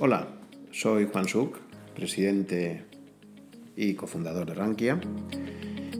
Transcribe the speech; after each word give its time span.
Hola, 0.00 0.26
soy 0.72 1.06
Juan 1.06 1.28
Suc, 1.28 1.56
presidente 1.94 2.82
y 3.76 3.94
cofundador 3.94 4.44
de 4.44 4.54
Rankia. 4.54 5.00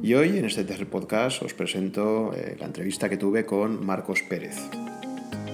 Y 0.03 0.15
hoy 0.15 0.37
en 0.37 0.47
este 0.47 0.65
tercer 0.65 0.91
podcast 0.91 1.41
os 1.43 1.55
presento 1.55 2.33
eh, 2.35 2.57
la 2.59 2.67
entrevista 2.67 3.09
que 3.09 3.17
tuve 3.17 3.47
con 3.47 3.87
Marcos 3.87 4.23
Pérez. 4.29 4.57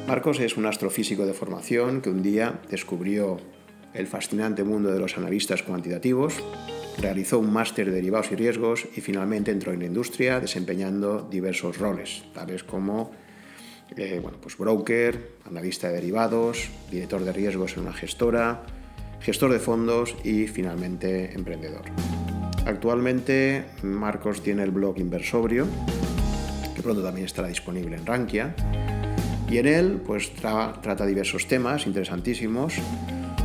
Marcos 0.08 0.40
es 0.40 0.56
un 0.56 0.64
astrofísico 0.64 1.26
de 1.26 1.34
formación 1.34 2.00
que 2.00 2.08
un 2.08 2.22
día 2.22 2.62
descubrió 2.70 3.36
el 3.92 4.06
fascinante 4.06 4.64
mundo 4.64 4.90
de 4.90 5.00
los 5.00 5.18
analistas 5.18 5.62
cuantitativos, 5.62 6.42
realizó 6.98 7.38
un 7.38 7.52
máster 7.52 7.90
de 7.90 7.96
derivados 7.96 8.32
y 8.32 8.36
riesgos 8.36 8.86
y 8.96 9.02
finalmente 9.02 9.50
entró 9.50 9.74
en 9.74 9.80
la 9.80 9.86
industria 9.86 10.40
desempeñando 10.40 11.28
diversos 11.30 11.76
roles, 11.76 12.24
tales 12.32 12.64
como 12.64 13.10
eh, 13.96 14.20
bueno, 14.22 14.38
pues 14.40 14.56
broker, 14.56 15.32
analista 15.46 15.88
de 15.88 15.94
derivados, 15.94 16.70
director 16.90 17.24
de 17.24 17.32
riesgos 17.32 17.74
en 17.74 17.80
una 17.80 17.92
gestora, 17.92 18.62
gestor 19.20 19.52
de 19.52 19.58
fondos 19.58 20.16
y 20.24 20.46
finalmente 20.46 21.34
emprendedor. 21.34 21.82
Actualmente 22.66 23.64
Marcos 23.82 24.42
tiene 24.42 24.62
el 24.62 24.70
blog 24.70 24.98
Inversobrio, 24.98 25.66
que 26.74 26.82
pronto 26.82 27.02
también 27.02 27.26
estará 27.26 27.48
disponible 27.48 27.96
en 27.96 28.06
Rankia, 28.06 28.54
y 29.50 29.58
en 29.58 29.66
él 29.66 30.00
pues 30.06 30.32
trata 30.34 31.06
diversos 31.06 31.48
temas 31.48 31.86
interesantísimos 31.86 32.74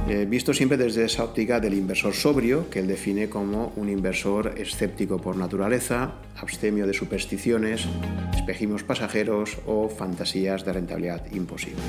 eh, 0.08 0.26
visto 0.30 0.54
siempre 0.54 0.77
desde 0.77 1.05
esa 1.05 1.23
óptica 1.23 1.59
del 1.59 1.73
inversor 1.73 2.14
sobrio, 2.14 2.70
que 2.70 2.80
él 2.80 2.88
define 2.88 3.27
como 3.27 3.73
un 3.76 3.90
inversor 3.90 4.54
escéptico 4.58 5.20
por 5.20 5.36
naturaleza, 5.36 6.14
abstemio 6.36 6.86
de 6.86 6.94
supersticiones, 6.94 7.88
espejismos 8.36 8.84
pasajeros 8.84 9.58
o 9.66 9.90
fantasías 9.90 10.64
de 10.64 10.73
rentabilidad 10.73 11.26
imposibles. 11.34 11.84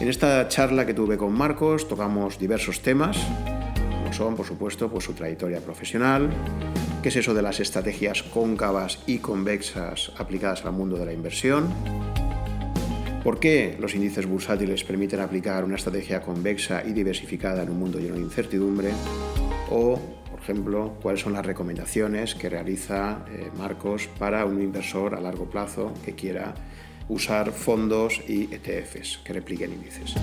En 0.00 0.08
esta 0.08 0.46
charla 0.48 0.84
que 0.84 0.92
tuve 0.92 1.16
con 1.16 1.32
Marcos 1.32 1.88
tocamos 1.88 2.38
diversos 2.38 2.82
temas, 2.82 3.16
como 3.90 4.12
son, 4.12 4.36
por 4.36 4.46
supuesto, 4.46 4.90
pues, 4.90 5.04
su 5.04 5.14
trayectoria 5.14 5.60
profesional, 5.60 6.28
qué 7.02 7.08
es 7.08 7.16
eso 7.16 7.32
de 7.32 7.40
las 7.40 7.58
estrategias 7.58 8.22
cóncavas 8.22 8.98
y 9.06 9.18
convexas 9.18 10.12
aplicadas 10.18 10.64
al 10.66 10.72
mundo 10.72 10.98
de 10.98 11.06
la 11.06 11.14
inversión, 11.14 11.72
¿Por 13.22 13.40
qué 13.40 13.76
los 13.80 13.94
índices 13.96 14.26
bursátiles 14.26 14.84
permiten 14.84 15.20
aplicar 15.20 15.64
una 15.64 15.74
estrategia 15.74 16.22
convexa 16.22 16.84
y 16.86 16.92
diversificada 16.92 17.64
en 17.64 17.70
un 17.70 17.78
mundo 17.78 17.98
lleno 17.98 18.14
de 18.14 18.20
incertidumbre? 18.20 18.90
O, 19.70 20.00
por 20.30 20.40
ejemplo, 20.40 20.96
cuáles 21.02 21.22
son 21.22 21.32
las 21.32 21.44
recomendaciones 21.44 22.36
que 22.36 22.48
realiza 22.48 23.24
eh, 23.28 23.50
Marcos 23.58 24.08
para 24.18 24.44
un 24.46 24.62
inversor 24.62 25.16
a 25.16 25.20
largo 25.20 25.50
plazo 25.50 25.92
que 26.04 26.14
quiera 26.14 26.54
usar 27.08 27.50
fondos 27.50 28.22
y 28.28 28.54
ETFs 28.54 29.18
que 29.24 29.32
repliquen 29.32 29.72
índices. 29.72 30.14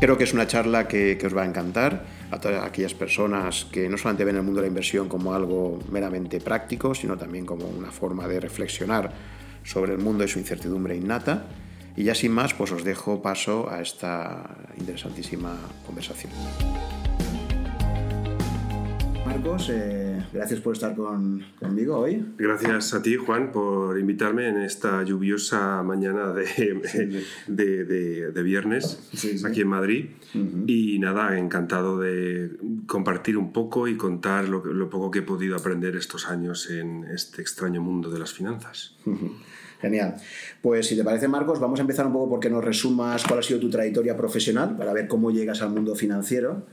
Creo 0.00 0.18
que 0.18 0.24
es 0.24 0.34
una 0.34 0.48
charla 0.48 0.88
que, 0.88 1.16
que, 1.16 1.28
os 1.28 1.36
va 1.36 1.42
a 1.42 1.46
encantar 1.46 2.04
a 2.32 2.40
todas 2.40 2.64
aquellas 2.64 2.92
personas 2.92 3.66
que 3.66 3.88
no 3.88 3.96
solamente 3.96 4.24
ven 4.24 4.34
el 4.34 4.42
mundo 4.42 4.60
de 4.60 4.66
la 4.66 4.68
inversión 4.68 5.08
como 5.08 5.32
algo 5.32 5.78
meramente 5.92 6.40
práctico, 6.40 6.92
sino 6.92 7.16
también 7.16 7.46
como 7.46 7.66
una 7.66 7.92
forma 7.92 8.26
de 8.26 8.40
reflexionar 8.40 9.12
sobre 9.64 9.92
el 9.92 9.98
mundo 9.98 10.24
y 10.24 10.28
su 10.28 10.38
incertidumbre 10.38 10.96
innata. 10.96 11.46
Y 11.96 12.04
ya 12.04 12.14
sin 12.14 12.32
más, 12.32 12.54
pues 12.54 12.72
os 12.72 12.84
dejo 12.84 13.20
paso 13.20 13.70
a 13.70 13.82
esta 13.82 14.56
interesantísima 14.78 15.56
conversación. 15.86 16.32
Marcos, 19.26 19.70
eh, 19.70 20.22
gracias 20.32 20.60
por 20.60 20.74
estar 20.74 20.94
conmigo 20.94 21.96
hoy. 21.96 22.24
Gracias 22.36 22.92
a 22.92 23.02
ti, 23.02 23.16
Juan, 23.16 23.52
por 23.52 23.98
invitarme 23.98 24.48
en 24.48 24.58
esta 24.58 25.02
lluviosa 25.04 25.82
mañana 25.82 26.32
de, 26.32 27.22
de, 27.46 28.42
viernes 28.42 29.10
aquí 29.44 29.60
en 29.60 29.68
Madrid. 29.68 30.06
Y 30.66 30.98
nada, 30.98 31.38
encantado 31.38 31.98
de 31.98 32.50
compartir 32.86 33.38
un 33.38 33.52
poco 33.52 33.86
y 33.88 33.96
contar 33.96 34.48
lo, 34.48 34.64
lo, 34.64 34.90
poco 34.90 35.10
que 35.10 35.20
he 35.20 35.22
podido 35.22 35.56
aprender 35.56 35.96
estos 35.96 36.28
años 36.28 36.68
en 36.70 37.04
este 37.04 37.40
extraño 37.42 37.80
mundo 37.80 38.10
de 38.10 38.18
las 38.18 38.32
finanzas. 38.32 38.96
Genial. 39.82 40.14
Pues 40.62 40.86
si 40.86 40.96
te 40.96 41.02
parece, 41.02 41.26
Marcos, 41.26 41.58
vamos 41.58 41.80
a 41.80 41.82
empezar 41.82 42.06
un 42.06 42.12
poco 42.12 42.30
porque 42.30 42.48
nos 42.48 42.64
resumas 42.64 43.24
cuál 43.24 43.40
ha 43.40 43.42
sido 43.42 43.58
tu 43.58 43.68
trayectoria 43.68 44.16
profesional 44.16 44.76
para 44.76 44.92
ver 44.92 45.08
cómo 45.08 45.32
llegas 45.32 45.60
al 45.60 45.70
mundo 45.70 45.96
financiero. 45.96 46.64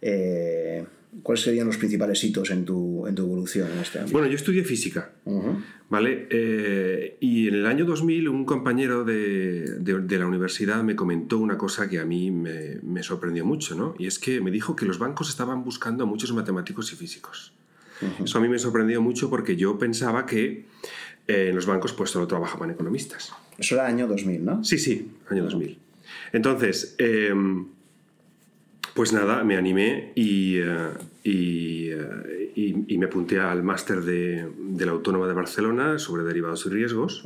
Eh, 0.00 0.82
¿Cuáles 1.22 1.44
serían 1.44 1.66
los 1.66 1.76
principales 1.76 2.24
hitos 2.24 2.50
en 2.50 2.64
tu, 2.64 3.06
en 3.06 3.14
tu 3.14 3.22
evolución 3.22 3.70
en 3.70 3.78
este 3.78 3.98
ámbito? 3.98 4.14
Bueno, 4.14 4.28
yo 4.28 4.34
estudié 4.34 4.64
física, 4.64 5.12
¿vale? 5.88 6.26
Eh, 6.30 7.18
y 7.20 7.48
en 7.48 7.54
el 7.54 7.66
año 7.66 7.84
2000 7.84 8.28
un 8.28 8.44
compañero 8.44 9.04
de, 9.04 9.78
de, 9.78 10.18
la 10.18 10.26
universidad 10.26 10.82
me 10.82 10.96
comentó 10.96 11.38
una 11.38 11.56
cosa 11.56 11.88
que 11.88 12.00
a 12.00 12.04
mí 12.04 12.32
me, 12.32 12.80
me, 12.82 13.04
sorprendió 13.04 13.44
mucho, 13.44 13.76
¿no? 13.76 13.94
Y 13.96 14.06
es 14.06 14.18
que 14.18 14.40
me 14.40 14.50
dijo 14.50 14.74
que 14.74 14.86
los 14.86 14.98
bancos 14.98 15.28
estaban 15.28 15.62
buscando 15.62 16.02
a 16.02 16.06
muchos 16.06 16.32
matemáticos 16.32 16.92
y 16.92 16.96
físicos. 16.96 17.52
Eso 18.22 18.38
a 18.38 18.40
mí 18.40 18.48
me 18.48 18.58
sorprendió 18.58 19.00
mucho 19.00 19.30
porque 19.30 19.56
yo 19.56 19.78
pensaba 19.78 20.26
que 20.26 20.66
eh, 21.26 21.48
en 21.48 21.54
los 21.54 21.66
bancos 21.66 21.92
pues 21.92 22.10
solo 22.10 22.26
trabajaban 22.26 22.70
economistas. 22.70 23.32
Eso 23.58 23.76
era 23.76 23.86
año 23.86 24.06
2000, 24.06 24.44
¿no? 24.44 24.64
Sí, 24.64 24.78
sí, 24.78 25.10
año 25.30 25.44
2000. 25.44 25.78
Entonces, 26.32 26.94
em, 26.98 27.66
pues 28.94 29.12
nada, 29.12 29.42
me 29.42 29.56
animé 29.56 30.12
y, 30.14 30.58
eh, 30.58 30.88
eh, 31.24 32.52
y, 32.54 32.94
y, 32.94 32.98
me 32.98 33.06
apunté 33.06 33.40
al 33.40 33.62
máster 33.62 34.02
de, 34.02 34.48
de, 34.56 34.86
la 34.86 34.92
Autónoma 34.92 35.26
de 35.26 35.32
Barcelona 35.32 35.98
sobre 35.98 36.22
derivados 36.22 36.66
y 36.66 36.68
riesgos, 36.68 37.24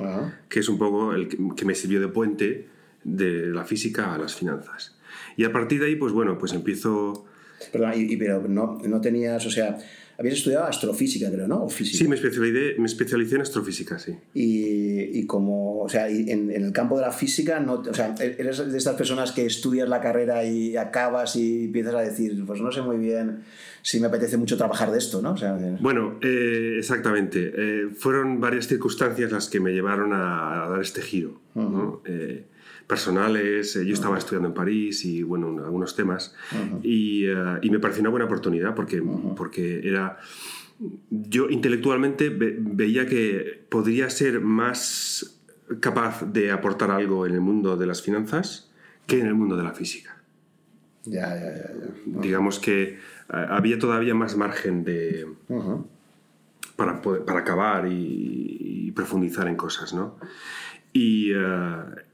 que 0.48 0.60
es 0.60 0.68
un 0.68 0.78
poco 0.78 1.12
el 1.12 1.28
que, 1.28 1.64
me 1.64 1.74
sirvió 1.74 2.00
de 2.00 2.08
puente 2.08 2.68
de 3.04 3.46
la 3.46 3.64
física 3.64 4.14
a 4.14 4.18
las 4.18 4.34
finanzas. 4.34 4.96
Y 5.36 5.44
a 5.44 5.52
partir 5.52 5.80
de 5.80 5.86
ahí, 5.86 5.96
pues 5.96 6.12
bueno, 6.12 6.38
pues 6.38 6.52
empiezo... 6.52 7.26
Perdón, 7.72 7.92
y, 7.96 8.16
pero 8.16 8.46
no, 8.48 8.78
no 8.86 9.00
tenías, 9.00 9.44
o 9.44 9.50
sea, 9.50 9.78
Habías 10.18 10.34
estudiado 10.34 10.64
astrofísica, 10.64 11.30
creo, 11.30 11.46
¿no? 11.46 11.62
¿O 11.62 11.68
física? 11.68 11.98
Sí, 11.98 12.08
me 12.08 12.16
especialicé, 12.16 12.74
me 12.76 12.86
especialicé 12.86 13.36
en 13.36 13.42
astrofísica, 13.42 14.00
sí. 14.00 14.16
Y, 14.34 15.16
y 15.20 15.26
como, 15.26 15.80
o 15.82 15.88
sea, 15.88 16.08
en, 16.08 16.50
en, 16.50 16.64
el 16.64 16.72
campo 16.72 16.96
de 16.96 17.02
la 17.02 17.12
física, 17.12 17.60
no, 17.60 17.74
o 17.74 17.94
sea, 17.94 18.16
eres 18.18 18.58
de 18.72 18.76
estas 18.76 18.96
personas 18.96 19.30
que 19.30 19.46
estudias 19.46 19.88
la 19.88 20.00
carrera 20.00 20.44
y 20.44 20.76
acabas 20.76 21.36
y 21.36 21.66
empiezas 21.66 21.94
a 21.94 22.00
decir, 22.00 22.44
pues 22.44 22.60
no 22.60 22.72
sé 22.72 22.82
muy 22.82 22.96
bien 22.96 23.44
si 23.82 24.00
me 24.00 24.08
apetece 24.08 24.36
mucho 24.36 24.56
trabajar 24.56 24.90
de 24.90 24.98
esto, 24.98 25.22
¿no? 25.22 25.34
O 25.34 25.36
sea, 25.36 25.56
bueno, 25.80 26.18
eh, 26.20 26.74
exactamente. 26.78 27.52
Eh, 27.56 27.88
fueron 27.94 28.40
varias 28.40 28.66
circunstancias 28.66 29.30
las 29.30 29.48
que 29.48 29.60
me 29.60 29.70
llevaron 29.70 30.12
a, 30.12 30.64
a 30.64 30.68
dar 30.68 30.80
este 30.80 31.00
giro, 31.00 31.40
¿no? 31.54 32.02
Eh, 32.04 32.44
personales. 32.88 33.76
Eh, 33.76 33.86
yo 33.86 33.94
estaba 33.94 34.18
estudiando 34.18 34.48
en 34.48 34.54
París 34.54 35.04
y, 35.04 35.22
bueno, 35.22 35.62
algunos 35.64 35.94
temas. 35.94 36.34
y, 36.82 37.26
eh, 37.26 37.58
y, 37.62 37.70
me 37.70 37.78
pareció 37.78 38.00
una 38.00 38.10
buena 38.10 38.26
oportunidad 38.26 38.74
porque, 38.74 39.00
porque 39.36 39.86
era... 39.86 40.18
Yo 41.10 41.48
intelectualmente 41.50 42.30
veía 42.30 43.06
que 43.06 43.64
podría 43.68 44.08
ser 44.10 44.40
más 44.40 45.40
capaz 45.80 46.24
de 46.32 46.52
aportar 46.52 46.90
algo 46.92 47.26
en 47.26 47.34
el 47.34 47.40
mundo 47.40 47.76
de 47.76 47.86
las 47.86 48.00
finanzas 48.00 48.70
que 49.06 49.20
en 49.20 49.26
el 49.26 49.34
mundo 49.34 49.56
de 49.56 49.64
la 49.64 49.72
física. 49.72 50.22
Ya, 51.04 51.34
ya, 51.34 51.54
ya. 51.54 51.70
Digamos 52.06 52.60
que 52.60 52.82
eh, 52.82 52.98
había 53.28 53.78
todavía 53.78 54.14
más 54.14 54.36
margen 54.36 54.84
de... 54.84 55.26
Para, 56.76 57.02
para 57.02 57.40
acabar 57.40 57.88
y, 57.88 58.86
y, 58.86 58.92
profundizar 58.92 59.48
en 59.48 59.56
cosas, 59.56 59.92
¿no? 59.92 60.16
Y, 60.98 61.32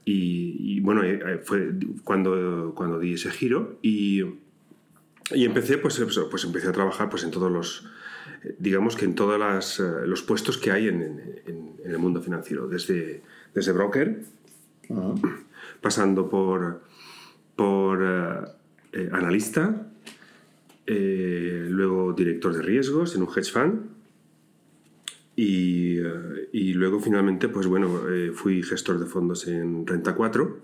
y, 0.05 0.79
bueno, 0.81 1.03
eh, 1.03 1.19
eh, 1.25 1.39
fue 1.43 1.71
cuando, 2.03 2.73
cuando 2.75 2.99
di 2.99 3.13
ese 3.13 3.31
giro 3.31 3.79
y, 3.81 4.21
y 5.31 5.45
empecé, 5.45 5.79
pues, 5.79 5.99
pues 6.29 6.43
empecé 6.43 6.67
a 6.67 6.71
trabajar 6.71 7.09
pues, 7.09 7.23
en 7.23 7.31
todos 7.31 7.51
los, 7.51 7.87
digamos 8.59 8.95
que 8.95 9.05
en 9.05 9.15
todos 9.15 9.79
eh, 9.79 9.83
los 10.05 10.21
puestos 10.21 10.59
que 10.59 10.71
hay 10.71 10.87
en, 10.87 11.01
en, 11.01 11.75
el 11.83 11.97
mundo 11.97 12.21
financiero, 12.21 12.67
desde, 12.67 13.23
desde 13.53 13.71
broker, 13.71 14.21
pasando 15.81 16.29
por, 16.29 16.81
por 17.55 18.03
analista, 19.11 19.87
luego 20.87 22.13
director 22.13 22.53
de 22.53 22.63
riesgos 22.63 23.15
en 23.15 23.21
un 23.21 23.27
hedge 23.29 23.51
fund, 23.51 23.94
y, 25.35 25.97
eh, 25.99 26.49
y, 26.53 26.73
luego 26.73 26.99
finalmente, 26.99 27.49
pues 27.49 27.67
bueno, 27.67 28.09
eh, 28.09 28.31
fui 28.33 28.63
gestor 28.63 28.99
de 28.99 29.05
fondos 29.05 29.47
en 29.47 29.85
Renta 29.85 30.15
4. 30.15 30.59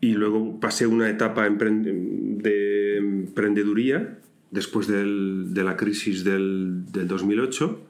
Y 0.00 0.14
luego 0.14 0.58
pasé 0.58 0.86
una 0.88 1.08
etapa 1.08 1.48
de 1.48 2.96
emprendeduría 2.96 4.18
después 4.50 4.88
del, 4.88 5.54
de 5.54 5.62
la 5.62 5.76
crisis 5.76 6.24
del, 6.24 6.90
del 6.90 7.06
2008 7.06 7.86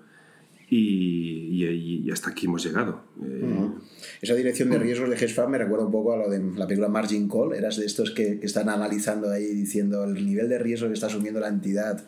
y, 0.68 1.64
y, 2.04 2.10
hasta 2.10 2.30
aquí 2.30 2.46
hemos 2.46 2.64
llegado. 2.64 3.02
Eh, 3.22 3.68
Esa 4.20 4.34
dirección 4.34 4.68
de 4.70 4.78
riesgos 4.78 5.08
de 5.08 5.16
hedge 5.16 5.48
me 5.48 5.56
recuerda 5.56 5.86
un 5.86 5.92
poco 5.92 6.12
a 6.12 6.18
lo 6.18 6.30
de 6.30 6.38
la 6.54 6.66
película 6.66 6.88
Margin 6.88 7.28
Call. 7.28 7.54
Eras 7.54 7.78
de 7.78 7.86
estos 7.86 8.10
que, 8.10 8.38
que 8.38 8.46
están 8.46 8.68
analizando 8.68 9.30
ahí 9.30 9.46
diciendo 9.46 10.04
el 10.04 10.26
nivel 10.26 10.50
de 10.50 10.58
riesgo 10.58 10.88
que 10.88 10.94
está 10.94 11.06
asumiendo 11.06 11.40
la 11.40 11.48
entidad 11.48 12.04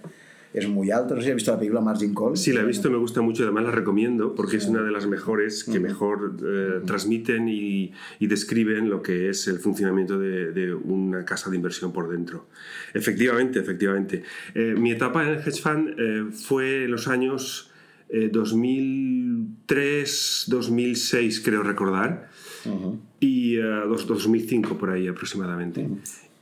es 0.55 0.67
muy 0.69 0.91
alto. 0.93 1.15
No 1.15 1.21
sé 1.21 1.27
si 1.27 1.31
has 1.33 1.37
visto 1.37 1.51
la 1.51 1.59
película 1.59 1.81
Margin 1.81 2.15
Call. 2.15 2.37
Sí, 2.37 2.53
la 2.53 2.61
he 2.61 2.65
visto, 2.65 2.89
me 2.89 2.97
gusta 2.97 3.21
mucho, 3.21 3.43
además 3.43 3.65
la 3.65 3.73
recomiendo 3.73 4.37
porque 4.37 4.59
es 4.59 4.67
una 4.67 4.83
de 4.83 4.93
las 4.93 5.05
mejores 5.07 5.65
que 5.65 5.81
mejor 5.81 6.37
eh, 6.47 6.81
transmiten 6.87 7.49
y, 7.49 7.91
y, 8.21 8.29
describen 8.29 8.89
lo 8.89 9.03
que 9.03 9.31
es 9.31 9.49
el 9.49 9.59
funcionamiento 9.59 10.17
de, 10.17 10.53
de, 10.53 10.73
una 10.73 11.25
casa 11.25 11.51
de 11.51 11.57
inversión 11.57 11.93
por 11.93 12.09
dentro. 12.09 12.47
Efectivamente, 12.95 13.59
efectivamente. 13.59 14.23
Eh, 14.55 14.77
mi 14.79 14.93
etapa 14.93 15.25
en 15.25 15.31
el 15.31 15.41
hedge 15.41 15.61
fund 15.61 15.97
eh, 15.99 16.27
fue 16.33 16.85
en 16.85 16.93
los 16.93 17.09
años 17.09 17.73
2003, 18.09 20.45
2006, 20.47 21.41
creo 21.41 21.65
recordar, 21.65 22.29
y 23.19 23.57
2005 23.57 24.79
por 24.79 24.91
ahí 24.91 25.09
aproximadamente. 25.09 25.89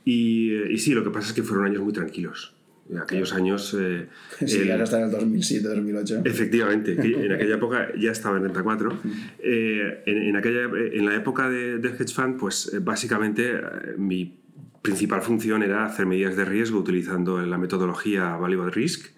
y, 0.05 0.53
y 0.71 0.77
sí, 0.77 0.93
lo 0.93 1.03
que 1.03 1.09
pasa 1.09 1.29
es 1.29 1.33
que 1.33 1.41
fueron 1.41 1.65
años 1.65 1.81
muy 1.81 1.93
tranquilos 1.93 2.53
en 2.89 2.97
aquellos 2.97 3.33
años... 3.33 3.75
Eh, 3.79 4.07
sí, 4.45 4.61
el, 4.61 4.81
hasta 4.81 4.97
en 4.97 5.05
el 5.05 5.11
2007, 5.11 5.67
2008. 5.67 6.21
Efectivamente, 6.25 6.91
en 6.93 7.31
aquella 7.31 7.55
época 7.55 7.89
ya 7.97 8.11
estaba 8.11 8.37
en 8.37 8.43
Renta 8.43 8.63
4. 8.63 8.99
Eh, 9.39 10.03
en, 10.05 10.35
aquella, 10.35 10.63
en 10.63 11.05
la 11.05 11.15
época 11.15 11.49
de, 11.49 11.77
del 11.79 11.93
hedge 11.93 12.13
fund, 12.13 12.37
pues 12.39 12.71
eh, 12.73 12.79
básicamente 12.79 13.51
eh, 13.51 13.59
mi 13.97 14.37
principal 14.81 15.21
función 15.21 15.63
era 15.63 15.85
hacer 15.85 16.05
medidas 16.05 16.35
de 16.35 16.45
riesgo 16.45 16.79
utilizando 16.79 17.43
la 17.45 17.57
metodología 17.57 18.35
Value 18.35 18.63
at 18.63 18.73
Risk. 18.73 19.11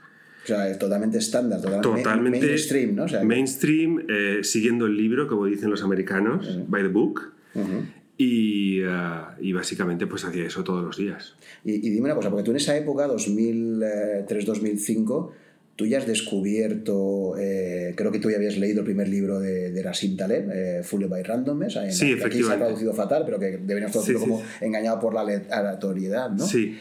O 0.44 0.47
sea, 0.47 0.77
totalmente 0.77 1.17
estándar, 1.17 1.59
totalmente, 1.81 2.45
mainstream, 2.45 2.95
¿no? 2.95 3.06
O 3.06 3.07
sea, 3.07 3.23
mainstream, 3.23 4.06
siguiendo 4.44 4.85
el 4.85 4.95
libro, 4.95 5.27
como 5.27 5.47
dicen 5.47 5.71
los 5.71 5.81
americanos, 5.81 6.59
by 6.67 6.83
the 6.83 6.89
book. 6.89 7.33
Y, 8.17 8.81
uh, 8.83 9.41
y, 9.41 9.51
básicamente 9.51 10.07
pues 10.07 10.23
hacía 10.23 10.45
eso 10.45 10.63
todos 10.63 10.83
los 10.83 10.97
días. 10.97 11.35
Y, 11.65 11.88
y, 11.88 11.89
dime 11.89 12.06
una 12.06 12.15
cosa, 12.15 12.29
porque 12.29 12.44
tú 12.44 12.51
en 12.51 12.57
esa 12.57 12.77
época, 12.77 13.07
2003-2005, 13.07 15.31
tú 15.75 15.88
ya 15.88 15.97
has 15.97 16.07
descubierto, 16.07 17.35
eh, 17.38 17.94
creo 17.97 18.12
que 18.12 18.19
tú 18.19 18.29
ya 18.29 18.38
habías 18.38 18.57
leído 18.57 18.81
el 18.81 18.85
primer 18.85 19.09
libro 19.09 19.39
de, 19.39 19.71
de 19.71 19.83
Nassim 19.83 20.15
Taleb, 20.15 20.51
eh, 20.53 20.83
Full 20.83 21.06
by 21.06 21.23
Randomness, 21.23 21.75
en, 21.77 21.91
sí, 21.91 22.15
que 22.15 22.23
aquí 22.23 22.44
se 22.44 22.53
ha 22.53 22.57
traducido 22.57 22.94
fatal, 22.94 23.23
pero 23.25 23.39
que 23.39 23.57
deberíamos 23.57 23.91
traducirlo 23.91 24.19
sí, 24.19 24.25
sí. 24.25 24.31
como 24.31 24.44
engañado 24.62 25.00
por 25.00 25.15
la 25.15 25.21
aleatoriedad, 25.21 26.29
¿no? 26.29 26.45
Sí 26.45 26.77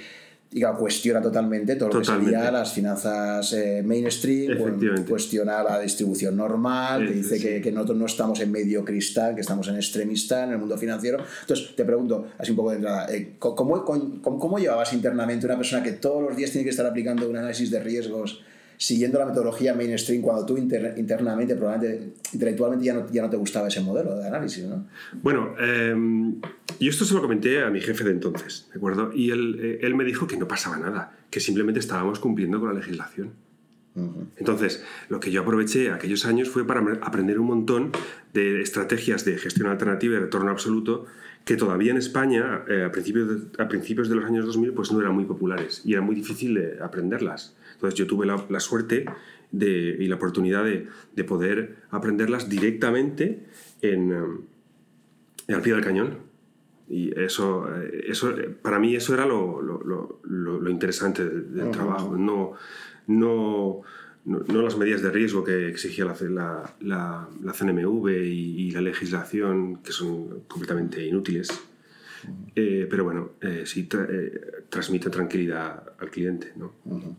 y 0.55 0.61
claro, 0.61 0.79
cuestiona 0.79 1.21
totalmente 1.21 1.75
todo 1.75 1.89
totalmente. 1.89 2.31
lo 2.31 2.31
que 2.31 2.37
sería 2.37 2.53
las 2.53 2.73
finanzas 2.73 3.53
eh, 3.55 3.83
mainstream, 3.85 5.05
cuestiona 5.05 5.65
la 5.65 5.81
distribución 5.81 6.37
normal, 6.37 7.09
te 7.09 7.13
dice 7.13 7.39
sí. 7.39 7.43
que, 7.43 7.61
que, 7.61 7.73
nosotros 7.73 7.99
no 7.99 8.07
estamos 8.07 8.39
en 8.39 8.53
medio 8.53 8.85
cristal, 8.85 9.35
que 9.35 9.41
estamos 9.41 9.67
en 9.67 9.75
extremista 9.75 10.45
en 10.45 10.53
el 10.53 10.59
mundo 10.59 10.79
financiero. 10.79 11.19
Entonces, 11.41 11.75
te 11.75 11.85
pregunto, 11.85 12.29
así 12.39 12.53
un 12.53 12.57
poco 12.57 12.71
de 12.71 12.77
entrada, 12.77 13.13
eh, 13.13 13.35
¿cómo, 13.37 13.85
cómo, 13.85 14.39
¿cómo, 14.39 14.59
llevabas 14.61 14.93
internamente 14.93 15.45
una 15.45 15.57
persona 15.57 15.83
que 15.83 15.91
todos 15.91 16.23
los 16.23 16.37
días 16.37 16.53
tiene 16.53 16.63
que 16.63 16.71
estar 16.71 16.87
aplicando 16.87 17.29
un 17.29 17.37
análisis 17.37 17.73
de 17.73 17.81
riesgos? 17.81 18.41
Siguiendo 18.77 19.19
la 19.19 19.27
metodología 19.27 19.75
mainstream 19.75 20.23
cuando 20.23 20.45
tú 20.45 20.57
inter, 20.57 20.95
internamente, 20.97 21.55
probablemente 21.55 22.15
intelectualmente 22.33 22.85
ya 22.85 22.95
no, 22.95 23.11
ya 23.11 23.23
no 23.23 23.31
te 23.31 23.37
gustaba 23.37 23.69
ese 23.69 23.81
modelo 23.81 24.17
de 24.17 24.27
análisis, 24.27 24.65
¿no? 24.65 24.87
Bueno, 25.23 25.55
eh, 25.59 25.95
y 26.79 26.89
esto 26.89 27.05
se 27.05 27.15
lo 27.15 27.23
comenté 27.23 27.63
a 27.63 27.71
mi 27.71 27.81
jefe 27.81 28.05
de 28.05 28.11
entonces, 28.11 28.69
¿de 28.73 28.79
acuerdo? 28.79 29.13
Y 29.15 29.31
él, 29.31 29.59
eh, 29.61 29.79
él 29.83 29.95
me 29.95 30.05
dijo 30.05 30.27
que 30.27 30.37
no 30.37 30.49
pasaba 30.49 30.77
nada, 30.77 31.17
que 31.31 31.41
simplemente 31.41 31.81
estábamos 31.81 32.19
cumpliendo 32.19 32.61
con 32.61 32.69
la 32.69 32.75
legislación. 32.75 33.33
Uh 33.95 34.01
-huh. 34.01 34.27
Entonces, 34.37 34.83
lo 35.09 35.21
que 35.21 35.31
yo 35.31 35.43
aproveché 35.43 35.93
aquellos 35.93 36.25
años 36.27 36.49
fue 36.49 36.67
para 36.67 36.81
aprender 37.03 37.39
un 37.39 37.47
montón 37.47 37.93
de 38.33 38.61
estrategias 38.61 39.25
de 39.25 39.39
gestión 39.39 39.69
alternativa 39.69 40.17
y 40.17 40.19
retorno 40.19 40.51
absoluto 40.51 41.07
que 41.45 41.57
todavía 41.57 41.91
en 41.93 41.99
España, 41.99 42.65
eh, 42.69 42.85
a, 42.85 42.91
principios 42.91 43.29
de, 43.29 43.63
a 43.63 43.69
principios 43.69 44.09
de 44.09 44.17
los 44.17 44.25
años 44.25 44.47
2000, 44.47 44.73
pues 44.73 44.91
no 44.93 45.01
eran 45.01 45.15
muy 45.15 45.25
populares 45.25 45.83
y 45.85 45.93
era 45.93 46.03
muy 46.03 46.15
difícil 46.15 46.55
de 46.55 46.83
aprenderlas. 46.83 47.55
Entonces 47.75 47.99
yo 47.99 48.07
tuve 48.07 48.27
la, 48.27 48.45
la 48.49 48.61
suerte 48.61 49.05
de, 49.53 49.97
y 50.01 50.07
la 50.07 50.17
oportunidad 50.17 50.65
de, 50.65 50.89
de, 51.15 51.25
poder 51.25 51.77
aprenderlas 51.91 52.49
directamente 52.49 53.45
en, 53.83 54.13
um, 54.13 54.41
al 55.49 55.63
pie 55.63 55.75
del 55.75 55.85
cañón. 55.85 56.19
Y 56.89 57.19
eso, 57.19 57.67
eso, 58.07 58.35
para 58.63 58.79
mí 58.79 58.95
eso 58.95 59.15
era 59.15 59.27
lo, 59.27 59.63
lo, 59.63 60.21
lo 60.23 60.71
interesante 60.71 61.25
del, 61.25 61.55
del 61.55 61.65
uh 61.65 61.69
-huh. 61.69 61.73
trabajo. 61.73 62.17
No, 62.17 62.53
no, 63.07 63.83
no, 64.25 64.41
no, 64.47 64.63
las 64.63 64.77
medidas 64.77 65.03
de 65.03 65.11
riesgo 65.11 65.45
que 65.45 65.69
exigía 65.69 66.05
la, 66.05 66.15
la, 66.29 66.75
la, 66.81 67.29
la 67.43 67.53
CNMV 67.53 68.09
y, 68.09 68.67
y, 68.67 68.71
la 68.71 68.81
legislación, 68.81 69.83
que 69.83 69.93
son 69.93 70.45
completamente 70.49 71.05
inútiles. 71.05 71.49
Eh, 72.57 72.87
pero 72.89 73.05
bueno, 73.05 73.33
eh, 73.41 73.65
sí 73.67 73.85
tra 73.85 74.07
eh, 74.09 74.65
transmite 74.71 75.11
tranquilidad 75.11 75.93
al 75.99 76.11
cliente. 76.11 76.53
¿no? 76.57 76.73
Uh 76.87 76.99
-huh. 76.99 77.17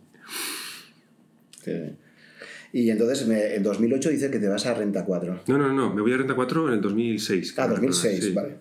Y 2.73 2.89
entonces 2.89 3.25
me, 3.25 3.55
en 3.55 3.63
2008 3.63 4.09
dice 4.09 4.29
que 4.29 4.37
te 4.37 4.49
vas 4.49 4.65
a 4.65 4.73
Renta 4.73 5.05
4. 5.05 5.43
No, 5.47 5.57
no, 5.57 5.71
no, 5.71 5.93
me 5.93 6.01
voy 6.01 6.11
a 6.11 6.17
Renta 6.17 6.35
4 6.35 6.67
en 6.67 6.73
el 6.73 6.81
2006. 6.81 7.53
Ah, 7.57 7.67
2006, 7.69 8.23
sí. 8.23 8.31
vale. 8.33 8.55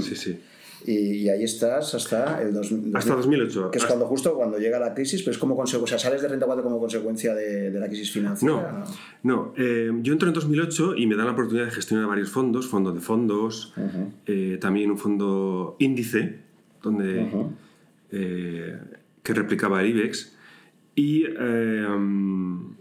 Sí, 0.00 0.16
sí. 0.16 0.40
Y, 0.86 0.92
y, 0.92 1.28
ahí 1.28 1.44
estás 1.44 1.94
hasta 1.94 2.40
el 2.40 2.54
dos, 2.54 2.72
hasta 2.94 3.14
2008. 3.14 3.70
Que 3.70 3.76
es 3.76 3.84
hasta... 3.84 3.94
cuando 3.94 4.06
justo 4.06 4.34
cuando 4.34 4.58
llega 4.58 4.78
la 4.78 4.94
crisis, 4.94 5.20
pero 5.20 5.32
es 5.32 5.38
como 5.38 5.54
consecuencia, 5.54 5.96
o 5.96 5.98
sea, 5.98 6.08
sales 6.10 6.22
de 6.22 6.28
Renta 6.28 6.46
4 6.46 6.64
como 6.64 6.78
consecuencia 6.78 7.34
de, 7.34 7.70
de 7.70 7.78
la 7.78 7.86
crisis 7.86 8.10
financiera. 8.10 8.82
No, 9.22 9.34
no 9.34 9.54
eh, 9.58 9.90
yo 10.00 10.14
entro 10.14 10.28
en 10.28 10.34
2008 10.34 10.96
y 10.96 11.06
me 11.06 11.16
dan 11.16 11.26
la 11.26 11.32
oportunidad 11.32 11.66
de 11.66 11.72
gestionar 11.72 12.06
varios 12.06 12.30
fondos, 12.30 12.66
fondos 12.66 12.94
de 12.94 13.00
fondos, 13.00 13.74
uh 13.76 13.80
-huh. 13.80 14.12
eh, 14.26 14.58
también 14.58 14.90
un 14.90 14.96
fondo 14.96 15.76
índice, 15.80 16.38
donde, 16.82 17.24
uh 17.24 17.30
-huh. 17.30 17.50
eh, 18.12 18.78
que 19.22 19.34
replicaba 19.34 19.82
el 19.82 19.88
IBEX. 19.90 20.32
Y 21.00 21.24
um, 21.28 22.74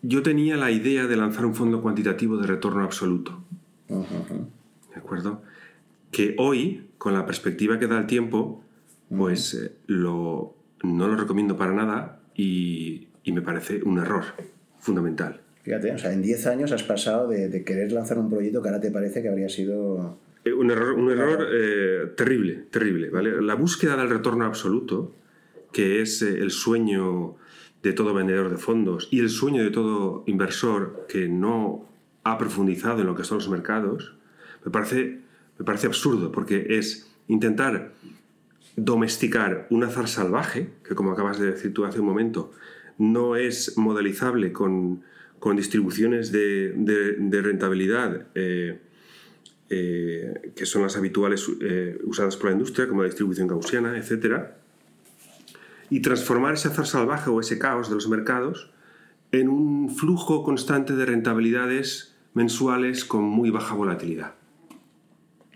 yo 0.00 0.22
tenía 0.22 0.56
la 0.56 0.70
idea 0.70 1.06
de 1.06 1.16
lanzar 1.18 1.44
un 1.44 1.54
fondo 1.54 1.82
cuantitativo 1.82 2.38
de 2.38 2.46
retorno 2.46 2.82
absoluto. 2.82 3.44
Uh 3.88 4.04
-huh. 4.04 4.46
¿De 4.94 4.96
acuerdo? 4.96 5.42
Que 6.10 6.34
hoy, 6.38 6.86
con 6.96 7.12
la 7.12 7.26
perspectiva 7.26 7.78
que 7.78 7.88
da 7.88 7.98
el 7.98 8.06
tiempo, 8.06 8.64
pues 9.10 9.52
uh 9.52 9.58
-huh. 9.58 9.70
lo, 9.86 10.54
no 10.82 11.08
lo 11.08 11.16
recomiendo 11.16 11.58
para 11.58 11.74
nada 11.74 12.20
y, 12.34 13.08
y, 13.22 13.32
me 13.32 13.42
parece 13.42 13.82
un 13.84 13.98
error 13.98 14.24
fundamental. 14.78 15.42
Fíjate, 15.64 15.92
o 15.92 15.98
sea, 15.98 16.14
en 16.14 16.22
10 16.22 16.46
años 16.46 16.72
has 16.72 16.84
pasado 16.84 17.28
de, 17.28 17.50
de, 17.50 17.64
querer 17.64 17.92
lanzar 17.92 18.16
un 18.18 18.30
proyecto 18.30 18.62
que 18.62 18.68
ahora 18.70 18.80
te 18.80 18.90
parece 18.90 19.20
que 19.20 19.28
habría 19.28 19.50
sido... 19.50 20.18
Eh, 20.42 20.54
un 20.54 20.70
error, 20.70 20.94
un 20.94 21.10
error 21.10 21.48
eh, 21.52 22.12
terrible, 22.16 22.64
terrible. 22.70 23.10
¿vale? 23.10 23.42
La 23.42 23.56
búsqueda 23.56 23.94
del 23.94 24.08
retorno 24.08 24.46
absoluto, 24.46 25.12
que 25.78 26.02
es 26.02 26.22
eh, 26.22 26.40
el 26.40 26.50
sueño 26.50 27.36
de 27.84 27.92
todo 27.92 28.12
vendedor 28.12 28.50
de 28.50 28.56
fondos 28.56 29.06
y 29.12 29.20
el 29.20 29.30
sueño 29.30 29.62
de 29.62 29.70
todo 29.70 30.24
inversor 30.26 31.06
que 31.08 31.28
no 31.28 31.86
ha 32.24 32.36
profundizado 32.36 33.02
en 33.02 33.06
lo 33.06 33.14
que 33.14 33.22
son 33.22 33.38
los 33.38 33.48
mercados, 33.48 34.16
me 34.64 34.72
parece, 34.72 35.20
me 35.56 35.64
parece 35.64 35.86
absurdo 35.86 36.32
porque 36.32 36.66
es 36.70 37.08
intentar 37.28 37.92
domesticar 38.74 39.68
un 39.70 39.84
azar 39.84 40.08
salvaje, 40.08 40.68
que 40.82 40.96
como 40.96 41.12
acabas 41.12 41.38
de 41.38 41.52
decir 41.52 41.72
tú 41.72 41.84
hace 41.84 42.00
un 42.00 42.06
momento, 42.06 42.50
no 42.98 43.36
es 43.36 43.78
modelizable 43.78 44.52
con, 44.52 45.04
con 45.38 45.54
distribuciones 45.54 46.32
de, 46.32 46.74
rentabilidad 47.40 48.26
eh, 48.34 48.80
eh, 49.70 50.52
que 50.56 50.66
son 50.66 50.82
las 50.82 50.96
habituales 50.96 51.46
usadas 52.02 52.36
por 52.36 52.46
la 52.46 52.54
industria, 52.54 52.88
como 52.88 53.02
la 53.02 53.06
distribución 53.06 53.46
gaussiana, 53.46 53.96
etcétera 53.96 54.57
y 55.90 56.00
transformar 56.00 56.54
ese 56.54 56.68
azar 56.68 56.86
salvaje 56.86 57.30
o 57.30 57.40
ese 57.40 57.58
caos 57.58 57.88
de 57.88 57.94
los 57.94 58.08
mercados 58.08 58.70
en 59.32 59.48
un 59.48 59.90
flujo 59.90 60.42
constante 60.42 60.94
de 60.94 61.06
rentabilidades 61.06 62.16
mensuales 62.34 63.04
con 63.04 63.24
muy 63.24 63.50
baja 63.50 63.74
volatilidad. 63.74 64.34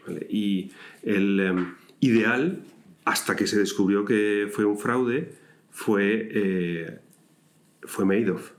¿Vale? 0.06 0.26
Y 0.28 0.72
el 1.02 1.40
eh, 1.40 1.66
ideal, 2.00 2.62
hasta 3.04 3.36
que 3.36 3.46
se 3.46 3.58
descubrió 3.58 4.04
que 4.04 4.48
fue 4.52 4.64
un 4.64 4.78
fraude, 4.78 5.34
fue, 5.70 6.28
eh, 6.32 6.98
fue 7.82 8.04
Madoff. 8.04 8.52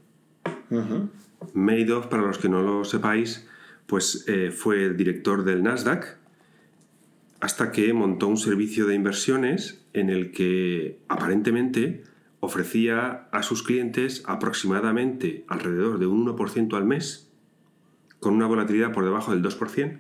Uh 0.70 0.76
-huh. 0.78 1.10
Madoff, 1.54 2.08
para 2.08 2.24
los 2.24 2.38
que 2.38 2.50
no 2.50 2.62
lo 2.62 2.84
sepáis, 2.84 3.48
pues 3.86 4.26
eh, 4.28 4.52
fue 4.52 4.86
el 4.86 4.98
director 4.98 5.44
del 5.44 5.62
Nasdaq 5.62 6.18
hasta 7.44 7.74
que 7.74 7.92
montó 7.92 8.30
un 8.30 8.38
servicio 8.38 8.88
de 8.88 8.96
inversiones 8.96 9.86
en 9.92 10.10
el 10.10 10.32
que 10.32 11.02
aparentemente 11.10 12.04
ofrecía 12.40 13.28
a 13.34 13.44
sus 13.44 13.64
clientes 13.64 14.24
aproximadamente 14.28 15.44
alrededor 15.50 16.00
de 16.00 16.06
un 16.06 16.26
1% 16.26 16.74
al 16.78 16.86
mes, 16.86 17.30
con 18.22 18.36
una 18.36 18.48
volatilidad 18.48 18.94
por 18.94 19.04
debajo 19.04 19.36
del 19.36 19.44
2%. 19.44 20.00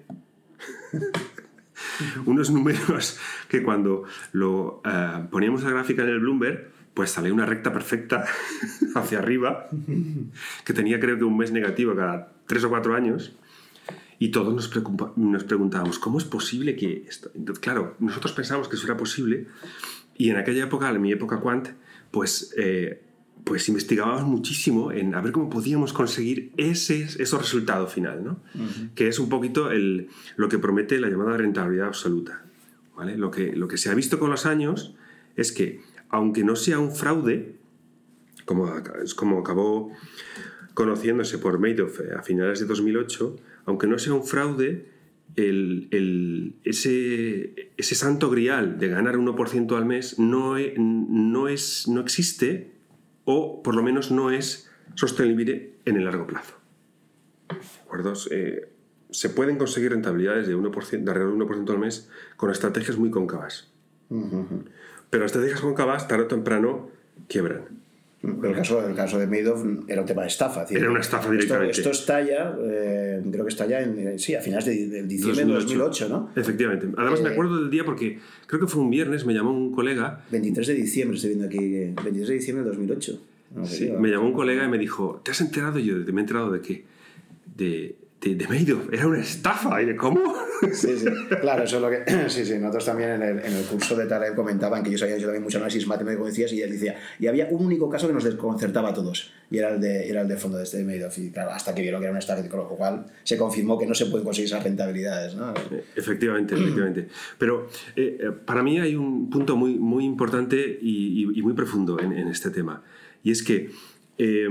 Unos 2.26 2.50
números 2.50 3.20
que 3.50 3.62
cuando 3.62 4.06
lo 4.32 4.82
uh, 4.86 5.30
poníamos 5.30 5.64
la 5.64 5.72
gráfica 5.72 6.04
en 6.04 6.10
el 6.10 6.22
Bloomberg, 6.22 6.72
pues 6.94 7.12
salía 7.12 7.34
una 7.34 7.46
recta 7.46 7.74
perfecta 7.74 8.24
hacia 8.96 9.20
arriba, 9.20 9.68
que 10.64 10.72
tenía 10.72 10.98
creo 10.98 11.18
que 11.18 11.26
un 11.26 11.36
mes 11.36 11.52
negativo 11.52 11.94
cada 11.94 12.32
3 12.48 12.64
o 12.64 12.70
4 12.70 12.96
años, 12.96 13.36
y 14.20 14.30
todos 14.30 14.54
nos, 14.54 14.70
nos, 15.18 15.44
preguntábamos, 15.44 16.00
¿cómo 16.00 16.18
es 16.18 16.24
posible 16.24 16.76
que 16.76 17.06
esto? 17.08 17.32
Entonces, 17.36 17.62
claro, 17.62 17.96
nosotros 18.00 18.34
pensábamos 18.34 18.68
que 18.68 18.76
eso 18.76 18.86
era 18.86 18.98
posible 18.98 19.48
y 20.16 20.30
en 20.30 20.38
aquella 20.38 20.66
época, 20.66 20.90
en 20.90 21.02
mi 21.02 21.12
época 21.12 21.40
quant, 21.40 21.70
pues 22.12 22.54
eh, 22.58 23.02
pues 23.44 23.68
investigábamos 23.68 24.24
muchísimo 24.24 24.92
en 24.92 25.16
a 25.16 25.22
ver 25.22 25.32
cómo 25.32 25.50
podíamos 25.50 25.92
conseguir 25.92 26.54
ese, 26.58 27.04
ese 27.04 27.38
resultado 27.38 27.88
final, 27.88 28.24
¿no? 28.24 28.40
Que 28.96 29.08
es 29.08 29.20
un 29.20 29.28
poquito 29.28 29.72
el, 29.72 30.10
lo 30.38 30.48
que 30.48 30.60
promete 30.60 31.00
la 31.00 31.10
llamada 31.10 31.38
rentabilidad 31.38 31.88
absoluta. 31.88 32.44
¿vale? 32.96 33.18
Lo, 33.18 33.32
que, 33.32 33.54
lo 33.56 33.68
que 33.68 33.78
se 33.78 33.90
ha 33.90 33.96
visto 33.96 34.20
con 34.20 34.30
los 34.30 34.46
años 34.46 34.96
es 35.36 35.52
que, 35.52 35.82
aunque 36.10 36.44
no 36.44 36.56
sea 36.56 36.80
un 36.80 36.92
fraude, 36.96 37.56
como, 38.46 38.72
como 39.16 39.40
acabó 39.40 39.92
conociéndose 40.74 41.38
por 41.38 41.60
Madoff 41.60 42.00
a 42.18 42.22
finales 42.22 42.60
de 42.60 42.66
2008, 42.66 43.36
aunque 43.66 43.88
no 43.88 43.98
sea 44.00 44.14
un 44.14 44.24
fraude, 44.24 44.92
el, 45.36 46.56
ese, 46.64 47.72
ese, 47.78 47.96
santo 47.96 48.30
grial 48.30 48.78
de 48.78 48.88
ganar 48.90 49.16
1% 49.16 49.76
al 49.76 49.86
mes 49.86 50.20
no, 50.20 50.56
no, 50.78 51.48
es, 51.48 51.88
no 51.88 52.02
existe 52.02 52.72
o 53.26 53.64
por 53.64 53.76
lo 53.76 53.82
menos 53.82 54.12
no 54.12 54.30
es 54.30 54.70
sostenible 54.96 55.74
en 55.86 55.98
el 55.98 56.06
largo 56.06 56.28
plazo. 56.28 56.56
Eh, 58.32 58.70
se 59.10 59.30
pueden 59.30 59.58
conseguir 59.58 59.92
rentabilidades 59.92 60.48
de, 60.48 60.56
1%, 60.56 61.04
de 61.04 61.12
alrededor 61.12 61.38
de 61.38 61.46
1% 61.46 61.70
al 61.70 61.80
mes 61.80 62.10
con 62.36 62.50
estrategias 62.50 62.98
muy 62.98 63.12
cóncavas. 63.12 63.72
Pero 65.10 65.26
estrategias 65.26 65.62
cóncavas 65.62 66.08
tarde 66.08 66.24
o 66.24 66.28
temprano 66.28 66.90
quiebran. 67.28 67.83
Pero 68.24 68.52
el 68.52 68.56
caso, 68.56 68.88
el 68.88 68.96
caso 68.96 69.20
de 69.20 69.28
Madoff 69.28 69.66
era 69.86 70.00
un 70.00 70.08
tema 70.08 70.22
de 70.22 70.30
estafa. 70.30 70.66
Era 70.70 70.90
una 70.90 71.02
estafa 71.02 71.30
directamente. 71.30 71.78
Esto, 71.78 71.92
estalla, 71.92 72.56
eh, 72.58 73.22
creo 73.30 73.44
que 73.44 73.50
estalla 73.50 73.82
en, 73.82 74.18
sí, 74.18 74.34
a 74.34 74.40
finales 74.40 74.66
de, 74.66 75.04
diciembre 75.04 75.44
de 75.44 75.52
2008, 75.52 76.08
¿no? 76.08 76.30
Efectivamente. 76.34 76.88
Además 76.98 77.22
me 77.22 77.30
eh, 77.30 77.32
acuerdo 77.34 77.60
del 77.60 77.70
día 77.70 77.84
porque 77.84 78.20
creo 78.48 78.62
que 78.62 78.68
fue 78.68 78.82
un 78.82 78.90
viernes, 78.90 79.26
me 79.26 79.34
llamó 79.34 79.52
un 79.52 79.74
colega. 79.74 80.24
23 80.32 80.68
de 80.68 80.74
diciembre, 80.74 81.18
estoy 81.18 81.32
viendo 81.32 81.48
aquí, 81.48 81.58
23 81.58 82.28
de 82.30 82.34
diciembre 82.34 82.64
de 82.64 82.70
2008. 82.70 83.22
sí, 83.66 83.92
me 83.92 84.10
llamó 84.10 84.28
un 84.28 84.34
colega 84.34 84.64
y 84.64 84.70
me 84.70 84.78
dijo, 84.78 85.22
¿te 85.26 85.32
has 85.32 85.42
enterado? 85.42 85.80
yo, 85.80 85.96
me 85.98 86.22
he 86.22 86.24
enterado 86.24 86.50
de 86.50 86.62
qué? 86.62 86.86
De, 87.58 87.98
de, 88.24 88.36
de 88.36 88.48
Madoff, 88.48 88.92
era 88.92 89.08
una 89.08 89.20
estafa. 89.20 89.82
¿Y 89.82 89.86
de 89.86 89.96
cómo? 89.96 90.22
Sí, 90.72 90.98
sí, 90.98 91.06
claro, 91.42 91.64
eso 91.64 91.76
es 91.78 91.82
lo 91.82 91.90
que. 91.90 92.04
Sí, 92.30 92.46
sí, 92.46 92.58
nosotros 92.58 92.86
también 92.86 93.12
en 93.12 93.22
el, 93.22 93.40
en 93.40 93.54
el 93.54 93.66
curso 93.66 93.96
de 93.96 94.06
Taleb 94.06 94.36
comentaban 94.36 94.82
que 94.82 94.90
ellos 94.90 95.02
habían 95.04 95.18
hecho 95.18 95.28
también 95.28 95.44
mucho 95.44 95.58
análisis 95.58 95.86
matemático, 95.88 96.26
decías, 96.26 96.52
y 96.54 96.62
él 96.62 96.72
decía, 96.72 96.96
y 97.20 97.28
había 97.28 97.48
un 97.48 97.66
único 97.66 97.90
caso 97.90 98.08
que 98.08 98.14
nos 98.14 98.24
desconcertaba 98.24 98.90
a 98.90 98.94
todos, 98.94 99.32
y 99.52 99.58
era 99.58 99.74
el 99.74 99.82
de, 99.82 100.10
era 100.10 100.22
el 100.22 100.28
de 100.28 100.38
fondo 100.38 100.58
de 100.58 100.64
este 100.64 100.84
Madoff. 100.84 101.18
Y 101.18 101.32
claro, 101.32 101.52
hasta 101.52 101.76
que 101.76 101.82
vieron 101.82 102.00
que 102.00 102.06
era 102.06 102.12
una 102.12 102.20
estafa, 102.20 102.48
con 102.48 102.60
lo 102.60 102.70
cual 102.70 103.06
se 103.24 103.38
confirmó 103.38 103.78
que 103.78 103.86
no 103.86 103.94
se 103.94 104.06
pueden 104.06 104.24
conseguir 104.24 104.48
esas 104.48 104.64
rentabilidades, 104.64 105.36
¿no? 105.36 105.54
Efectivamente, 105.96 106.56
efectivamente. 106.56 107.08
Pero 107.38 107.68
eh, 107.96 108.18
eh, 108.20 108.32
para 108.46 108.64
mí 108.64 108.80
hay 108.80 108.96
un 108.96 109.30
punto 109.30 109.56
muy, 109.56 109.76
muy 109.76 110.06
importante 110.06 110.80
y, 110.82 111.30
y, 111.38 111.42
muy 111.42 111.54
profundo 111.54 112.00
en, 112.00 112.14
en, 112.14 112.28
este 112.28 112.50
tema, 112.52 112.84
y 113.24 113.32
es 113.32 113.44
que. 113.44 113.70
Eh, 114.18 114.48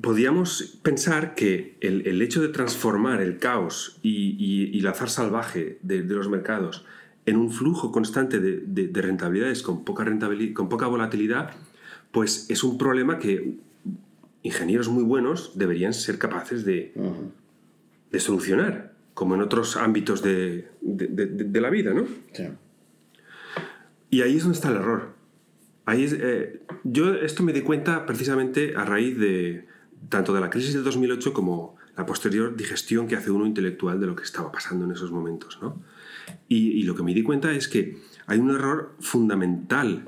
podríamos 0.00 0.78
pensar 0.82 1.34
que 1.34 1.76
el, 1.80 2.22
hecho 2.22 2.40
de 2.40 2.48
transformar 2.48 3.20
el 3.20 3.38
caos 3.38 3.98
y, 4.02 4.78
el 4.78 4.86
azar 4.86 5.10
salvaje 5.10 5.78
de, 5.82 6.02
los 6.02 6.28
mercados 6.28 6.84
en 7.26 7.36
un 7.36 7.52
flujo 7.52 7.92
constante 7.92 8.40
de, 8.40 9.02
rentabilidades 9.02 9.62
con 9.62 9.84
poca, 9.84 10.04
rentabilidad, 10.04 10.54
con 10.54 10.68
poca 10.68 10.86
volatilidad, 10.86 11.50
pues 12.10 12.46
es 12.48 12.64
un 12.64 12.78
problema 12.78 13.18
que 13.18 13.56
ingenieros 14.42 14.88
muy 14.88 15.04
buenos 15.04 15.52
deberían 15.56 15.94
ser 15.94 16.18
capaces 16.18 16.64
de, 16.64 16.92
solucionar, 18.18 18.92
como 19.14 19.34
en 19.34 19.42
otros 19.42 19.76
ámbitos 19.76 20.22
de, 20.22 20.68
la 21.52 21.70
vida, 21.70 21.92
¿no? 21.92 22.06
Y 24.10 24.22
ahí 24.22 24.36
es 24.36 24.42
donde 24.42 24.56
está 24.56 24.70
el 24.70 24.76
error. 24.76 25.12
Ahí 25.84 26.06
eh, 26.12 26.60
yo 26.84 27.14
esto 27.14 27.42
me 27.42 27.52
di 27.52 27.62
cuenta 27.62 28.06
precisamente 28.06 28.74
a 28.76 28.84
raíz 28.84 29.18
de, 29.18 29.66
tanto 30.08 30.32
de 30.34 30.40
la 30.40 30.50
crisis 30.50 30.74
del 30.74 30.84
2008 30.84 31.32
como 31.32 31.76
la 31.96 32.06
posterior 32.06 32.56
digestión 32.56 33.06
que 33.06 33.16
hace 33.16 33.30
uno 33.30 33.46
intelectual 33.46 34.00
de 34.00 34.06
lo 34.06 34.16
que 34.16 34.24
estaba 34.24 34.50
pasando 34.50 34.84
en 34.84 34.92
esos 34.92 35.10
momentos. 35.10 35.58
Y, 36.48 36.82
lo 36.84 36.94
que 36.94 37.02
me 37.02 37.14
di 37.14 37.22
cuenta 37.22 37.52
es 37.52 37.68
que 37.68 37.98
hay 38.26 38.38
un 38.38 38.50
error 38.50 38.94
fundamental 39.00 40.04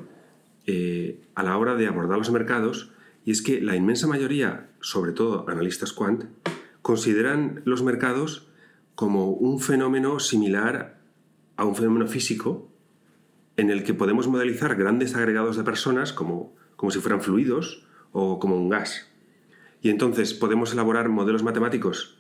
eh, 0.67 1.21
a 1.35 1.43
la 1.43 1.59
hora 1.59 1.75
de 1.75 1.87
abordar 1.87 2.19
los 2.19 2.31
mercados 2.31 2.91
y 3.25 3.31
es 3.31 3.43
que 3.43 3.61
la 3.61 3.77
inmensa 3.77 4.07
mayoría, 4.07 4.71
sobre 4.81 5.13
todo 5.13 5.49
analistas 5.49 5.93
quant, 5.93 6.25
consideran 6.83 7.63
los 7.65 7.83
mercados 7.83 8.49
como 8.95 9.31
un 9.31 9.61
fenómeno 9.61 10.21
similar 10.21 11.01
a 11.57 11.65
un 11.65 11.75
fenómeno 11.75 12.07
físico 12.07 12.69
en 13.57 13.71
el 13.71 13.85
que 13.85 13.95
podemos 13.95 14.29
modelizar 14.29 14.77
grandes 14.77 15.15
agregados 15.15 15.57
de 15.57 15.65
personas 15.65 16.13
como, 16.13 16.55
como 16.77 16.91
si 16.91 17.01
fueran 17.01 17.23
fluidos 17.23 17.87
o 18.13 18.39
como 18.39 18.57
un 18.57 18.69
gas. 18.69 19.09
Y 19.85 19.91
entonces 19.91 20.33
podemos 20.33 20.73
elaborar 20.73 21.11
modelos 21.11 21.43
matemáticos 21.43 22.17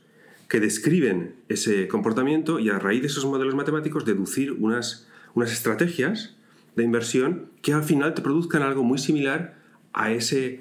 que 0.50 0.60
describen 0.60 1.36
ese 1.48 1.88
comportamiento 1.88 2.58
y 2.58 2.68
a 2.68 2.78
raíz 2.78 3.00
de 3.00 3.06
esos 3.06 3.24
modelos 3.24 3.54
matemáticos 3.54 4.04
deducir 4.04 4.52
unas, 4.52 5.08
unas 5.32 5.50
estrategias 5.50 6.36
de 6.76 6.82
inversión 6.82 7.46
que 7.62 7.72
al 7.72 7.82
final 7.82 8.12
te 8.12 8.20
produzcan 8.20 8.60
algo 8.60 8.84
muy 8.84 8.98
similar 8.98 9.56
a, 9.94 10.12
ese, 10.12 10.60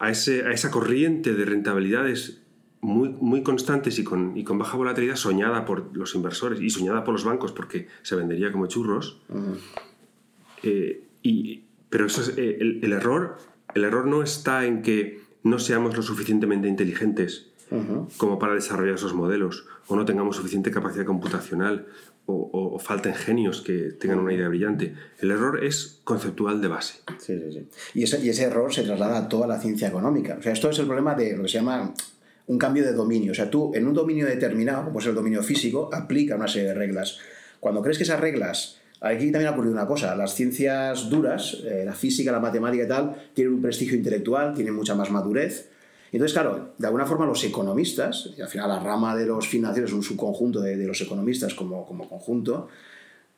a, 0.00 0.10
ese, 0.10 0.44
a 0.44 0.50
esa 0.50 0.72
corriente 0.72 1.34
de 1.34 1.44
rentabilidades 1.44 2.42
muy, 2.80 3.10
muy 3.10 3.44
constantes 3.44 4.00
y 4.00 4.02
con, 4.02 4.36
y 4.36 4.42
con, 4.42 4.58
baja 4.58 4.76
volatilidad 4.76 5.14
soñada 5.14 5.64
por 5.64 5.96
los 5.96 6.16
inversores 6.16 6.60
y 6.60 6.68
soñada 6.68 7.04
por 7.04 7.14
los 7.14 7.22
bancos 7.22 7.52
porque 7.52 7.86
se 8.02 8.16
vendería 8.16 8.50
como 8.50 8.66
churros. 8.66 9.20
Eh, 10.64 11.04
y, 11.22 11.62
pero 11.88 12.06
eso 12.06 12.22
es, 12.22 12.36
eh, 12.36 12.58
el, 12.58 12.80
el, 12.82 12.92
error, 12.92 13.38
el 13.72 13.84
error 13.84 14.08
no 14.08 14.24
está 14.24 14.66
en 14.66 14.82
que 14.82 15.29
no 15.42 15.58
seamos 15.58 15.96
lo 15.96 16.02
suficientemente 16.02 16.68
inteligentes 16.68 17.46
como 18.16 18.38
para 18.38 18.54
desarrollar 18.54 18.96
esos 18.96 19.14
modelos, 19.14 19.64
o 19.86 19.94
no 19.94 20.04
tengamos 20.04 20.36
suficiente 20.36 20.72
capacidad 20.72 21.04
computacional, 21.04 21.86
o, 22.26 22.78
falten 22.78 23.14
genios 23.14 23.60
que 23.60 23.92
tengan 23.92 24.20
una 24.20 24.32
idea 24.32 24.48
brillante. 24.48 24.94
El 25.18 25.30
error 25.30 25.64
es 25.64 26.00
conceptual 26.04 26.60
de 26.60 26.68
base. 26.68 27.00
Sí, 27.18 27.38
sí, 27.38 27.52
sí. 27.52 27.68
Y 27.94 28.02
ese, 28.04 28.24
y 28.24 28.28
ese 28.28 28.44
error 28.44 28.72
se 28.72 28.82
traslada 28.82 29.18
a 29.18 29.28
toda 29.28 29.46
la 29.46 29.58
ciencia 29.58 29.88
económica. 29.88 30.36
O 30.38 30.42
sea, 30.42 30.52
esto 30.52 30.70
es 30.70 30.78
el 30.78 30.86
problema 30.86 31.14
de 31.14 31.36
lo 31.36 31.42
que 31.42 31.48
se 31.48 31.58
llama 31.58 31.92
un 32.46 32.58
cambio 32.58 32.84
de 32.84 32.92
dominio. 32.92 33.32
O 33.32 33.34
sea, 33.34 33.50
tú 33.50 33.72
en 33.74 33.86
un 33.86 33.94
dominio 33.94 34.26
determinado, 34.26 34.84
como 34.84 35.00
es 35.00 35.06
el 35.06 35.14
dominio 35.14 35.42
físico, 35.42 35.90
aplica 35.92 36.36
una 36.36 36.48
serie 36.48 36.68
de 36.68 36.74
reglas. 36.74 37.18
Cuando 37.58 37.82
crees 37.82 37.98
que 37.98 38.04
esas 38.04 38.20
reglas 38.20 38.79
Aquí 39.00 39.32
también 39.32 39.46
ha 39.46 39.52
ocurrido 39.52 39.72
una 39.72 39.86
cosa, 39.86 40.14
las 40.14 40.34
ciencias 40.34 41.08
duras, 41.08 41.56
eh, 41.64 41.84
la 41.86 41.94
física, 41.94 42.30
la 42.30 42.40
matemática 42.40 42.84
y 42.84 42.88
tal, 42.88 43.30
tienen 43.32 43.54
un 43.54 43.62
prestigio 43.62 43.96
intelectual, 43.96 44.52
tienen 44.52 44.74
mucha 44.74 44.94
más 44.94 45.10
madurez. 45.10 45.70
Entonces, 46.12 46.34
claro, 46.34 46.74
de 46.76 46.86
alguna 46.86 47.06
forma 47.06 47.24
los 47.24 47.42
economistas, 47.44 48.30
y 48.36 48.42
al 48.42 48.48
final 48.48 48.68
la 48.68 48.80
rama 48.80 49.16
de 49.16 49.24
los 49.24 49.48
financieros 49.48 49.90
es 49.90 49.96
un 49.96 50.02
subconjunto 50.02 50.60
de, 50.60 50.76
los 50.84 51.00
economistas 51.00 51.54
como, 51.54 51.86
como 51.86 52.08
conjunto, 52.08 52.68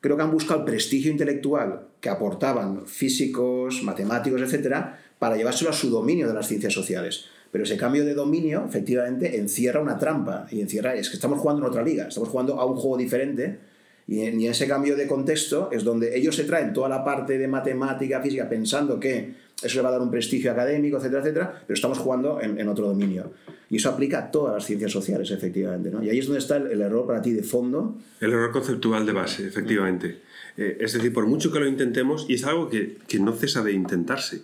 creo 0.01 0.17
que 0.17 0.23
han 0.23 0.33
buscado 0.33 0.61
el 0.61 0.67
prestigio 0.67 1.13
intelectual 1.13 1.87
que 2.01 2.09
aportaban 2.09 2.87
físicos, 2.87 3.85
matemáticos, 3.85 4.41
etcétera, 4.41 4.99
para 5.21 5.37
llevárselo 5.37 5.71
a 5.71 5.75
su 5.75 5.91
dominio 5.91 6.27
de 6.27 6.35
las 6.35 6.49
ciencias 6.49 6.73
sociales. 6.73 7.27
Pero 7.53 7.63
ese 7.63 7.77
cambio 7.77 8.05
de 8.05 8.15
dominio, 8.15 8.65
efectivamente, 8.67 9.39
encierra 9.39 9.81
una 9.81 9.99
trampa. 9.99 10.49
Y 10.51 10.61
encierra, 10.61 10.97
es 10.97 11.09
que 11.09 11.17
estamos 11.17 11.39
jugando 11.39 11.63
en 11.63 11.69
otra 11.69 11.85
liga, 11.85 12.09
estamos 12.09 12.31
jugando 12.31 12.59
a 12.59 12.65
un 12.65 12.77
juego 12.77 12.97
diferente 12.97 13.72
y 14.07 14.21
en, 14.21 14.41
ese 14.43 14.67
cambio 14.67 14.97
de 14.97 15.07
contexto 15.07 15.71
es 15.73 15.85
donde 15.85 16.17
ellos 16.17 16.35
se 16.35 16.45
traen 16.45 16.73
toda 16.73 16.89
la 16.89 17.05
parte 17.05 17.39
de 17.39 17.47
matemática, 17.47 18.21
física, 18.21 18.49
pensando 18.49 18.99
que 18.99 19.35
eso 19.63 19.77
le 19.77 19.83
va 19.83 19.91
a 19.91 19.93
dar 19.93 20.03
un 20.03 20.11
prestigio 20.11 20.51
académico, 20.51 20.97
etcétera, 20.97 21.21
etcétera, 21.21 21.63
pero 21.67 21.75
estamos 21.75 21.99
jugando 21.99 22.41
en, 22.41 22.69
otro 22.69 22.89
dominio. 22.89 23.33
Y 23.71 23.77
eso 23.77 23.91
aplica 23.91 24.19
a 24.19 24.31
todas 24.31 24.55
las 24.55 24.67
ciencias 24.67 24.91
sociales, 24.91 25.31
efectivamente. 25.31 25.91
¿no? 25.91 26.03
Y 26.03 26.11
ahí 26.11 26.19
es 26.19 26.27
donde 26.27 26.41
está 26.41 26.57
el, 26.57 26.81
error 26.81 27.07
para 27.07 27.23
ti 27.23 27.33
de 27.33 27.43
fondo. 27.43 27.97
El 28.21 28.33
error 28.33 28.51
conceptual 28.51 29.07
de 29.07 29.13
base, 29.13 29.47
efectivamente. 29.47 30.19
Eh, 30.57 30.79
es 30.81 30.93
decir, 30.93 31.13
por 31.13 31.27
mucho 31.27 31.53
que 31.53 31.61
lo 31.61 31.69
intentemos, 31.69 32.27
y 32.29 32.35
es 32.35 32.45
algo 32.45 32.69
que, 32.69 32.99
que 33.07 33.21
no 33.21 33.33
cesa 33.33 33.63
de 33.63 33.73
intentarse. 33.73 34.43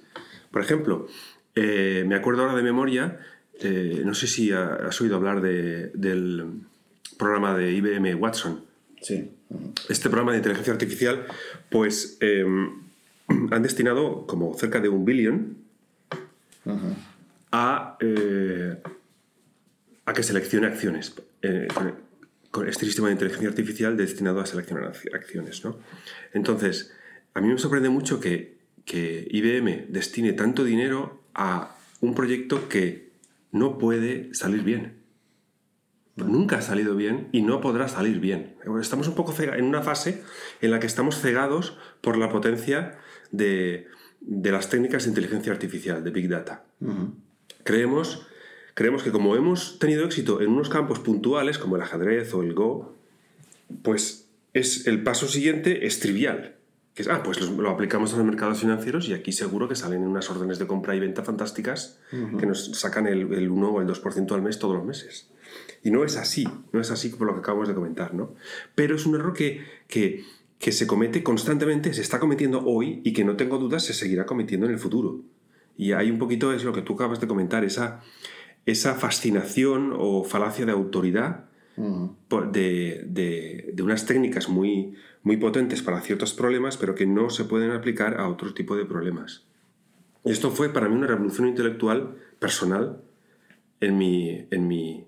Por 0.52 0.62
ejemplo, 0.62 1.08
eh, 1.56 2.04
me 2.06 2.14
acuerdo 2.14 2.42
ahora 2.42 2.54
de 2.54 2.62
memoria, 2.62 3.18
eh, 3.60 4.02
no 4.04 4.14
sé 4.14 4.28
si 4.28 4.52
has 4.52 4.98
oído 5.00 5.16
hablar 5.16 5.42
de, 5.42 5.88
del 5.94 6.44
programa 7.18 7.58
de 7.58 7.72
IBM 7.72 8.14
Watson. 8.14 8.64
Sí 9.02 9.32
este 9.88 10.08
programa 10.08 10.32
de 10.32 10.38
inteligencia 10.38 10.72
artificial, 10.72 11.26
pues 11.70 12.18
em, 12.20 12.82
han 13.50 13.62
destinado 13.62 14.26
como 14.26 14.54
cerca 14.54 14.80
de 14.80 14.88
un 14.88 15.04
billón 15.04 15.58
a, 17.52 17.96
eh, 18.00 18.76
a 20.04 20.12
que 20.12 20.22
seleccione 20.22 20.66
acciones. 20.66 21.14
Eh, 21.42 21.68
con 22.50 22.66
este 22.66 22.86
sistema 22.86 23.08
de 23.08 23.12
inteligencia 23.12 23.48
artificial 23.48 23.96
destinado 23.96 24.40
a 24.40 24.46
seleccionar 24.46 24.92
acciones. 25.12 25.64
¿no? 25.64 25.78
Entonces, 26.32 26.92
a 27.34 27.40
mí 27.40 27.48
me 27.48 27.58
sorprende 27.58 27.90
mucho 27.90 28.20
que, 28.20 28.56
que 28.86 29.28
IBM 29.30 29.92
destine 29.92 30.32
tanto 30.32 30.64
dinero 30.64 31.22
a 31.34 31.76
un 32.00 32.14
proyecto 32.14 32.68
que 32.68 33.10
no 33.52 33.78
puede 33.78 34.34
salir 34.34 34.62
bien 34.62 34.98
nunca 36.26 36.58
ha 36.58 36.62
salido 36.62 36.96
bien 36.96 37.28
y 37.32 37.42
no 37.42 37.60
podrá 37.60 37.88
salir 37.88 38.20
bien. 38.20 38.56
Estamos 38.80 39.08
un 39.08 39.14
poco 39.14 39.34
en 39.40 39.64
una 39.64 39.82
fase 39.82 40.22
en 40.60 40.70
la 40.70 40.80
que 40.80 40.86
estamos 40.86 41.20
cegados 41.20 41.78
por 42.00 42.16
la 42.16 42.28
potencia 42.28 42.98
de, 43.30 43.86
de 44.20 44.52
las 44.52 44.68
técnicas 44.68 45.04
de 45.04 45.10
inteligencia 45.10 45.52
artificial, 45.52 46.02
de 46.02 46.10
Big 46.10 46.28
Data. 46.28 46.64
creemos, 47.64 48.26
creemos 48.74 49.02
que 49.02 49.10
como 49.10 49.36
hemos 49.36 49.78
tenido 49.78 50.04
éxito 50.04 50.40
en 50.40 50.50
unos 50.50 50.68
campos 50.68 50.98
puntuales, 50.98 51.58
como 51.58 51.76
el 51.76 51.82
ajedrez 51.82 52.32
o 52.34 52.42
el 52.42 52.54
Go, 52.54 52.96
pues 53.82 54.28
es 54.54 54.86
el 54.86 55.02
paso 55.02 55.28
siguiente 55.28 55.86
es 55.86 56.00
trivial. 56.00 56.54
Que 56.94 57.02
es, 57.02 57.08
ah, 57.08 57.22
pues 57.22 57.40
lo, 57.40 57.70
aplicamos 57.70 58.10
en 58.12 58.18
los 58.18 58.26
mercados 58.26 58.58
financieros 58.58 59.08
y 59.08 59.14
aquí 59.14 59.30
seguro 59.30 59.68
que 59.68 59.76
salen 59.76 60.02
unas 60.02 60.28
órdenes 60.30 60.58
de 60.58 60.66
compra 60.66 60.96
y 60.96 61.00
venta 61.00 61.22
fantásticas 61.22 62.00
que 62.10 62.44
nos 62.44 62.72
sacan 62.72 63.06
el, 63.06 63.32
el 63.32 63.50
1 63.50 63.70
o 63.70 63.80
el 63.80 63.86
2% 63.86 64.32
al 64.32 64.42
mes 64.42 64.58
todos 64.58 64.76
los 64.76 64.84
meses. 64.84 65.30
Y 65.82 65.90
no 65.90 66.04
es 66.04 66.16
así, 66.16 66.48
no 66.72 66.80
es 66.80 66.90
así 66.90 67.10
como 67.10 67.26
lo 67.26 67.34
que 67.34 67.40
acabamos 67.40 67.68
de 67.68 67.74
comentar, 67.74 68.14
¿no? 68.14 68.34
Pero 68.74 68.96
es 68.96 69.06
un 69.06 69.14
error 69.14 69.32
que, 69.32 69.64
que, 69.86 70.24
que 70.58 70.72
se 70.72 70.86
comete 70.86 71.22
constantemente, 71.22 71.94
se 71.94 72.02
está 72.02 72.18
cometiendo 72.18 72.62
hoy 72.64 73.00
y 73.04 73.12
que 73.12 73.24
no 73.24 73.36
tengo 73.36 73.58
dudas 73.58 73.84
se 73.84 73.94
seguirá 73.94 74.26
cometiendo 74.26 74.66
en 74.66 74.72
el 74.72 74.78
futuro. 74.78 75.20
Y 75.76 75.92
hay 75.92 76.10
un 76.10 76.18
poquito, 76.18 76.52
es 76.52 76.64
lo 76.64 76.72
que 76.72 76.82
tú 76.82 76.94
acabas 76.94 77.20
de 77.20 77.28
comentar, 77.28 77.64
esa, 77.64 78.00
esa 78.66 78.94
fascinación 78.94 79.94
o 79.96 80.24
falacia 80.24 80.66
de 80.66 80.72
autoridad 80.72 81.48
de, 82.52 83.04
de, 83.06 83.70
de, 83.72 83.82
unas 83.82 84.04
técnicas 84.04 84.48
muy, 84.48 84.94
muy 85.22 85.36
potentes 85.36 85.82
para 85.82 86.00
ciertos 86.00 86.34
problemas, 86.34 86.76
pero 86.76 86.94
que 86.94 87.06
no 87.06 87.30
se 87.30 87.44
pueden 87.44 87.70
aplicar 87.70 88.20
a 88.20 88.28
otro 88.28 88.52
tipo 88.52 88.76
de 88.76 88.84
problemas. 88.84 89.44
Esto 90.24 90.50
fue 90.50 90.72
para 90.72 90.88
mí 90.88 90.96
una 90.96 91.06
revolución 91.06 91.46
intelectual 91.46 92.16
personal 92.38 93.00
en 93.80 93.96
mi, 93.96 94.46
en 94.50 94.66
mi, 94.66 95.06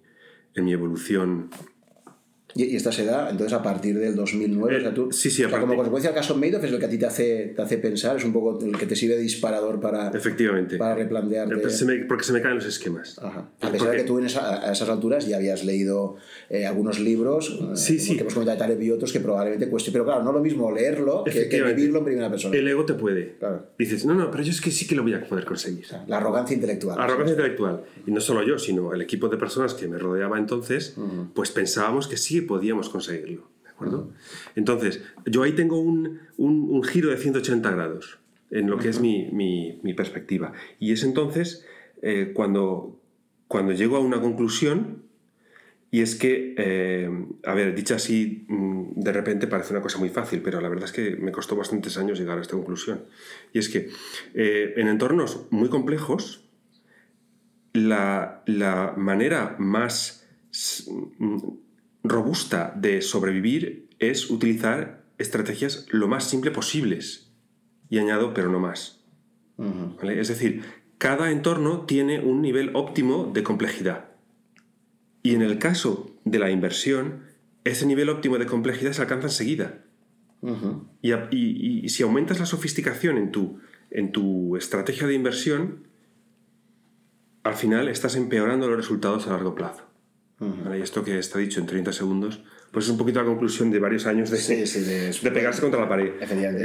en 0.55 0.65
mi 0.65 0.73
evolución 0.73 1.51
y, 2.55 2.77
esta 2.77 2.93
se 2.93 3.05
da, 3.05 3.31
entonces, 3.31 3.53
a 3.53 3.63
partir 3.63 3.99
del 3.99 4.15
2009. 4.15 4.77
o 4.77 4.81
sea, 4.81 4.95
tú, 4.95 5.13
sí, 5.13 5.31
sí, 5.31 5.43
como 5.45 5.77
consecuencia 5.77 6.11
del 6.11 6.19
caso 6.19 6.37
Madoff 6.37 6.65
es 6.65 6.71
lo 6.71 6.79
que 6.79 6.87
a 6.87 6.89
ti 6.89 6.99
te 6.99 7.07
hace, 7.07 7.53
te 7.55 7.63
hace 7.63 7.79
pensar, 7.79 8.17
es 8.17 8.25
un 8.25 8.33
poco 8.33 8.59
el 8.65 8.77
que 8.77 8.87
te 8.87 8.97
sirve 8.97 9.17
de 9.17 9.23
disparador 9.23 9.81
para, 9.81 10.11
Efectivamente. 10.11 10.77
para 10.77 10.95
replantearte. 10.95 11.57
porque 12.09 12.25
se 12.25 12.33
me 12.33 12.41
caen 12.41 12.57
los 12.57 12.67
esquemas. 12.67 13.19
Ajá. 13.19 13.49
A 13.61 13.71
pesar 13.71 13.91
de 13.91 13.97
que 13.99 14.05
tú 14.05 14.19
en 14.19 14.25
a 14.25 14.73
esas 14.73 14.89
alturas 14.89 15.27
ya 15.27 15.37
habías 15.37 15.65
leído 15.65 16.17
eh, 16.49 16.67
algunos 16.67 17.01
libros, 17.01 17.59
eh, 17.61 17.77
sí, 17.77 17.99
sí. 17.99 18.15
que 18.15 18.23
hemos 18.23 18.35
comentado 18.35 18.57
de 18.57 18.61
Taleb 18.61 18.83
y 18.83 18.91
otros, 18.91 19.13
que 19.13 19.21
probablemente 19.21 19.69
cueste. 19.69 19.93
Pero 19.93 20.05
claro, 20.05 20.23
no 20.23 20.33
lo 20.33 20.41
mismo 20.41 20.71
leerlo 20.73 21.25
que, 21.25 21.63
vivirlo 21.63 22.01
en 22.01 22.05
primera 22.05 22.31
persona. 22.31 22.57
El 22.57 22.67
ego 22.69 22.85
te 22.85 22.95
puede. 22.95 23.37
Claro. 23.39 23.67
Dices, 23.79 24.05
no, 24.05 24.15
no, 24.15 24.31
pero 24.31 24.43
yo 24.43 24.51
es 24.51 24.61
que 24.61 24.71
sí 24.71 24.87
que 24.87 24.95
lo 24.95 25.03
voy 25.03 25.15
a 25.15 25.25
poder 25.27 25.45
conseguir. 25.45 25.87
la 26.07 26.17
arrogancia 26.19 26.55
intelectual. 26.55 26.99
La 26.99 27.05
arrogancia 27.05 27.33
intelectual. 27.33 27.83
Y 28.07 28.11
no 28.11 28.21
solo 28.21 28.43
yo, 28.43 28.59
sino 28.59 28.93
el 28.95 29.03
equipo 29.03 29.29
de 29.29 29.37
personas 29.37 29.75
que 29.75 29.89
me 29.89 29.99
rodeaba 29.99 30.39
entonces, 30.39 30.97
pues 31.35 31.51
pensábamos 31.51 32.09
que 32.09 32.17
sí 32.17 32.40
podíamos 32.43 32.89
conseguir 32.89 33.41
¿de 33.63 33.69
acuerdo? 33.69 34.13
Entonces, 34.57 35.03
yo 35.27 35.43
ahí 35.43 35.53
tengo 35.53 35.81
un, 35.81 36.21
un, 36.37 36.83
giro 36.83 37.11
de 37.11 37.17
180 37.17 37.71
grados 37.71 38.19
en 38.51 38.69
lo 38.69 38.79
que 38.79 38.89
es 38.89 39.01
mi, 39.01 39.31
mi, 39.33 39.95
perspectiva. 39.95 40.53
Y 40.79 40.93
es 40.93 41.03
entonces 41.03 41.65
eh, 42.03 42.33
cuando, 42.35 43.01
cuando 43.49 43.73
llego 43.73 43.97
a 43.97 44.01
una 44.01 44.21
conclusión, 44.21 45.05
y 45.93 46.03
es 46.03 46.15
que, 46.15 46.55
eh, 46.57 47.11
a 47.45 47.55
ver, 47.55 47.75
dicha 47.75 47.97
así, 47.97 48.45
mm, 48.49 49.01
de 49.01 49.13
repente 49.13 49.47
parece 49.49 49.73
una 49.73 49.83
cosa 49.83 49.99
muy 49.99 50.09
fácil, 50.09 50.41
pero 50.41 50.61
la 50.61 50.69
verdad 50.69 50.85
es 50.85 50.93
que 50.93 51.17
me 51.17 51.33
costó 51.33 51.57
bastantes 51.57 51.97
años 51.99 52.19
llegar 52.19 52.39
a 52.39 52.43
esta 52.43 52.55
conclusión. 52.55 53.05
Y 53.53 53.59
es 53.59 53.69
que 53.69 53.89
eh, 54.35 54.75
en 54.77 54.89
entornos 54.89 55.47
muy 55.51 55.69
complejos, 55.69 56.49
la, 57.73 58.43
la 58.47 58.95
manera 58.97 59.57
más 59.59 60.29
robusta 62.03 62.73
de 62.77 63.03
sobrevivir 63.03 63.89
es 63.99 64.31
utilizar 64.31 65.05
estrategias 65.19 65.87
lo 65.91 66.09
más 66.09 66.25
simple 66.25 66.51
posibles. 66.51 67.31
Y 67.89 67.99
añado, 67.99 68.35
pero 68.35 68.51
no 68.51 68.61
más. 68.61 69.05
Es 70.03 70.29
decir, 70.29 70.63
cada 70.99 71.31
entorno 71.31 71.87
tiene 71.87 72.21
un 72.21 72.41
nivel 72.41 72.71
óptimo 72.75 73.31
de 73.33 73.43
complejidad. 73.43 74.11
Y 75.23 75.35
en 75.35 75.43
el 75.43 75.59
caso 75.59 76.15
de 76.25 76.39
la 76.39 76.51
inversión, 76.51 77.25
ese 77.65 77.87
nivel 77.87 78.09
óptimo 78.09 78.39
de 78.39 78.47
complejidad 78.47 78.93
se 78.93 79.03
alcanza 79.03 79.27
enseguida. 79.27 79.85
y, 81.03 81.89
si 81.89 82.03
aumentas 82.03 82.39
la 82.39 82.47
sofisticación 82.47 83.19
en 83.19 83.31
tu, 83.31 83.59
en 83.91 84.13
tu 84.13 84.57
estrategia 84.57 85.07
de 85.07 85.15
inversión, 85.15 85.89
al 87.43 87.55
final 87.55 87.89
estás 87.89 88.17
empeorando 88.17 88.69
los 88.69 88.77
resultados 88.77 89.27
a 89.27 89.31
largo 89.31 89.55
plazo. 89.55 89.90
Y 90.41 90.81
esto 90.81 91.05
que 91.05 91.19
está 91.19 91.39
dicho 91.39 91.61
en 91.61 91.67
30 91.67 91.93
segundos, 91.93 92.41
pues 92.71 92.87
es 92.87 92.91
un 92.91 92.97
poquito 92.97 93.21
la 93.21 93.27
conclusión 93.27 93.71
de 93.71 93.79
varios 93.79 94.07
años 94.07 94.31
de, 94.31 94.39
de, 94.39 95.31
pegarse 95.31 95.61
contra 95.61 95.81
la 95.81 95.89
pared. 95.89 96.13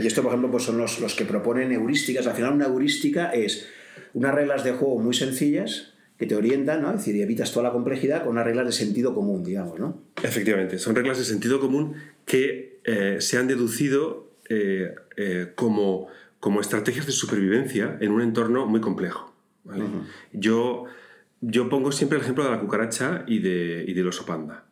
Y 0.02 0.08
esto, 0.08 0.22
por 0.22 0.32
ejemplo, 0.32 0.50
pues 0.50 0.64
son 0.64 0.78
los, 0.78 1.00
los 1.00 1.14
que 1.16 1.26
proponen 1.26 1.72
heurísticas. 1.72 2.26
Al 2.28 2.36
final, 2.36 2.54
una 2.54 2.66
heurística 2.68 3.32
es 3.32 3.68
unas 4.14 4.34
reglas 4.34 4.64
de 4.64 4.72
juego 4.72 5.00
muy 5.00 5.14
sencillas 5.14 5.94
que 6.18 6.26
te 6.26 6.36
orientan, 6.36 6.82
¿no? 6.82 6.92
Es 6.92 6.98
decir, 6.98 7.16
y 7.16 7.22
evitas 7.22 7.52
toda 7.52 7.64
la 7.64 7.74
complejidad 7.74 8.24
con 8.24 8.32
unas 8.32 8.46
reglas 8.46 8.66
de 8.66 8.72
sentido 8.72 9.14
común, 9.14 9.44
digamos, 9.44 9.80
¿no? 9.80 10.02
Efectivamente, 10.24 10.80
son 10.80 10.96
reglas 10.96 11.18
de 11.18 11.26
sentido 11.26 11.60
común 11.60 11.96
que 12.26 12.80
eh, 12.86 13.18
se 13.20 13.38
han 13.38 13.48
deducido 13.48 14.32
eh, 14.48 14.96
eh, 15.18 15.52
como, 15.56 16.08
como 16.40 16.62
estrategias 16.62 17.06
de 17.06 17.12
supervivencia 17.12 17.98
en 18.00 18.12
un 18.12 18.22
entorno 18.22 18.66
muy 18.66 18.80
complejo. 18.80 19.34
Yo 20.32 20.86
yo 21.48 21.70
pongo 21.70 21.92
siempre 21.92 22.18
el 22.18 22.24
ejemplo 22.24 22.44
de 22.44 22.50
la 22.50 22.60
cucaracha 22.60 23.24
y, 23.28 23.40
de, 23.40 23.86
y 23.88 23.94
del 23.94 24.08
oso 24.08 24.26
panda. 24.26 24.66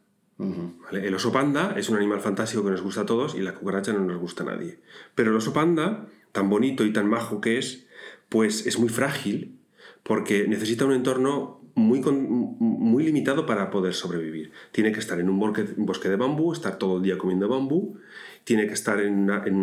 El 0.92 1.14
oso 1.14 1.32
panda 1.32 1.76
es 1.78 1.90
un 1.90 1.98
animal 1.98 2.20
fantástico 2.20 2.64
que 2.64 2.72
nos 2.72 2.82
gusta 2.82 3.02
a 3.02 3.06
todos 3.06 3.36
y 3.36 3.42
la 3.42 3.54
cucaracha 3.54 3.94
no 3.94 4.00
nos 4.00 4.18
gusta 4.18 4.44
a 4.44 4.48
nadie. 4.48 4.80
Pero 5.16 5.30
el 5.30 5.38
oso 5.38 5.54
panda, 5.54 6.08
tan 6.32 6.50
bonito 6.50 6.84
y 6.84 6.92
tan 6.92 7.08
majo 7.08 7.40
que 7.40 7.60
es, 7.60 7.86
pues 8.30 8.66
es 8.66 8.80
muy 8.80 8.90
frágil 8.90 9.60
porque 10.02 10.48
necesita 10.48 10.86
un 10.86 10.94
entorno 10.94 11.62
muy, 11.76 12.02
muy 12.02 13.04
limitado 13.04 13.46
para 13.46 13.70
poder 13.70 13.94
sobrevivir. 13.94 14.52
Tiene 14.72 14.92
que 14.92 15.00
estar 15.00 15.20
en 15.20 15.30
un 15.30 15.40
bosque, 15.40 16.10
de 16.10 16.16
bambú, 16.16 16.52
estar 16.52 16.78
todo 16.78 16.98
el 16.98 17.04
día 17.04 17.18
comiendo 17.18 17.48
bambú, 17.48 18.00
tiene 18.44 18.68
que 18.68 18.74
estar 18.74 19.00
en 19.00 19.14
una, 19.14 19.44
en 19.46 19.56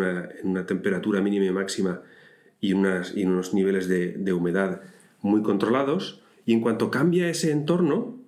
una, 0.44 0.66
temperatura 0.66 1.20
mínima 1.20 1.44
y 1.44 1.50
máxima 1.50 2.02
y, 2.60 2.72
unas, 2.72 3.16
y 3.16 3.24
unos 3.24 3.52
niveles 3.52 3.88
de, 3.88 4.12
de 4.12 4.32
humedad 4.32 4.80
muy 5.20 5.42
controlados 5.42 6.19
y 6.44 6.52
en 6.52 6.60
cuanto 6.60 6.90
cambia 6.90 7.28
ese 7.28 7.50
entorno, 7.50 8.20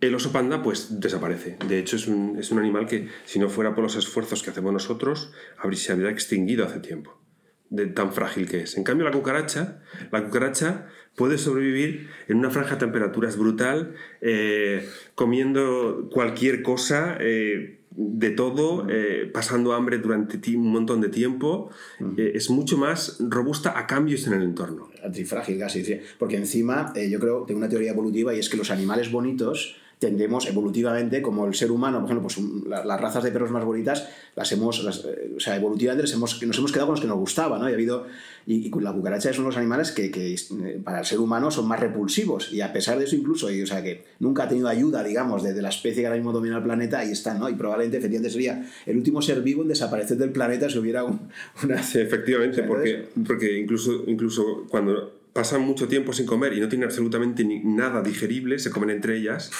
el 0.00 0.14
oso 0.14 0.32
panda 0.32 0.62
pues 0.62 1.00
desaparece. 1.00 1.56
De 1.68 1.78
hecho, 1.78 1.96
es 1.96 2.06
un, 2.06 2.36
es 2.38 2.50
un 2.50 2.58
animal 2.58 2.86
que, 2.86 3.08
si 3.24 3.38
no 3.38 3.48
fuera 3.48 3.74
por 3.74 3.84
los 3.84 3.96
esfuerzos 3.96 4.42
que 4.42 4.50
hacemos 4.50 4.72
nosotros, 4.72 5.32
se 5.72 5.92
habría 5.92 6.10
extinguido 6.10 6.66
hace 6.66 6.80
tiempo. 6.80 7.20
De 7.68 7.86
tan 7.86 8.12
frágil 8.12 8.48
que 8.48 8.60
es. 8.62 8.76
En 8.76 8.84
cambio, 8.84 9.04
la 9.04 9.12
cucaracha, 9.12 9.82
la 10.12 10.24
cucaracha 10.24 10.86
puede 11.16 11.38
sobrevivir 11.38 12.10
en 12.28 12.36
una 12.36 12.50
franja 12.50 12.74
de 12.74 12.80
temperaturas 12.80 13.36
brutal, 13.36 13.94
eh, 14.20 14.88
comiendo 15.14 16.08
cualquier 16.12 16.62
cosa, 16.62 17.16
eh, 17.18 17.75
de 17.96 18.30
todo, 18.30 18.86
eh, 18.90 19.30
pasando 19.32 19.72
hambre 19.72 19.98
durante 19.98 20.38
un 20.54 20.70
montón 20.70 21.00
de 21.00 21.08
tiempo, 21.08 21.70
eh, 22.16 22.32
es 22.34 22.50
mucho 22.50 22.76
más 22.76 23.16
robusta 23.20 23.78
a 23.78 23.86
cambios 23.86 24.26
en 24.26 24.34
el 24.34 24.42
entorno. 24.42 24.90
Antifrágil 25.02 25.58
casi, 25.58 25.82
porque 26.18 26.36
encima 26.36 26.92
eh, 26.94 27.08
yo 27.08 27.18
creo, 27.18 27.44
tengo 27.46 27.58
una 27.58 27.68
teoría 27.68 27.92
evolutiva 27.92 28.34
y 28.34 28.38
es 28.38 28.48
que 28.50 28.58
los 28.58 28.70
animales 28.70 29.10
bonitos 29.10 29.76
tendemos 29.98 30.46
evolutivamente, 30.46 31.22
como 31.22 31.46
el 31.46 31.54
ser 31.54 31.70
humano, 31.70 32.00
por 32.00 32.10
ejemplo, 32.10 32.28
pues 32.28 32.86
las 32.86 33.00
razas 33.00 33.24
de 33.24 33.32
perros 33.32 33.50
más 33.50 33.64
bonitas, 33.64 34.08
las 34.34 34.52
hemos, 34.52 34.84
eh, 35.06 35.32
o 35.36 35.40
sea, 35.40 35.56
evolutivamente 35.56 36.12
hemos, 36.12 36.42
nos 36.42 36.58
hemos 36.58 36.70
quedado 36.70 36.88
con 36.88 36.94
los 36.94 37.00
que 37.00 37.08
nos 37.08 37.16
gustaban, 37.16 37.60
¿no? 37.60 37.68
Y, 37.68 37.72
ha 37.72 37.74
habido, 37.74 38.06
y, 38.46 38.70
la 38.80 38.92
cucaracha 38.92 39.30
es 39.30 39.38
uno 39.38 39.46
de 39.46 39.52
los 39.52 39.56
animales 39.56 39.92
que, 39.92 40.10
que, 40.10 40.34
eh, 40.34 40.80
para 40.84 40.98
el 40.98 41.06
ser 41.06 41.18
humano 41.18 41.50
son 41.50 41.66
más 41.66 41.80
repulsivos, 41.80 42.52
y 42.52 42.60
a 42.60 42.74
pesar 42.74 42.98
de 42.98 43.04
eso 43.04 43.16
incluso, 43.16 43.50
y, 43.50 43.62
o 43.62 43.66
sea, 43.66 43.82
que 43.82 44.04
nunca 44.18 44.44
ha 44.44 44.48
tenido 44.48 44.68
ayuda, 44.68 45.02
digamos, 45.02 45.42
de, 45.42 45.56
la 45.62 45.70
especie 45.70 46.02
que 46.02 46.06
ahora 46.06 46.18
mismo 46.18 46.32
domina 46.32 46.58
el 46.58 46.62
planeta, 46.62 46.98
ahí 46.98 47.12
está, 47.12 47.32
¿no? 47.32 47.48
Y 47.48 47.54
probablemente, 47.54 47.96
efectivamente, 47.96 48.30
sería 48.30 48.70
el 48.84 48.98
último 48.98 49.22
ser 49.22 49.40
vivo 49.40 49.62
en 49.62 49.68
desaparecer 49.68 50.18
del 50.18 50.30
planeta 50.30 50.68
si 50.68 50.78
hubiera 50.78 51.04
una... 51.62 51.82
Sí, 51.82 52.00
efectivamente, 52.00 52.62
porque, 52.64 53.08
porque 53.26 53.58
incluso, 53.58 54.04
incluso 54.06 54.66
cuando 54.68 55.15
pasan 55.36 55.60
mucho 55.60 55.86
tiempo 55.86 56.14
sin 56.14 56.24
comer 56.24 56.54
y 56.54 56.60
no 56.60 56.68
tienen 56.70 56.88
absolutamente 56.88 57.44
nada 57.44 58.00
digerible, 58.00 58.58
se 58.58 58.70
comen 58.70 58.88
entre 58.88 59.18
ellas, 59.18 59.50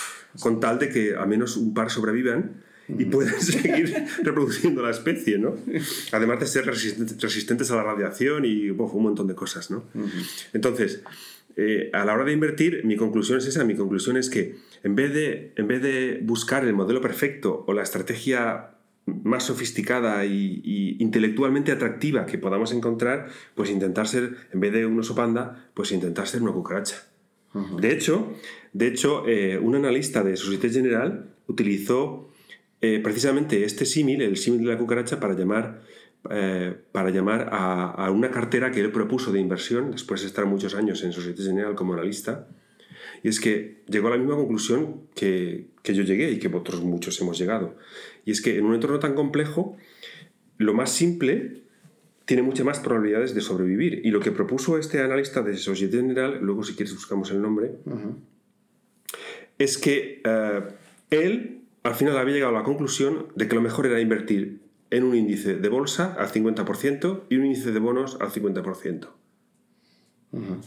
con 0.40 0.58
tal 0.58 0.78
de 0.78 0.88
que 0.88 1.14
al 1.14 1.28
menos 1.28 1.58
un 1.58 1.74
par 1.74 1.90
sobrevivan 1.90 2.62
y 2.88 3.04
puedan 3.04 3.38
seguir 3.42 3.94
reproduciendo 4.22 4.82
la 4.82 4.90
especie, 4.90 5.36
¿no? 5.36 5.54
Además 6.12 6.40
de 6.40 6.46
ser 6.46 6.64
resistentes 6.64 7.70
a 7.70 7.76
la 7.76 7.82
radiación 7.82 8.46
y 8.46 8.70
un 8.70 9.02
montón 9.02 9.26
de 9.26 9.34
cosas, 9.34 9.70
¿no? 9.70 9.84
Entonces, 10.54 11.02
eh, 11.56 11.90
a 11.92 12.06
la 12.06 12.14
hora 12.14 12.24
de 12.24 12.32
invertir, 12.32 12.82
mi 12.86 12.96
conclusión 12.96 13.36
es 13.36 13.46
esa, 13.46 13.62
mi 13.64 13.74
conclusión 13.74 14.16
es 14.16 14.30
que 14.30 14.56
en 14.82 14.94
vez 14.94 15.12
de, 15.12 15.52
en 15.56 15.68
vez 15.68 15.82
de 15.82 16.20
buscar 16.22 16.64
el 16.64 16.72
modelo 16.72 17.02
perfecto 17.02 17.64
o 17.66 17.74
la 17.74 17.82
estrategia 17.82 18.75
más 19.06 19.44
sofisticada 19.44 20.24
y, 20.26 20.96
intelectualmente 20.98 21.72
atractiva 21.72 22.26
que 22.26 22.38
podamos 22.38 22.72
encontrar, 22.72 23.28
pues 23.54 23.70
intentar 23.70 24.08
ser, 24.08 24.36
en 24.52 24.60
vez 24.60 24.72
de 24.72 24.84
un 24.86 24.98
oso 24.98 25.14
panda, 25.14 25.70
pues 25.74 25.92
intentar 25.92 26.26
ser 26.26 26.42
una 26.42 26.52
cucaracha. 26.52 27.04
De 27.80 27.90
hecho, 27.90 28.34
de 28.74 28.86
hecho 28.86 29.26
eh, 29.26 29.58
un 29.58 29.74
analista 29.76 30.22
de 30.22 30.36
Societe 30.36 30.68
General 30.68 31.30
utilizó 31.46 32.30
eh, 32.82 33.00
precisamente 33.02 33.64
este 33.64 33.86
símil, 33.86 34.20
el 34.20 34.36
símil 34.36 34.66
de 34.66 34.72
la 34.72 34.78
cucaracha, 34.78 35.18
para 35.18 35.34
llamar, 35.34 35.80
eh, 36.30 36.74
para 36.92 37.08
llamar 37.08 37.48
a, 37.50 38.10
una 38.10 38.30
cartera 38.30 38.70
que 38.70 38.80
él 38.80 38.92
propuso 38.92 39.32
de 39.32 39.40
inversión, 39.40 39.92
después 39.92 40.20
de 40.20 40.26
estar 40.26 40.44
muchos 40.44 40.74
años 40.74 41.02
en 41.02 41.12
Societe 41.12 41.42
General 41.42 41.74
como 41.74 41.94
analista, 41.94 42.46
y 43.22 43.28
es 43.28 43.40
que 43.40 43.82
llegó 43.88 44.08
a 44.08 44.10
la 44.10 44.18
misma 44.18 44.36
conclusión 44.36 45.02
que, 45.14 45.68
que 45.82 45.94
yo 45.94 46.02
llegué 46.02 46.30
y 46.30 46.38
que 46.38 46.48
otros 46.48 46.82
muchos 46.82 47.18
hemos 47.22 47.38
llegado. 47.38 47.76
Y 48.26 48.32
es 48.32 48.42
que 48.42 48.58
en 48.58 48.66
un 48.66 48.74
entorno 48.74 48.98
tan 48.98 49.14
complejo, 49.14 49.76
lo 50.58 50.74
más 50.74 50.90
simple 50.90 51.62
tiene 52.26 52.42
muchas 52.42 52.66
más 52.66 52.80
probabilidades 52.80 53.34
de 53.34 53.40
sobrevivir. 53.40 54.02
Y 54.04 54.10
lo 54.10 54.20
que 54.20 54.32
propuso 54.32 54.76
este 54.76 55.00
analista 55.00 55.40
de 55.42 55.56
Societe 55.56 55.96
General, 55.96 56.40
luego 56.42 56.64
si 56.64 56.74
quieres 56.74 56.92
buscamos 56.92 57.30
el 57.30 57.40
nombre, 57.40 57.76
es 59.58 59.78
que 59.78 60.20
eh, 60.24 60.62
él 61.10 61.62
al 61.84 61.94
final 61.94 62.18
había 62.18 62.34
llegado 62.34 62.56
a 62.56 62.58
la 62.58 62.64
conclusión 62.64 63.28
de 63.36 63.46
que 63.46 63.54
lo 63.54 63.62
mejor 63.62 63.86
era 63.86 64.00
invertir 64.00 64.60
en 64.90 65.04
un 65.04 65.14
índice 65.14 65.54
de 65.54 65.68
bolsa 65.68 66.16
al 66.18 66.28
50% 66.28 67.22
y 67.28 67.36
un 67.36 67.46
índice 67.46 67.70
de 67.70 67.78
bonos 67.78 68.18
al 68.20 68.30
50%. 68.30 69.08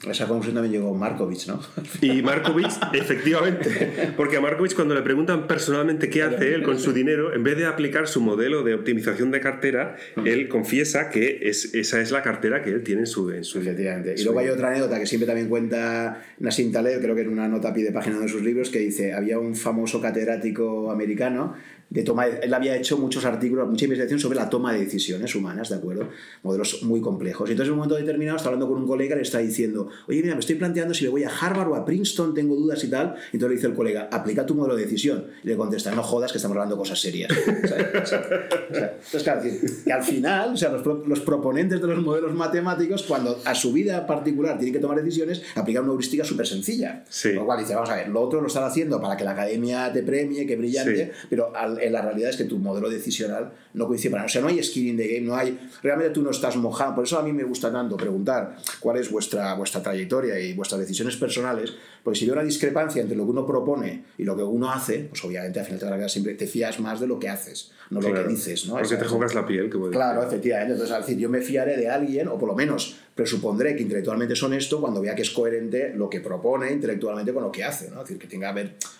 Esa 0.10 0.26
conclusión 0.26 0.56
también 0.56 0.72
llegó 0.72 0.96
Markovich, 0.96 1.48
¿no? 1.48 1.62
Y 2.02 2.22
Markovich, 2.24 2.74
efectivamente, 2.94 4.14
porque 4.16 4.38
a 4.38 4.42
Markovich 4.42 4.74
cuando 4.74 4.96
le 4.96 5.02
preguntan 5.02 5.48
personalmente 5.48 6.10
qué 6.10 6.24
hace 6.24 6.56
él 6.56 6.64
con 6.64 6.80
su 6.80 6.94
dinero, 6.94 7.34
en 7.34 7.44
vez 7.44 7.58
de 7.58 7.66
aplicar 7.66 8.08
su 8.08 8.22
modelo 8.22 8.64
de 8.64 8.74
optimización 8.74 9.32
de 9.32 9.42
cartera, 9.42 9.98
él 10.26 10.48
confiesa 10.48 11.10
que 11.10 11.40
es, 11.44 11.76
esa 11.76 12.02
es 12.02 12.12
la 12.12 12.24
cartera 12.24 12.64
que 12.64 12.72
él 12.72 12.84
tiene 12.84 13.02
en 13.02 13.08
su... 13.08 13.30
En 13.30 13.44
su 13.44 13.60
Efectivamente. 13.60 14.16
Y 14.18 14.24
luego 14.24 14.40
hay 14.40 14.50
otra 14.50 14.70
anécdota 14.70 14.98
que 15.00 15.06
siempre 15.06 15.28
también 15.28 15.50
cuenta 15.50 16.24
Nassim 16.40 16.72
Taleb, 16.72 17.02
creo 17.02 17.14
que 17.14 17.22
en 17.22 17.30
una 17.30 17.48
nota 17.48 17.74
pie 17.74 17.84
de 17.84 17.92
página 17.92 18.20
de 18.20 18.28
sus 18.28 18.42
libros, 18.42 18.70
que 18.70 18.80
dice, 18.80 19.14
había 19.14 19.38
un 19.38 19.56
famoso 19.56 20.02
catedrático 20.02 20.90
americano 20.90 21.54
de 21.90 22.04
toma 22.04 22.28
él 22.28 22.54
había 22.54 22.76
hecho 22.76 22.98
muchos 22.98 23.26
artículos, 23.26 23.68
mucha 23.68 23.86
investigación 23.86 24.20
sobre 24.20 24.38
la 24.38 24.50
toma 24.50 24.74
de 24.74 24.80
decisiones 24.80 25.34
humanas, 25.34 25.70
¿de 25.70 25.76
acuerdo? 25.76 26.10
Modelos 26.44 26.84
muy 26.84 27.02
complejos. 27.02 27.50
Y 27.50 27.54
entonces 27.54 27.70
en 27.70 27.74
un 27.74 27.80
momento 27.80 27.96
determinado 27.96 28.38
está 28.38 28.50
hablando 28.50 28.68
con 28.68 28.78
un 28.78 28.88
colega 28.88 29.16
le 29.16 29.24
está 29.24 29.40
diciendo, 29.40 29.90
oye, 30.08 30.22
mira, 30.22 30.36
me 30.36 30.40
estoy 30.40 30.56
planteando 30.56 30.94
si 30.94 31.06
me 31.06 31.10
voy 31.10 31.24
a 31.24 31.30
Harvard 31.30 31.70
o 31.70 31.76
a 31.76 31.86
Princeton, 31.86 32.34
tengo 32.34 32.56
dudas 32.56 32.84
y 32.84 32.90
tal. 32.90 33.16
Y 33.32 33.38
entonces 33.38 33.50
le 33.50 33.56
dice 33.56 33.68
el 33.68 33.74
colega, 33.74 34.08
aplica 34.12 34.46
tu 34.46 34.54
modelo 34.54 34.76
de 34.76 34.84
decisión. 34.84 35.26
Y 35.44 35.48
le 35.48 35.58
contesta, 35.58 35.92
no 35.92 36.04
jodas 36.04 36.32
que 36.32 36.38
estamos 36.38 36.56
hablando 36.56 36.78
cosas 36.78 37.00
serias. 37.00 37.32
entonces, 37.32 39.24
claro, 39.24 39.42
que 39.42 39.92
al 39.92 40.04
final, 40.04 40.54
o 40.54 40.58
sea, 40.58 40.70
los, 40.70 41.20
proponentes 41.22 41.82
de 41.82 41.88
los 41.88 42.04
modelos 42.04 42.34
matemáticos, 42.36 43.04
cuando 43.04 43.40
a 43.46 43.56
su 43.56 43.74
vida 43.74 44.06
particular 44.06 44.58
tienen 44.58 44.74
que 44.74 44.80
tomar 44.80 45.02
decisiones, 45.02 45.42
aplican 45.56 45.84
una 45.84 45.94
heurística 45.94 46.24
súper 46.24 46.46
sencilla. 46.46 47.04
Sí. 47.10 47.34
Lo 47.34 47.46
cual 47.46 47.60
dice, 47.60 47.74
vamos 47.74 47.90
a 47.90 47.96
ver, 47.96 48.10
lo 48.10 48.22
otro 48.22 48.42
lo 48.42 48.48
están 48.48 48.66
haciendo 48.66 49.02
para 49.02 49.18
que 49.18 49.24
la 49.24 49.32
academia 49.32 49.92
te 49.92 50.04
premie, 50.04 50.46
que 50.46 50.56
brillante, 50.56 51.12
pero 51.30 51.56
al 51.56 51.79
la 51.90 52.02
realidad 52.02 52.30
es 52.30 52.38
que 52.38 52.44
tu 52.44 52.58
modelo 52.58 52.90
decisional 52.90 53.52
no 53.74 53.88
coincide 53.88 54.12
para 54.12 54.26
O 54.26 54.30
sea, 54.30 54.42
no 54.42 54.48
hay 54.48 54.62
skin 54.64 54.88
in 54.88 54.98
the 54.98 55.08
game, 55.08 55.28
no 55.28 55.36
hay. 55.36 55.58
Realmente 55.82 56.14
tú 56.14 56.22
no 56.22 56.32
estás 56.32 56.56
mojado. 56.58 56.96
Por 56.96 57.04
eso 57.04 57.20
a 57.20 57.24
mí 57.24 57.32
me 57.34 57.44
gusta 57.44 57.72
tanto 57.72 57.98
preguntar 57.98 58.58
cuál 58.80 58.98
es 58.98 59.10
vuestra, 59.10 59.54
vuestra 59.56 59.82
trayectoria 59.82 60.40
y 60.40 60.54
vuestras 60.54 60.82
decisiones 60.82 61.16
personales, 61.18 61.74
porque 62.04 62.20
si 62.20 62.26
hay 62.26 62.32
una 62.32 62.44
discrepancia 62.44 63.02
entre 63.02 63.16
lo 63.18 63.26
que 63.26 63.32
uno 63.32 63.46
propone 63.46 64.04
y 64.18 64.24
lo 64.24 64.36
que 64.36 64.44
uno 64.44 64.72
hace, 64.72 65.06
pues 65.10 65.24
obviamente 65.24 65.60
al 65.60 65.66
final 65.66 65.80
te, 65.80 65.86
la 65.86 66.10
siempre 66.10 66.34
te 66.34 66.48
fías 66.48 66.80
más 66.80 67.00
de 67.00 67.08
lo 67.08 67.20
que 67.20 67.30
haces, 67.30 67.72
no 67.90 68.02
lo 68.02 68.14
que 68.14 68.24
dices. 68.24 68.68
¿no? 68.68 68.76
Porque 68.76 68.96
te 68.96 69.06
juegas 69.06 69.36
la 69.36 69.46
piel. 69.46 69.70
Que 69.70 69.78
claro, 69.92 70.24
efectivamente. 70.24 70.74
Entonces, 70.74 70.96
al 70.96 71.02
decir, 71.02 71.18
yo 71.18 71.30
me 71.30 71.42
fiaré 71.42 71.78
de 71.78 71.90
alguien, 71.90 72.28
o 72.28 72.38
por 72.38 72.50
lo 72.50 72.56
menos 72.56 72.98
presupondré 73.16 73.76
que 73.76 73.84
intelectualmente 73.84 74.34
es 74.34 74.44
honesto 74.44 74.80
cuando 74.80 75.02
vea 75.02 75.16
que 75.16 75.24
es 75.24 75.32
coherente 75.32 75.94
lo 75.94 76.10
que 76.10 76.22
propone 76.22 76.72
intelectualmente 76.72 77.34
con 77.34 77.44
lo 77.44 77.52
que 77.52 77.64
hace. 77.64 77.90
¿no? 77.90 78.02
Es 78.02 78.08
decir, 78.08 78.18
que 78.18 78.28
tenga 78.28 78.56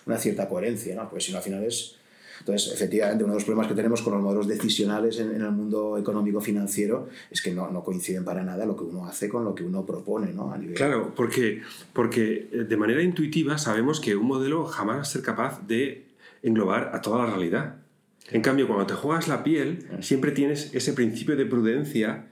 una 0.06 0.18
cierta 0.18 0.48
coherencia, 0.48 0.94
¿no? 0.94 1.08
Pues 1.08 1.24
si 1.24 1.32
no, 1.32 1.38
al 1.38 1.44
final 1.44 1.64
es 1.64 1.96
entonces, 2.40 2.72
efectivamente, 2.72 3.22
uno 3.22 3.34
de 3.34 3.36
los 3.38 3.44
problemas 3.44 3.68
que 3.68 3.74
tenemos 3.74 4.02
con 4.02 4.14
los 4.14 4.22
modelos 4.22 4.48
decisionales 4.48 5.20
en, 5.20 5.34
el 5.34 5.52
mundo 5.52 5.98
económico-financiero 5.98 7.08
es 7.30 7.42
que 7.42 7.52
no, 7.52 7.70
no, 7.70 7.84
coinciden 7.84 8.24
para 8.24 8.42
nada 8.42 8.64
lo 8.66 8.76
que 8.76 8.84
uno 8.84 9.06
hace 9.06 9.28
con 9.28 9.44
lo 9.44 9.54
que 9.54 9.62
uno 9.62 9.84
propone. 9.84 10.32
¿no? 10.32 10.54
Claro, 10.74 11.12
porque, 11.14 11.62
porque 11.92 12.48
eh, 12.52 12.64
de 12.68 12.76
manera 12.76 13.02
intuitiva 13.02 13.58
sabemos 13.58 14.00
que 14.00 14.16
un 14.16 14.26
modelo 14.26 14.64
jamás 14.64 14.90
va 14.96 15.00
a 15.02 15.04
ser 15.04 15.22
capaz 15.22 15.66
de 15.66 16.06
englobar 16.42 16.90
a 16.94 17.00
toda 17.00 17.24
la 17.24 17.30
realidad. 17.30 17.76
En 18.30 18.42
cambio, 18.42 18.66
cuando 18.66 18.86
te 18.86 18.94
juegas 18.94 19.28
la 19.28 19.44
piel, 19.44 19.86
siempre 20.00 20.30
tienes 20.30 20.74
ese 20.74 20.92
principio 20.94 21.36
de 21.36 21.46
prudencia 21.46 22.26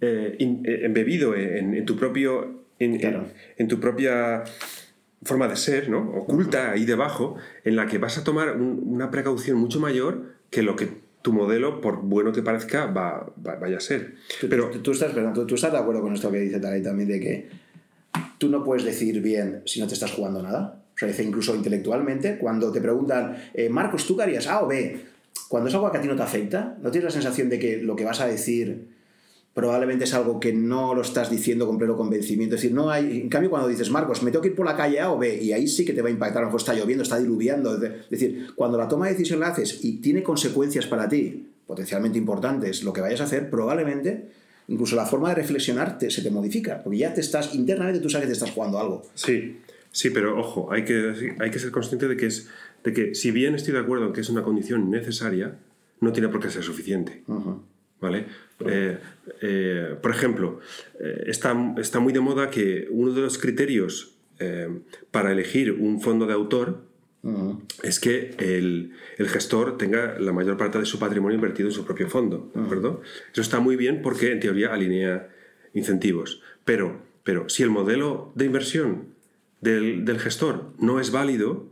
eh, 0.00 0.36
eh, 0.38 0.80
embebido 0.84 1.34
en, 1.34 1.84
tu 1.84 1.96
propio 1.96 2.64
en, 2.78 3.00
en, 3.56 3.68
tu 3.68 3.80
propia 3.80 4.44
forma 5.22 5.48
de 5.48 5.56
ser, 5.56 5.88
¿no? 5.88 6.10
Oculta 6.12 6.70
ahí 6.70 6.84
debajo, 6.84 7.36
en 7.64 7.76
la 7.76 7.86
que 7.86 7.98
vas 7.98 8.18
a 8.18 8.24
tomar 8.24 8.56
una 8.56 9.10
precaución 9.10 9.58
mucho 9.58 9.80
mayor 9.80 10.34
que 10.50 10.62
lo 10.62 10.76
que 10.76 11.08
tu 11.22 11.32
modelo, 11.32 11.80
por 11.80 12.02
bueno 12.02 12.32
que 12.32 12.42
parezca, 12.42 12.86
va, 12.86 13.32
vaya 13.36 13.76
a 13.76 13.80
ser. 13.80 14.14
Pero, 14.48 14.70
¿Tú, 14.70 14.92
estás, 14.92 15.12
¿tú, 15.46 15.54
estás 15.54 15.72
de 15.72 15.78
acuerdo 15.78 16.00
con 16.00 16.14
esto 16.14 16.30
que 16.30 16.40
dice 16.40 16.60
Talay 16.60 16.82
también 16.82 17.08
de 17.08 17.20
que 17.20 17.48
tú 18.38 18.48
no 18.48 18.62
puedes 18.64 18.84
decir 18.84 19.20
bien 19.20 19.62
si 19.66 19.80
no 19.80 19.86
te 19.86 19.94
estás 19.94 20.12
jugando 20.12 20.42
nada? 20.42 20.82
O 20.94 20.98
sea, 20.98 21.08
dice 21.08 21.24
incluso 21.24 21.54
intelectualmente, 21.54 22.38
cuando 22.38 22.72
te 22.72 22.80
preguntan, 22.80 23.36
eh, 23.54 23.68
Marcos, 23.68 24.06
¿tú 24.06 24.16
qué 24.16 24.24
harías 24.24 24.46
A 24.46 24.62
o 24.62 24.68
B? 24.68 25.00
Cuando 25.48 25.68
es 25.68 25.74
algo 25.74 25.90
que 25.90 25.98
a 25.98 26.00
ti 26.00 26.08
no 26.08 26.16
te 26.16 26.22
afecta, 26.22 26.76
¿no 26.80 26.90
tienes 26.90 27.04
la 27.04 27.10
sensación 27.20 27.48
de 27.48 27.58
que 27.58 27.78
lo 27.78 27.94
que 27.94 28.04
vas 28.04 28.20
a 28.20 28.26
decir 28.26 28.88
probablemente 29.54 30.04
es 30.04 30.14
algo 30.14 30.38
que 30.38 30.52
no 30.52 30.94
lo 30.94 31.02
estás 31.02 31.30
diciendo 31.30 31.66
con 31.66 31.78
pleno 31.78 31.96
convencimiento. 31.96 32.54
Es 32.54 32.62
decir, 32.62 32.74
no 32.74 32.90
hay. 32.90 33.20
En 33.20 33.28
cambio, 33.28 33.50
cuando 33.50 33.68
dices, 33.68 33.90
Marcos, 33.90 34.22
me 34.22 34.30
tengo 34.30 34.42
que 34.42 34.48
ir 34.48 34.54
por 34.54 34.66
la 34.66 34.76
calle 34.76 35.00
A 35.00 35.10
o 35.10 35.18
B, 35.18 35.42
y 35.42 35.52
ahí 35.52 35.66
sí 35.66 35.84
que 35.84 35.92
te 35.92 36.02
va 36.02 36.08
a 36.08 36.12
impactar, 36.12 36.38
a 36.38 36.40
lo 36.42 36.46
mejor 36.46 36.60
está 36.60 36.74
lloviendo, 36.74 37.02
está 37.02 37.18
diluviando. 37.18 37.74
Es 37.74 38.10
decir, 38.10 38.48
cuando 38.54 38.78
la 38.78 38.88
toma 38.88 39.06
de 39.06 39.12
decisión 39.12 39.40
la 39.40 39.48
haces 39.48 39.84
y 39.84 39.98
tiene 40.00 40.22
consecuencias 40.22 40.86
para 40.86 41.08
ti, 41.08 41.48
potencialmente 41.66 42.18
importantes, 42.18 42.82
lo 42.82 42.92
que 42.92 43.00
vayas 43.00 43.20
a 43.20 43.24
hacer, 43.24 43.50
probablemente 43.50 44.28
incluso 44.68 44.96
la 44.96 45.06
forma 45.06 45.30
de 45.30 45.34
reflexionar 45.34 45.98
se 45.98 46.22
te 46.22 46.30
modifica, 46.30 46.82
porque 46.82 46.98
ya 46.98 47.12
te 47.12 47.20
estás, 47.20 47.54
internamente 47.54 48.00
tú 48.00 48.08
sabes 48.08 48.26
que 48.26 48.28
te 48.28 48.34
estás 48.34 48.50
jugando 48.50 48.78
algo. 48.78 49.02
Sí, 49.14 49.58
sí, 49.90 50.10
pero 50.10 50.38
ojo, 50.38 50.70
hay 50.70 50.84
que, 50.84 51.34
hay 51.40 51.50
que 51.50 51.58
ser 51.58 51.70
consciente 51.70 52.06
de 52.06 52.16
que, 52.16 52.26
es, 52.26 52.48
de 52.84 52.92
que 52.92 53.14
si 53.14 53.30
bien 53.30 53.54
estoy 53.54 53.72
de 53.72 53.80
acuerdo 53.80 54.06
en 54.06 54.12
que 54.12 54.20
es 54.20 54.28
una 54.28 54.42
condición 54.42 54.90
necesaria, 54.90 55.58
no 56.00 56.12
tiene 56.12 56.28
por 56.28 56.40
qué 56.40 56.50
ser 56.50 56.62
suficiente. 56.62 57.24
¿Vale? 58.00 58.26
Eh, 58.66 58.98
eh, 59.40 59.96
por 60.02 60.10
ejemplo, 60.10 60.60
eh, 60.98 61.24
está, 61.26 61.56
está, 61.78 62.00
muy 62.00 62.12
de 62.12 62.20
moda 62.20 62.50
que 62.50 62.88
uno 62.90 63.12
de 63.12 63.22
los 63.22 63.38
criterios 63.38 64.14
para 65.10 65.32
elegir 65.32 65.72
un 65.72 66.00
fondo 66.00 66.24
de 66.24 66.32
autor 66.32 66.84
es 67.82 67.98
que 67.98 68.36
el, 68.38 68.92
el, 69.16 69.28
gestor 69.28 69.76
tenga 69.76 70.16
la 70.20 70.32
mayor 70.32 70.56
parte 70.56 70.78
de 70.78 70.84
su 70.84 71.00
patrimonio 71.00 71.34
invertido 71.34 71.68
en 71.68 71.74
su 71.74 71.84
propio 71.84 72.08
fondo. 72.08 72.48
¿de 72.54 72.60
acuerdo? 72.60 73.02
Eso 73.32 73.42
está 73.42 73.58
muy 73.58 73.74
bien 73.74 74.00
porque 74.00 74.30
en 74.30 74.38
teoría 74.38 74.72
alinea 74.72 75.28
incentivos. 75.74 76.40
Pero, 76.64 77.02
pero 77.24 77.48
si 77.48 77.64
el 77.64 77.70
modelo 77.70 78.30
de 78.36 78.44
inversión 78.44 79.08
del, 79.60 80.04
del 80.04 80.20
gestor 80.20 80.72
no 80.78 81.00
es 81.00 81.10
válido, 81.10 81.66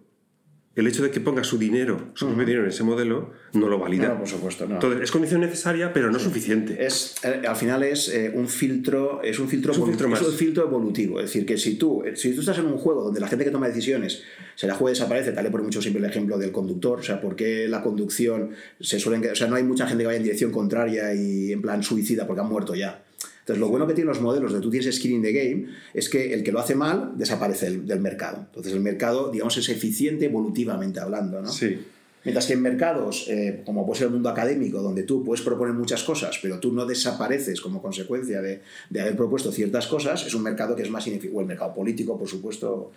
el 0.77 0.87
hecho 0.87 1.03
de 1.03 1.11
que 1.11 1.21
ponga 1.21 1.43
su 1.43 1.57
dinero, 1.57 2.11
su 2.13 2.27
propio 2.27 2.45
dinero 2.45 2.65
en 2.65 2.69
ese 2.69 2.85
modelo, 2.85 3.33
no 3.55 3.67
lo 3.69 3.79
valida. 3.79 4.09
No, 4.09 4.19
por 4.19 4.29
supuesto, 4.29 4.67
no. 4.67 4.75
Entonces, 4.75 5.01
es 5.01 5.11
condición 5.11 5.41
necesaria, 5.41 5.91
pero 5.91 6.11
no 6.11 6.19
suficiente. 6.19 6.85
Es, 6.85 7.15
eh, 7.25 7.43
al 7.49 7.57
final 7.57 7.83
es 7.83 8.11
eh, 8.11 8.31
un 8.35 8.47
filtro, 8.47 9.23
es 9.23 9.39
un 9.39 9.49
filtro, 9.49 9.73
es 9.73 9.79
un 9.79 9.87
filtro, 9.87 10.09
más. 10.11 10.21
Es 10.21 10.29
un 10.29 10.35
filtro 10.35 10.65
evolutivo. 10.65 11.19
Es 11.19 11.27
decir, 11.27 11.47
que 11.47 11.57
si 11.57 11.77
tú, 11.77 12.05
eh, 12.05 12.15
si 12.15 12.35
tú 12.35 12.41
estás 12.41 12.59
en 12.59 12.67
un 12.67 12.77
juego 12.77 13.03
donde 13.03 13.21
la 13.21 13.27
gente 13.27 13.47
que 13.47 13.51
toma 13.51 13.69
decisiones 13.69 14.23
se 14.55 14.67
la 14.67 14.75
juega 14.75 14.95
y 14.95 14.99
desaparece, 14.99 15.33
tal 15.33 15.47
y 15.47 15.51
por 15.51 15.63
mucho 15.63 15.81
siempre 15.81 16.03
el 16.05 16.11
ejemplo 16.11 16.37
del 16.37 16.53
conductor, 16.53 17.01
o 17.01 17.03
sea, 17.03 17.23
¿por 17.23 17.37
qué 17.37 17.67
la 17.69 17.83
conducción 17.83 18.51
se 18.79 19.01
suelen... 19.01 19.27
O 19.31 19.35
sea, 19.35 19.47
no 19.47 19.57
hay 19.57 19.65
mucha 19.65 19.87
gente 19.87 20.03
que 20.03 20.09
vaya 20.09 20.19
en 20.19 20.25
dirección 20.25 20.53
contraria 20.53 21.15
y 21.15 21.53
en 21.53 21.63
plan 21.63 21.83
suicida 21.83 22.27
porque 22.27 22.43
han 22.43 22.49
muerto 22.49 22.75
ya. 22.75 23.03
Entonces, 23.47 23.61
lo 23.61 23.69
bueno 23.69 23.87
que 23.87 23.95
tienen 23.95 24.09
los 24.09 24.21
modelos 24.21 24.53
de 24.53 24.61
tú 24.61 24.71
tienes 24.71 24.93
skin 24.93 25.13
in 25.13 25.23
the 25.23 25.33
game 25.33 25.67
es 25.95 26.09
que 26.09 26.35
el 26.35 26.43
que 26.43 26.51
lo 26.51 26.59
hace 26.59 26.75
mal 26.75 27.13
desaparece 27.17 27.71
del, 27.79 28.01
mercado. 28.01 28.39
Entonces, 28.39 28.73
el 28.73 28.81
mercado, 28.81 29.31
digamos, 29.31 29.57
es 29.57 29.69
eficiente 29.69 30.25
evolutivamente 30.25 30.99
hablando, 30.99 31.41
¿no? 31.41 31.49
Sí. 31.49 31.79
Mientras 32.25 32.45
que 32.47 32.55
en 32.55 32.63
mercados, 32.63 33.27
eh, 33.29 33.63
como 33.65 33.87
puede 33.87 33.99
ser 33.99 34.09
el 34.09 34.15
mundo 34.15 34.31
académico, 34.31 34.83
donde 34.83 35.05
tú 35.05 35.23
puedes 35.23 35.45
proponer 35.45 35.75
muchas 35.75 36.03
cosas, 36.03 36.41
pero 36.43 36.59
tú 36.59 36.73
no 36.73 36.87
desapareces 36.87 37.61
como 37.61 37.81
consecuencia 37.81 38.43
de, 38.43 38.63
de 38.91 39.01
haber 39.01 39.15
propuesto 39.15 39.53
ciertas 39.53 39.87
cosas, 39.87 40.27
es 40.27 40.35
un 40.35 40.43
mercado 40.43 40.75
que 40.75 40.83
es 40.83 40.91
más 40.91 41.07
ineficiente. 41.07 41.39
O 41.39 41.41
el 41.41 41.47
mercado 41.47 41.73
político, 41.73 42.19
por 42.19 42.27
supuesto, 42.27 42.91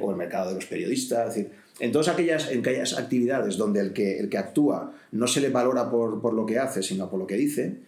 o 0.00 0.10
el 0.12 0.16
mercado 0.16 0.50
de 0.50 0.54
los 0.54 0.66
periodistas. 0.66 1.34
Decir, 1.34 1.50
en 1.80 1.90
todas 1.90 2.06
aquellas, 2.06 2.48
en 2.52 2.60
aquellas 2.60 2.96
actividades 2.96 3.56
donde 3.56 3.80
el 3.80 3.92
que, 3.92 4.20
el 4.20 4.28
que 4.28 4.38
actúa 4.38 4.92
no 5.10 5.26
se 5.26 5.40
le 5.40 5.48
valora 5.48 5.90
por, 5.90 6.20
por 6.20 6.32
lo 6.32 6.46
que 6.46 6.60
hace, 6.60 6.80
sino 6.84 7.10
por 7.10 7.18
lo 7.18 7.26
que 7.26 7.34
dice, 7.34 7.80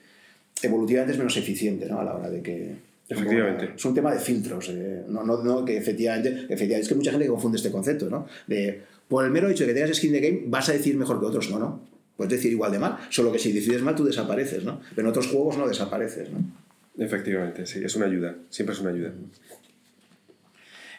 evolutivamente 0.63 1.13
es 1.13 1.19
menos 1.19 1.37
eficiente 1.37 1.87
¿no? 1.87 2.01
a 2.01 2.05
la 2.05 2.15
hora 2.15 2.31
de 2.31 2.43
que... 2.43 2.89
Efectivamente. 3.09 3.71
es 3.75 3.85
un 3.85 3.95
tema 3.95 4.13
de 4.13 4.21
filtros. 4.21 4.69
Eh, 4.69 5.05
no, 5.09 5.25
no, 5.25 5.43
no, 5.43 5.65
que 5.65 5.79
efectivamente, 5.79 6.29
efectivamente, 6.29 6.81
es 6.81 6.89
que 6.89 6.95
mucha 6.95 7.11
gente 7.11 7.27
confunde 7.27 7.57
este 7.57 7.71
concepto, 7.71 8.11
¿no? 8.11 8.27
De, 8.47 8.83
por 9.09 9.25
el 9.25 9.31
mero 9.31 9.49
hecho 9.49 9.65
de 9.65 9.69
que 9.69 9.81
tengas 9.81 9.97
skin 9.97 10.13
de 10.13 10.21
game, 10.21 10.43
vas 10.47 10.69
a 10.69 10.73
decir 10.73 10.95
mejor 10.97 11.19
que 11.19 11.25
otros. 11.25 11.51
No, 11.51 11.59
no. 11.59 11.81
Puedes 12.19 12.33
decir 12.33 12.53
igual 12.53 12.71
de 12.71 12.79
mal. 12.79 12.99
Solo 13.09 13.33
que 13.33 13.39
si 13.39 13.53
decides 13.53 13.81
mal, 13.81 13.95
tú 13.95 14.05
desapareces, 14.05 14.65
¿no? 14.65 14.81
Pero 14.95 15.07
en 15.07 15.11
otros 15.11 15.29
juegos 15.29 15.57
no 15.57 15.67
desapareces, 15.67 16.29
¿no? 16.31 16.39
Efectivamente, 17.03 17.65
sí. 17.65 17.81
Es 17.83 17.97
una 17.97 18.07
ayuda. 18.07 18.37
Siempre 18.51 18.75
es 18.75 18.81
una 18.81 18.91
ayuda. 18.91 19.13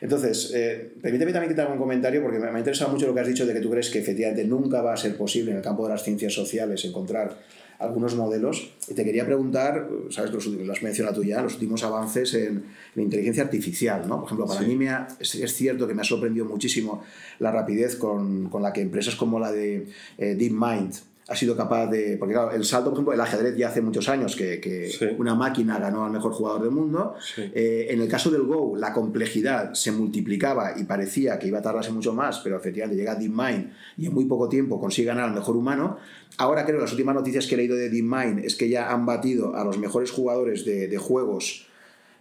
Entonces, 0.01 0.51
eh, 0.55 0.93
permíteme 1.01 1.33
también 1.33 1.49
que 1.49 1.55
te 1.55 1.61
haga 1.61 1.73
un 1.73 1.77
comentario 1.77 2.21
porque 2.21 2.39
me, 2.39 2.49
me 2.49 2.55
ha 2.55 2.59
interesado 2.59 2.89
mucho 2.91 3.05
lo 3.05 3.13
que 3.13 3.19
has 3.19 3.27
dicho 3.27 3.45
de 3.45 3.53
que 3.53 3.59
tú 3.59 3.69
crees 3.69 3.89
que 3.89 3.99
efectivamente 3.99 4.45
nunca 4.45 4.81
va 4.81 4.93
a 4.93 4.97
ser 4.97 5.15
posible 5.17 5.51
en 5.51 5.57
el 5.57 5.63
campo 5.63 5.83
de 5.83 5.89
las 5.89 6.03
ciencias 6.03 6.33
sociales 6.33 6.85
encontrar 6.85 7.37
algunos 7.79 8.15
modelos. 8.15 8.73
Y 8.87 8.93
te 8.93 9.03
quería 9.03 9.25
preguntar, 9.25 9.87
sabes, 10.09 10.31
los, 10.31 10.45
lo 10.45 10.71
has 10.71 10.83
mencionado 10.83 11.15
tú 11.15 11.23
ya, 11.23 11.41
los 11.41 11.53
últimos 11.53 11.83
avances 11.83 12.33
en, 12.33 12.65
inteligencia 12.95 13.43
artificial, 13.43 14.07
¿no? 14.07 14.17
Por 14.17 14.25
ejemplo, 14.25 14.45
para 14.45 14.61
mí 14.61 14.75
me 14.75 14.89
es, 15.19 15.53
cierto 15.53 15.87
que 15.87 15.93
me 15.93 16.01
ha 16.01 16.05
sorprendido 16.05 16.45
muchísimo 16.45 17.03
la 17.39 17.51
rapidez 17.51 17.95
con, 17.95 18.49
con 18.49 18.61
la 18.61 18.73
que 18.73 18.81
empresas 18.81 19.15
como 19.15 19.39
la 19.39 19.51
de 19.51 19.87
eh, 20.17 20.35
DeepMind 20.35 21.08
ha 21.29 21.35
sido 21.35 21.55
capaz 21.55 21.87
de. 21.87 22.17
Porque, 22.17 22.33
claro, 22.33 22.51
el 22.51 22.65
salto, 22.65 22.89
por 22.89 22.97
ejemplo, 22.97 23.13
el 23.13 23.21
ajedrez 23.21 23.55
ya 23.55 23.69
hace 23.69 23.81
muchos 23.81 24.09
años 24.09 24.35
que, 24.35 25.15
una 25.17 25.35
máquina 25.35 25.77
ganó 25.77 26.05
al 26.05 26.11
mejor 26.11 26.33
jugador 26.33 26.63
del 26.63 26.71
mundo. 26.71 27.15
Eh, 27.37 27.87
en 27.89 28.01
el 28.01 28.07
caso 28.07 28.31
del 28.31 28.43
Go, 28.43 28.75
la 28.75 28.91
complejidad 28.93 29.73
se 29.73 29.91
multiplicaba 29.91 30.73
y 30.77 30.83
parecía 30.83 31.37
que 31.37 31.47
iba 31.47 31.59
a 31.59 31.61
tardarse 31.61 31.91
mucho 31.91 32.13
más, 32.13 32.39
pero 32.39 32.57
efectivamente 32.57 32.97
llega 32.97 33.15
DeepMind 33.15 33.71
y 33.97 34.07
en 34.07 34.13
muy 34.13 34.25
poco 34.25 34.49
tiempo 34.49 34.79
consigue 34.79 35.07
ganar 35.07 35.29
al 35.29 35.35
mejor 35.35 35.55
humano. 35.55 35.97
Ahora 36.37 36.65
creo 36.65 36.77
que 36.77 36.83
las 36.83 36.91
últimas 36.91 37.15
noticias 37.15 37.45
que 37.45 37.55
he 37.55 37.57
leído 37.57 37.75
de 37.75 37.89
DeepMind 37.89 38.39
es 38.39 38.55
que 38.55 38.69
ya 38.69 38.91
han 38.91 39.05
batido 39.05 39.55
a 39.55 39.63
los 39.63 39.77
mejores 39.77 40.11
jugadores 40.11 40.65
de, 40.65 40.87
de 40.87 40.97
juegos 40.97 41.68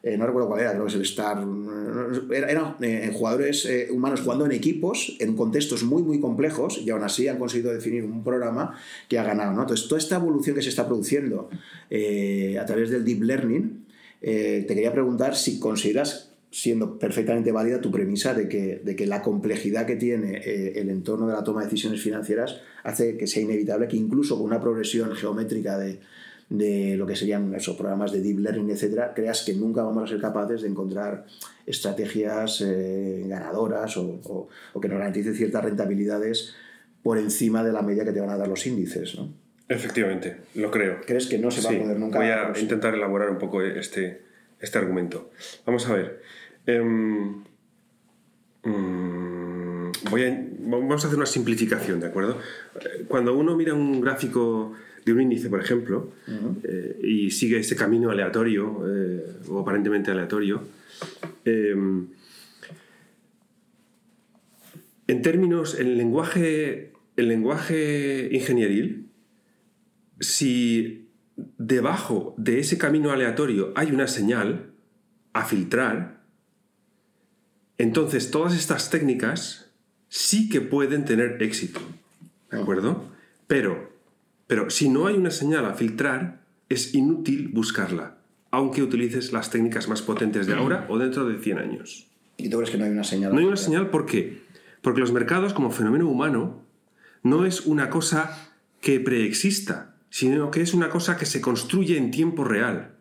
eh, 0.03 0.17
no 0.17 0.27
recuerdo 0.27 0.49
cuál 0.49 0.61
era, 0.61 0.71
creo 0.73 0.85
que 0.85 0.91
es 0.91 0.95
el 0.95 1.03
Star. 1.03 1.45
Eran 2.31 2.77
eh, 2.81 3.11
jugadores 3.13 3.67
eh, 3.67 3.89
humanos 3.91 4.21
jugando 4.21 4.47
en 4.47 4.53
equipos, 4.53 5.17
en 5.19 5.35
contextos 5.35 5.83
muy, 5.83 6.03
muy 6.03 6.21
complejos, 6.21 6.79
y 6.79 6.91
aún 6.91 7.03
así 7.03 7.27
han 7.27 7.39
conseguido 7.39 7.73
definir 7.73 8.05
un 8.05 8.23
programa 8.23 8.79
que 9.09 9.19
ha 9.19 9.25
ganado. 9.25 9.53
¿no? 9.53 9.63
Entonces, 9.63 9.89
toda 9.89 9.99
esta 9.99 10.17
evolución 10.17 10.55
que 10.55 10.63
se 10.63 10.69
está 10.69 10.87
produciendo 10.87 11.51
a 11.51 12.65
través 12.65 12.91
del 12.91 13.05
deep 13.05 13.23
learning, 13.23 13.87
te 14.21 14.67
quería 14.67 14.93
preguntar 14.93 15.35
si 15.35 15.59
consideras 15.59 16.33
siendo 16.51 16.99
perfectamente 16.99 17.53
válida 17.53 17.81
tu 17.81 17.91
premisa 17.91 18.33
de 18.33 18.49
que, 18.49 18.81
de 18.83 18.97
que 18.97 19.07
la 19.07 19.21
complejidad 19.21 19.85
que 19.85 19.97
tiene 19.97 20.39
el 20.39 20.89
entorno 20.89 21.27
de 21.27 21.35
la 21.35 21.45
toma 21.45 21.61
de 21.61 21.67
decisiones 21.67 22.01
financieras 22.01 22.61
hace 22.85 23.19
que 23.19 23.27
sea 23.27 23.43
inevitable 23.43 23.87
que 23.87 23.97
incluso 23.97 24.37
con 24.37 24.47
una 24.47 24.61
progresión 24.61 25.15
geométrica 25.15 25.77
de, 25.77 26.01
de 26.49 26.97
lo 26.97 27.07
que 27.07 27.15
serían 27.15 27.55
esos 27.55 27.77
programas 27.77 28.11
de 28.11 28.21
deep 28.23 28.39
learning, 28.39 28.71
etcétera, 28.71 29.13
creas 29.15 29.43
que 29.43 29.53
nunca 29.55 29.83
vamos 29.83 30.05
a 30.05 30.07
ser 30.07 30.21
capaces 30.21 30.63
de 30.63 30.69
encontrar 30.69 31.27
estrategias 31.67 32.63
eh, 32.63 33.25
ganadoras 33.27 33.97
o, 33.99 34.49
que 34.81 34.89
nos 34.89 34.99
garanticen 34.99 35.35
ciertas 35.35 35.65
rentabilidades 35.65 36.55
por 37.03 37.19
encima 37.19 37.63
de 37.63 37.73
la 37.73 37.83
media 37.83 38.05
que 38.05 38.13
te 38.13 38.21
van 38.21 38.31
a 38.31 38.37
dar 38.37 38.49
los 38.49 38.67
índices, 38.67 39.15
¿no? 39.17 39.33
Efectivamente, 39.69 40.39
lo 40.55 40.71
creo. 40.71 41.01
¿Crees 41.07 41.27
que 41.27 41.37
no 41.37 41.51
se 41.51 41.61
va 41.61 41.77
a 41.77 41.83
poder 41.83 41.99
nunca? 41.99 42.19
Voy 42.19 42.29
a 42.29 42.59
intentar 42.59 42.95
elaborar 42.95 43.29
un 43.29 43.37
poco 43.37 43.63
este, 43.63 44.23
este 44.59 44.79
argumento. 44.79 45.31
Vamos 45.67 45.87
a 45.87 45.93
ver. 45.93 46.23
Em, 46.65 47.45
mm, 48.65 49.93
voy 50.11 50.25
a, 50.25 50.47
vamos 50.61 51.05
a 51.05 51.09
hacer 51.09 51.19
una 51.19 51.27
simplificación, 51.27 52.01
¿de 52.01 52.07
acuerdo? 52.07 52.39
Cuando 53.09 53.37
uno 53.37 53.55
mira 53.57 53.75
un 53.75 54.01
gráfico 54.01 54.73
de 55.09 55.15
un 55.15 55.23
índice, 55.23 55.49
por 55.49 55.61
ejemplo, 55.61 56.13
eh, 56.63 57.01
y 57.03 57.31
sigue 57.31 57.59
ese 57.59 57.77
camino 57.77 58.11
aleatorio, 58.11 58.85
eh, 58.87 59.25
o 59.49 59.61
aparentemente 59.61 60.11
aleatorio, 60.11 60.63
em, 61.45 62.09
en 65.07 65.23
términos, 65.23 65.79
en 65.79 65.89
el 65.89 65.97
lenguaje, 65.97 66.93
el 67.17 67.29
lenguaje 67.29 68.29
ingenieril, 68.33 69.09
si 70.21 71.09
debajo 71.57 72.35
de 72.37 72.59
ese 72.59 72.77
camino 72.79 73.11
aleatorio 73.11 73.73
hay 73.77 73.91
una 73.93 74.07
señal 74.07 74.73
a 75.33 75.45
filtrar, 75.45 76.23
entonces 77.79 78.31
todas 78.31 78.55
estas 78.55 78.91
técnicas 78.91 79.71
sí 80.09 80.49
que 80.49 80.61
pueden 80.61 81.05
tener 81.05 81.43
éxito. 81.43 81.81
¿De 82.51 82.61
acuerdo? 82.61 83.05
Pero 83.47 83.98
pero 84.49 84.71
si 84.71 84.89
no 84.89 85.07
hay 85.07 85.17
una 85.17 85.31
señal 85.31 85.67
a 85.67 85.75
filtrar, 85.75 86.41
es 86.69 86.95
inútil 86.95 87.49
buscarla, 87.49 88.19
aunque 88.51 88.83
utilices 88.83 89.33
las 89.33 89.51
técnicas 89.51 89.89
más 89.89 90.03
potentes 90.03 90.47
de 90.47 90.55
ahora 90.55 90.87
o 90.89 90.99
dentro 90.99 91.29
de 91.29 91.39
100 91.39 91.59
años. 91.59 92.09
¿Y 92.37 92.49
tú 92.49 92.57
crees 92.57 92.71
que 92.71 92.79
no 92.79 92.87
hay 92.87 92.91
una 92.91 93.05
señal? 93.05 93.33
No 93.33 93.39
hay 93.39 93.45
una 93.45 93.57
señal, 93.57 93.91
¿por 93.91 94.07
qué? 94.07 94.43
Porque 94.81 95.01
los 95.01 95.13
mercados 95.13 95.53
como 95.53 95.71
fenómeno 95.71 96.09
humano 96.09 96.63
no 97.23 97.45
es 97.45 97.67
una 97.67 97.91
cosa 97.91 98.51
que 98.81 99.01
preexista, 99.01 99.95
sino 100.09 100.51
que 100.51 100.63
es 100.63 100.73
una 100.73 100.89
cosa 100.89 101.19
que 101.19 101.27
se 101.27 101.41
construye 101.41 101.99
en 101.99 102.11
tiempo 102.11 102.43
real. 102.43 102.95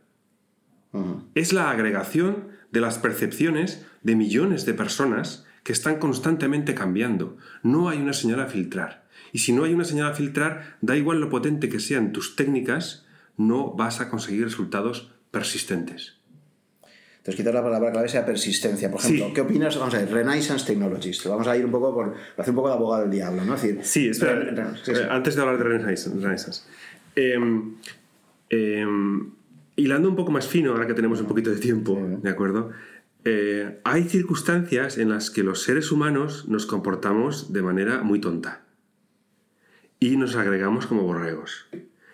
Es 1.33 1.53
la 1.53 1.69
agregación 1.69 2.49
de 2.71 2.81
las 2.81 2.97
percepciones 2.97 3.85
de 4.01 4.15
millones 4.15 4.65
de 4.65 4.73
personas 4.73 5.45
que 5.63 5.71
están 5.71 5.99
constantemente 5.99 6.73
cambiando. 6.75 7.37
No 7.61 7.87
hay 7.87 7.99
una 7.99 8.13
señal 8.13 8.39
a 8.41 8.47
filtrar. 8.47 9.06
Y 9.37 9.39
si 9.39 9.53
no 9.53 9.65
hay 9.65 9.73
una 9.75 9.83
señal 9.83 10.07
a 10.07 10.15
filtrar, 10.15 10.77
da 10.81 10.97
igual 10.97 11.21
lo 11.21 11.29
potente 11.29 11.69
que 11.69 11.79
sean 11.79 12.11
tus 12.11 12.35
técnicas, 12.35 13.05
no 13.37 13.71
vas 13.75 14.01
a 14.01 14.09
conseguir 14.09 14.45
resultados 14.45 15.13
persistentes. 15.29 16.15
Entonces, 17.17 17.35
quizás 17.35 17.53
la 17.53 17.61
palabra 17.61 17.91
clave 17.91 18.09
sea 18.09 18.25
persistencia. 18.25 18.89
Por 18.89 18.99
ejemplo, 18.99 19.31
¿qué 19.35 19.41
opinas? 19.41 19.77
Vamos 19.77 19.93
a 19.93 19.99
ver, 19.99 20.11
Renaissance 20.11 20.65
Technologies. 20.65 21.23
Vamos 21.25 21.45
a 21.45 21.55
ir 21.55 21.63
un 21.63 21.69
poco 21.69 21.93
por, 21.93 22.15
hacer 22.35 22.49
un 22.49 22.55
poco 22.55 22.69
de 22.69 22.73
abogado 22.73 23.03
del 23.03 23.11
diablo, 23.11 23.45
¿no? 23.45 23.53
decir, 23.53 23.77
sí, 23.83 24.09
espera, 24.09 24.73
eh, 24.87 25.07
antes 25.07 25.35
de 25.35 25.41
hablar 25.43 25.59
de 25.59 25.65
Renaissance. 25.65 26.63
Em, 27.15 27.75
em, 28.49 29.33
hilando 29.75 30.09
un 30.09 30.15
poco 30.15 30.31
más 30.31 30.47
fino, 30.47 30.71
ahora 30.71 30.87
que 30.87 30.95
tenemos 30.95 31.21
un 31.21 31.27
poquito 31.27 31.51
de 31.51 31.57
tiempo, 31.57 31.95
¿de 32.23 32.29
acuerdo? 32.31 32.71
Eh, 33.23 33.81
hay 33.83 34.05
circunstancias 34.05 34.97
en 34.97 35.09
las 35.09 35.29
que 35.29 35.43
los 35.43 35.61
seres 35.61 35.91
humanos 35.91 36.47
nos 36.47 36.65
comportamos 36.65 37.53
de 37.53 37.61
manera 37.61 38.01
muy 38.01 38.19
tonta 38.19 38.63
y 39.99 40.17
nos 40.17 40.35
agregamos 40.35 40.85
como 40.85 41.03
borregos. 41.03 41.67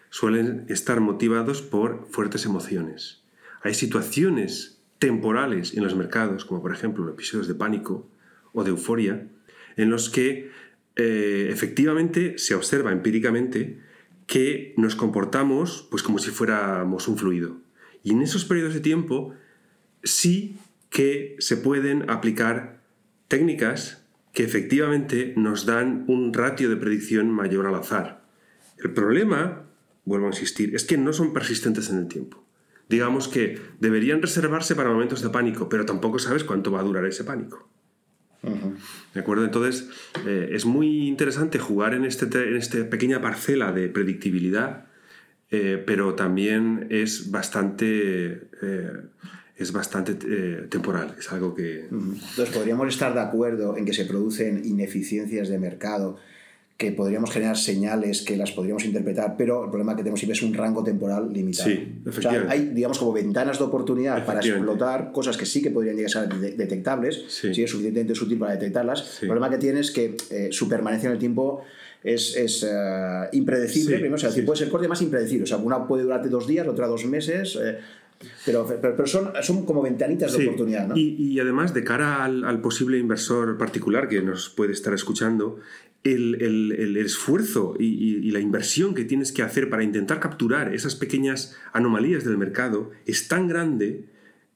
Suelen 0.10 0.66
estar 0.70 1.00
motivados 1.00 1.62
por 1.62 2.08
fuertes 2.10 2.46
emociones. 2.46 3.24
Hay 3.62 3.74
situaciones 3.74 4.80
temporales 5.00 5.74
en 5.76 5.84
los 5.84 5.96
mercados, 5.96 6.46
como 6.46 6.62
por 6.62 6.74
ejemplo 6.74 7.10
episodios 7.10 7.48
de 7.48 7.56
pánico 7.56 8.08
o 8.54 8.64
de 8.64 8.70
euforia, 8.70 9.28
en 9.76 9.90
los 9.90 10.10
que 10.10 10.52
eh, 10.96 11.48
efectivamente 11.50 12.38
se 12.38 12.56
observa 12.56 12.92
empíricamente 12.92 13.80
que 14.28 14.74
nos 14.78 14.96
comportamos 14.96 15.88
pues 15.90 16.04
como 16.04 16.20
si 16.20 16.32
fuéramos 16.32 17.08
un 17.08 17.18
fluido. 17.18 17.58
Y 18.04 18.12
en 18.12 18.22
esos 18.22 18.46
periodos 18.46 18.74
de 18.74 18.80
tiempo 18.80 19.34
sí 20.04 20.58
que 20.90 21.36
se 21.40 21.58
pueden 21.58 22.10
aplicar 22.10 22.80
técnicas 23.28 24.03
que 24.34 24.44
efectivamente 24.44 25.34
nos 25.38 25.66
dan 25.66 26.06
un 26.08 26.34
ratio 26.34 26.70
de 26.70 26.76
predicción 26.76 27.30
mayor 27.30 27.68
al 27.68 27.76
azar. 27.76 28.26
El 28.84 28.92
problema, 28.92 29.64
vuelvo 30.06 30.26
a 30.26 30.30
insistir, 30.32 30.76
es 30.76 30.84
que 30.84 30.98
no 30.98 31.14
son 31.14 31.34
persistentes 31.34 31.90
en 31.90 32.00
el 32.00 32.08
tiempo. 32.08 32.44
Digamos 32.90 33.28
que 33.28 33.62
deberían 33.80 34.22
reservarse 34.22 34.76
para 34.76 34.90
momentos 34.90 35.22
de 35.22 35.30
pánico, 35.30 35.70
pero 35.70 35.86
tampoco 35.86 36.20
sabes 36.20 36.44
cuánto 36.44 36.72
va 36.72 36.82
a 36.82 36.84
durar 36.84 37.06
ese 37.06 37.24
pánico. 37.24 37.70
¿De 39.14 39.20
acuerdo? 39.22 39.46
Entonces, 39.46 39.90
eh, 40.26 40.50
es 40.52 40.66
muy 40.66 41.08
interesante 41.08 41.60
jugar 41.60 41.94
en, 41.94 42.04
este, 42.04 42.26
en 42.26 42.58
esta 42.58 42.90
pequeña 42.90 43.22
parcela 43.22 43.72
de 43.72 43.88
predictibilidad, 43.88 44.88
eh, 45.50 45.82
pero 45.86 46.16
también 46.16 46.88
es 46.90 47.32
bastante 47.32 48.50
eh, 48.62 48.92
es 49.64 49.72
bastante 49.72 50.16
eh, 50.26 50.68
temporal, 50.70 51.16
es 51.18 51.32
algo 51.32 51.56
que... 51.56 51.86
Entonces, 51.90 52.50
podríamos 52.54 52.88
estar 52.88 53.14
de 53.14 53.22
acuerdo 53.22 53.78
en 53.78 53.86
que 53.86 53.94
se 53.94 54.06
producen 54.06 54.62
ineficiencias 54.64 55.50
de 55.50 55.58
mercado, 55.58 56.18
que 56.78 56.92
podríamos 56.92 57.32
generar 57.32 57.58
señales 57.58 58.24
que 58.24 58.36
las 58.36 58.52
podríamos 58.52 58.84
interpretar, 58.84 59.36
pero 59.38 59.64
el 59.66 59.70
problema 59.70 59.96
que 59.96 60.02
tenemos 60.02 60.20
siempre 60.20 60.38
es 60.38 60.44
un 60.44 60.54
rango 60.54 60.84
temporal 60.84 61.32
limitado. 61.32 61.70
Sí, 61.70 62.02
efectivamente. 62.06 62.52
hay, 62.52 62.72
digamos, 62.74 62.98
como 62.98 63.14
ventanas 63.14 63.60
de 63.60 63.64
oportunidad 63.64 64.26
para 64.26 64.40
explotar 64.40 65.12
cosas 65.12 65.38
que 65.38 65.46
sí 65.46 65.62
que 65.62 65.70
podrían 65.70 65.96
llegar 65.96 66.26
a 66.26 66.30
ser 66.30 66.58
detectables, 66.58 67.24
si 67.28 67.64
es 67.64 67.70
suficientemente 67.70 68.16
sutil 68.16 68.38
para 68.38 68.54
detectarlas. 68.54 69.20
El 69.22 69.30
problema 69.30 69.50
que 69.50 69.58
tiene 69.58 69.80
es 69.80 69.92
que 69.92 70.18
eh, 70.30 70.50
su 70.52 70.68
permanencia 70.68 71.08
en 71.08 71.14
el 71.14 71.20
tiempo 71.20 71.64
es, 72.04 72.36
es 72.36 72.64
uh, 72.64 73.28
impredecible. 73.32 74.12
o 74.12 74.18
sea, 74.18 74.30
puede 74.44 74.58
ser 74.58 74.70
corte 74.70 74.88
más 74.88 75.02
impredecible. 75.02 75.44
O 75.44 75.48
sea, 75.48 75.58
una 75.58 75.88
puede 75.88 76.04
durarte 76.04 76.28
dos 76.28 76.48
días, 76.48 76.68
otra 76.68 76.88
dos 76.88 77.06
meses. 77.06 77.58
Eh, 77.62 77.78
pero, 78.46 78.68
pero, 78.82 79.08
son, 79.08 79.32
son, 79.42 79.66
como 79.66 79.82
ventanitas 79.82 80.38
de 80.38 80.46
oportunidad. 80.46 80.88
¿no? 80.88 80.98
Y, 80.98 81.16
y, 81.18 81.40
además, 81.40 81.74
de 81.74 81.84
cara 81.84 82.24
al, 82.24 82.44
al, 82.44 82.62
posible 82.62 82.98
inversor 82.98 83.58
particular 83.58 84.08
que 84.08 84.22
nos 84.22 84.50
puede 84.50 84.74
estar 84.74 84.94
escuchando, 84.94 85.60
el, 86.04 86.42
el, 86.42 86.72
el 86.74 86.98
esfuerzo 86.98 87.76
y, 87.80 87.86
y, 87.86 88.32
la 88.32 88.40
inversión 88.40 88.94
que 88.94 89.06
tienes 89.06 89.32
que 89.32 89.42
hacer 89.42 89.70
para 89.70 89.84
intentar 89.84 90.20
capturar 90.20 90.74
esas 90.74 90.96
pequeñas 90.96 91.58
anomalías 91.72 92.26
del 92.26 92.38
mercado 92.38 92.92
es 93.06 93.28
tan 93.30 93.48
grande 93.48 94.06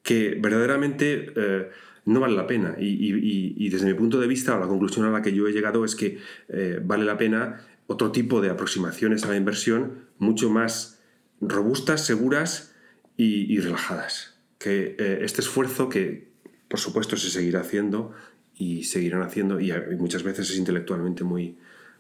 que 0.04 0.38
verdaderamente 0.40 1.32
eh, 1.36 1.70
no 2.06 2.22
vale 2.22 2.36
la 2.36 2.48
pena. 2.48 2.76
Y, 2.80 3.70
desde 3.70 3.86
mi 3.86 3.94
punto 3.94 4.20
de 4.20 4.28
vista, 4.28 4.58
la 4.58 4.68
conclusión 4.68 5.06
a 5.06 5.12
la 5.12 5.22
que 5.22 5.34
yo 5.34 5.48
he 5.48 5.52
llegado 5.52 5.84
es 5.84 5.96
que 5.96 6.20
eh, 6.50 6.80
vale 6.84 7.06
la 7.06 7.18
pena 7.18 7.66
otro 7.88 8.12
tipo 8.12 8.42
de 8.42 8.50
aproximaciones 8.50 9.26
a 9.26 9.30
la 9.30 9.36
inversión 9.36 10.06
mucho 10.18 10.50
más 10.50 11.02
robustas, 11.42 12.06
seguras 12.06 12.74
y, 13.18 13.60
relajadas. 13.60 14.36
Que 14.60 14.96
eh, 14.98 15.20
este 15.24 15.42
esfuerzo 15.42 15.90
que, 15.90 16.30
por 16.68 16.80
supuesto, 16.80 17.18
se 17.18 17.30
seguirá 17.30 17.62
haciendo 17.62 18.14
y 18.56 18.84
seguirán 18.84 19.22
haciendo, 19.22 19.60
y 19.60 19.72
muchas 19.98 20.24
veces 20.24 20.50
es 20.50 20.58
intelectualmente 20.58 21.24
muy, 21.24 21.58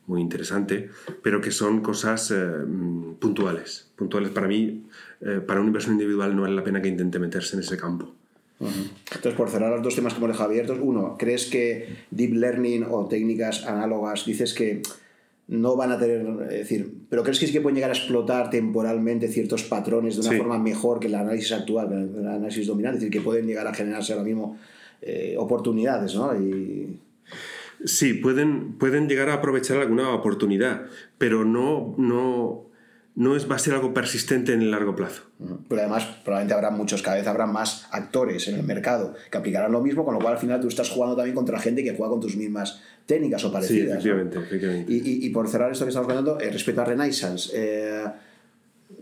muy 0.08 0.21
interesante, 0.21 0.89
pero 1.21 1.41
que 1.41 1.51
son 1.51 1.82
cosas 1.82 2.32
eh, 2.32 2.36
mm, 2.36 3.15
puntuales. 3.15 3.91
Puntuales 3.95 4.32
para 4.32 4.47
mí, 4.47 4.86
eh, 5.21 5.41
para 5.45 5.60
un 5.60 5.67
inversor 5.67 5.91
individual 5.91 6.36
no 6.36 6.43
vale 6.43 6.56
la 6.56 6.63
pena 6.63 6.82
que 6.82 6.88
intente 6.88 7.19
meterse 7.19 7.56
en 7.56 7.62
ese 7.62 7.77
campo. 7.77 8.13
Entonces, 8.60 9.34
por 9.36 9.49
cerrar 9.51 9.71
los 9.71 9.84
dos 9.84 9.93
temas 9.93 10.13
que 10.13 10.17
hemos 10.17 10.32
dejado 10.32 10.49
abiertos, 10.49 10.80
uno, 10.82 11.15
¿crees 11.19 11.45
que 11.45 11.95
deep 12.10 12.34
learning 12.34 12.88
o 12.89 13.06
técnicas 13.06 13.65
análogas, 13.65 14.25
dices 14.25 14.56
que 14.56 14.82
no 15.47 15.77
van 15.77 15.91
a 15.91 15.97
tener, 15.97 16.25
es 16.51 16.60
decir, 16.60 16.93
pero 17.10 17.23
crees 17.23 17.39
que 17.39 17.47
sí 17.47 17.53
que 17.53 17.62
pueden 17.62 17.75
llegar 17.75 17.89
a 17.89 17.93
explotar 17.93 18.49
temporalmente 18.49 19.29
ciertos 19.29 19.63
patrones 19.63 20.15
de 20.15 20.27
una 20.27 20.38
forma 20.38 20.60
mejor 20.60 20.99
que 20.99 21.07
el 21.07 21.15
análisis 21.15 21.53
actual, 21.53 21.88
que 21.88 22.19
el 22.19 22.27
análisis 22.27 22.67
dominante, 22.67 22.97
es 22.97 23.03
decir, 23.03 23.19
que 23.19 23.23
pueden 23.23 23.47
llegar 23.47 23.65
a 23.65 23.73
generarse 23.73 24.12
ahora 24.12 24.25
mismo 24.25 24.57
eh, 25.01 25.36
oportunidades, 25.38 26.15
¿no? 26.15 26.36
Y... 26.39 26.99
Sí, 27.86 28.15
pueden, 28.15 28.73
pueden 28.73 29.07
llegar 29.07 29.29
a 29.29 29.36
aprovechar 29.36 29.77
alguna 29.77 30.13
oportunidad, 30.13 30.88
pero 31.17 31.45
no, 31.45 31.95
no, 31.97 32.66
no 33.17 33.36
es, 33.36 33.49
va 33.49 33.56
a 33.56 33.60
ser 33.60 33.73
algo 33.73 33.95
persistente 33.95 34.53
en 34.53 34.62
el 34.62 34.69
largo 34.69 34.95
plazo. 34.95 35.23
Pero 35.67 35.82
además, 35.82 36.06
probablemente 36.23 36.53
habrá 36.53 36.69
muchos, 36.69 37.01
cada 37.01 37.17
vez 37.17 37.25
habrá 37.25 37.47
más 37.47 37.88
actores 37.89 38.47
en 38.47 38.53
el 38.53 38.63
mercado 38.63 39.15
que 39.32 39.39
aplicarán 39.39 39.71
lo 39.71 39.82
mismo, 39.82 40.06
con 40.06 40.13
lo 40.13 40.19
cual 40.19 40.34
al 40.34 40.39
final 40.39 40.62
tú 40.62 40.67
estás 40.67 40.91
jugando 40.91 41.15
también 41.15 41.36
contra 41.36 41.58
gente 41.58 41.84
que 41.84 41.95
juega 41.95 42.12
con 42.12 42.21
tus 42.21 42.38
mismas 42.38 42.80
técnicas 43.08 43.43
o 43.43 43.51
parecidas. 43.51 44.03
Sí, 44.03 44.10
efectivamente. 44.10 44.86
Y, 44.88 45.27
por 45.32 45.47
cerrar 45.49 45.71
esto 45.71 45.86
que 45.86 45.89
estamos 45.89 46.08
hablando, 46.08 46.39
eh, 46.39 46.51
respecto 46.51 46.82
a 46.82 46.86
Renaissance, 46.86 47.49
eh, 47.56 48.06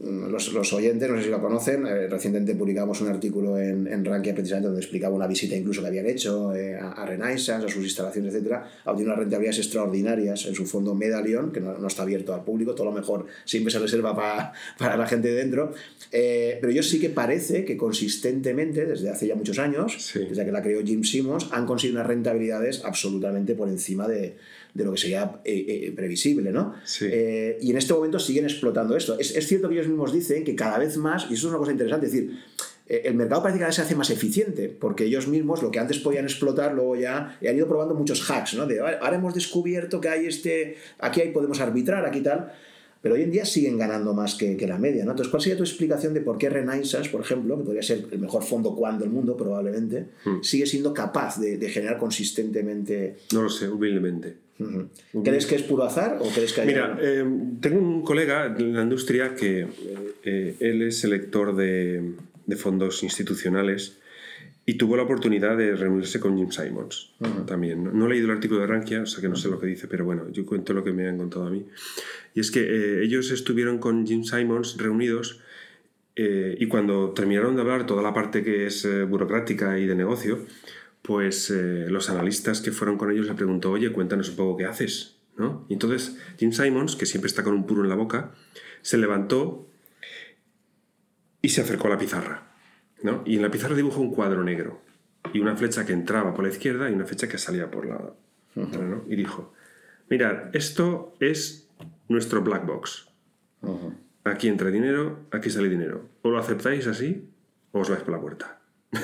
los, 0.01 0.51
los, 0.51 0.73
oyentes, 0.73 1.09
no 1.09 1.17
sé 1.17 1.25
si 1.25 1.29
lo 1.29 1.39
conocen, 1.39 1.85
eh, 1.85 2.07
recientemente 2.07 2.55
publicamos 2.55 3.01
un 3.01 3.07
artículo 3.07 3.59
en, 3.59 3.87
en 3.87 4.03
Rankia 4.03 4.33
precisamente 4.33 4.67
donde 4.67 4.81
explicaba 4.81 5.15
una 5.15 5.27
visita 5.27 5.55
incluso 5.55 5.81
que 5.81 5.87
habían 5.87 6.07
hecho 6.07 6.55
eh, 6.55 6.75
a, 6.75 7.05
Renaissance, 7.05 7.67
a 7.67 7.69
sus 7.69 7.83
instalaciones, 7.83 8.33
etc. 8.33 8.57
Obtiene 8.85 9.11
unas 9.11 9.19
rentabilidades 9.19 9.59
extraordinarias 9.59 10.47
en 10.47 10.55
su 10.55 10.65
fondo 10.65 10.95
Medallion, 10.95 11.51
que 11.51 11.59
no, 11.59 11.77
no, 11.77 11.87
está 11.87 12.01
abierto 12.01 12.33
al 12.33 12.43
público, 12.43 12.73
todo 12.73 12.85
lo 12.85 12.91
mejor 12.91 13.27
siempre 13.45 13.71
se 13.71 13.79
reserva 13.79 14.15
para, 14.15 14.53
para 14.77 14.97
la 14.97 15.07
gente 15.07 15.29
de 15.29 15.35
dentro. 15.35 15.71
Eh, 16.11 16.57
pero 16.59 16.73
yo 16.73 16.81
sí 16.81 16.99
que 16.99 17.09
parece 17.09 17.63
que 17.63 17.77
consistentemente, 17.77 18.85
desde 18.85 19.09
hace 19.09 19.27
ya 19.27 19.35
muchos 19.35 19.59
años, 19.59 20.13
desde 20.13 20.45
que 20.45 20.51
la 20.51 20.63
creó 20.63 20.81
Jim 20.83 21.03
Simmons, 21.03 21.47
han 21.51 21.65
conseguido 21.67 21.99
unas 21.99 22.07
rentabilidades 22.07 22.83
absolutamente 22.83 23.53
por 23.53 23.69
encima 23.69 24.07
de, 24.07 24.35
de 24.75 24.83
lo 24.83 24.91
que 24.91 24.97
sería 24.97 25.39
eh, 25.45 25.65
eh, 25.67 25.93
previsible, 25.95 26.51
¿no? 26.51 26.75
Eh, 27.01 27.57
y 27.61 27.71
en 27.71 27.77
este 27.77 27.93
momento 27.93 28.19
siguen 28.19 28.43
explotando 28.43 28.95
esto. 28.97 29.17
Es, 29.17 29.33
es, 29.35 29.47
cierto 29.47 29.69
que 29.69 29.75
ellos 29.75 29.87
mismos 29.87 30.11
dicen 30.11 30.43
que 30.43 30.53
cada 30.53 30.77
vez 30.77 30.97
más, 30.97 31.27
y 31.31 31.33
eso 31.33 31.47
es 31.47 31.51
una 31.51 31.57
cosa 31.57 31.71
interesante, 31.71 32.07
es 32.07 32.11
decir, 32.11 32.37
el 32.87 33.15
mercado 33.15 33.41
parece 33.41 33.57
que 33.57 33.61
cada 33.61 33.69
vez 33.69 33.75
se 33.77 33.81
hace 33.81 33.95
más 33.95 34.09
eficiente, 34.09 34.67
porque 34.67 35.05
ellos 35.05 35.27
mismos 35.27 35.63
lo 35.63 35.71
que 35.71 35.79
antes 35.79 35.97
podían 35.99 36.25
explotar, 36.25 36.75
luego 36.75 36.97
ya 36.97 37.39
han 37.41 37.55
ido 37.55 37.67
probando 37.67 37.95
muchos 37.95 38.29
hacks, 38.29 38.53
¿no? 38.55 38.67
De 38.67 38.79
ahora 38.79 39.15
hemos 39.15 39.33
descubierto 39.33 40.01
que 40.01 40.09
hay 40.09 40.27
este, 40.27 40.75
aquí 40.99 41.21
ahí 41.21 41.31
podemos 41.31 41.61
arbitrar, 41.61 42.05
aquí 42.05 42.21
tal 42.21 42.51
pero 43.05 43.13
hoy 43.13 43.21
en 43.21 43.29
día 43.29 43.45
siguen 43.45 43.77
ganando 43.77 44.15
más 44.15 44.33
que, 44.33 44.57
que, 44.57 44.65
la 44.65 44.79
media. 44.79 45.05
¿no? 45.05 45.11
Entonces, 45.11 45.29
¿cuál 45.29 45.39
sería 45.39 45.55
tu 45.55 45.61
explicación 45.61 46.15
de 46.15 46.21
por 46.21 46.39
qué 46.39 46.49
Renaissance, 46.49 47.07
por 47.11 47.21
ejemplo, 47.21 47.55
que 47.55 47.63
podría 47.63 47.83
ser 47.83 48.07
el 48.09 48.17
mejor 48.17 48.41
fondo 48.41 48.73
cuando 48.75 49.03
del 49.03 49.13
mundo 49.13 49.37
probablemente, 49.37 50.07
hmm. 50.25 50.41
sigue 50.41 50.65
siendo 50.65 50.91
capaz 50.91 51.39
de, 51.39 51.59
de, 51.59 51.69
generar 51.69 51.99
consistentemente... 51.99 53.17
No 53.31 53.43
lo 53.43 53.49
sé, 53.49 53.69
humildemente. 53.69 54.44
¿Crees 54.57 55.45
que 55.47 55.55
es 55.55 55.63
puro 55.63 55.83
azar 55.83 56.17
o 56.21 56.29
crees 56.29 56.53
que 56.53 56.61
hay 56.61 56.67
Mira, 56.67 56.97
eh, 57.01 57.25
tengo 57.59 57.79
un 57.79 58.03
colega 58.03 58.45
en 58.45 58.73
la 58.73 58.83
industria 58.83 59.35
que 59.35 59.67
eh, 60.23 60.55
él 60.59 60.81
es 60.81 60.99
selector 60.99 61.55
de, 61.55 62.13
de, 62.45 62.55
fondos 62.55 63.03
institucionales 63.03 63.99
y 64.65 64.75
tuvo 64.75 64.95
la 64.95 65.03
oportunidad 65.03 65.57
de 65.57 65.75
reunirse 65.75 66.21
con 66.21 66.37
Jim 66.37 66.51
Simons 66.51 67.13
también. 67.45 67.83
No, 67.83 68.05
he 68.05 68.09
leído 68.09 68.27
el 68.27 68.31
artículo 68.31 68.61
de 68.61 68.67
Rankia, 68.67 69.01
o 69.01 69.05
sea 69.05 69.19
que 69.19 69.27
no 69.27 69.35
sé 69.35 69.49
lo 69.49 69.59
que 69.59 69.67
dice, 69.67 69.87
pero 69.87 70.05
bueno, 70.05 70.29
yo 70.31 70.45
cuento 70.45 70.73
lo 70.73 70.85
que 70.85 70.93
me 70.93 71.05
han 71.07 71.17
contado 71.17 71.47
a 71.47 71.49
mí. 71.49 71.65
Y 72.33 72.39
es 72.39 72.49
que 72.49 72.61
eh, 72.61 73.03
ellos 73.03 73.31
estuvieron 73.31 73.77
con 73.77 74.07
Jim 74.07 74.23
Simons 74.23 74.77
reunidos 74.77 75.41
y 76.17 76.67
cuando 76.67 77.11
terminaron 77.11 77.55
de 77.55 77.61
hablar 77.61 77.85
toda 77.85 78.01
la 78.01 78.13
parte 78.13 78.41
que 78.41 78.67
es 78.67 78.87
burocrática 79.09 79.77
y 79.77 79.85
de 79.85 79.95
negocio, 79.95 80.45
pues 81.05 81.51
eh, 81.51 81.85
los 81.89 82.09
analistas 82.09 82.61
que 82.61 82.71
fueron 82.71 82.97
con 82.97 83.11
ellos 83.11 83.27
le 83.27 83.35
preguntó, 83.35 83.71
oye, 83.71 83.91
cuéntanos 83.91 84.29
un 84.29 84.35
poco 84.35 84.57
qué 84.57 84.65
haces. 84.65 85.17
¿no? 85.37 85.65
Y 85.69 85.73
entonces 85.73 86.17
Jim 86.37 86.51
Simons, 86.51 86.95
que 86.95 87.05
siempre 87.05 87.27
está 87.27 87.43
con 87.43 87.53
un 87.53 87.65
puro 87.65 87.83
en 87.83 87.89
la 87.89 87.95
boca, 87.95 88.31
se 88.81 88.97
levantó 88.97 89.69
y 91.41 91.49
se 91.49 91.61
acercó 91.61 91.87
a 91.87 91.91
la 91.91 91.97
pizarra. 91.97 92.55
¿no? 93.03 93.21
Y 93.25 93.35
en 93.35 93.43
la 93.43 93.51
pizarra 93.51 93.75
dibujó 93.75 94.01
un 94.01 94.11
cuadro 94.11 94.43
negro 94.43 94.81
y 95.33 95.39
una 95.39 95.55
flecha 95.55 95.85
que 95.85 95.93
entraba 95.93 96.33
por 96.33 96.43
la 96.43 96.51
izquierda 96.51 96.89
y 96.89 96.93
una 96.93 97.05
flecha 97.05 97.27
que 97.27 97.37
salía 97.37 97.69
por 97.69 97.85
la 97.85 98.15
otra. 98.55 98.83
¿no? 98.85 99.03
Y 99.07 99.15
dijo, 99.15 99.53
mirad, 100.09 100.55
esto 100.55 101.13
es 101.19 101.69
nuestro 102.07 102.41
black 102.41 102.65
box. 102.65 103.09
Aquí 104.23 104.47
entra 104.47 104.71
dinero, 104.71 105.27
aquí 105.31 105.49
sale 105.49 105.69
dinero. 105.69 106.09
O 106.23 106.29
lo 106.29 106.39
aceptáis 106.39 106.87
así 106.87 107.29
o 107.71 107.79
os 107.79 107.89
vais 107.89 108.01
por 108.01 108.13
la 108.13 108.21
puerta. 108.21 108.59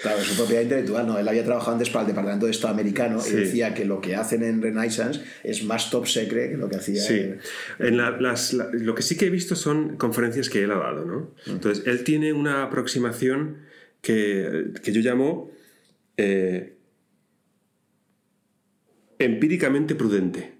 Claro, 0.00 0.22
su 0.22 0.36
propiedad 0.36 0.62
intelectual, 0.62 1.06
no. 1.06 1.18
Él 1.18 1.26
había 1.26 1.44
trabajado 1.44 1.72
antes 1.72 1.90
para 1.90 2.02
el 2.02 2.08
Departamento 2.08 2.46
de 2.46 2.52
Estado 2.52 2.72
americano 2.72 3.20
y 3.26 3.32
decía 3.32 3.74
que 3.74 3.84
lo 3.84 4.00
que 4.00 4.14
hacen 4.14 4.44
en 4.44 4.62
Renaissance 4.62 5.20
es 5.42 5.64
más 5.64 5.90
top 5.90 6.06
secret 6.06 6.52
que 6.52 6.56
lo 6.56 6.68
que 6.68 6.76
hacía. 6.76 7.02
Sí. 7.02 7.30
En 7.80 7.96
las, 7.96 8.52
lo 8.52 8.94
que 8.94 9.02
sí 9.02 9.16
que 9.16 9.26
he 9.26 9.30
visto 9.30 9.56
son 9.56 9.96
conferencias 9.96 10.48
que 10.48 10.62
él 10.62 10.70
ha 10.70 10.78
dado, 10.78 11.04
¿no? 11.04 11.32
Mm. 11.46 11.50
Entonces, 11.50 11.84
él 11.86 12.04
tiene 12.04 12.32
una 12.32 12.62
aproximación 12.62 13.58
que, 14.00 14.72
que 14.82 14.92
yo 14.92 15.00
llamo 15.00 15.50
eh, 16.16 16.76
empíricamente 19.18 19.96
prudente. 19.96 20.54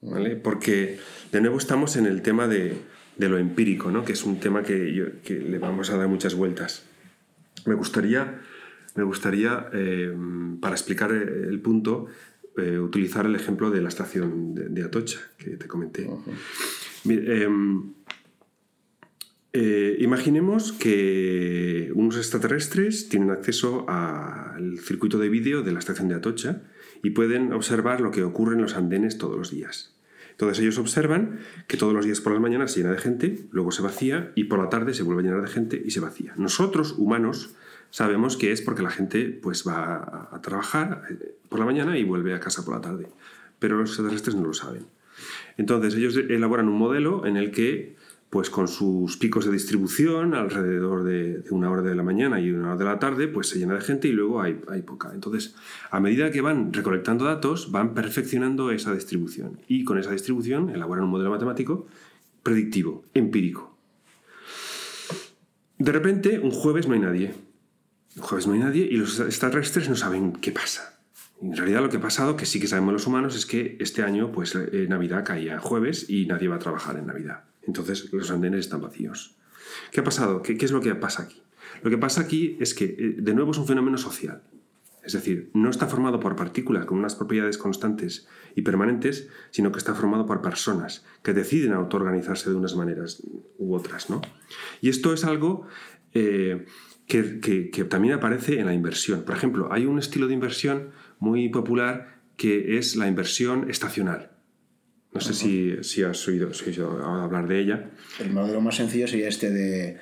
¿Vale? 0.00 0.36
Porque, 0.36 0.98
de 1.30 1.40
nuevo, 1.40 1.58
estamos 1.58 1.96
en 1.96 2.06
el 2.06 2.22
tema 2.22 2.48
de, 2.48 2.74
de 3.16 3.28
lo 3.28 3.38
empírico, 3.38 3.90
¿no? 3.90 4.04
Que 4.04 4.12
es 4.12 4.24
un 4.24 4.40
tema 4.40 4.62
que, 4.62 5.14
que 5.24 5.34
le 5.34 5.58
vamos 5.58 5.90
a 5.90 5.96
dar 5.96 6.08
muchas 6.08 6.34
vueltas. 6.34 6.84
Me 7.66 7.74
gustaría, 7.74 8.40
me 8.94 9.04
gustaría 9.04 9.68
eh, 9.72 10.14
para 10.60 10.74
explicar 10.74 11.12
el 11.12 11.60
punto, 11.60 12.06
eh, 12.56 12.78
utilizar 12.78 13.26
el 13.26 13.34
ejemplo 13.34 13.70
de 13.70 13.82
la 13.82 13.88
estación 13.88 14.54
de, 14.54 14.82
Atocha 14.82 15.18
que 15.36 15.56
te 15.56 15.66
comenté. 15.66 16.08
Em, 17.04 17.92
eh, 19.52 19.96
imaginemos 20.00 20.72
que 20.72 21.90
unos 21.94 22.16
extraterrestres 22.16 23.08
tienen 23.08 23.30
acceso 23.30 23.86
al 23.88 24.78
circuito 24.78 25.18
de 25.18 25.28
vídeo 25.28 25.62
de 25.62 25.72
la 25.72 25.78
estación 25.78 26.08
de 26.08 26.14
Atocha 26.14 26.62
y 27.02 27.10
pueden 27.10 27.52
observar 27.52 28.00
lo 28.00 28.10
que 28.10 28.22
ocurre 28.22 28.54
en 28.54 28.62
los 28.62 28.74
andenes 28.74 29.18
todos 29.18 29.36
los 29.36 29.50
días. 29.50 29.95
Entonces 30.36 30.58
ellos 30.60 30.76
observan 30.76 31.40
que 31.66 31.78
todos 31.78 31.94
los 31.94 32.04
días 32.04 32.20
por 32.20 32.34
la 32.34 32.40
mañana 32.40 32.68
se 32.68 32.80
llena 32.80 32.92
de 32.92 32.98
gente, 32.98 33.46
luego 33.52 33.72
se 33.72 33.80
vacía 33.80 34.32
y 34.34 34.44
por 34.44 34.58
la 34.58 34.68
tarde 34.68 34.92
se 34.92 35.02
vuelve 35.02 35.22
a 35.22 35.24
llenar 35.24 35.40
de 35.40 35.48
gente 35.48 35.82
y 35.82 35.90
se 35.92 36.00
vacía. 36.00 36.34
Nosotros, 36.36 36.94
humanos, 36.98 37.54
sabemos 37.88 38.36
que 38.36 38.52
es 38.52 38.60
porque 38.60 38.82
la 38.82 38.90
gente 38.90 39.30
pues, 39.42 39.66
va 39.66 40.28
a 40.30 40.42
trabajar 40.42 41.04
eh, 41.08 41.36
por 41.48 41.58
la 41.58 41.64
mañana 41.64 41.96
y 41.96 42.04
vuelve 42.04 42.34
a 42.34 42.40
casa 42.40 42.66
por 42.66 42.74
la 42.74 42.82
tarde. 42.82 43.08
Pero 43.58 43.78
los 43.78 43.88
extraterrestres 43.88 44.36
no 44.36 44.44
lo 44.44 44.52
saben. 44.52 44.84
Entonces 45.56 45.94
ellos 45.94 46.14
elaboran 46.16 46.68
un 46.68 46.76
modelo 46.76 47.24
en 47.24 47.38
el 47.38 47.50
que 47.50 47.96
pues 48.30 48.50
con 48.50 48.68
sus 48.68 49.16
picos 49.16 49.44
de 49.44 49.52
distribución 49.52 50.34
alrededor 50.34 51.04
de, 51.04 51.44
una 51.50 51.70
hora 51.70 51.82
de 51.82 51.94
la 51.94 52.02
mañana 52.02 52.40
y 52.40 52.50
una 52.50 52.68
hora 52.68 52.76
de 52.76 52.84
la 52.84 52.98
tarde, 52.98 53.28
pues 53.28 53.48
se 53.48 53.58
llena 53.58 53.74
de 53.74 53.80
gente 53.80 54.08
y 54.08 54.12
luego 54.12 54.42
hay, 54.42 54.60
hay, 54.68 54.82
poca. 54.82 55.12
Entonces, 55.14 55.54
a 55.90 56.00
medida 56.00 56.30
que 56.30 56.40
van 56.40 56.72
recolectando 56.72 57.24
datos, 57.24 57.70
van 57.70 57.94
perfeccionando 57.94 58.70
esa 58.70 58.92
distribución 58.92 59.60
y 59.68 59.84
con 59.84 59.98
esa 59.98 60.10
distribución 60.10 60.70
elaboran 60.70 61.04
un 61.04 61.10
modelo 61.10 61.30
matemático 61.30 61.86
predictivo, 62.42 63.04
empírico. 63.14 63.76
De 65.78 65.92
repente, 65.92 66.38
un 66.38 66.50
jueves 66.50 66.88
no 66.88 66.94
hay 66.94 67.00
nadie. 67.00 67.34
Un 68.16 68.22
jueves 68.22 68.46
no 68.46 68.54
hay 68.54 68.60
nadie 68.60 68.88
y 68.90 68.96
los 68.96 69.20
extraterrestres 69.20 69.88
no 69.88 69.96
saben 69.96 70.32
qué 70.32 70.52
pasa. 70.52 71.00
En 71.42 71.54
realidad 71.54 71.82
lo 71.82 71.90
que 71.90 71.98
ha 71.98 72.00
pasado, 72.00 72.36
que 72.36 72.46
sí 72.46 72.58
que 72.58 72.66
sabemos 72.66 72.94
los 72.94 73.06
humanos, 73.06 73.36
es 73.36 73.44
que 73.44 73.76
este 73.78 74.02
año 74.02 74.32
pues 74.32 74.54
eh, 74.54 74.86
Navidad 74.88 75.24
caía 75.24 75.58
jueves 75.58 76.08
y 76.08 76.26
nadie 76.26 76.48
va 76.48 76.56
a 76.56 76.60
trabajar 76.60 76.96
en 76.96 77.06
Navidad. 77.06 77.44
Entonces 77.66 78.12
los 78.12 78.30
andenes 78.30 78.60
están 78.60 78.80
vacíos. 78.80 79.36
¿Qué 79.90 80.00
ha 80.00 80.04
pasado? 80.04 80.42
¿Qué, 80.42 80.56
es 80.58 80.72
lo 80.72 80.80
que 80.80 80.94
pasa 80.94 81.24
aquí? 81.24 81.42
Lo 81.82 81.90
que 81.90 81.98
pasa 81.98 82.22
aquí 82.22 82.56
es 82.60 82.74
que, 82.74 82.84
eh, 82.84 83.16
de 83.18 83.34
nuevo, 83.34 83.50
es 83.50 83.58
un 83.58 83.66
fenómeno 83.66 83.98
social. 83.98 84.42
Es 85.04 85.12
decir, 85.12 85.50
no 85.54 85.70
está 85.70 85.86
formado 85.86 86.18
por 86.18 86.34
partículas 86.34 86.84
con 86.84 86.98
unas 86.98 87.14
propiedades 87.14 87.58
constantes 87.58 88.26
y 88.56 88.62
permanentes, 88.62 89.28
sino 89.50 89.70
que 89.70 89.78
está 89.78 89.94
formado 89.94 90.26
por 90.26 90.42
personas 90.42 91.04
que 91.22 91.32
deciden 91.32 91.74
autoorganizarse 91.74 92.50
de 92.50 92.56
unas 92.56 92.74
maneras 92.74 93.22
u 93.58 93.74
otras. 93.74 94.10
¿no? 94.10 94.20
Y 94.80 94.88
esto 94.88 95.12
es 95.12 95.24
algo 95.24 95.68
eh, 96.12 96.66
que, 97.06 97.38
que, 97.40 97.84
también 97.84 98.14
aparece 98.14 98.58
en 98.58 98.66
la 98.66 98.74
inversión. 98.74 99.22
Por 99.22 99.36
ejemplo, 99.36 99.72
hay 99.72 99.86
un 99.86 100.00
estilo 100.00 100.26
de 100.26 100.34
inversión 100.34 100.90
muy 101.20 101.48
popular 101.50 102.20
que 102.36 102.76
es 102.76 102.96
la 102.96 103.06
inversión 103.06 103.70
estacional. 103.70 104.35
No 105.12 105.20
sé 105.20 105.32
si, 105.32 105.76
si, 105.82 106.02
has 106.02 106.28
oído, 106.28 106.50
hablar 107.04 107.48
de 107.48 107.58
ella. 107.58 107.90
El 108.20 108.30
modelo 108.30 108.60
más 108.60 108.76
sencillo 108.76 109.08
sería 109.08 109.28
este 109.28 109.50
de 109.50 109.96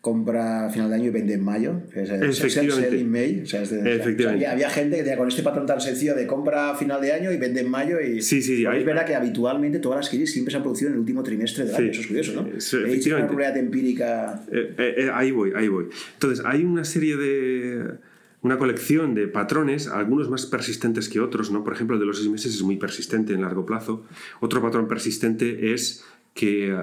compra 0.00 0.66
a 0.66 0.70
final 0.70 0.88
de 0.88 0.96
año 0.96 1.06
y 1.06 1.10
vende 1.10 1.34
en 1.34 1.44
mayo. 1.44 1.82
Efectivamente. 1.94 3.04
May. 3.04 3.42
Efectivamente. 3.42 4.46
había, 4.46 4.70
gente 4.70 4.96
que 4.96 5.02
tenía 5.02 5.18
con 5.18 5.28
este 5.28 5.42
patrón 5.42 5.66
tan 5.66 5.80
sencillo 5.80 6.14
de 6.14 6.26
compra 6.26 6.70
a 6.70 6.74
final 6.76 7.00
de 7.00 7.12
año 7.12 7.32
y 7.32 7.36
vende 7.36 7.60
en 7.60 7.70
mayo. 7.70 8.00
Y 8.00 8.22
sí, 8.22 8.40
sí, 8.40 8.64
Es 8.64 8.84
verdad 8.84 9.04
que 9.04 9.14
habitualmente 9.14 9.78
todas 9.78 9.98
las 9.98 10.08
crisis 10.08 10.32
siempre 10.32 10.50
se 10.50 10.56
han 10.56 10.62
producido 10.62 10.88
en 10.88 10.94
el 10.94 11.00
último 11.00 11.22
trimestre 11.22 11.64
del 11.64 11.74
año. 11.74 11.90
Eso 11.90 12.00
es 12.00 12.06
curioso, 12.06 12.32
¿no? 12.34 12.40
una 12.42 13.26
probabilidad 13.26 13.56
empírica. 13.58 14.42
Eh, 14.50 14.74
eh, 14.78 14.94
eh, 14.96 15.10
ahí 15.12 15.30
voy, 15.30 15.52
ahí 15.54 15.68
voy. 15.68 15.86
Entonces, 16.14 16.44
hay 16.46 16.64
una 16.64 16.84
serie 16.84 17.16
de 17.16 17.98
una 18.42 18.58
colección 18.58 19.14
de 19.14 19.28
patrones, 19.28 19.88
algunos 19.88 20.30
más 20.30 20.46
persistentes 20.46 21.08
que 21.08 21.20
otros, 21.20 21.50
¿no? 21.50 21.62
Por 21.62 21.74
ejemplo, 21.74 21.96
el 21.96 22.00
de 22.00 22.06
los 22.06 22.18
seis 22.18 22.30
meses 22.30 22.54
es 22.54 22.62
muy 22.62 22.76
persistente 22.76 23.34
en 23.34 23.42
largo 23.42 23.66
plazo. 23.66 24.04
Otro 24.40 24.62
patrón 24.62 24.88
persistente 24.88 25.72
es 25.74 26.04
que 26.34 26.74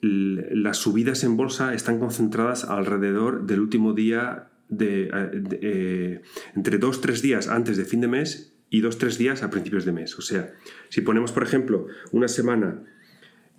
las 0.00 0.76
subidas 0.76 1.24
en 1.24 1.36
bolsa 1.36 1.74
están 1.74 1.98
concentradas 1.98 2.64
alrededor 2.64 3.46
del 3.46 3.60
último 3.60 3.92
día 3.92 4.50
de, 4.68 5.10
eh, 5.12 6.22
entre 6.54 6.78
dos 6.78 7.00
tres 7.00 7.22
días 7.22 7.48
antes 7.48 7.76
de 7.76 7.84
fin 7.84 8.00
de 8.00 8.08
mes 8.08 8.52
y 8.70 8.80
dos 8.80 8.98
tres 8.98 9.18
días 9.18 9.42
a 9.42 9.50
principios 9.50 9.84
de 9.84 9.92
mes. 9.92 10.18
O 10.18 10.22
sea, 10.22 10.52
si 10.90 11.00
ponemos, 11.00 11.32
por 11.32 11.42
ejemplo, 11.42 11.86
una 12.12 12.28
semana, 12.28 12.82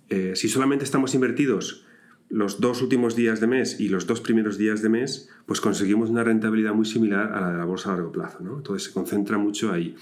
eh, 0.08 0.32
si 0.36 0.48
solamente 0.48 0.84
estamos 0.84 1.14
invertidos 1.14 1.86
los 2.28 2.60
dos 2.60 2.82
últimos 2.82 3.16
días 3.16 3.40
de 3.40 3.46
mes 3.46 3.80
y 3.80 3.88
los 3.88 4.06
dos 4.06 4.20
primeros 4.20 4.58
días 4.58 4.82
de 4.82 4.88
mes, 4.88 5.28
pues 5.46 5.60
conseguimos 5.60 6.10
una 6.10 6.24
rentabilidad 6.24 6.74
muy 6.74 6.86
similar 6.86 7.32
a 7.32 7.40
la 7.40 7.52
de 7.52 7.58
la 7.58 7.64
bolsa 7.64 7.90
a 7.90 7.94
largo 7.94 8.12
plazo. 8.12 8.40
¿no? 8.40 8.56
Entonces 8.56 8.88
se 8.88 8.92
concentra 8.92 9.38
mucho 9.38 9.72
ahí. 9.72 9.96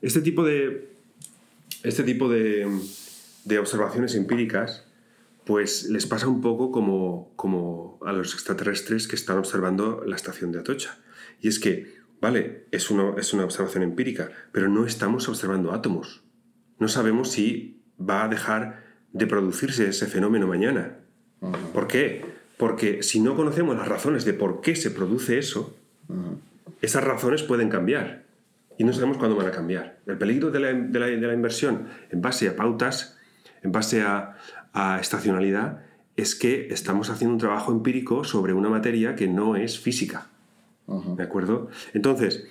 Este 0.00 0.20
tipo 0.20 0.44
de, 0.44 0.90
este 1.82 2.02
tipo 2.02 2.28
de, 2.28 2.68
de 3.44 3.58
observaciones 3.58 4.14
empíricas 4.14 4.86
pues 5.46 5.88
les 5.90 6.06
pasa 6.06 6.26
un 6.26 6.40
poco 6.40 6.72
como, 6.72 7.32
como 7.36 8.00
a 8.04 8.12
los 8.12 8.34
extraterrestres 8.34 9.06
que 9.06 9.14
están 9.14 9.38
observando 9.38 10.02
la 10.04 10.16
estación 10.16 10.50
de 10.50 10.58
Atocha. 10.58 10.98
Y 11.40 11.46
es 11.46 11.60
que, 11.60 11.94
vale, 12.20 12.66
es, 12.72 12.90
es 13.16 13.32
una 13.32 13.44
observación 13.44 13.84
empírica, 13.84 14.30
pero 14.50 14.68
no 14.68 14.86
estamos 14.86 15.28
observando 15.28 15.72
átomos. 15.72 16.24
No 16.80 16.88
sabemos 16.88 17.30
si 17.30 17.80
va 17.98 18.24
a 18.24 18.28
dejar 18.28 18.84
de 19.12 19.28
producirse 19.28 19.88
ese 19.88 20.06
fenómeno 20.06 20.48
mañana. 20.48 20.98
¿Por 21.72 21.86
qué? 21.86 22.24
Porque 22.56 23.02
si 23.02 23.20
no 23.20 23.36
conocemos 23.36 23.76
las 23.76 23.88
razones 23.88 24.24
de 24.24 24.32
por 24.32 24.60
qué 24.60 24.76
se 24.76 24.90
produce 24.90 25.38
eso, 25.38 25.76
esas 26.80 27.04
razones 27.04 27.42
pueden 27.42 27.68
cambiar. 27.68 28.24
Y 28.78 28.84
no 28.84 28.92
sabemos 28.92 29.16
cuándo 29.16 29.36
van 29.36 29.46
a 29.46 29.52
cambiar. 29.52 29.98
El 30.06 30.18
peligro 30.18 30.50
de 30.50 30.60
la, 30.60 30.72
de 30.72 31.26
la 31.26 31.34
inversión 31.34 31.88
en 32.10 32.20
base 32.20 32.48
a 32.48 32.56
pautas, 32.56 33.18
en 33.62 33.72
base 33.72 34.02
a, 34.02 34.36
a 34.72 35.00
estacionalidad 35.00 35.82
es 36.16 36.34
que 36.34 36.68
estamos 36.68 37.10
haciendo 37.10 37.34
un 37.34 37.40
trabajo 37.40 37.72
empírico 37.72 38.24
sobre 38.24 38.52
una 38.52 38.68
materia 38.68 39.14
que 39.14 39.28
no 39.28 39.56
es 39.56 39.78
física. 39.78 40.28
¿De 40.86 41.22
acuerdo? 41.22 41.68
Entonces, 41.94 42.46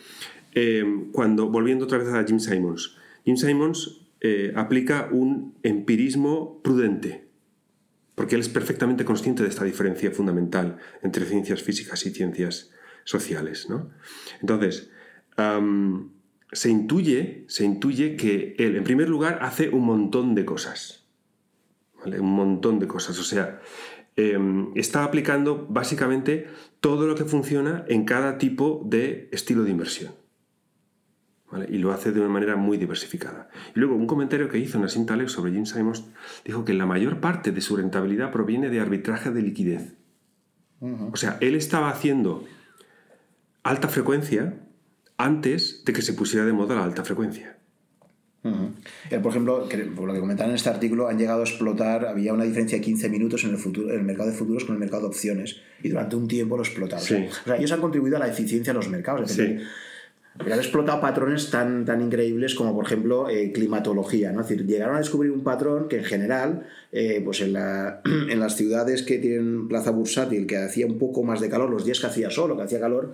em, 0.53 1.11
cuando, 1.11 1.49
volviendo 1.49 1.85
otra 1.85 1.99
vez 1.99 2.09
a 2.09 2.23
Jim 2.23 2.39
Simons, 2.39 2.97
Jim 3.23 3.37
Simons 3.37 4.01
eh, 4.21 4.53
aplica 4.55 5.07
un 5.11 5.55
empirismo 5.63 6.59
prudente, 6.63 7.24
porque 8.15 8.35
él 8.35 8.41
es 8.41 8.49
perfectamente 8.49 9.05
consciente 9.05 9.43
de 9.43 9.49
esta 9.49 9.65
diferencia 9.65 10.11
fundamental 10.11 10.77
entre 11.03 11.25
ciencias 11.25 11.61
físicas 11.61 12.05
y 12.05 12.11
ciencias 12.11 12.71
sociales. 13.03 13.69
¿no? 13.69 13.91
Entonces, 14.41 14.89
se, 16.51 16.69
intuye, 16.69 17.45
se 17.47 17.65
intuye 17.65 18.15
que 18.15 18.55
él, 18.57 18.77
en 18.77 18.83
primer 18.83 19.09
lugar, 19.09 19.39
hace 19.41 19.69
un 19.69 19.85
montón 19.85 20.33
de 20.33 20.45
cosas 20.45 21.05
un 22.05 22.31
montón 22.31 22.79
de 22.79 22.87
cosas. 22.87 23.19
O 23.19 23.23
sea, 23.23 23.61
em, 24.15 24.71
está 24.75 25.03
aplicando 25.03 25.65
básicamente 25.69 26.47
todo 26.79 27.07
lo 27.07 27.15
que 27.15 27.25
funciona 27.25 27.85
en 27.87 28.05
cada 28.05 28.37
tipo 28.37 28.81
de 28.85 29.29
estilo 29.31 29.63
de 29.63 29.71
inversión. 29.71 30.13
Y 31.69 31.77
lo 31.77 31.91
hace 31.91 32.11
de 32.11 32.19
una 32.19 32.29
manera 32.29 32.55
muy 32.55 32.77
diversificada. 32.77 33.49
Y 33.75 33.79
luego, 33.79 33.95
un 33.95 34.07
comentario 34.07 34.49
que 34.49 34.59
hizo 34.59 34.79
Nassim 34.79 35.05
Taleb 35.05 35.29
sobre 35.29 35.51
Jim 35.51 35.65
Simons 35.65 36.05
dijo 36.43 36.65
que 36.65 36.73
la 36.73 36.85
mayor 36.85 37.19
parte 37.19 37.51
de 37.51 37.61
su 37.61 37.75
rentabilidad 37.75 38.31
proviene 38.31 38.69
de 38.69 38.79
arbitraje 38.79 39.31
de 39.31 39.41
liquidez. 39.41 39.95
O 41.11 41.17
sea, 41.17 41.37
él 41.41 41.55
estaba 41.55 41.89
haciendo 41.89 42.45
alta 43.63 43.87
frecuencia 43.87 44.53
antes 45.17 45.83
de 45.85 45.93
que 45.93 46.01
se 46.01 46.13
pusiera 46.13 46.45
de 46.45 46.53
moda 46.53 46.75
la 46.75 46.83
alta 46.83 47.03
frecuencia. 47.03 47.55
Eh, 49.09 49.19
por 49.19 49.31
ejemplo, 49.31 49.67
por 49.95 50.07
lo 50.07 50.13
que 50.13 50.19
comentaban 50.19 50.51
en 50.51 50.55
este 50.55 50.69
artículo, 50.69 51.07
han 51.07 51.17
llegado 51.17 51.41
a 51.41 51.43
explotar, 51.43 52.05
había 52.05 52.31
una 52.31 52.43
diferencia 52.43 52.77
de 52.77 52.83
15 52.83 53.09
minutos 53.09 53.43
en 53.43 53.51
el, 53.51 53.57
futuro, 53.57 53.89
en 53.91 53.99
el 53.99 54.05
mercado 54.05 54.29
de 54.29 54.35
futuros 54.35 54.65
con 54.65 54.75
el 54.75 54.79
mercado 54.79 55.03
de 55.03 55.07
opciones 55.07 55.57
y 55.81 55.89
durante 55.89 56.15
un 56.15 56.27
tiempo 56.27 56.55
lo 56.55 56.63
explotaron. 56.63 57.03
O 57.03 57.45
sea, 57.45 57.57
ellos 57.57 57.71
han 57.71 57.81
contribuido 57.81 58.17
a 58.17 58.19
la 58.19 58.27
eficiencia 58.27 58.71
de 58.71 58.77
los 58.77 58.89
mercados. 58.89 59.31
Sí. 59.31 59.57
Han 60.39 60.59
explotado 60.59 60.99
patrones 61.01 61.49
tan, 61.49 61.85
tan 61.85 62.01
increíbles 62.01 62.55
como, 62.55 62.75
por 62.75 62.85
ejemplo, 62.85 63.29
eh, 63.29 63.51
climatología. 63.51 64.31
¿no? 64.31 64.41
Es 64.41 64.49
decir, 64.49 64.65
llegaron 64.65 64.95
a 64.95 64.99
descubrir 64.99 65.31
un 65.31 65.43
patrón 65.43 65.87
que, 65.87 65.97
en 65.97 66.03
general, 66.03 66.67
eh, 66.91 67.21
pues 67.23 67.41
en, 67.41 67.53
la, 67.53 68.01
en 68.29 68.39
las 68.39 68.55
ciudades 68.55 69.03
que 69.03 69.17
tienen 69.17 69.67
plaza 69.67 69.91
bursátil, 69.91 70.45
que 70.45 70.57
hacía 70.57 70.85
un 70.85 70.97
poco 70.97 71.23
más 71.23 71.39
de 71.39 71.49
calor, 71.49 71.69
los 71.69 71.85
días 71.85 71.99
que 71.99 72.07
hacía 72.07 72.29
sol 72.29 72.55
que 72.55 72.63
hacía 72.63 72.79
calor, 72.79 73.13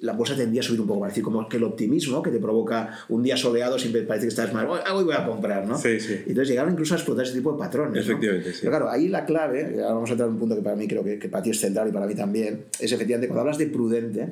la 0.00 0.12
bolsa 0.12 0.34
tendría 0.34 0.60
a 0.60 0.64
subir 0.64 0.80
un 0.80 0.88
poco, 0.88 1.00
para 1.00 1.10
decir, 1.10 1.22
como 1.22 1.48
que 1.48 1.56
el 1.56 1.64
optimismo 1.64 2.20
que 2.20 2.30
te 2.30 2.38
provoca 2.38 2.98
un 3.08 3.22
día 3.22 3.36
soleado 3.36 3.78
siempre 3.78 4.02
parece 4.02 4.26
que 4.26 4.30
estás 4.30 4.52
mal, 4.52 4.66
hoy 4.68 5.04
voy 5.04 5.14
a 5.14 5.24
comprar, 5.24 5.66
¿no? 5.66 5.78
Sí, 5.78 6.00
sí. 6.00 6.14
Entonces 6.26 6.48
llegaron 6.48 6.72
incluso 6.72 6.94
a 6.94 6.96
explotar 6.96 7.24
ese 7.24 7.34
tipo 7.34 7.52
de 7.52 7.58
patrones. 7.58 8.04
Efectivamente, 8.04 8.52
sí. 8.52 8.58
Pero 8.62 8.72
claro, 8.72 8.90
ahí 8.90 9.08
la 9.08 9.24
clave, 9.24 9.76
ahora 9.76 9.94
vamos 9.94 10.10
a 10.10 10.12
entrar 10.14 10.28
en 10.28 10.34
un 10.34 10.40
punto 10.40 10.56
que 10.56 10.62
para 10.62 10.74
mí 10.74 10.88
creo 10.88 11.04
que, 11.04 11.18
que 11.18 11.28
para 11.28 11.42
ti 11.44 11.50
es 11.50 11.60
central 11.60 11.88
y 11.88 11.92
para 11.92 12.06
mí 12.06 12.14
también, 12.14 12.64
es 12.80 12.90
efectivamente 12.90 13.28
cuando 13.28 13.42
hablas 13.42 13.58
de 13.58 13.66
prudente, 13.66 14.28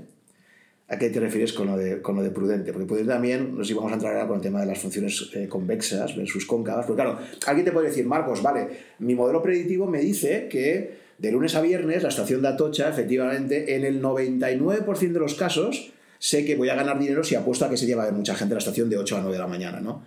¿A 0.89 0.99
qué 0.99 1.11
te 1.11 1.19
refieres 1.19 1.53
con 1.53 1.67
lo 1.67 1.77
de, 1.77 2.01
con 2.01 2.15
lo 2.15 2.23
de 2.23 2.31
prudente? 2.31 2.73
Porque 2.73 2.87
prudente 2.87 3.13
también, 3.13 3.57
no 3.57 3.65
sé 3.65 3.69
si 3.69 3.75
vamos 3.75 3.91
a 3.91 3.95
entrar 3.95 4.15
ahora 4.15 4.29
con 4.29 4.37
el 4.37 4.43
tema 4.43 4.61
de 4.61 4.67
las 4.67 4.79
funciones 4.79 5.31
eh, 5.35 5.49
convexas 5.49 6.17
versus 6.17 6.47
cóncavas. 6.47 6.87
Porque 6.87 7.03
claro, 7.03 7.19
alguien 7.47 7.65
te 7.65 7.73
puede 7.73 7.89
decir, 7.89 8.07
Marcos, 8.07 8.41
vale, 8.41 8.69
mi 9.01 9.17
modelo 9.17 9.43
predictivo 9.43 9.87
me 9.89 9.99
dice 9.99 10.47
que 10.49 11.07
de 11.19 11.33
lunes 11.33 11.57
a 11.57 11.61
viernes 11.61 12.05
la 12.05 12.11
estación 12.11 12.41
de 12.41 12.49
Atocha, 12.49 12.89
efectivamente, 12.89 13.75
en 13.75 13.85
el 13.85 14.01
99% 14.01 15.13
de 15.13 15.19
los 15.19 15.35
casos, 15.35 15.93
sé 16.19 16.45
que 16.45 16.55
voy 16.55 16.69
a 16.69 16.77
ganar 16.77 16.99
dinero 16.99 17.25
si 17.25 17.35
apuesto 17.35 17.65
a 17.65 17.71
que 17.71 17.77
se 17.77 17.87
lleva 17.87 18.07
a 18.07 18.13
mucha 18.13 18.37
gente 18.37 18.55
a 18.55 18.57
la 18.57 18.61
estación 18.61 18.89
de 18.89 18.99
8 18.99 19.17
a 19.17 19.21
9 19.21 19.33
de 19.33 19.39
la 19.41 19.49
mañana, 19.49 19.81
¿no? 19.81 20.05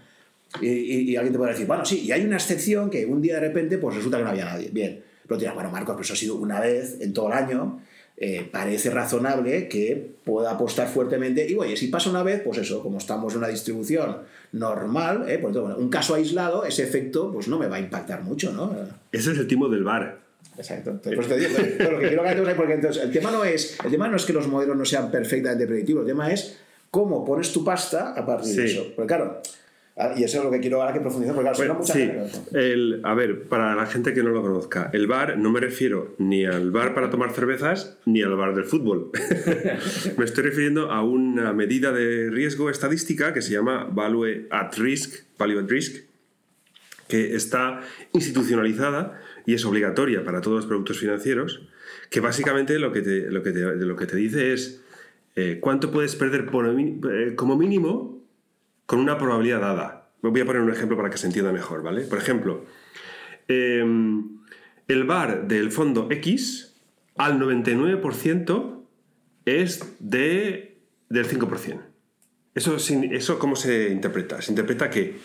Y, 0.61 1.15
alguien 1.15 1.33
te 1.33 1.37
puede 1.37 1.51
decir, 1.51 1.67
bueno, 1.67 1.85
sí, 1.85 2.05
y 2.05 2.11
hay 2.11 2.23
una 2.23 2.37
excepción 2.37 2.89
que 2.89 3.05
un 3.05 3.21
día 3.21 3.35
de 3.35 3.41
repente 3.41 3.77
pues 3.77 3.95
resulta 3.95 4.17
que 4.17 4.23
no 4.23 4.29
había 4.29 4.45
nadie. 4.45 4.69
Bien, 4.71 5.03
pero 5.27 5.37
te 5.37 5.43
dirás, 5.43 5.53
bueno, 5.53 5.69
Marcos, 5.69 5.93
pero 5.93 6.03
eso 6.03 6.13
ha 6.13 6.15
sido 6.15 6.35
una 6.37 6.59
vez 6.59 6.97
en 7.01 7.13
todo 7.13 7.27
el 7.27 7.33
año. 7.33 7.81
Eh, 8.21 8.49
parece 8.51 8.89
razonable 8.89 9.69
que 9.69 10.15
pueda 10.25 10.51
apostar 10.51 10.89
fuertemente. 10.89 11.49
Y 11.49 11.55
oye, 11.55 11.77
si 11.77 11.87
pasa 11.87 12.09
una 12.09 12.21
vez, 12.21 12.41
pues 12.43 12.57
eso, 12.57 12.83
como 12.83 12.97
estamos 12.97 13.31
en 13.31 13.39
una 13.39 13.47
distribución 13.47 14.17
normal, 14.51 15.23
eh, 15.29 15.39
pues, 15.41 15.55
bueno, 15.55 15.77
un 15.77 15.89
caso 15.89 16.15
aislado, 16.15 16.65
ese 16.65 16.83
efecto 16.83 17.31
pues 17.31 17.47
no 17.47 17.57
me 17.57 17.67
va 17.67 17.77
a 17.77 17.79
impactar 17.79 18.21
mucho, 18.21 18.51
¿no? 18.51 18.75
Ese 19.13 19.31
es 19.31 19.37
el 19.37 19.47
timo 19.47 19.69
del 19.69 19.85
bar. 19.85 20.19
Exacto. 20.57 20.99
Pues 21.01 21.29
te 21.29 21.37
digo, 21.37 21.51
lo 21.91 21.99
que 21.99 22.07
quiero 22.09 22.45
que 22.45 22.55
porque 22.55 22.73
entonces, 22.73 23.01
el 23.01 23.11
tema 23.13 23.31
no 23.31 23.45
es 23.45 23.77
el 23.85 23.89
tema 23.89 24.09
no 24.09 24.17
es 24.17 24.25
que 24.25 24.33
los 24.33 24.49
modelos 24.49 24.75
no 24.75 24.83
sean 24.83 25.09
perfectamente 25.09 25.65
predictivos, 25.65 26.01
el 26.01 26.07
tema 26.07 26.29
es 26.29 26.57
cómo 26.91 27.23
pones 27.23 27.53
tu 27.53 27.63
pasta 27.63 28.11
a 28.11 28.25
partir 28.25 28.53
de 28.53 28.65
eso. 28.65 28.85
Porque 28.97 29.07
claro, 29.07 29.41
y 30.15 30.23
eso 30.23 30.37
es 30.37 30.43
lo 30.45 30.51
que 30.51 30.61
quiero 30.61 30.81
ahora 30.81 30.93
que 30.93 31.01
profundice, 31.01 31.33
porque 31.33 31.51
claro, 31.51 31.75
mucha 31.75 31.93
sí. 31.93 32.09
el, 32.53 33.01
A 33.03 33.13
ver, 33.13 33.43
para 33.43 33.75
la 33.75 33.85
gente 33.85 34.13
que 34.13 34.23
no 34.23 34.29
lo 34.29 34.41
conozca, 34.41 34.89
el 34.93 35.07
bar 35.07 35.37
no 35.37 35.51
me 35.51 35.59
refiero 35.59 36.15
ni 36.17 36.45
al 36.45 36.71
bar 36.71 36.93
para 36.93 37.09
tomar 37.09 37.31
cervezas 37.33 37.97
ni 38.05 38.21
al 38.21 38.35
bar 38.35 38.55
del 38.55 38.63
fútbol. 38.63 39.11
me 40.17 40.23
estoy 40.23 40.45
refiriendo 40.45 40.91
a 40.91 41.03
una 41.03 41.51
medida 41.51 41.91
de 41.91 42.29
riesgo 42.29 42.69
estadística 42.69 43.33
que 43.33 43.41
se 43.41 43.51
llama 43.51 43.89
Value 43.91 44.47
at 44.49 44.73
Risk, 44.77 45.25
Value 45.37 45.59
at 45.59 45.69
Risk, 45.69 46.05
que 47.09 47.35
está 47.35 47.81
institucionalizada 48.13 49.19
y 49.45 49.53
es 49.55 49.65
obligatoria 49.65 50.23
para 50.23 50.39
todos 50.39 50.57
los 50.57 50.65
productos 50.65 50.99
financieros, 50.99 51.67
que 52.09 52.21
básicamente 52.21 52.79
lo 52.79 52.93
que 52.93 53.01
te, 53.01 53.29
lo 53.29 53.43
que 53.43 53.51
te, 53.51 53.75
lo 53.75 53.95
que 53.97 54.05
te 54.05 54.15
dice 54.15 54.53
es 54.53 54.81
eh, 55.35 55.57
cuánto 55.59 55.91
puedes 55.91 56.15
perder 56.15 56.45
eh, 56.49 57.33
como 57.35 57.57
mínimo 57.57 58.18
con 58.89 58.99
una 58.99 59.19
probabilidad 59.19 59.61
dada. 59.61 60.09
Voy 60.23 60.41
a 60.41 60.45
poner 60.45 60.63
un 60.63 60.71
ejemplo 60.71 60.97
para 60.97 61.11
que 61.11 61.17
se 61.19 61.27
entienda 61.27 61.51
mejor, 61.51 61.83
¿vale? 61.83 62.05
Por 62.05 62.17
ejemplo, 62.17 62.65
em, 63.47 64.39
el 64.87 65.03
VAR 65.03 65.47
del 65.47 65.71
fondo 65.71 66.07
X 66.09 66.81
al 67.15 67.39
99% 67.39 68.87
es 69.45 69.95
de, 69.99 70.81
del 71.07 71.27
5%. 71.27 71.81
Eso, 72.55 72.77
¿Eso 72.77 73.37
cómo 73.37 73.55
se 73.55 73.89
interpreta? 73.91 74.41
Se 74.41 74.51
interpreta 74.51 74.89
que, 74.89 75.19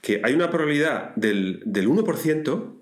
que 0.00 0.20
hay 0.22 0.32
una 0.32 0.48
probabilidad 0.48 1.16
del, 1.16 1.64
del 1.66 1.88
1% 1.88 2.74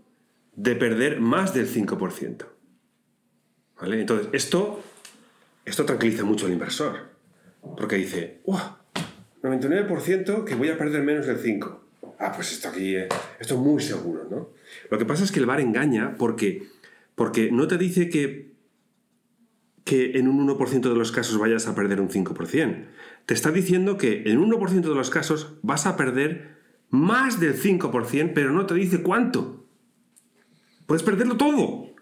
de 0.56 0.76
perder 0.76 1.20
más 1.22 1.54
del 1.54 1.66
5%. 1.66 2.44
¿Vale? 3.80 3.98
Entonces, 3.98 4.28
esto, 4.32 4.84
esto 5.64 5.86
tranquiliza 5.86 6.22
mucho 6.22 6.44
al 6.44 6.52
inversor, 6.52 6.96
porque 7.78 7.96
dice, 7.96 8.42
¡Wow! 8.44 8.81
99% 9.42 10.44
que 10.44 10.54
voy 10.54 10.68
a 10.68 10.78
perder 10.78 11.02
menos 11.02 11.26
del 11.26 11.42
5%. 11.42 11.78
Ah, 12.18 12.32
pues 12.32 12.52
esto 12.52 12.68
aquí, 12.68 12.94
esto 12.94 13.54
es 13.54 13.60
muy 13.60 13.82
seguro, 13.82 14.28
¿no? 14.30 14.50
Lo 14.90 14.98
que 14.98 15.04
pasa 15.04 15.24
es 15.24 15.32
que 15.32 15.40
el 15.40 15.46
VAR 15.46 15.60
engaña 15.60 16.16
porque 16.16 16.68
porque 17.14 17.50
no 17.50 17.68
te 17.68 17.78
dice 17.78 18.08
que, 18.08 18.52
que 19.84 20.18
en 20.18 20.28
un 20.28 20.48
1% 20.48 20.80
de 20.80 20.94
los 20.94 21.12
casos 21.12 21.38
vayas 21.38 21.66
a 21.68 21.74
perder 21.74 22.00
un 22.00 22.08
5%. 22.08 22.86
Te 23.26 23.34
está 23.34 23.50
diciendo 23.50 23.96
que 23.96 24.24
en 24.26 24.38
un 24.38 24.50
1% 24.50 24.80
de 24.80 24.94
los 24.94 25.10
casos 25.10 25.58
vas 25.62 25.86
a 25.86 25.96
perder 25.96 26.56
más 26.90 27.40
del 27.40 27.60
5%, 27.60 28.32
pero 28.34 28.52
no 28.52 28.66
te 28.66 28.74
dice 28.74 29.02
cuánto. 29.02 29.66
Puedes 30.86 31.02
perderlo 31.02 31.36
todo. 31.36 31.94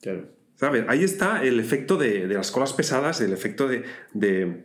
Claro. 0.00 0.28
¿Sabes? 0.56 0.84
Ahí 0.88 1.04
está 1.04 1.44
el 1.44 1.60
efecto 1.60 1.96
de, 1.96 2.26
las 2.26 2.50
colas 2.50 2.72
pesadas, 2.72 3.20
el 3.20 3.32
efecto 3.32 3.68
de, 3.68 3.84
de, 4.14 4.64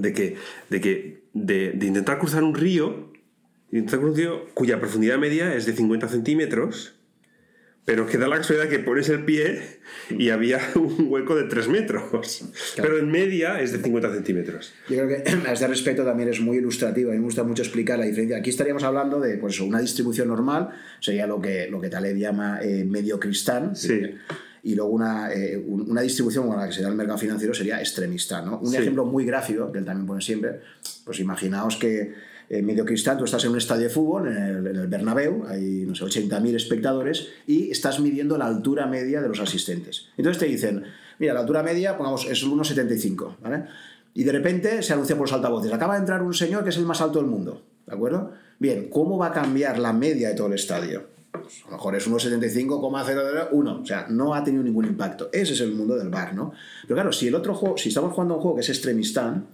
que, 0.00 0.36
de, 0.70 0.80
que 0.80 1.22
de, 1.32 1.76
intentar 1.80 2.18
cruzar 2.18 2.44
un 2.44 2.54
río, 2.54 3.12
intentar 3.70 4.00
cruzar 4.00 4.10
un 4.10 4.16
río 4.16 4.54
cuya 4.54 4.80
profundidad 4.80 5.18
media 5.18 5.54
es 5.54 5.66
de 5.66 5.72
50 5.72 6.08
centímetros, 6.08 6.94
pero 7.84 8.06
que 8.06 8.16
da 8.16 8.28
la 8.28 8.36
casualidad 8.36 8.68
que 8.68 8.78
pones 8.78 9.08
el 9.08 9.24
pie 9.24 9.60
y 10.10 10.30
había 10.30 10.60
un 10.76 11.08
hueco 11.08 11.34
de 11.34 11.44
3 11.44 11.68
metros. 11.68 12.44
Pero 12.76 12.98
en 12.98 13.10
media 13.10 13.60
es 13.60 13.72
de 13.72 13.78
50 13.78 14.14
centímetros. 14.14 14.72
Yo 14.88 14.96
creo 14.96 15.08
que 15.08 15.30
a 15.48 15.52
este 15.52 15.66
respecto 15.66 16.04
también 16.04 16.28
es 16.28 16.40
muy 16.40 16.58
ilustrativo. 16.58 17.10
A 17.10 17.14
mí 17.14 17.18
me 17.18 17.24
gusta 17.24 17.42
mucho 17.42 17.62
explicar 17.62 17.98
la 17.98 18.04
diferencia. 18.04 18.36
Aquí 18.36 18.50
estaríamos 18.50 18.84
hablando 18.84 19.18
de 19.18 19.36
pues, 19.36 19.60
una 19.60 19.80
distribución 19.80 20.28
normal, 20.28 20.68
sería 21.00 21.26
lo 21.26 21.40
que, 21.40 21.68
lo 21.68 21.80
que 21.80 21.88
Taleb 21.88 22.16
llama 22.16 22.60
eh, 22.62 22.84
medio 22.84 23.18
cristal. 23.18 23.72
Sí. 23.74 24.14
Y 24.62 24.74
luego 24.74 24.90
una, 24.90 25.32
eh, 25.32 25.56
una 25.56 26.02
distribución 26.02 26.46
como 26.46 26.56
la 26.56 26.66
que 26.66 26.72
se 26.72 26.82
da 26.82 26.88
el 26.88 26.94
mercado 26.94 27.18
financiero 27.18 27.52
sería 27.52 27.80
extremista. 27.80 28.42
¿no? 28.42 28.58
Un 28.58 28.74
ejemplo 28.74 29.04
muy 29.04 29.24
gráfico, 29.24 29.72
que 29.72 29.78
él 29.78 29.84
también 29.84 30.06
pone 30.06 30.20
siempre, 30.20 30.60
pues 31.04 31.18
imaginaos 31.18 31.76
que 31.76 32.14
en 32.52 32.66
medio 32.66 32.84
cristal, 32.84 33.16
tú 33.16 33.24
estás 33.24 33.42
en 33.44 33.50
un 33.50 33.56
estadio 33.56 33.84
de 33.84 33.88
fútbol, 33.88 34.28
en 34.28 34.36
el, 34.36 34.66
en 34.66 34.76
el 34.76 34.86
Bernabéu, 34.86 35.44
hay, 35.48 35.86
no 35.86 35.94
sé, 35.94 36.04
80.000 36.04 36.54
espectadores, 36.54 37.28
y 37.46 37.70
estás 37.70 37.98
midiendo 37.98 38.36
la 38.36 38.46
altura 38.46 38.86
media 38.86 39.22
de 39.22 39.28
los 39.28 39.40
asistentes. 39.40 40.08
Entonces 40.18 40.38
te 40.38 40.46
dicen, 40.46 40.84
mira, 41.18 41.32
la 41.32 41.40
altura 41.40 41.62
media, 41.62 41.96
pongamos, 41.96 42.26
es 42.26 42.42
el 42.42 42.50
1,75, 42.50 43.36
¿vale? 43.40 43.64
Y 44.12 44.24
de 44.24 44.32
repente 44.32 44.82
se 44.82 44.92
anuncia 44.92 45.16
por 45.16 45.28
los 45.28 45.32
altavoces, 45.32 45.72
acaba 45.72 45.94
de 45.94 46.00
entrar 46.00 46.22
un 46.22 46.34
señor 46.34 46.62
que 46.62 46.68
es 46.68 46.76
el 46.76 46.84
más 46.84 47.00
alto 47.00 47.20
del 47.20 47.28
mundo, 47.28 47.62
¿de 47.86 47.94
acuerdo? 47.94 48.32
Bien, 48.58 48.90
¿cómo 48.90 49.16
va 49.16 49.28
a 49.28 49.32
cambiar 49.32 49.78
la 49.78 49.94
media 49.94 50.28
de 50.28 50.34
todo 50.34 50.48
el 50.48 50.52
estadio? 50.52 51.04
Pues 51.52 51.66
a 51.66 51.70
lo 51.70 51.76
mejor 51.76 51.96
es 51.96 52.08
1,75,001, 52.08 53.82
o 53.82 53.86
sea, 53.86 54.06
no 54.08 54.34
ha 54.34 54.42
tenido 54.42 54.62
ningún 54.62 54.86
impacto. 54.86 55.28
Ese 55.32 55.52
es 55.52 55.60
el 55.60 55.72
mundo 55.74 55.96
del 55.96 56.08
bar, 56.08 56.34
¿no? 56.34 56.52
Pero 56.82 56.94
claro, 56.94 57.12
si 57.12 57.28
el 57.28 57.34
otro 57.34 57.54
juego, 57.54 57.76
si 57.76 57.90
estamos 57.90 58.12
jugando 58.12 58.34
a 58.34 58.36
un 58.38 58.42
juego 58.42 58.56
que 58.56 58.62
es 58.62 58.68
extremistán, 58.70 59.48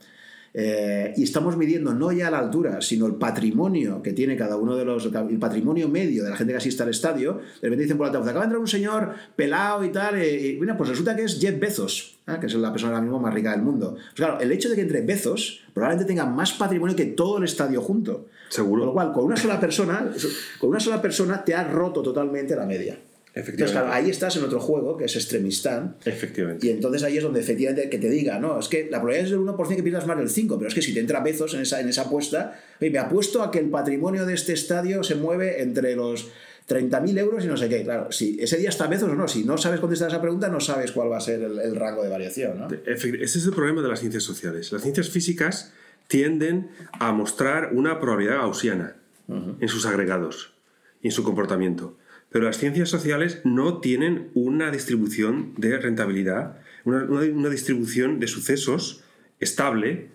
eh, 0.54 1.12
y 1.16 1.22
estamos 1.22 1.56
midiendo 1.56 1.94
no 1.94 2.10
ya 2.12 2.30
la 2.30 2.38
altura, 2.38 2.80
sino 2.80 3.06
el 3.06 3.14
patrimonio 3.16 4.02
que 4.02 4.12
tiene 4.12 4.36
cada 4.36 4.56
uno 4.56 4.76
de 4.76 4.84
los. 4.84 5.06
el 5.06 5.38
patrimonio 5.38 5.88
medio 5.88 6.24
de 6.24 6.30
la 6.30 6.36
gente 6.36 6.52
que 6.52 6.58
asiste 6.58 6.82
al 6.82 6.88
estadio. 6.88 7.34
De 7.34 7.68
repente 7.68 7.82
dicen 7.82 7.96
por 7.96 8.06
la 8.06 8.12
tabla, 8.12 8.30
acaba 8.30 8.44
de 8.44 8.46
entrar 8.46 8.60
un 8.60 8.68
señor 8.68 9.14
pelado 9.36 9.84
y 9.84 9.90
tal. 9.90 10.16
Eh, 10.16 10.48
y, 10.48 10.56
bueno, 10.56 10.76
pues 10.76 10.90
resulta 10.90 11.14
que 11.14 11.24
es 11.24 11.38
Jeff 11.40 11.58
Bezos, 11.58 12.18
¿eh? 12.26 12.36
que 12.40 12.46
es 12.46 12.54
la 12.54 12.72
persona 12.72 12.92
ahora 12.92 13.02
mismo 13.02 13.20
más 13.20 13.34
rica 13.34 13.52
del 13.52 13.62
mundo. 13.62 13.94
Pues 13.94 14.14
claro, 14.14 14.40
el 14.40 14.50
hecho 14.52 14.68
de 14.68 14.76
que 14.76 14.82
entre 14.82 15.02
Bezos 15.02 15.62
probablemente 15.74 16.08
tenga 16.08 16.26
más 16.26 16.52
patrimonio 16.52 16.96
que 16.96 17.06
todo 17.06 17.38
el 17.38 17.44
estadio 17.44 17.80
junto. 17.80 18.26
Seguro. 18.48 18.80
Con 18.80 18.86
lo 18.86 18.92
cual, 18.94 19.12
con 19.12 19.24
una 19.24 19.36
sola 19.36 19.60
persona, 19.60 20.10
con 20.58 20.70
una 20.70 20.80
sola 20.80 21.02
persona 21.02 21.44
te 21.44 21.54
ha 21.54 21.64
roto 21.64 22.02
totalmente 22.02 22.56
la 22.56 22.64
media. 22.64 22.98
Entonces, 23.34 23.70
claro, 23.70 23.92
ahí 23.92 24.10
estás 24.10 24.36
en 24.36 24.44
otro 24.44 24.58
juego 24.58 24.96
que 24.96 25.04
es 25.04 25.14
Extremistán. 25.14 25.96
Efectivamente. 26.04 26.66
Y 26.66 26.70
entonces 26.70 27.02
ahí 27.02 27.18
es 27.18 27.22
donde 27.22 27.40
efectivamente 27.40 27.88
que 27.88 27.98
te 27.98 28.08
diga, 28.08 28.38
no, 28.38 28.58
es 28.58 28.68
que 28.68 28.88
la 28.90 28.98
probabilidad 28.98 29.24
es 29.26 29.30
del 29.30 29.40
1% 29.40 29.76
que 29.76 29.82
pierdas 29.82 30.06
más 30.06 30.18
del 30.18 30.28
5%, 30.28 30.56
pero 30.56 30.68
es 30.68 30.74
que 30.74 30.82
si 30.82 30.94
te 30.94 31.00
entra 31.00 31.20
Bezos 31.20 31.54
en 31.54 31.60
esa, 31.60 31.80
en 31.80 31.88
esa 31.88 32.02
apuesta, 32.02 32.60
oye, 32.80 32.90
me 32.90 32.98
apuesto 32.98 33.42
a 33.42 33.50
que 33.50 33.58
el 33.58 33.70
patrimonio 33.70 34.26
de 34.26 34.34
este 34.34 34.54
estadio 34.54 35.02
se 35.02 35.14
mueve 35.14 35.62
entre 35.62 35.94
los 35.94 36.30
30.000 36.68 37.18
euros 37.18 37.44
y 37.44 37.48
no 37.48 37.56
sé 37.56 37.68
qué. 37.68 37.82
Claro, 37.82 38.12
si 38.12 38.38
ese 38.40 38.56
día 38.56 38.68
está 38.68 38.86
Bezos 38.86 39.10
o 39.10 39.14
no, 39.14 39.28
si 39.28 39.44
no 39.44 39.56
sabes 39.56 39.80
contestar 39.80 40.08
esa 40.08 40.20
pregunta, 40.20 40.48
no 40.48 40.60
sabes 40.60 40.92
cuál 40.92 41.10
va 41.10 41.18
a 41.18 41.20
ser 41.20 41.42
el, 41.42 41.76
rango 41.76 42.02
de 42.02 42.08
variación. 42.08 42.58
¿no? 42.58 42.68
Ese 42.86 43.22
es 43.22 43.44
el 43.44 43.52
problema 43.52 43.82
de 43.82 43.88
las 43.88 44.00
ciencias 44.00 44.22
sociales. 44.22 44.72
Las 44.72 44.82
ciencias 44.82 45.08
físicas 45.08 45.72
tienden 46.08 46.70
a 46.92 47.12
mostrar 47.12 47.70
una 47.72 48.00
probabilidad 48.00 48.38
gaussiana 48.38 48.96
en 49.28 49.68
sus 49.68 49.84
agregados 49.84 50.54
y 51.02 51.08
en 51.08 51.12
su 51.12 51.22
comportamiento. 51.22 51.97
Pero 52.30 52.44
las 52.44 52.58
ciencias 52.58 52.88
sociales 52.88 53.40
no 53.44 53.78
tienen 53.78 54.30
una 54.34 54.70
distribución 54.70 55.54
de 55.56 55.78
rentabilidad, 55.78 56.58
una, 56.84 57.48
distribución 57.48 58.20
de 58.20 58.26
sucesos 58.26 59.02
estable, 59.40 60.08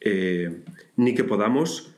eh, 0.00 0.62
ni 0.96 1.14
que 1.14 1.24
podamos 1.24 1.94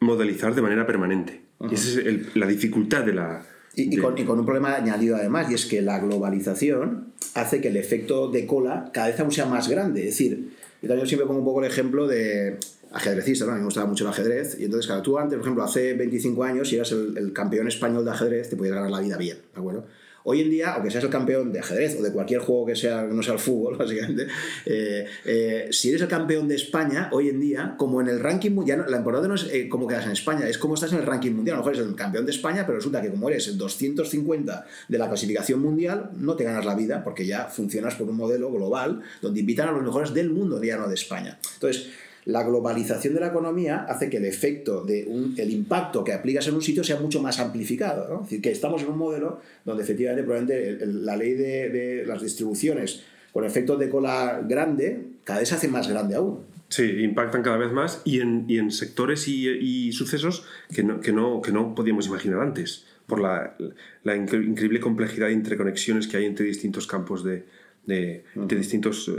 modelizar 0.00 0.54
de 0.54 0.62
manera 0.62 0.86
permanente. 0.86 1.40
esa 1.70 2.00
es 2.00 2.36
la 2.36 2.46
dificultad 2.46 3.04
de 3.04 3.14
la... 3.14 3.46
Y, 3.74 3.96
con, 3.96 4.18
un 4.18 4.44
problema 4.44 4.74
añadido 4.74 5.16
además, 5.16 5.50
y 5.50 5.54
es 5.54 5.64
que 5.64 5.82
la 5.82 6.00
globalización 6.00 7.12
hace 7.34 7.60
que 7.60 7.68
el 7.68 7.76
efecto 7.76 8.28
de 8.28 8.44
cola 8.44 8.90
cada 8.92 9.06
vez 9.06 9.20
aún 9.20 9.30
sea 9.30 9.46
más 9.46 9.68
grande. 9.68 10.00
Es 10.00 10.18
decir, 10.18 10.50
yo 10.82 10.88
también 10.88 11.06
siempre 11.06 11.26
pongo 11.26 11.40
un 11.40 11.44
poco 11.44 11.60
el 11.60 11.70
ejemplo 11.70 12.08
de 12.08 12.58
ajedrecista. 12.92 13.44
A 13.44 13.48
mí 13.48 13.58
me 13.58 13.64
gustaba 13.64 13.86
mucho 13.86 14.04
el 14.04 14.10
ajedrez. 14.10 14.58
Y 14.58 14.64
entonces, 14.64 14.86
claro, 14.86 15.02
tú 15.02 15.18
antes, 15.18 15.36
por 15.36 15.44
ejemplo, 15.44 15.64
hace 15.64 15.94
25 15.94 16.44
años, 16.44 16.68
si 16.68 16.76
eras 16.76 16.92
el, 16.92 17.32
campeón 17.32 17.68
español 17.68 18.04
de 18.04 18.10
ajedrez, 18.10 18.48
te 18.48 18.56
podías 18.56 18.74
ganar 18.74 18.90
la 18.90 19.00
vida 19.00 19.16
bien, 19.16 19.38
¿de 19.54 19.60
acuerdo? 19.60 19.86
Hoy 20.30 20.42
en 20.42 20.50
día, 20.50 20.74
aunque 20.74 20.90
seas 20.90 21.04
el 21.04 21.10
campeón 21.10 21.52
de 21.52 21.60
ajedrez 21.60 21.96
o 21.98 22.02
de 22.02 22.12
cualquier 22.12 22.40
juego 22.40 22.66
que 22.66 22.76
sea 22.76 23.02
no 23.04 23.22
sea 23.22 23.34
el 23.34 23.38
fútbol, 23.38 23.76
básicamente, 23.78 24.26
eh, 24.66 25.06
eh, 25.24 25.68
si 25.70 25.88
eres 25.88 26.02
el 26.02 26.08
campeón 26.08 26.48
de 26.48 26.56
España, 26.56 27.08
hoy 27.12 27.30
en 27.30 27.40
día, 27.40 27.76
como 27.78 28.00
en 28.02 28.08
el 28.08 28.20
ranking 28.20 28.50
mundial, 28.50 28.84
la 28.88 28.98
importante 28.98 29.28
no 29.28 29.36
es 29.36 29.44
eh, 29.50 29.68
cómo 29.70 29.86
quedas 29.86 30.04
en 30.04 30.12
España, 30.12 30.46
es 30.46 30.58
cómo 30.58 30.74
estás 30.74 30.92
en 30.92 30.98
el 30.98 31.06
ranking 31.06 31.32
mundial. 31.32 31.54
A 31.54 31.58
lo 31.58 31.64
mejor 31.64 31.76
eres 31.76 31.88
el 31.88 31.96
campeón 31.96 32.26
de 32.26 32.32
España, 32.32 32.66
pero 32.66 32.76
resulta 32.76 33.00
que 33.00 33.10
como 33.10 33.30
eres 33.30 33.48
el 33.48 33.56
250 33.56 34.66
de 34.88 34.98
la 34.98 35.08
clasificación 35.08 35.60
mundial, 35.60 36.10
no 36.18 36.36
te 36.36 36.44
ganas 36.44 36.66
la 36.66 36.74
vida 36.74 37.02
porque 37.02 37.24
ya 37.24 37.44
funcionas 37.44 37.94
por 37.94 38.06
un 38.08 38.16
modelo 38.16 38.50
global 38.50 39.00
donde 39.22 39.40
invitan 39.40 39.68
a 39.68 39.72
los 39.72 39.82
mejores 39.82 40.12
del 40.12 40.28
mundo, 40.28 40.62
ya 40.62 40.76
no 40.76 40.88
de 40.88 40.94
España. 40.94 41.38
Entonces, 41.54 41.88
la 42.28 42.42
globalización 42.42 43.14
de 43.14 43.20
la 43.20 43.28
economía 43.28 43.86
hace 43.88 44.10
que 44.10 44.18
el 44.18 44.26
efecto 44.26 44.84
de 44.84 45.00
el 45.38 45.50
impacto 45.50 46.04
que 46.04 46.12
aplicas 46.12 46.46
en 46.46 46.56
un 46.56 46.60
sitio 46.60 46.84
sea 46.84 47.00
mucho 47.00 47.22
más 47.22 47.40
amplificado. 47.40 48.06
¿no? 48.06 48.16
Es 48.16 48.22
decir, 48.24 48.42
que 48.42 48.50
estamos 48.50 48.82
en 48.82 48.88
un 48.88 48.98
modelo 48.98 49.40
donde 49.64 49.82
efectivamente 49.82 50.24
probablemente 50.24 50.86
la 50.86 51.16
ley 51.16 51.32
de, 51.32 52.04
las 52.06 52.20
distribuciones 52.20 53.02
con 53.32 53.46
efectos 53.46 53.78
de 53.78 53.88
cola 53.88 54.42
grande 54.46 55.06
cada 55.24 55.40
vez 55.40 55.48
se 55.48 55.54
hace 55.54 55.68
más 55.68 55.88
grande 55.88 56.16
aún. 56.16 56.40
Sí, 56.68 56.82
impactan 57.02 57.42
cada 57.42 57.56
vez 57.56 57.72
más 57.72 58.02
y 58.04 58.20
en, 58.20 58.44
y 58.46 58.58
en 58.58 58.72
sectores 58.72 59.26
y, 59.26 59.90
sucesos 59.92 60.44
que 60.74 60.82
no, 60.82 61.00
que, 61.00 61.12
no, 61.12 61.40
que 61.40 61.50
no 61.50 61.74
podíamos 61.74 62.08
imaginar 62.08 62.40
antes, 62.40 62.84
por 63.06 63.20
la, 63.20 63.56
la 64.04 64.16
increíble 64.16 64.80
complejidad 64.80 65.28
de 65.28 65.32
interconexiones 65.32 66.06
que 66.06 66.18
hay 66.18 66.26
entre 66.26 66.44
distintos 66.44 66.86
campos 66.86 67.24
de, 67.24 67.46
de, 67.86 68.24
de 68.34 68.56
distintos 68.56 69.10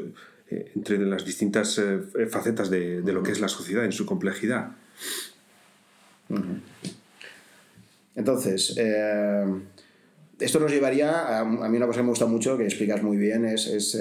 eh, 0.52 0.72
entre 0.76 0.97
las 0.97 1.26
distintas 1.26 1.78
eh, 1.78 2.00
facetas 2.28 2.72
de, 2.72 3.02
lo 3.04 3.22
que 3.22 3.32
es 3.32 3.39
la 3.39 3.47
sociedad 3.47 3.86
en 3.86 3.91
su 3.91 4.06
complejidad. 4.06 4.72
Entonces, 8.16 8.74
eh, 8.78 9.45
esto 10.39 10.60
nos 10.60 10.72
llevaría 10.72 11.39
a, 11.39 11.45
mí 11.45 11.78
una 11.78 11.86
cosa 11.86 12.00
que 12.00 12.04
me 12.04 12.10
gusta 12.10 12.26
mucho, 12.26 12.58
que 12.58 12.64
explicas 12.64 13.04
muy 13.04 13.18
bien, 13.18 13.45
es, 13.45 13.95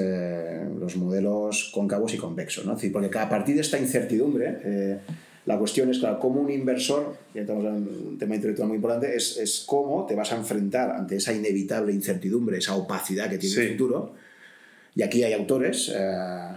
los 0.78 0.96
modelos 0.96 1.70
cóncavos 1.74 2.14
y 2.14 2.16
convexos. 2.16 2.64
¿no? 2.64 2.76
porque 2.92 3.18
a 3.18 3.28
partir 3.28 3.54
de 3.54 3.60
esta 3.60 3.78
incertidumbre, 3.78 5.00
la 5.44 5.58
cuestión 5.58 5.90
es, 5.90 5.98
claro, 5.98 6.18
cómo 6.18 6.40
un 6.40 6.50
inversor, 6.50 7.16
ya 7.34 7.42
estamos 7.42 7.64
en 7.64 7.88
un 8.08 8.18
tema 8.18 8.34
intelectual 8.34 8.68
muy 8.68 8.76
importante, 8.76 9.14
es, 9.14 9.36
es, 9.36 9.64
cómo 9.66 10.06
te 10.06 10.14
vas 10.14 10.32
a 10.32 10.36
enfrentar 10.36 10.92
ante 10.92 11.16
esa 11.16 11.32
inevitable 11.32 11.92
incertidumbre, 11.92 12.58
esa 12.58 12.74
opacidad 12.74 13.28
que 13.28 13.38
tiene 13.38 13.62
el 13.62 13.70
futuro 13.72 14.14
y 14.98 15.02
aquí 15.04 15.22
hay 15.22 15.32
autores 15.32 15.92
eh, 15.94 16.48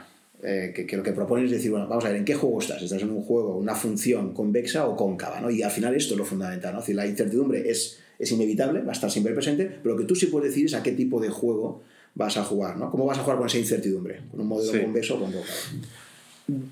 eh, 0.42 0.74
que, 0.88 0.98
lo 0.98 1.04
que 1.04 1.12
proponen 1.12 1.46
es 1.46 1.52
decir, 1.52 1.70
bueno, 1.70 1.88
vamos 1.88 2.04
a 2.06 2.08
ver, 2.08 2.18
¿en 2.18 2.26
qué 2.26 2.34
juego 2.34 2.60
estás? 2.60 2.82
¿Estás 2.82 3.04
en 3.04 3.12
un 3.12 3.22
juego, 3.22 3.56
una 3.56 3.76
función 3.76 4.34
convexa 4.34 4.88
o 4.88 4.98
cóncava? 4.98 5.40
¿no? 5.40 5.52
Y 5.52 5.62
al 5.62 5.70
final 5.70 5.94
esto 5.94 6.16
es 6.16 6.18
lo 6.18 6.26
fundamental. 6.26 6.74
¿no? 6.74 6.80
Es 6.80 6.86
decir, 6.86 6.96
la 6.96 7.06
incertidumbre 7.06 7.70
es, 7.70 8.00
es 8.18 8.32
inevitable, 8.32 8.82
va 8.82 8.90
a 8.90 8.94
estar 8.94 9.12
siempre 9.12 9.36
presente, 9.36 9.66
pero 9.84 9.94
lo 9.94 10.02
que 10.02 10.08
tú 10.08 10.16
sí 10.16 10.26
puedes 10.26 10.50
decir 10.50 10.66
es 10.66 10.74
a 10.74 10.82
qué 10.82 10.94
tipo 10.94 11.22
de 11.22 11.30
juego 11.30 11.84
vas 12.16 12.36
a 12.38 12.44
jugar. 12.44 12.78
¿no? 12.78 12.90
¿Cómo 12.90 13.06
vas 13.06 13.20
a 13.20 13.22
jugar 13.22 13.38
con 13.38 13.46
esa 13.46 13.60
incertidumbre? 13.60 14.22
¿Con 14.32 14.42
un 14.42 14.48
modelo 14.48 14.82
convexo 14.82 15.18
o 15.18 15.20
cóncavo? 15.20 15.44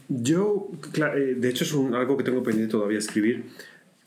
Yo, 0.08 0.72
eh, 0.96 1.36
de 1.38 1.50
hecho, 1.50 1.66
es 1.66 1.74
algo 1.94 2.18
que 2.18 2.24
tengo 2.24 2.42
pendiente 2.42 2.72
todavía 2.72 2.98
escribir. 2.98 3.46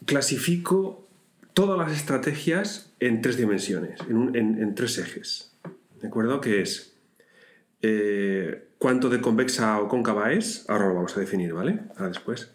Clasifico 0.04 1.06
todas 1.54 1.78
las 1.78 1.96
estrategias 1.96 2.90
en 2.98 3.22
tres 3.22 3.36
dimensiones, 3.36 4.00
en, 4.10 4.34
en 4.34 4.74
tres 4.74 4.98
ejes. 4.98 5.52
¿De 6.00 6.08
acuerdo? 6.08 6.40
Que 6.40 6.60
es 6.60 6.91
eh, 7.82 8.68
cuánto 8.78 9.10
de 9.10 9.20
convexa 9.20 9.80
o 9.80 9.88
cóncava 9.88 10.32
es, 10.32 10.64
ahora 10.68 10.88
lo 10.88 10.94
vamos 10.94 11.16
a 11.16 11.20
definir, 11.20 11.52
¿vale? 11.52 11.80
Ahora 11.96 12.08
después. 12.08 12.52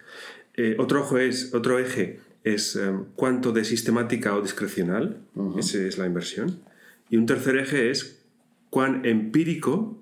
Eh, 0.56 0.76
otro, 0.80 1.02
ojo 1.02 1.18
es, 1.18 1.54
otro 1.54 1.80
eje 1.80 2.20
es 2.44 2.76
eh, 2.76 2.94
cuánto 3.16 3.52
de 3.52 3.66
sistemática 3.66 4.36
o 4.36 4.42
discrecional, 4.42 5.20
esa 5.60 5.80
es 5.80 5.98
la 5.98 6.06
inversión. 6.06 6.62
Y 7.10 7.18
un 7.18 7.26
tercer 7.26 7.58
eje 7.58 7.92
es 7.92 8.26
cuán 8.70 9.06
empírico 9.06 10.02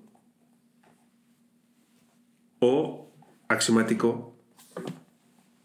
o 2.60 3.12
axiomático 3.48 4.34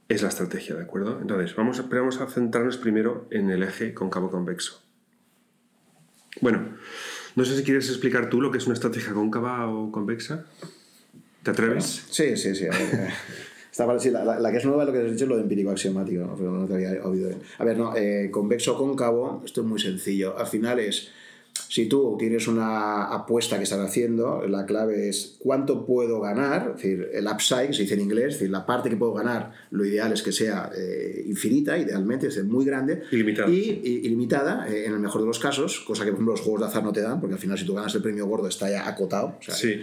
es 0.10 0.22
la 0.22 0.30
estrategia, 0.30 0.76
¿de 0.76 0.84
acuerdo? 0.84 1.20
Entonces, 1.22 1.56
vamos 1.56 1.80
a, 1.80 1.84
vamos 1.84 2.20
a 2.20 2.28
centrarnos 2.28 2.78
primero 2.78 3.28
en 3.32 3.50
el 3.50 3.64
eje 3.64 3.94
cóncavo-convexo. 3.94 4.84
Bueno, 6.42 6.76
no 7.36 7.46
sé 7.46 7.58
si 7.58 7.64
quieres 7.64 7.90
explicar 7.90 8.30
tú 8.30 8.42
lo 8.42 8.52
que 8.52 8.58
es 8.58 8.66
una 8.66 8.74
estrategia 8.74 9.14
cóncava 9.14 9.70
o 9.70 9.92
convexa. 9.92 10.46
¿Te 11.44 11.52
atreves? 11.52 12.06
Sí, 12.10 12.38
sí, 12.38 12.56
sí. 12.56 12.66
A 12.68 12.72
ver, 12.72 14.12
la, 14.42 14.52
que 14.52 14.58
es 14.58 14.66
nueva, 14.66 14.86
lo 14.86 14.92
que 14.92 15.00
has 15.00 15.12
dicho 15.12 15.24
es 15.24 15.30
lo 15.30 15.38
de 15.38 15.44
empírico 15.44 15.72
axiomático, 15.72 16.38
¿no? 16.40 16.68
te 16.68 16.74
había 16.74 17.04
oído. 17.06 17.32
A 17.58 17.64
ver, 17.64 17.78
no, 17.78 17.96
eh, 17.96 18.30
convexo 18.32 18.78
cóncavo, 18.78 19.42
esto 19.46 19.62
es 19.62 19.68
muy 19.68 19.80
sencillo. 19.80 20.38
Al 20.38 20.48
final 20.48 20.80
es, 20.80 21.10
si 21.70 21.88
tú 21.88 22.16
tienes 22.18 22.48
una 22.48 23.06
apuesta 23.06 23.58
que 23.58 23.64
estás 23.64 23.80
haciendo, 23.80 24.48
la 24.48 24.66
clave 24.66 25.10
es 25.10 25.36
cuánto 25.40 25.86
puedo 25.86 26.20
ganar, 26.20 26.76
es 26.76 26.82
decir, 26.82 27.10
el 27.14 27.28
upside, 27.28 27.68
que 27.68 27.74
se 27.74 27.82
dice 27.84 27.96
en 27.96 28.02
inglés, 28.02 28.28
es 28.28 28.34
decir, 28.34 28.50
la 28.50 28.66
parte 28.66 28.90
que 28.90 28.98
puedo 28.98 29.14
ganar, 29.14 29.52
lo 29.72 29.86
ideal 29.86 30.12
es 30.14 30.22
que 30.22 30.32
sea 30.32 30.72
eh, 30.76 31.24
infinita, 31.28 31.78
idealmente, 31.78 32.28
es 32.28 32.44
muy 32.44 32.66
grande. 32.66 33.04
Ilimitada. 33.12 33.50
Y, 33.50 33.82
ilimitada, 34.04 34.68
eh, 34.70 34.86
en 34.86 34.94
el 34.94 35.00
mejor 35.00 35.22
de 35.22 35.28
los 35.28 35.40
casos, 35.40 35.82
cosa 35.82 36.04
que 36.04 36.12
por 36.12 36.18
ejemplo 36.18 36.34
los 36.34 36.42
juegos 36.42 36.62
de 36.62 36.68
azar 36.68 36.84
no 36.84 36.94
te 36.94 37.02
dan, 37.02 37.20
porque 37.20 37.36
al 37.36 37.40
final 37.40 37.58
si 37.58 37.66
tú 37.66 37.74
ganas 37.74 37.94
el 37.96 38.02
premio 38.02 38.26
gordo 38.28 38.48
está 38.48 38.70
ya 38.70 38.88
acotado. 38.88 39.38
sí. 39.42 39.82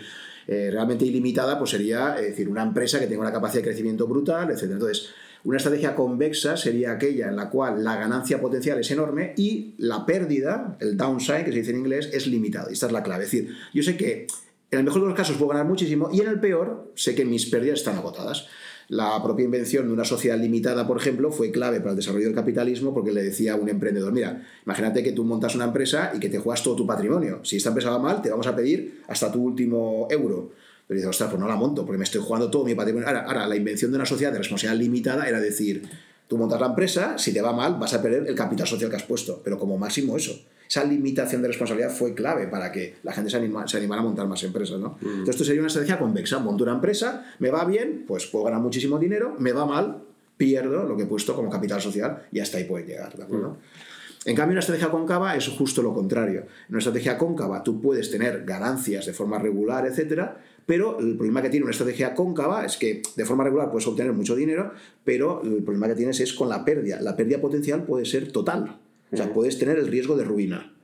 Eh, 0.50 0.70
realmente 0.72 1.04
ilimitada, 1.04 1.58
pues 1.58 1.72
sería 1.72 2.12
decir, 2.14 2.48
una 2.48 2.62
empresa 2.62 2.98
que 2.98 3.06
tenga 3.06 3.20
una 3.20 3.32
capacidad 3.32 3.60
de 3.62 3.68
crecimiento 3.68 4.06
brutal, 4.06 4.50
etc. 4.50 4.62
Entonces, 4.62 5.10
una 5.45 5.57
estrategia 5.57 5.95
convexa 5.95 6.57
sería 6.57 6.93
aquella 6.93 7.28
en 7.28 7.36
la 7.36 7.49
cual 7.49 7.84
la 7.84 7.97
ganancia 7.97 8.41
potencial 8.41 8.78
es 8.80 8.91
enorme 8.91 9.34
y 9.36 9.74
la 9.78 10.05
pérdida, 10.05 10.76
el 10.80 10.97
downside, 10.97 11.45
que 11.45 11.53
se 11.53 11.59
dice 11.59 11.70
en 11.70 11.78
inglés, 11.78 12.11
es 12.12 12.26
limitado. 12.26 12.70
Y 12.70 12.72
esta 12.74 12.86
es 12.86 12.93
la 12.93 13.03
clave. 13.03 13.24
Es 13.24 13.30
decir, 13.30 13.55
yo 13.72 13.82
sé 13.82 13.97
que 13.97 14.26
en 14.70 14.78
el 14.78 14.84
mejor 14.84 15.03
de 15.03 15.09
los 15.09 15.16
casos 15.16 15.36
puedo 15.36 15.51
ganar 15.51 15.66
muchísimo 15.66 16.11
y 16.12 16.20
en 16.20 16.28
el 16.28 16.41
peor 16.41 16.93
sé 16.95 17.14
que 17.14 17.24
mis 17.24 17.47
pérdidas 17.47 17.78
están 17.78 17.97
agotadas. 17.97 18.47
La 18.89 19.22
propia 19.22 19.45
invención 19.45 19.86
de 19.86 19.93
una 19.93 20.05
sociedad 20.05 20.39
limitada, 20.39 20.86
por 20.86 20.97
ejemplo, 20.97 21.30
fue 21.30 21.51
clave 21.51 21.78
para 21.78 21.91
el 21.91 21.97
desarrollo 21.97 22.24
del 22.24 22.34
capitalismo 22.34 22.95
porque 22.95 23.12
le 23.12 23.22
decía 23.22 23.53
a 23.53 23.57
un 23.57 23.68
emprendedor, 23.68 24.12
mira, 24.12 24.47
imagínate 24.64 25.03
que 25.03 25.12
tú 25.12 25.24
montas 25.24 25.55
una 25.55 25.66
empresa 25.66 26.12
y 26.14 26.20
que 26.20 26.30
te 26.30 26.39
juegas 26.39 26.62
todo 26.62 26.74
tu 26.74 26.86
patrimonio. 26.86 27.41
Si 27.45 27.57
esta 27.57 27.68
empresa 27.68 27.91
va 27.91 27.99
mal, 27.99 28.22
te 28.22 28.30
vamos 28.30 28.47
a 28.47 28.57
pedir 28.57 29.03
hasta 29.07 29.30
tu 29.30 29.43
último 29.43 30.09
euro. 30.11 30.53
Pero 30.89 30.97
dices, 30.97 31.11
ostras, 31.11 31.30
pues 31.30 31.41
no 31.41 31.47
la 31.47 31.55
monto 31.55 31.86
porque 31.86 31.99
me 31.99 32.05
estoy 32.05 32.20
jugando 32.20 32.51
todo 32.51 32.64
mi 32.64 32.74
patrimonio. 32.74 33.07
Ahora, 33.07 33.24
ahora, 33.26 33.47
la 33.47 33.55
invención 33.55 33.93
de 33.93 33.99
una 33.99 34.07
sociedad 34.07 34.32
de 34.32 34.39
responsabilidad 34.39 34.82
limitada 34.82 35.28
era 35.28 35.39
decir, 35.39 35.89
tú 36.26 36.36
montas 36.36 36.61
la 36.61 36.66
empresa, 36.66 37.18
si 37.18 37.32
te 37.32 37.41
va 37.41 37.53
mal, 37.53 37.76
vas 37.78 37.95
a 37.95 38.03
perder 38.03 38.26
el 38.26 38.34
capital 38.34 38.66
social 38.66 38.91
que 38.91 38.97
has 38.97 39.05
puesto, 39.05 39.41
pero 39.45 39.59
como 39.59 39.78
máximo 39.78 40.16
eso 40.16 40.34
esa 40.68 40.84
limitación 40.84 41.41
de 41.41 41.49
responsabilidad 41.49 41.91
fue 41.91 42.14
clave 42.14 42.47
para 42.47 42.70
que 42.70 42.97
la 43.03 43.12
gente 43.12 43.30
se, 43.30 43.39
anima, 43.39 43.66
se 43.66 43.78
animara 43.78 44.03
a 44.03 44.05
montar 44.05 44.26
más 44.26 44.43
empresas. 44.45 44.78
¿no? 44.78 44.99
Mm. 45.01 45.07
Entonces, 45.07 45.28
esto 45.30 45.45
sería 45.45 45.62
una 45.62 45.68
estrategia 45.68 45.99
convexa. 45.99 46.39
Monto 46.39 46.64
una 46.64 46.74
empresa, 46.74 47.24
me 47.39 47.51
va 47.51 47.64
bien, 47.64 48.05
pues 48.07 48.26
puedo 48.26 48.45
ganar 48.45 48.61
muchísimo 48.61 48.99
dinero, 48.99 49.34
me 49.39 49.53
va 49.53 49.64
mal, 49.64 50.03
pierdo 50.36 50.84
lo 50.84 50.97
que 50.97 51.05
he 51.05 51.07
puesto 51.07 51.34
como 51.34 51.49
capital 51.49 51.80
social 51.80 52.26
y 52.30 52.41
hasta 52.41 52.59
ahí 52.59 52.64
puede 52.64 52.86
llegar. 52.86 53.16
¿de 53.16 53.22
acuerdo? 53.22 53.51
Mm. 53.51 54.28
En 54.28 54.36
cambio, 54.36 54.53
una 54.53 54.61
estrategia 54.61 54.91
cóncava 54.91 55.34
es 55.36 55.49
justo 55.49 55.80
lo 55.80 55.95
contrario. 55.95 56.41
En 56.41 56.70
una 56.70 56.78
estrategia 56.78 57.16
cóncava 57.16 57.62
tú 57.62 57.80
puedes 57.80 58.11
tener 58.11 58.45
ganancias 58.45 59.07
de 59.07 59.14
forma 59.14 59.39
regular, 59.39 59.86
etcétera, 59.86 60.39
pero 60.68 61.00
el 61.00 61.14
problema 61.16 61.40
que 61.40 61.48
tiene 61.48 61.64
una 61.64 61.70
estrategia 61.70 62.14
cóncava 62.14 62.66
es 62.66 62.76
que 62.76 63.00
de 63.16 63.24
forma 63.24 63.42
regular 63.42 63.70
puedes 63.70 63.86
obtener 63.86 64.12
mucho 64.12 64.36
dinero, 64.36 64.72
pero 65.02 65.40
el 65.42 65.62
problema 65.62 65.88
que 65.88 65.94
tienes 65.94 66.20
es 66.20 66.34
con 66.34 66.50
la 66.50 66.62
pérdida. 66.62 67.00
La 67.00 67.16
pérdida 67.16 67.40
potencial 67.40 67.84
puede 67.84 68.04
ser 68.04 68.30
total. 68.32 68.78
O 69.10 69.16
sea, 69.16 69.32
puedes 69.32 69.58
tener 69.58 69.78
el 69.78 69.86
riesgo 69.86 70.14
de 70.14 70.24
ruina. 70.24 70.74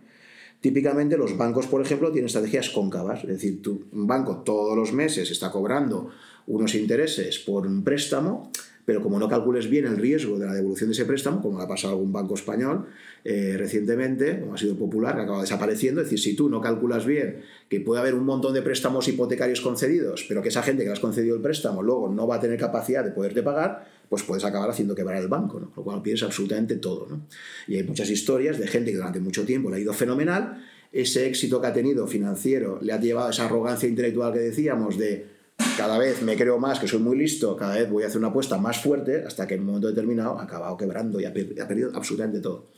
Típicamente 0.63 1.19
los 1.19 1.37
bancos, 1.37 1.67
por 1.67 1.83
ejemplo, 1.83 2.11
tienen 2.11 2.29
estrategias 2.29 2.71
cóncavas. 2.71 3.25
Es 3.25 3.29
decir, 3.29 3.61
un 3.93 4.07
banco 4.07 4.39
todos 4.39 4.75
los 4.75 4.95
meses 4.95 5.31
está 5.31 5.51
cobrando 5.53 6.09
unos 6.47 6.75
intereses 6.75 7.39
por 7.41 7.67
un 7.67 7.85
préstamo, 7.85 8.51
pero 8.87 9.03
como 9.03 9.19
no 9.19 9.29
calcules 9.29 9.69
bien 9.69 9.85
el 9.85 9.99
riesgo 9.99 10.39
de 10.39 10.47
la 10.47 10.55
devolución 10.55 10.89
de 10.89 10.95
ese 10.95 11.05
préstamo, 11.05 11.43
como 11.43 11.61
ha 11.61 11.69
pasado 11.69 11.93
a 11.93 11.97
algún 11.97 12.11
banco 12.11 12.37
español 12.37 12.87
eh, 13.25 13.57
recientemente, 13.59 14.45
ha 14.53 14.57
sido 14.57 14.77
popular, 14.77 15.17
que 15.17 15.23
acaba 15.23 15.41
desapareciendo, 15.41 16.03
es 16.03 16.07
decir, 16.07 16.21
si 16.21 16.37
tú 16.37 16.49
no 16.51 16.61
calculas 16.61 17.07
bien 17.07 17.43
que 17.69 17.81
puede 17.81 18.01
haber 18.01 18.15
un 18.15 18.25
montón 18.25 18.53
de 18.53 18.61
préstamos 18.63 19.09
hipotecarios 19.09 19.63
concedidos, 19.63 20.25
pero 20.29 20.43
que 20.43 20.51
esa 20.51 20.63
gente 20.63 20.83
que 20.83 20.89
le 20.89 20.93
has 20.93 21.01
concedido 21.01 21.35
el 21.35 21.43
préstamo 21.43 21.83
luego 21.83 22.09
no 22.09 22.27
va 22.27 22.37
a 22.37 22.41
tener 22.41 22.59
capacidad 22.59 23.03
de 23.03 23.13
poderte 23.13 23.43
pagar, 23.43 23.89
pues 24.09 24.23
puedes 24.23 24.45
acabar 24.45 24.69
haciendo 24.69 24.95
quebrar 24.95 25.21
el 25.21 25.29
banco, 25.29 25.59
¿no? 25.59 25.73
lo 25.75 25.83
cual 25.83 26.03
pierdes 26.03 26.23
absolutamente 26.23 26.77
todo. 26.77 27.07
¿no? 27.09 27.27
Y 27.67 27.77
hay 27.77 27.85
muchas 27.85 28.11
historias 28.11 28.59
de 28.59 28.67
gente 28.67 28.91
que 28.91 28.99
durante 28.99 29.21
mucho 29.21 29.45
tiempo 29.45 29.71
le 29.71 29.77
ha 29.77 29.81
ido 29.81 29.95
fenomenal, 29.95 30.63
ese 30.93 31.27
éxito 31.27 31.61
que 31.61 31.67
ha 31.67 31.73
tenido 31.73 32.07
financiero 32.07 32.79
le 32.81 32.93
ha 32.93 33.01
llevado 33.01 33.29
a 33.29 33.31
esa 33.31 33.47
arrogancia 33.47 33.89
intelectual 33.89 34.33
que 34.33 34.39
decíamos 34.39 34.97
de 34.97 35.35
cada 35.77 35.99
vez 35.99 36.23
me 36.23 36.37
creo 36.37 36.59
más, 36.59 36.79
que 36.79 36.87
soy 36.87 37.01
muy 37.01 37.17
listo, 37.17 37.57
cada 37.57 37.77
vez 37.77 37.91
voy 37.91 38.05
a 38.05 38.07
hacer 38.07 38.19
una 38.19 38.29
apuesta 38.29 38.59
más 38.59 38.81
fuerte, 38.81 39.25
hasta 39.27 39.47
que 39.47 39.55
en 39.55 39.61
un 39.61 39.67
momento 39.67 39.89
determinado 39.89 40.39
ha 40.39 40.45
acabado 40.45 40.77
quebrando 40.77 41.21
y 41.21 41.25
ha, 41.25 41.33
perdido 41.33 41.91
absolutamente 41.95 42.41
todo. 42.41 42.71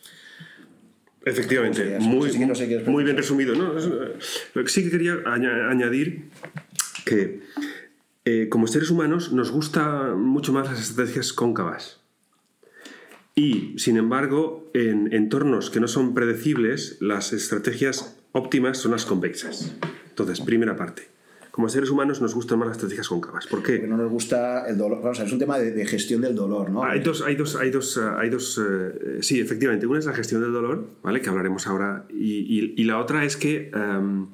Efectivamente, 1.27 1.99
muy, 1.99 2.31
muy 2.87 3.03
bien 3.03 3.17
resumido. 3.17 3.57
¿no? 3.57 3.75
Sí 4.67 4.85
que 4.85 4.91
quería 4.91 5.19
añadir 5.27 6.31
que 7.05 7.41
eh, 8.25 8.49
como 8.49 8.69
seres 8.69 8.91
humanos 8.91 9.33
nos 9.33 9.51
gustan 9.51 10.21
mucho 10.21 10.53
más 10.53 10.69
las 10.69 10.81
estrategias 10.81 11.33
cóncavas. 11.33 12.01
Y, 13.35 13.77
sin 13.77 13.97
embargo, 13.97 14.71
en 14.73 15.13
entornos 15.13 15.69
que 15.69 15.81
no 15.81 15.89
son 15.89 16.15
predecibles, 16.15 16.97
las 17.01 17.33
estrategias 17.33 18.17
óptimas 18.31 18.79
son 18.79 18.93
las 18.93 19.05
convexas. 19.05 19.75
Entonces, 20.09 20.41
primera 20.41 20.77
parte 20.77 21.16
como 21.57 21.71
seres 21.71 21.89
humanos 21.89 22.21
nos 22.21 22.35
gustan 22.35 22.59
más 22.59 22.69
las 22.69 22.77
estrategias 22.77 23.09
cóncavas. 23.09 23.47
¿Por 23.47 23.63
qué? 23.63 23.77
Porque 23.77 23.89
no 23.89 23.97
nos 23.97 24.11
gusta 24.11 24.69
el 24.69 24.77
dolor. 24.77 25.01
es 25.11 25.33
un 25.33 25.39
tema 25.39 25.59
de, 25.59 25.87
gestión 25.87 26.21
del 26.21 26.35
dolor, 26.35 26.69
¿no? 26.69 26.85
Hay 26.85 27.01
dos, 27.01 27.23
hay 27.23 27.35
dos, 27.35 27.57
hay 27.57 27.71
dos, 27.71 27.97
eh, 27.97 28.01
hay 28.19 28.29
dos 28.29 28.61
eh, 28.63 29.21
sí, 29.23 29.41
efectivamente. 29.41 29.87
Una 29.87 29.99
es 29.99 30.05
la 30.05 30.13
gestión 30.13 30.43
del 30.43 30.53
dolor, 30.53 30.87
¿vale? 31.03 31.23
Que 31.23 31.31
hablaremos 31.31 31.67
ahora. 31.67 32.05
Y, 32.11 32.85
la 32.85 32.99
otra 32.99 33.25
es 33.25 33.39
que 33.39 33.71
em, 33.73 34.27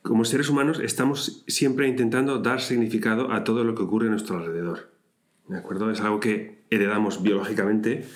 como 0.00 0.24
seres 0.24 0.48
humanos 0.48 0.80
estamos 0.82 1.44
siempre 1.46 1.88
intentando 1.88 2.38
dar 2.38 2.62
significado 2.62 3.32
a 3.32 3.44
todo 3.44 3.64
lo 3.64 3.74
que 3.74 3.82
ocurre 3.82 4.06
a 4.06 4.10
nuestro 4.10 4.38
alrededor. 4.38 4.88
¿De 5.48 5.58
acuerdo? 5.58 5.90
Es 5.90 6.00
algo 6.00 6.20
que 6.20 6.64
heredamos 6.70 7.22
biológicamente 7.22 8.06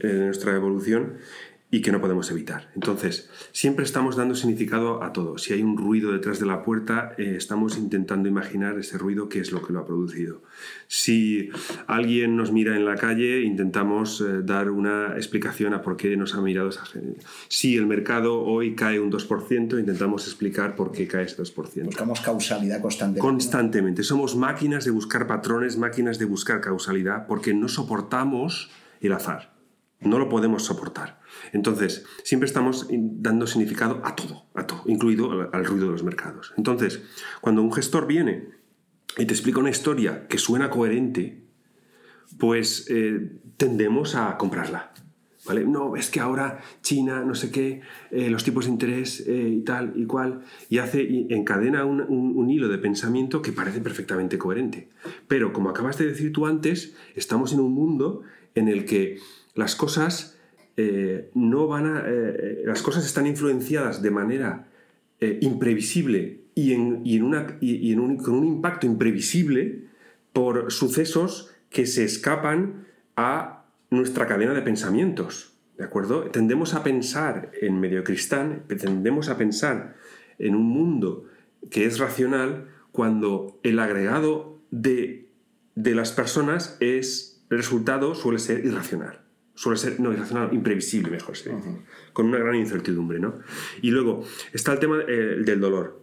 en 0.00 0.26
nuestra 0.26 0.54
evolución 0.54 1.14
y 1.74 1.80
que 1.80 1.90
no 1.90 2.02
podemos 2.02 2.30
evitar. 2.30 2.68
Entonces, 2.74 3.30
siempre 3.50 3.86
estamos 3.86 4.14
dando 4.14 4.34
significado 4.34 5.02
a 5.02 5.14
todo. 5.14 5.38
Si 5.38 5.54
hay 5.54 5.62
un 5.62 5.78
ruido 5.78 6.12
detrás 6.12 6.38
de 6.38 6.44
la 6.44 6.62
puerta, 6.62 7.14
eh, 7.16 7.32
estamos 7.38 7.78
intentando 7.78 8.28
imaginar 8.28 8.78
ese 8.78 8.98
ruido, 8.98 9.30
qué 9.30 9.40
es 9.40 9.52
lo 9.52 9.62
que 9.62 9.72
lo 9.72 9.80
ha 9.80 9.86
producido. 9.86 10.42
Si 10.86 11.48
alguien 11.86 12.36
nos 12.36 12.52
mira 12.52 12.76
en 12.76 12.84
la 12.84 12.96
calle, 12.96 13.40
intentamos 13.40 14.20
eh, 14.20 14.42
dar 14.44 14.68
una 14.68 15.14
explicación 15.16 15.72
a 15.72 15.80
por 15.80 15.96
qué 15.96 16.14
nos 16.14 16.34
ha 16.34 16.42
mirado 16.42 16.68
esa 16.68 16.84
gente. 16.84 17.20
Si 17.48 17.74
el 17.74 17.86
mercado 17.86 18.42
hoy 18.42 18.74
cae 18.76 19.00
un 19.00 19.10
2%, 19.10 19.80
intentamos 19.80 20.26
explicar 20.26 20.76
por 20.76 20.92
qué 20.92 21.08
cae 21.08 21.24
ese 21.24 21.42
2%. 21.42 21.86
Buscamos 21.86 22.20
causalidad 22.20 22.82
constantemente. 22.82 23.20
Constantemente. 23.26 24.02
Somos 24.02 24.36
máquinas 24.36 24.84
de 24.84 24.90
buscar 24.90 25.26
patrones, 25.26 25.78
máquinas 25.78 26.18
de 26.18 26.26
buscar 26.26 26.60
causalidad, 26.60 27.26
porque 27.26 27.54
no 27.54 27.68
soportamos 27.68 28.70
el 29.00 29.14
azar. 29.14 29.54
No 30.00 30.18
lo 30.18 30.28
podemos 30.28 30.64
soportar. 30.64 31.21
Entonces, 31.52 32.04
siempre 32.24 32.46
estamos 32.46 32.88
dando 32.90 33.46
significado 33.46 34.00
a 34.04 34.16
todo, 34.16 34.46
a 34.54 34.66
todo, 34.66 34.82
incluido 34.86 35.50
al, 35.52 35.64
ruido 35.64 35.86
de 35.86 35.92
los 35.92 36.02
mercados. 36.02 36.52
Entonces, 36.56 37.02
cuando 37.40 37.62
un 37.62 37.72
gestor 37.72 38.06
viene 38.06 38.48
y 39.18 39.26
te 39.26 39.34
explica 39.34 39.60
una 39.60 39.70
historia 39.70 40.26
que 40.26 40.38
suena 40.38 40.70
coherente, 40.70 41.44
pues 42.38 42.86
eh, 42.88 43.38
tendemos 43.58 44.14
a 44.14 44.36
comprarla. 44.38 44.92
¿Vale? 45.44 45.64
No, 45.64 45.96
es 45.96 46.08
que 46.08 46.20
ahora 46.20 46.60
China, 46.82 47.24
no 47.24 47.34
sé 47.34 47.50
qué, 47.50 47.80
eh, 48.12 48.30
los 48.30 48.44
tipos 48.44 48.66
de 48.66 48.70
interés 48.70 49.24
eh, 49.26 49.48
y 49.48 49.62
tal 49.62 49.92
y 49.96 50.06
cual, 50.06 50.42
y 50.68 50.78
hace, 50.78 51.02
y 51.02 51.26
encadena 51.34 51.84
un, 51.84 52.00
un, 52.00 52.48
hilo 52.48 52.68
de 52.68 52.78
pensamiento 52.78 53.42
que 53.42 53.50
parece 53.50 53.80
perfectamente 53.80 54.38
coherente. 54.38 54.88
Pero 55.26 55.52
como 55.52 55.68
acabas 55.68 55.98
de 55.98 56.06
decir 56.06 56.32
tú 56.32 56.46
antes, 56.46 56.94
estamos 57.16 57.52
en 57.52 57.58
un 57.58 57.72
mundo 57.72 58.22
en 58.54 58.68
el 58.68 58.84
que 58.84 59.18
las 59.56 59.74
cosas 59.74 60.38
eh, 60.76 61.30
no 61.34 61.66
van 61.66 61.86
a, 61.86 62.00
eh, 62.00 62.02
eh, 62.08 62.62
las 62.64 62.80
cosas 62.80 63.04
están 63.04 63.26
influenciadas 63.26 64.00
de 64.00 64.10
manera 64.10 64.68
imprevisible 65.40 66.40
y, 66.56 66.72
en, 66.72 67.22
una, 67.22 67.56
y, 67.60 67.94
con 67.94 68.34
un 68.34 68.44
impacto 68.44 68.86
imprevisible 68.86 69.84
por 70.32 70.72
sucesos 70.72 71.54
que 71.70 71.86
se 71.86 72.02
escapan 72.02 72.88
a 73.14 73.66
nuestra 73.90 74.26
cadena 74.26 74.52
de 74.52 74.62
pensamientos. 74.62 75.52
¿De 75.78 75.84
acuerdo? 75.84 76.22
Tendemos 76.24 76.74
a 76.74 76.82
pensar 76.82 77.52
en 77.60 77.78
mediocristán, 77.78 78.64
tendemos 78.66 79.28
a 79.28 79.36
pensar 79.36 79.94
en 80.40 80.56
un 80.56 80.66
mundo 80.66 81.26
que 81.70 81.84
es 81.84 82.00
racional 82.00 82.66
cuando 82.90 83.60
el 83.62 83.78
agregado 83.78 84.58
de, 84.72 85.28
de 85.76 85.94
las 85.94 86.10
personas 86.10 86.76
es, 86.80 87.44
el 87.48 87.58
resultado 87.58 88.16
suele 88.16 88.40
ser 88.40 88.64
irracional 88.66 89.21
suele 89.62 89.78
ser, 89.78 90.00
no, 90.00 90.12
irracional, 90.12 90.52
imprevisible, 90.52 91.08
mejor, 91.08 91.36
sí, 91.36 91.48
con 92.12 92.26
una 92.26 92.38
gran 92.38 92.56
incertidumbre, 92.56 93.20
¿no? 93.20 93.34
Y 93.80 93.92
luego 93.92 94.24
está 94.52 94.72
el 94.72 94.80
tema 94.80 94.98
eh, 95.06 95.36
del 95.38 95.60
dolor. 95.60 96.00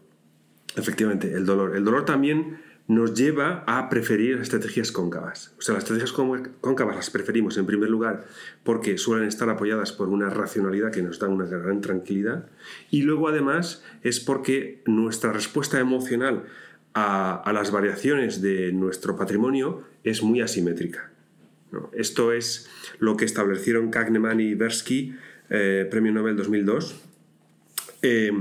Efectivamente, 0.78 1.34
el 1.34 1.46
dolor. 1.46 1.76
El 1.76 1.84
dolor 1.84 2.06
también 2.06 2.60
nos 2.88 3.16
lleva 3.16 3.66
a 3.68 3.90
preferir 3.90 4.38
estrategias 4.38 4.94
cóncavas. 4.94 5.54
O 5.60 5.62
sea, 5.62 5.74
las 5.74 5.84
estrategias 5.84 6.14
cóncavas 6.62 6.96
las 6.96 7.10
preferimos 7.10 7.58
en 7.58 7.66
primer 7.66 7.90
lugar 7.90 8.28
porque 8.64 8.98
suelen 8.98 9.28
estar 9.28 9.50
apoyadas 9.50 9.92
por 9.92 10.08
una 10.08 10.30
racionalidad 10.30 10.94
que 10.94 11.02
nos 11.02 11.20
da 11.20 11.28
una 11.28 11.44
gran 11.44 11.82
tranquilidad 11.82 12.48
y 12.90 13.02
luego 13.02 13.28
además 13.28 13.84
es 14.04 14.22
porque 14.22 14.82
nuestra 14.86 15.34
respuesta 15.34 15.82
emocional 15.82 16.46
a, 16.94 17.52
las 17.54 17.72
variaciones 17.72 18.42
de 18.42 18.72
nuestro 18.72 19.18
patrimonio 19.18 19.84
es 20.06 20.24
muy 20.24 20.40
asimétrica. 20.40 21.12
Esto 21.92 22.32
es 22.32 22.70
lo 23.00 23.18
que 23.18 23.26
establecieron 23.26 23.90
Kahneman 23.90 24.40
y 24.40 24.54
Versky, 24.54 25.16
eh, 25.50 25.88
Premio 25.90 26.12
Nobel 26.12 26.36
2002. 26.36 26.96
Eh, 28.02 28.32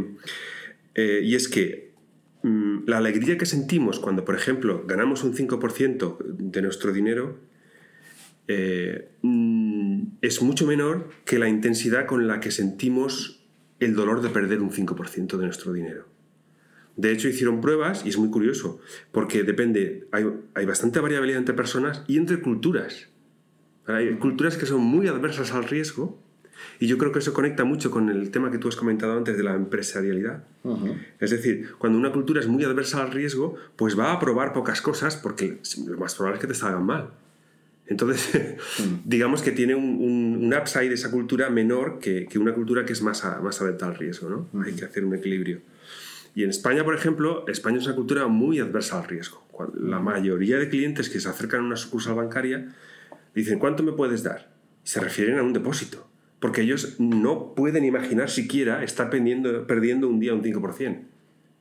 eh, 0.94 1.20
y 1.24 1.34
es 1.34 1.48
que 1.48 1.88
Mm, 2.42 2.84
la 2.86 2.98
alegría 2.98 3.36
que 3.36 3.46
sentimos 3.46 3.98
cuando, 3.98 4.24
por 4.24 4.36
ejemplo, 4.36 4.84
ganamos 4.86 5.24
un 5.24 5.34
5% 5.34 6.18
de 6.24 6.62
nuestro 6.62 6.92
dinero 6.92 7.38
mm, 9.22 10.02
es 10.22 10.40
mucho 10.40 10.66
menor 10.66 11.10
que 11.26 11.38
la 11.38 11.48
intensidad 11.48 12.06
con 12.06 12.26
la 12.26 12.40
que 12.40 12.50
sentimos 12.50 13.44
el 13.80 13.94
dolor 13.94 14.22
de 14.22 14.30
perder 14.30 14.62
un 14.62 14.70
5% 14.70 15.36
de 15.36 15.44
nuestro 15.44 15.72
dinero. 15.72 16.06
De 16.96 17.12
hecho, 17.12 17.28
hicieron 17.28 17.60
pruebas 17.60 18.04
y 18.06 18.08
es 18.08 18.18
muy 18.18 18.30
curioso, 18.30 18.80
porque 19.12 19.42
depende, 19.44 20.08
hay 20.10 20.66
bastante 20.66 20.98
variabilidad 21.00 21.38
entre 21.38 21.54
personas 21.54 22.02
y 22.08 22.16
entre 22.16 22.40
culturas. 22.40 23.08
Hay 23.88 24.14
culturas 24.16 24.56
que 24.56 24.66
son 24.66 24.80
muy 24.80 25.08
adversas 25.08 25.52
al 25.52 25.64
riesgo 25.64 26.18
y 26.78 26.86
yo 26.86 26.98
creo 26.98 27.10
que 27.10 27.18
eso 27.20 27.32
conecta 27.32 27.64
mucho 27.64 27.90
con 27.90 28.10
el 28.10 28.30
tema 28.30 28.50
que 28.50 28.58
tú 28.58 28.68
has 28.68 28.76
comentado 28.76 29.16
antes 29.16 29.36
de 29.36 29.42
la 29.42 29.54
empresarialidad. 29.54 30.44
Es 31.18 31.30
decir, 31.30 31.70
cuando 31.78 31.98
una 31.98 32.12
cultura 32.12 32.40
es 32.40 32.46
muy 32.46 32.62
adversa 32.64 33.02
al 33.02 33.10
riesgo, 33.10 33.56
pues 33.76 33.98
va 33.98 34.12
a 34.12 34.20
probar 34.20 34.52
pocas 34.52 34.82
cosas 34.82 35.16
porque 35.16 35.58
lo 35.86 35.96
más 35.96 36.14
probable 36.14 36.36
es 36.36 36.40
que 36.42 36.46
te 36.48 36.54
salgan 36.54 36.84
mal. 36.84 37.10
Entonces, 37.86 38.56
digamos 39.04 39.42
que 39.42 39.52
tiene 39.52 39.74
un, 39.74 40.42
un, 40.44 40.54
upside 40.54 40.92
esa 40.92 41.10
cultura 41.10 41.48
menor 41.48 41.98
que, 41.98 42.26
que, 42.26 42.38
una 42.38 42.52
cultura 42.52 42.84
que 42.84 42.92
es 42.92 43.02
más, 43.02 43.24
más 43.42 43.60
adepta 43.62 43.86
al 43.86 43.96
riesgo. 43.96 44.28
¿no? 44.28 44.62
Hay 44.62 44.74
que 44.74 44.84
hacer 44.84 45.04
un 45.04 45.14
equilibrio. 45.14 45.60
Y 46.34 46.44
en 46.44 46.50
España, 46.50 46.84
por 46.84 46.94
ejemplo, 46.94 47.44
España 47.48 47.78
es 47.78 47.86
una 47.86 47.96
cultura 47.96 48.26
muy 48.28 48.60
adversa 48.60 48.98
al 49.00 49.08
riesgo. 49.08 49.42
La 49.80 49.98
mayoría 49.98 50.58
de 50.58 50.68
clientes 50.68 51.08
que 51.08 51.18
se 51.18 51.28
acercan 51.28 51.60
a 51.60 51.64
una 51.64 51.76
sucursal 51.76 52.14
bancaria 52.14 52.68
dicen, 53.34 53.58
¿cuánto 53.58 53.82
me 53.82 53.92
puedes 53.92 54.22
dar? 54.22 54.54
Y 54.84 54.88
se 54.88 55.00
refieren 55.00 55.38
a 55.38 55.42
un 55.42 55.52
depósito 55.52 56.08
porque 56.40 56.62
ellos 56.62 56.96
no 56.98 57.54
pueden 57.54 57.84
imaginar 57.84 58.30
siquiera 58.30 58.84
estar 58.84 59.10
perdiendo, 59.10 59.66
perdiendo 59.66 60.08
un 60.08 60.20
día 60.20 60.34
un 60.34 60.42
5%. 60.42 61.00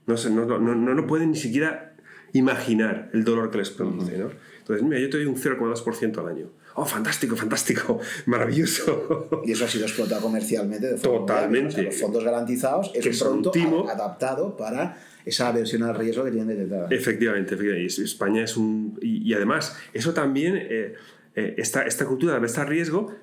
No, 0.05 0.15
no, 0.29 0.59
no, 0.59 0.75
no, 0.75 0.93
no 0.93 1.07
pueden 1.07 1.31
ni 1.31 1.37
siquiera 1.37 1.95
imaginar 2.33 3.09
el 3.13 3.23
dolor 3.23 3.49
que 3.49 3.57
les 3.57 3.69
produce. 3.69 4.17
¿no? 4.17 4.29
Entonces, 4.59 4.85
mira, 4.85 4.99
yo 4.99 5.09
te 5.09 5.17
doy 5.17 5.25
un 5.25 5.35
0,2% 5.35 6.17
al 6.19 6.27
año. 6.27 6.49
Oh, 6.75 6.85
fantástico, 6.85 7.35
fantástico, 7.35 7.99
maravilloso. 8.27 9.41
Y 9.43 9.51
eso 9.51 9.65
ha 9.65 9.67
sido 9.67 9.85
explotado 9.85 10.21
comercialmente 10.21 10.87
de 10.87 10.97
forma 10.97 11.19
Totalmente. 11.19 11.81
los 11.81 11.95
fondos 11.95 12.23
garantizados 12.23 12.91
es 12.93 13.21
un 13.21 13.41
producto 13.41 13.89
adaptado 13.89 14.55
para 14.55 14.97
esa 15.25 15.49
aversión 15.49 15.83
al 15.83 15.95
riesgo 15.95 16.23
que 16.23 16.31
tiene 16.31 16.53
detectada. 16.53 16.87
Efectivamente, 16.91 17.55
efectivamente. 17.55 18.03
España 18.03 18.43
es 18.43 18.55
un... 18.55 18.97
Y, 19.01 19.33
además, 19.33 19.75
eso 19.91 20.13
también, 20.13 20.55
eh, 20.55 20.93
eh, 21.37 21.53
esta, 21.59 21.83
esta 21.83 22.05
cultura 22.07 22.39
de 22.39 22.45
estar 22.47 22.67
riesgo 22.67 23.13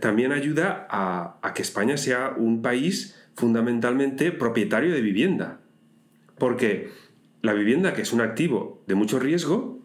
también 0.00 0.32
ayuda 0.32 0.86
a, 0.90 1.52
que 1.54 1.62
España 1.62 1.96
sea 1.96 2.34
un 2.36 2.62
país 2.62 3.16
fundamentalmente 3.34 4.32
propietario 4.32 4.92
de 4.92 5.02
vivienda. 5.02 5.60
Porque 6.38 6.90
la 7.42 7.52
vivienda, 7.52 7.92
que 7.92 8.02
es 8.02 8.12
un 8.12 8.22
activo 8.22 8.82
de 8.86 8.94
mucho 8.94 9.18
riesgo, 9.18 9.78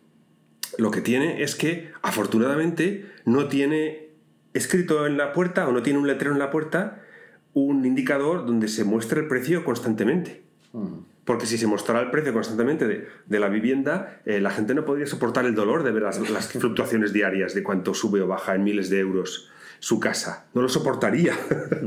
lo 0.77 0.91
que 0.91 1.01
tiene 1.01 1.43
es 1.43 1.55
que, 1.55 1.91
afortunadamente, 2.01 3.05
no 3.25 3.47
tiene 3.47 4.09
escrito 4.53 5.05
en 5.05 5.17
la 5.17 5.33
puerta 5.33 5.67
o 5.67 5.71
no 5.71 5.83
tiene 5.83 5.99
un 5.99 6.07
letrero 6.07 6.33
en 6.33 6.39
la 6.39 6.49
puerta 6.49 7.01
un 7.53 7.85
indicador 7.85 8.45
donde 8.45 8.67
se 8.69 8.83
muestre 8.83 9.21
el 9.21 9.27
precio 9.27 9.63
constantemente. 9.63 10.43
Porque 11.25 11.45
si 11.45 11.57
se 11.57 11.67
mostrara 11.67 12.01
el 12.01 12.11
precio 12.11 12.33
constantemente 12.33 13.07
de, 13.25 13.39
la 13.39 13.47
vivienda, 13.47 14.21
eh, 14.25 14.41
la 14.41 14.51
gente 14.51 14.73
no 14.73 14.83
podría 14.85 15.07
soportar 15.07 15.45
el 15.45 15.55
dolor 15.55 15.83
de 15.83 15.91
ver 15.91 16.03
las, 16.03 16.29
las, 16.29 16.49
fluctuaciones 16.49 17.13
diarias 17.13 17.53
de 17.53 17.63
cuánto 17.63 17.93
sube 17.93 18.21
o 18.21 18.27
baja 18.27 18.55
en 18.55 18.63
miles 18.63 18.89
de 18.89 18.99
euros 18.99 19.49
su 19.83 19.99
casa, 19.99 20.47
no 20.53 20.61
lo 20.61 20.69
soportaría. 20.69 21.37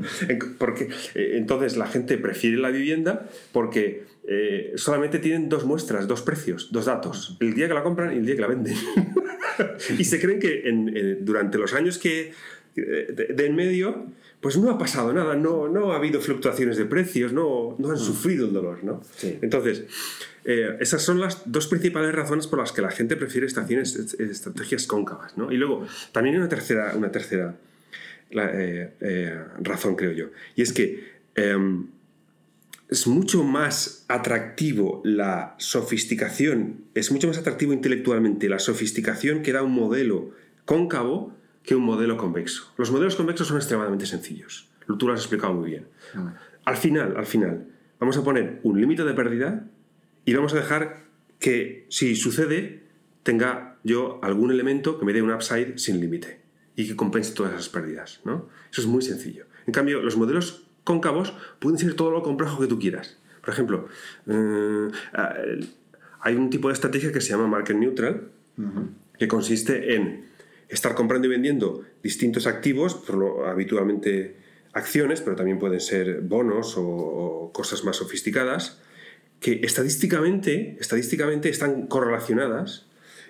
porque, 0.58 0.90
eh, 1.14 1.32
entonces 1.36 1.78
la 1.78 1.86
gente 1.86 2.18
prefiere 2.18 2.58
la 2.58 2.68
vivienda 2.68 3.26
porque 3.52 4.04
eh, 4.28 4.72
solamente 4.76 5.18
tienen 5.18 5.48
dos 5.48 5.64
muestras, 5.64 6.06
dos 6.06 6.20
precios, 6.20 6.70
dos 6.72 6.84
datos, 6.84 7.38
el 7.40 7.54
día 7.54 7.68
que 7.68 7.74
la 7.74 7.82
compran 7.82 8.12
y 8.14 8.18
el 8.18 8.26
día 8.26 8.34
que 8.34 8.40
la 8.42 8.48
venden. 8.48 8.76
y 9.98 10.04
se 10.04 10.20
creen 10.20 10.40
que 10.40 11.18
durante 11.22 11.56
los 11.56 11.72
años 11.72 11.96
que 11.96 12.32
de, 12.74 13.46
en 13.46 13.56
medio, 13.56 14.06
pues 14.40 14.58
no 14.58 14.70
ha 14.70 14.78
pasado 14.78 15.12
nada, 15.12 15.34
no, 15.34 15.68
no 15.68 15.92
ha 15.92 15.96
habido 15.96 16.20
fluctuaciones 16.20 16.76
de 16.76 16.84
precios, 16.84 17.32
no, 17.32 17.74
no 17.78 17.88
han 17.88 17.96
mm. 17.96 17.98
sufrido 17.98 18.46
el 18.46 18.52
dolor. 18.52 18.84
¿no? 18.84 19.02
Entonces, 19.22 19.84
eh, 20.44 20.76
esas 20.80 21.02
son 21.02 21.20
las 21.20 21.50
dos 21.50 21.66
principales 21.66 22.14
razones 22.14 22.46
por 22.46 22.58
las 22.58 22.72
que 22.72 22.82
la 22.82 22.90
gente 22.90 23.16
prefiere 23.16 23.46
estaciones, 23.46 23.96
estrategias 24.18 24.86
cóncavas. 24.86 25.36
¿no? 25.36 25.50
Y 25.50 25.56
luego, 25.56 25.86
también 26.12 26.36
hay 26.36 26.40
una 26.40 26.48
tercera, 26.48 26.92
una 26.94 27.10
tercera 27.10 27.56
la, 28.30 28.50
eh, 28.52 28.92
eh, 29.00 29.40
razón, 29.60 29.96
creo 29.96 30.12
yo. 30.12 30.26
Y 30.54 30.62
es 30.62 30.72
que 30.72 31.16
em, 31.34 31.88
es 32.88 33.06
mucho 33.06 33.42
más 33.42 34.04
atractivo 34.08 35.00
la 35.04 35.54
sofisticación, 35.58 36.84
es 36.94 37.10
mucho 37.10 37.26
más 37.28 37.38
atractivo 37.38 37.72
intelectualmente 37.72 38.48
la 38.48 38.58
sofisticación 38.58 39.42
que 39.42 39.52
da 39.52 39.62
un 39.62 39.72
modelo 39.72 40.30
cóncavo 40.64 41.34
que 41.66 41.74
un 41.74 41.82
modelo 41.82 42.16
convexo. 42.16 42.72
Los 42.78 42.90
modelos 42.92 43.16
convexos 43.16 43.48
son 43.48 43.56
extremadamente 43.56 44.06
sencillos. 44.06 44.68
Tú 44.98 45.08
lo 45.08 45.12
has 45.12 45.20
explicado 45.20 45.52
muy 45.52 45.70
bien. 45.70 45.88
Ah. 46.14 46.34
Al 46.64 46.76
final, 46.76 47.16
al 47.16 47.26
final, 47.26 47.66
vamos 47.98 48.16
a 48.16 48.24
poner 48.24 48.60
un 48.62 48.80
límite 48.80 49.04
de 49.04 49.12
pérdida 49.14 49.68
y 50.24 50.32
vamos 50.32 50.54
a 50.54 50.56
dejar 50.56 51.04
que, 51.40 51.86
si 51.90 52.14
sucede, 52.14 52.84
tenga 53.24 53.76
yo 53.82 54.20
algún 54.22 54.52
elemento 54.52 54.98
que 54.98 55.04
me 55.04 55.12
dé 55.12 55.22
un 55.22 55.32
upside 55.32 55.78
sin 55.78 56.00
límite 56.00 56.40
y 56.76 56.86
que 56.86 56.94
compense 56.94 57.34
todas 57.34 57.52
esas 57.52 57.68
pérdidas. 57.68 58.20
¿no? 58.24 58.48
Eso 58.70 58.80
es 58.80 58.86
muy 58.86 59.02
sencillo. 59.02 59.46
En 59.66 59.72
cambio, 59.72 60.00
los 60.02 60.16
modelos 60.16 60.68
cóncavos 60.84 61.34
pueden 61.58 61.78
ser 61.78 61.94
todo 61.94 62.12
lo 62.12 62.22
complejo 62.22 62.60
que 62.60 62.68
tú 62.68 62.78
quieras. 62.78 63.18
Por 63.40 63.52
ejemplo, 63.52 63.88
eh, 64.26 64.88
hay 66.20 66.34
un 66.36 66.50
tipo 66.50 66.68
de 66.68 66.74
estrategia 66.74 67.12
que 67.12 67.20
se 67.20 67.30
llama 67.30 67.48
market 67.48 67.76
neutral, 67.76 68.28
que 69.18 69.28
consiste 69.28 69.94
en 69.94 70.25
estar 70.68 70.94
comprando 70.94 71.28
y 71.28 71.30
vendiendo 71.30 71.84
distintos 72.02 72.46
activos, 72.46 73.02
habitualmente 73.46 74.36
acciones, 74.72 75.22
pero 75.22 75.36
también 75.36 75.58
pueden 75.58 75.80
ser 75.80 76.20
bonos 76.20 76.74
o, 76.76 77.50
cosas 77.52 77.84
más 77.84 77.96
sofisticadas, 77.96 78.80
que 79.40 79.60
estadísticamente, 79.62 80.76
estadísticamente 80.80 81.48
están 81.48 81.86
correlacionadas 81.86 82.86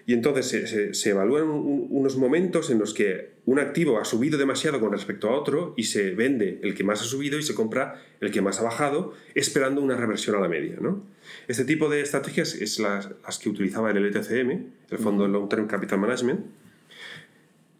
y 0.06 0.12
entonces 0.12 0.98
se, 0.98 1.10
evalúan 1.10 1.48
unos 1.48 2.16
momentos 2.16 2.70
en 2.70 2.78
los 2.78 2.94
que 2.94 3.30
un 3.44 3.58
activo 3.58 3.98
ha 3.98 4.04
subido 4.04 4.38
demasiado 4.38 4.80
con 4.80 4.92
respecto 4.92 5.28
a 5.28 5.32
otro 5.32 5.74
y 5.76 5.84
se 5.84 6.12
vende 6.12 6.60
el 6.62 6.74
que 6.74 6.84
más 6.84 7.02
ha 7.02 7.04
subido 7.04 7.38
y 7.38 7.42
se 7.42 7.54
compra 7.54 8.02
el 8.20 8.30
que 8.30 8.40
más 8.40 8.60
ha 8.60 8.62
bajado, 8.62 9.14
esperando 9.34 9.80
una 9.80 9.96
reversión 9.96 10.36
a 10.36 10.40
la 10.40 10.48
media. 10.48 10.76
¿no? 10.80 11.04
Este 11.48 11.64
tipo 11.64 11.88
de 11.88 12.00
estrategias 12.00 12.54
es 12.54 12.78
las, 12.78 13.38
que 13.40 13.48
utilizaba 13.48 13.90
el 13.90 13.98
LTCM, 13.98 14.50
el 14.90 14.98
Fondo 14.98 15.26
Long 15.26 15.48
Term 15.48 15.66
Capital 15.66 15.98
Management. 15.98 16.40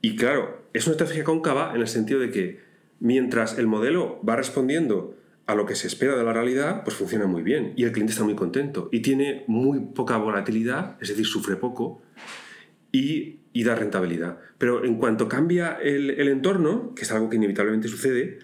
Y 0.06 0.14
claro, 0.14 0.62
es 0.72 0.86
una 0.86 0.92
estrategia 0.92 1.24
cóncava 1.24 1.74
en 1.74 1.80
el 1.80 1.88
sentido 1.88 2.20
de 2.20 2.30
que 2.30 2.60
mientras 3.00 3.58
el 3.58 3.66
modelo 3.66 4.20
va 4.22 4.36
respondiendo 4.36 5.16
a 5.46 5.56
lo 5.56 5.66
que 5.66 5.74
se 5.74 5.88
espera 5.88 6.16
de 6.16 6.22
la 6.22 6.32
realidad, 6.32 6.84
pues 6.84 6.94
funciona 6.94 7.26
muy 7.26 7.42
bien 7.42 7.72
y 7.74 7.82
el 7.82 7.90
cliente 7.90 8.12
está 8.12 8.22
muy 8.22 8.36
contento 8.36 8.88
y 8.92 9.00
tiene 9.00 9.42
muy 9.48 9.80
poca 9.80 10.16
volatilidad, 10.16 10.96
es 11.00 11.08
decir, 11.08 11.26
sufre 11.26 11.56
poco 11.56 12.02
y, 12.92 13.40
da 13.64 13.74
rentabilidad. 13.74 14.38
Pero 14.58 14.84
en 14.84 14.96
cuanto 14.96 15.28
cambia 15.28 15.76
el, 15.82 16.28
entorno, 16.28 16.94
que 16.94 17.02
es 17.02 17.10
algo 17.10 17.28
que 17.28 17.34
inevitablemente 17.34 17.88
sucede, 17.88 18.38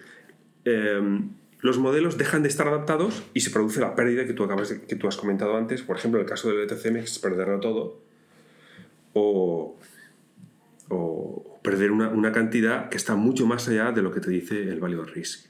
em, 0.65 1.29
los 1.61 1.77
modelos 1.77 2.17
dejan 2.17 2.43
de 2.43 2.49
estar 2.49 2.67
adaptados 2.67 3.23
y 3.33 3.39
se 3.39 3.51
produce 3.51 3.79
la 3.79 3.95
pérdida 3.95 4.25
que 4.25 4.33
tú, 4.33 4.43
acabas 4.43 4.73
que 4.73 4.95
tú 4.97 5.07
has 5.07 5.15
comentado 5.15 5.55
antes, 5.55 5.81
por 5.81 5.95
ejemplo, 5.95 6.19
el 6.19 6.25
caso 6.25 6.49
del 6.49 6.69
ETCM, 6.69 6.97
es 6.97 7.19
perderlo 7.19 7.61
todo, 7.61 8.01
o, 9.13 9.77
perder 11.63 11.91
una, 11.91 12.09
una, 12.09 12.31
cantidad 12.31 12.89
que 12.89 12.97
está 12.97 13.15
mucho 13.15 13.47
más 13.47 13.67
allá 13.67 13.91
de 13.91 14.01
lo 14.01 14.11
que 14.11 14.19
te 14.19 14.29
dice 14.29 14.61
el 14.69 14.79
value 14.79 15.05
risk. 15.05 15.47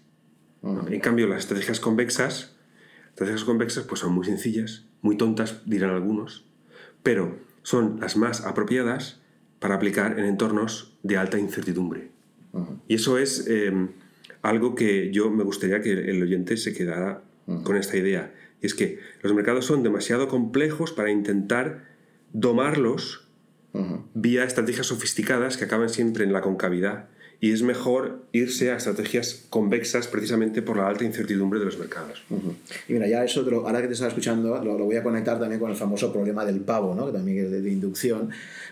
En 0.63 1.01
cambio, 1.01 1.27
las 1.27 1.39
estrategias 1.39 1.81
convexas, 1.81 2.55
estrategias 3.09 3.43
convexas 3.43 3.83
pues 3.83 3.99
son 3.99 4.13
muy 4.13 4.25
sencillas, 4.25 4.85
muy 5.01 5.17
tontas, 5.17 5.61
dirán 5.65 5.89
algunos, 5.89 6.45
pero 7.03 7.37
son 7.63 7.99
las 7.99 8.15
más 8.15 8.45
apropiadas 8.45 9.19
para 9.59 9.75
aplicar 9.75 10.17
en 10.17 10.25
entornos 10.25 10.93
de 11.03 11.17
alta 11.17 11.37
incertidumbre. 11.37 12.11
Y 12.87 12.95
eso 12.95 13.17
es 13.17 13.47
em, 13.47 13.89
algo 14.41 14.75
que 14.75 15.11
yo 15.11 15.31
me 15.31 15.43
gustaría 15.43 15.81
que 15.81 15.91
el 15.91 16.21
oyente 16.21 16.55
se 16.55 16.73
quedara 16.73 17.23
con 17.63 17.75
esta 17.75 17.97
idea. 17.97 18.33
Y 18.61 18.67
es 18.67 18.73
que 18.73 18.99
los 19.21 19.33
mercados 19.33 19.65
son 19.65 19.83
demasiado 19.83 20.27
complejos 20.27 20.93
para 20.93 21.11
intentar 21.11 21.85
domarlos 22.31 23.22
vía 24.13 24.43
estrategias 24.43 24.87
sofisticadas 24.87 25.57
que 25.57 25.65
acaban 25.65 25.89
siempre 25.89 26.23
en 26.23 26.33
la 26.33 26.41
concavidad 26.41 27.09
y 27.43 27.51
es 27.51 27.61
mejor 27.61 28.25
irse 28.31 28.71
a 28.71 28.77
estrategias 28.77 29.45
convexas 29.49 30.07
precisamente 30.07 30.61
por 30.61 30.77
la 30.77 30.87
alta 30.87 31.03
incertidumbre 31.03 31.59
de 31.59 31.65
los 31.65 31.77
mercados. 31.77 32.23
Y 32.87 32.93
mira, 32.93 33.05
ya 33.05 33.23
eso, 33.25 33.45
ahora 33.65 33.81
que 33.81 33.87
te 33.87 33.93
estaba 33.93 34.07
escuchando, 34.07 34.63
lo, 34.63 34.77
voy 34.77 34.95
a 34.95 35.03
conectar 35.03 35.37
también 35.37 35.59
con 35.59 35.69
el 35.69 35.75
famoso 35.75 36.13
problema 36.13 36.45
del 36.45 36.61
pavo, 36.61 36.95
¿no? 36.95 37.07
que 37.07 37.11
también 37.11 37.45
es 37.45 37.51
de, 37.51 37.69
inducción, 37.69 38.29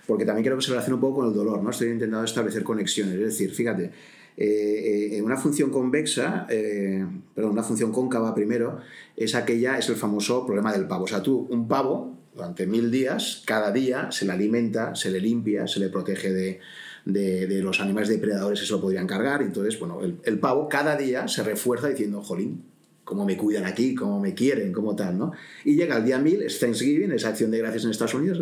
porque 0.08 0.24
también 0.24 0.44
quiero 0.44 0.56
que 0.56 0.64
se 0.64 0.70
relacione 0.70 0.96
un 0.96 1.02
poco 1.02 1.20
con 1.20 1.28
el 1.28 1.34
dolor. 1.34 1.62
¿no? 1.62 1.70
Estoy 1.70 1.90
intentando 1.90 2.24
establecer 2.24 2.64
conexiones, 2.64 3.16
es 3.16 3.20
decir, 3.20 3.52
fíjate, 3.52 3.92
eh, 4.38 5.18
eh, 5.18 5.22
una 5.22 5.36
función 5.36 5.70
convexa, 5.70 6.48
eh, 6.50 7.06
perdón, 7.36 7.52
una 7.52 7.64
función 7.64 7.92
cóncava 7.92 8.34
primero, 8.34 8.80
es 9.18 9.36
aquella, 9.36 9.78
es 9.78 9.90
el 9.90 9.96
famoso 9.98 10.46
problema 10.46 10.72
del 10.72 10.88
pavo. 10.88 11.04
O 11.04 11.08
sea, 11.08 11.22
tú, 11.22 11.46
un 11.50 11.68
pavo, 11.68 12.21
durante 12.34 12.66
mil 12.66 12.92
días, 12.92 13.44
cada 13.46 13.72
día 13.72 14.12
se 14.12 14.26
le 14.26 14.32
alimenta, 14.32 14.96
se 14.96 15.12
le 15.12 15.20
limpia, 15.20 15.68
se 15.68 15.80
le 15.80 15.90
protege 15.90 16.32
de 16.32 16.60
de, 17.06 17.62
los 17.62 17.80
animales 17.80 18.10
depredadores 18.10 18.62
eso 18.62 18.76
lo 18.76 18.82
podrían 18.82 19.08
cargar. 19.08 19.42
Entonces, 19.42 19.80
bueno, 19.80 20.00
el, 20.02 20.40
pavo 20.40 20.70
cada 20.70 20.96
día 20.96 21.28
se 21.28 21.44
refuerza 21.44 21.88
diciendo, 21.88 22.22
jolín, 22.22 22.64
cómo 23.04 23.26
me 23.26 23.36
cuidan 23.36 23.66
aquí, 23.66 23.96
cómo 23.96 24.20
me 24.20 24.34
quieren, 24.34 24.72
cómo 24.72 24.96
tal, 24.96 25.18
¿no? 25.18 25.32
Y 25.66 25.76
llega 25.76 25.98
el 25.98 26.06
día 26.06 26.18
1000, 26.18 26.44
es 26.44 26.60
Thanksgiving, 26.60 27.12
es 27.12 27.26
acción 27.26 27.52
de 27.52 27.58
gracias 27.58 27.84
en 27.84 27.92
Estados 27.92 28.14
Unidos, 28.14 28.40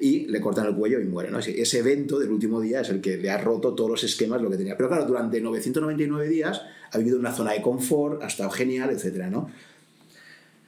y 0.00 0.26
le 0.26 0.40
cortan 0.40 0.66
el 0.66 0.74
cuello 0.74 1.00
y 1.00 1.04
muere, 1.04 1.30
¿no? 1.30 1.38
Ese, 1.38 1.78
evento 1.78 2.18
del 2.18 2.30
último 2.30 2.60
día 2.60 2.80
es 2.80 2.88
el 2.88 3.00
que 3.00 3.16
le 3.16 3.30
ha 3.30 3.38
roto 3.38 3.74
todos 3.74 3.90
los 3.90 4.04
esquemas, 4.04 4.40
lo 4.42 4.50
que 4.50 4.56
tenía. 4.56 4.76
Pero 4.76 4.88
claro, 4.88 5.04
durante 5.04 5.40
999 5.40 6.28
días 6.28 6.62
ha 6.90 6.98
vivido 6.98 7.18
una 7.18 7.32
zona 7.32 7.52
de 7.52 7.62
confort, 7.62 8.22
ha 8.22 8.26
estado 8.26 8.50
genial, 8.50 8.90
etcétera, 8.90 9.30
¿no? 9.30 9.50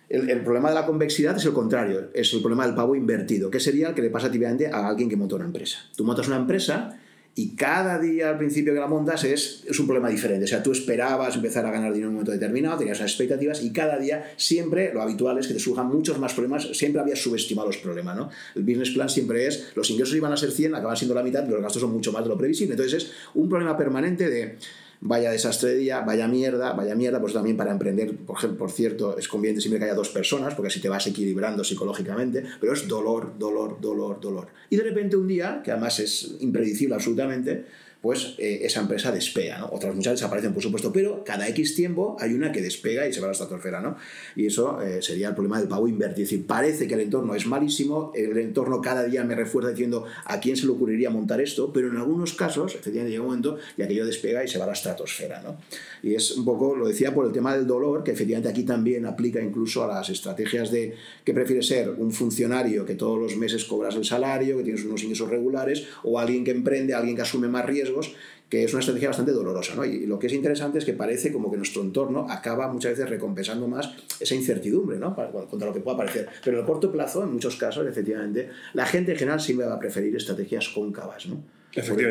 El, 0.09 0.43
problema 0.43 0.69
de 0.69 0.75
la 0.75 0.87
convexidad 0.87 1.37
es 1.37 1.45
el 1.47 1.53
contrario, 1.53 2.11
es 2.13 2.33
el 2.35 2.41
problema 2.41 2.67
del 2.67 2.75
pavo 2.75 2.95
invertido, 2.95 3.51
que 3.51 3.59
sería 3.59 3.89
el 3.89 3.95
que 3.95 4.03
le 4.03 4.11
pasa 4.11 4.31
típicamente 4.31 4.69
a 4.69 4.87
alguien 4.87 5.09
que 5.09 5.17
monta 5.17 5.37
una 5.37 5.47
empresa. 5.47 5.79
Tú 5.97 6.05
montas 6.05 6.29
una 6.29 6.37
empresa 6.37 6.99
y 7.37 7.57
cada 7.57 7.99
día 7.99 8.29
al 8.29 8.39
principio 8.39 8.73
que 8.75 8.79
la 8.79 8.87
montas 8.87 9.25
es, 9.25 9.65
es 9.67 9.81
un 9.81 9.87
problema 9.87 10.09
diferente. 10.09 10.45
O 10.45 10.47
sea, 10.47 10.63
tú 10.63 10.71
esperabas 10.73 11.35
empezar 11.35 11.67
a 11.67 11.71
ganar 11.73 11.93
dinero 11.93 12.07
en 12.07 12.11
un 12.11 12.15
momento 12.15 12.33
determinado, 12.33 12.79
tenías 12.79 13.01
expectativas 13.01 13.63
y 13.63 13.73
cada 13.73 13.99
día 13.99 14.33
siempre 14.37 14.93
lo 14.95 15.03
habitual 15.03 15.39
es 15.39 15.49
que 15.49 15.55
te 15.55 15.61
surjan 15.61 15.89
muchos 15.89 16.19
más 16.19 16.33
problemas. 16.33 16.69
Siempre 16.77 17.01
habías 17.01 17.21
subestimado 17.21 17.67
los 17.69 17.79
problemas, 17.79 18.17
¿no? 18.17 18.31
El 18.55 18.63
business 18.63 18.91
plan 18.91 19.09
siempre 19.09 19.47
es, 19.47 19.73
los 19.75 19.91
ingresos 19.91 20.15
iban 20.15 20.33
a 20.33 20.37
ser 20.37 20.53
100, 20.53 20.77
acaban 20.77 20.97
siendo 20.97 21.15
la 21.15 21.25
mitad, 21.25 21.43
pero 21.45 21.55
los 21.55 21.63
gastos 21.63 21.83
son 21.83 21.93
mucho 21.93 22.13
más 22.13 22.23
de 22.23 22.29
lo 22.29 22.39
previsible. 22.39 22.75
Entonces 22.75 23.03
es 23.03 23.13
un 23.35 23.49
problema 23.49 23.77
permanente 23.77 24.31
de 24.31 24.57
vaya 25.05 25.31
desastre 25.31 25.71
de 25.71 25.77
día, 25.77 26.01
vaya 26.01 26.27
mierda, 26.27 26.73
vaya 26.73 26.95
mierda, 26.95 27.21
pues 27.21 27.35
también 27.35 27.59
para 27.59 27.71
emprender, 27.71 28.17
por, 28.17 28.39
ejemplo, 28.39 28.59
por 28.59 28.71
cierto, 28.71 29.19
es 29.19 29.29
conveniente 29.29 29.61
siempre 29.61 29.79
que 29.79 29.85
haya 29.85 29.95
dos 29.95 30.09
personas, 30.09 30.55
porque 30.55 30.69
así 30.69 30.81
te 30.81 30.89
vas 30.89 31.07
equilibrando 31.07 31.63
psicológicamente, 31.63 32.43
pero 32.59 32.73
es 32.73 32.89
dolor, 32.89 33.39
dolor, 33.39 33.79
dolor, 33.83 34.19
dolor. 34.19 34.49
Y 34.71 34.77
de 34.77 34.83
repente 34.83 35.17
un 35.17 35.29
día, 35.29 35.61
que 35.63 35.71
además 35.71 36.01
es 36.01 36.37
impredecible 36.41 36.95
absolutamente, 36.95 37.67
pues 38.05 38.35
eh, 38.37 38.61
esa 38.65 38.83
empresa 38.83 39.11
despega, 39.11 39.57
¿no? 39.57 39.71
Otras 39.73 39.95
muchas 39.95 40.13
desaparecen, 40.13 40.53
por 40.53 40.63
supuesto, 40.63 40.93
pero 40.93 41.25
cada 41.25 41.49
X 41.49 41.75
tiempo 41.75 42.19
hay 42.21 42.35
una 42.35 42.53
que 42.53 42.61
despega 42.61 43.09
y 43.09 43.15
se 43.15 43.21
va 43.21 43.25
a 43.25 43.29
la 43.29 43.33
estratosfera, 43.33 43.81
¿no? 43.81 43.97
Y 44.37 44.45
eso 44.45 44.83
eh, 44.83 45.01
sería 45.01 45.29
el 45.29 45.35
problema 45.35 45.59
del 45.59 45.69
pago 45.69 45.89
invertido. 45.89 46.25
Es 46.25 46.31
decir, 46.31 46.47
parece 46.47 46.87
que 46.87 46.93
el 46.93 47.01
entorno 47.01 47.35
es 47.35 47.47
malísimo, 47.47 48.13
el 48.15 48.37
entorno 48.37 48.83
cada 48.83 49.05
día 49.05 49.25
me 49.25 49.35
refuerza 49.35 49.71
diciendo 49.71 50.05
a 50.27 50.39
quién 50.39 50.55
se 50.55 50.67
le 50.67 50.73
ocurriría 50.73 51.09
montar 51.09 51.41
esto, 51.41 51.73
pero 51.73 51.89
en 51.89 51.97
algunos 51.97 52.35
casos, 52.35 52.75
efectivamente, 52.75 53.11
llega 53.11 53.23
un 53.23 53.29
momento 53.29 53.57
y 53.79 53.81
aquello 53.81 54.05
despega 54.05 54.45
y 54.45 54.49
se 54.49 54.59
va 54.59 54.65
a 54.65 54.67
la 54.67 54.75
estratosfera, 54.75 55.41
¿no? 55.41 55.57
Y 56.03 56.15
es 56.15 56.33
un 56.33 56.45
poco, 56.45 56.77
lo 56.77 56.87
decía 56.87 57.15
por 57.15 57.25
el 57.25 57.33
tema 57.33 57.57
del 57.57 57.67
dolor, 57.67 58.05
que 58.05 58.11
efectivamente 58.11 58.51
aquí 58.51 58.65
también 58.65 59.07
aplica 59.07 59.41
incluso 59.41 59.83
a 59.83 59.87
las 59.87 60.11
estrategias 60.11 60.71
de 60.71 60.95
que 61.25 61.33
prefiere 61.33 61.63
ser 61.63 61.89
un 61.89 62.13
funcionario 62.13 62.85
que 62.85 62.97
todos 62.97 63.19
los 63.19 63.39
meses 63.39 63.65
cobras 63.65 63.97
el 63.97 64.05
salario, 64.05 64.59
que 64.59 64.65
tienes 64.65 64.85
unos 64.85 65.03
ingresos 65.03 65.31
regulares, 65.31 65.87
o 66.03 66.19
alguien 66.19 66.45
que 66.45 66.51
emprende, 66.51 66.93
alguien 66.93 67.17
que 67.17 67.23
asume 67.23 67.49
más 67.49 67.65
riesgos 67.95 68.15
que 68.49 68.65
es 68.65 68.73
una 68.73 68.81
estrategia 68.81 69.09
bastante 69.09 69.33
dolorosa. 69.33 69.75
¿no? 69.75 69.85
Y 69.85 70.07
lo 70.07 70.19
que 70.19 70.27
es 70.27 70.33
interesante 70.33 70.79
es 70.79 70.85
que 70.85 70.93
parece 70.93 71.33
como 71.33 71.51
que 71.51 71.57
nuestro 71.57 71.83
entorno 71.83 72.27
acaba 72.29 72.69
muchas 72.73 72.93
veces 72.93 73.09
recompensando 73.09 73.67
más 73.67 73.93
esa 74.21 74.35
incertidumbre 74.35 74.99
¿no? 74.99 75.15
contra 75.51 75.67
lo 75.67 75.75
que 75.75 75.81
pueda 75.81 75.97
parecer. 75.97 76.29
Pero 76.45 76.59
en 76.59 76.61
el 76.61 76.67
corto 76.67 76.93
plazo, 76.93 77.23
en 77.23 77.33
muchos 77.33 77.57
casos, 77.57 77.87
efectivamente, 77.87 78.51
la 78.75 78.87
gente 78.87 79.13
en 79.13 79.19
general 79.19 79.41
siempre 79.41 79.67
va 79.67 79.75
a 79.75 79.79
preferir 79.79 80.15
estrategias 80.15 80.69
cóncavas. 80.69 81.27
¿no? 81.27 81.43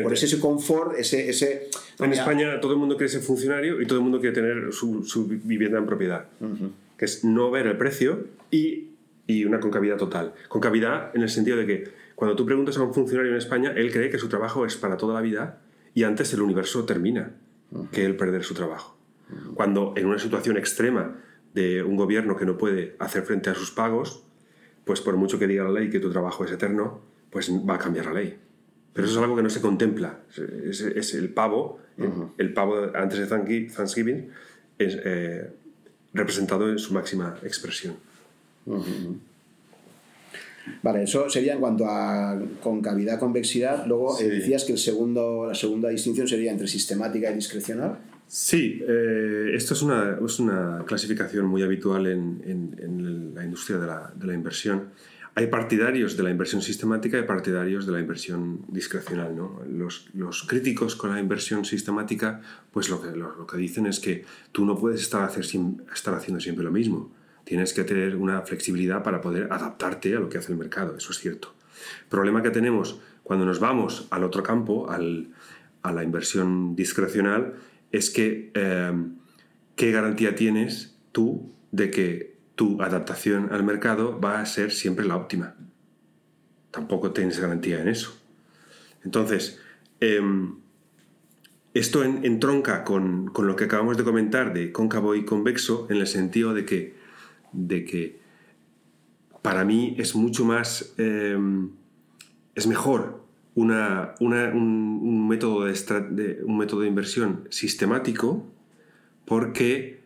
Por, 0.02 0.12
ese, 0.12 0.38
confort, 0.38 0.98
ese... 0.98 1.30
ese 1.30 1.70
en 1.98 2.12
España 2.12 2.60
todo 2.60 2.72
el 2.72 2.78
mundo 2.78 2.96
quiere 2.96 3.10
ser 3.10 3.22
funcionario 3.22 3.80
y 3.80 3.86
todo 3.86 3.98
el 3.98 4.04
mundo 4.04 4.20
quiere 4.20 4.34
tener 4.34 4.70
su, 4.72 5.04
su 5.04 5.26
vivienda 5.26 5.78
en 5.78 5.86
propiedad, 5.86 6.26
que 6.98 7.04
es 7.06 7.24
no 7.24 7.50
ver 7.50 7.66
el 7.68 7.78
precio 7.78 8.26
y, 8.50 8.88
y 9.26 9.46
una 9.46 9.60
concavidad 9.60 9.96
total. 9.96 10.34
Concavidad 10.48 11.16
en 11.16 11.22
el 11.22 11.30
sentido 11.30 11.56
de 11.56 11.64
que 11.64 11.84
cuando 12.14 12.36
tú 12.36 12.44
preguntas 12.44 12.76
a 12.76 12.82
un 12.82 12.92
funcionario 12.92 13.32
en 13.32 13.38
España, 13.38 13.72
él 13.74 13.90
cree 13.90 14.10
que 14.10 14.18
su 14.18 14.28
trabajo 14.28 14.66
es 14.66 14.76
para 14.76 14.98
toda 14.98 15.14
la 15.14 15.22
vida 15.22 15.60
y 15.94 16.04
antes 16.04 16.32
el 16.34 16.42
universo 16.42 16.84
termina 16.84 17.32
que 17.92 18.04
el 18.04 18.16
perder 18.16 18.44
su 18.44 18.54
trabajo. 18.54 18.96
Cuando 19.54 19.94
en 19.96 20.06
una 20.06 20.18
situación 20.18 20.56
extrema 20.56 21.16
de 21.54 21.82
un 21.82 21.96
gobierno 21.96 22.36
que 22.36 22.44
no 22.44 22.58
puede 22.58 22.96
hacer 22.98 23.22
frente 23.22 23.50
a 23.50 23.54
sus 23.54 23.70
pagos, 23.70 24.24
pues 24.84 25.00
por 25.00 25.16
mucho 25.16 25.38
que 25.38 25.46
diga 25.46 25.64
la 25.64 25.70
ley 25.70 25.90
que 25.90 26.00
tu 26.00 26.10
trabajo 26.10 26.44
es 26.44 26.52
eterno, 26.52 27.00
pues 27.30 27.50
va 27.50 27.76
a 27.76 27.78
cambiar 27.78 28.06
la 28.06 28.14
ley. 28.14 28.38
Pero 28.92 29.06
eso 29.06 29.16
es 29.16 29.22
algo 29.22 29.34
que 29.34 29.42
no 29.42 29.50
se 29.50 29.60
contempla. 29.60 30.20
Es, 30.36 31.14
el 31.14 31.30
pavo, 31.30 31.80
el, 32.38 32.52
pavo 32.52 32.90
antes 32.94 33.18
de 33.18 33.26
Thanksgiving, 33.26 34.30
es 34.78 34.98
eh, 35.04 35.50
representado 36.12 36.70
en 36.70 36.78
su 36.78 36.92
máxima 36.94 37.38
expresión. 37.42 37.96
Vale, 40.82 41.02
eso 41.02 41.28
sería 41.28 41.54
en 41.54 41.60
cuanto 41.60 41.86
a 41.86 42.38
concavidad, 42.62 43.18
convexidad. 43.18 43.86
Luego 43.86 44.18
eh, 44.20 44.28
decías 44.28 44.64
que 44.64 44.72
el 44.72 44.78
segundo, 44.78 45.46
la 45.46 45.54
segunda 45.54 45.88
distinción 45.88 46.26
sería 46.26 46.50
entre 46.50 46.66
sistemática 46.68 47.30
y 47.30 47.34
discrecional. 47.34 47.98
Sí, 48.26 48.82
eh, 48.86 49.52
esto 49.54 49.74
es 49.74 49.82
una, 49.82 50.18
es 50.24 50.38
una, 50.40 50.84
clasificación 50.86 51.46
muy 51.46 51.62
habitual 51.62 52.06
en, 52.06 52.42
en, 52.46 53.32
la 53.34 53.44
industria 53.44 53.78
de 53.78 53.86
la, 53.86 54.12
de 54.14 54.26
la, 54.26 54.34
inversión. 54.34 54.90
Hay 55.34 55.48
partidarios 55.48 56.16
de 56.16 56.22
la 56.22 56.30
inversión 56.30 56.62
sistemática 56.62 57.18
y 57.18 57.24
partidarios 57.24 57.84
de 57.86 57.92
la 57.92 58.00
inversión 58.00 58.60
discrecional. 58.68 59.36
¿no? 59.36 59.60
Los, 59.68 60.08
los, 60.14 60.44
críticos 60.44 60.96
con 60.96 61.12
la 61.12 61.20
inversión 61.20 61.64
sistemática, 61.64 62.40
pues 62.72 62.88
lo 62.88 63.02
que, 63.02 63.10
lo, 63.16 63.36
lo 63.36 63.46
que 63.46 63.56
dicen 63.56 63.86
es 63.86 64.00
que 64.00 64.24
tú 64.52 64.64
no 64.64 64.78
puedes 64.78 65.02
estar, 65.02 65.22
hacer, 65.22 65.44
estar 65.92 66.14
haciendo 66.14 66.40
siempre 66.40 66.64
lo 66.64 66.70
mismo 66.70 67.10
Tienes 67.44 67.74
que 67.74 67.84
tener 67.84 68.16
una 68.16 68.42
flexibilidad 68.42 69.02
para 69.02 69.20
poder 69.20 69.52
adaptarte 69.52 70.16
a 70.16 70.20
lo 70.20 70.28
que 70.28 70.38
hace 70.38 70.52
el 70.52 70.58
mercado, 70.58 70.96
eso 70.96 71.12
es 71.12 71.18
cierto. 71.18 71.54
Problema 72.08 72.42
que 72.42 72.50
tenemos 72.50 73.00
cuando 73.22 73.44
nos 73.44 73.58
vamos 73.58 74.06
al 74.10 74.24
otro 74.24 74.42
campo, 74.42 74.88
a 74.90 75.92
la 75.92 76.04
inversión 76.04 76.76
discrecional, 76.76 77.54
es 77.90 78.10
que 78.10 78.50
em, 78.54 79.16
qué 79.76 79.90
garantía 79.92 80.34
tienes 80.34 80.96
tú 81.12 81.52
de 81.72 81.90
que 81.90 82.36
tu 82.54 82.80
adaptación 82.82 83.48
al 83.52 83.64
mercado 83.64 84.20
va 84.20 84.40
a 84.40 84.46
ser 84.46 84.72
siempre 84.72 85.04
la 85.04 85.16
óptima. 85.16 85.54
Tampoco 86.70 87.12
tienes 87.12 87.40
garantía 87.40 87.80
en 87.80 87.88
eso. 87.88 88.16
Entonces, 89.04 89.60
em, 90.00 90.56
esto 91.72 92.04
entronca 92.04 92.84
con, 92.84 93.26
con, 93.28 93.46
lo 93.46 93.56
que 93.56 93.64
acabamos 93.64 93.96
de 93.96 94.04
comentar 94.04 94.52
de 94.52 94.70
cóncavo 94.70 95.14
y 95.14 95.24
convexo 95.24 95.86
en 95.90 95.96
el 95.96 96.06
sentido 96.06 96.54
de 96.54 96.64
que 96.64 96.94
de 97.54 97.84
que 97.84 98.20
para 99.42 99.64
mí 99.64 99.94
es 99.98 100.14
mucho 100.14 100.44
más, 100.44 100.94
eh, 100.98 101.38
es 102.54 102.66
mejor 102.66 103.22
una, 103.54 104.14
un, 104.20 105.28
método 105.28 105.64
de, 105.64 106.40
un 106.44 106.58
método 106.58 106.80
de 106.80 106.88
inversión 106.88 107.46
sistemático 107.50 108.44
porque 109.24 110.00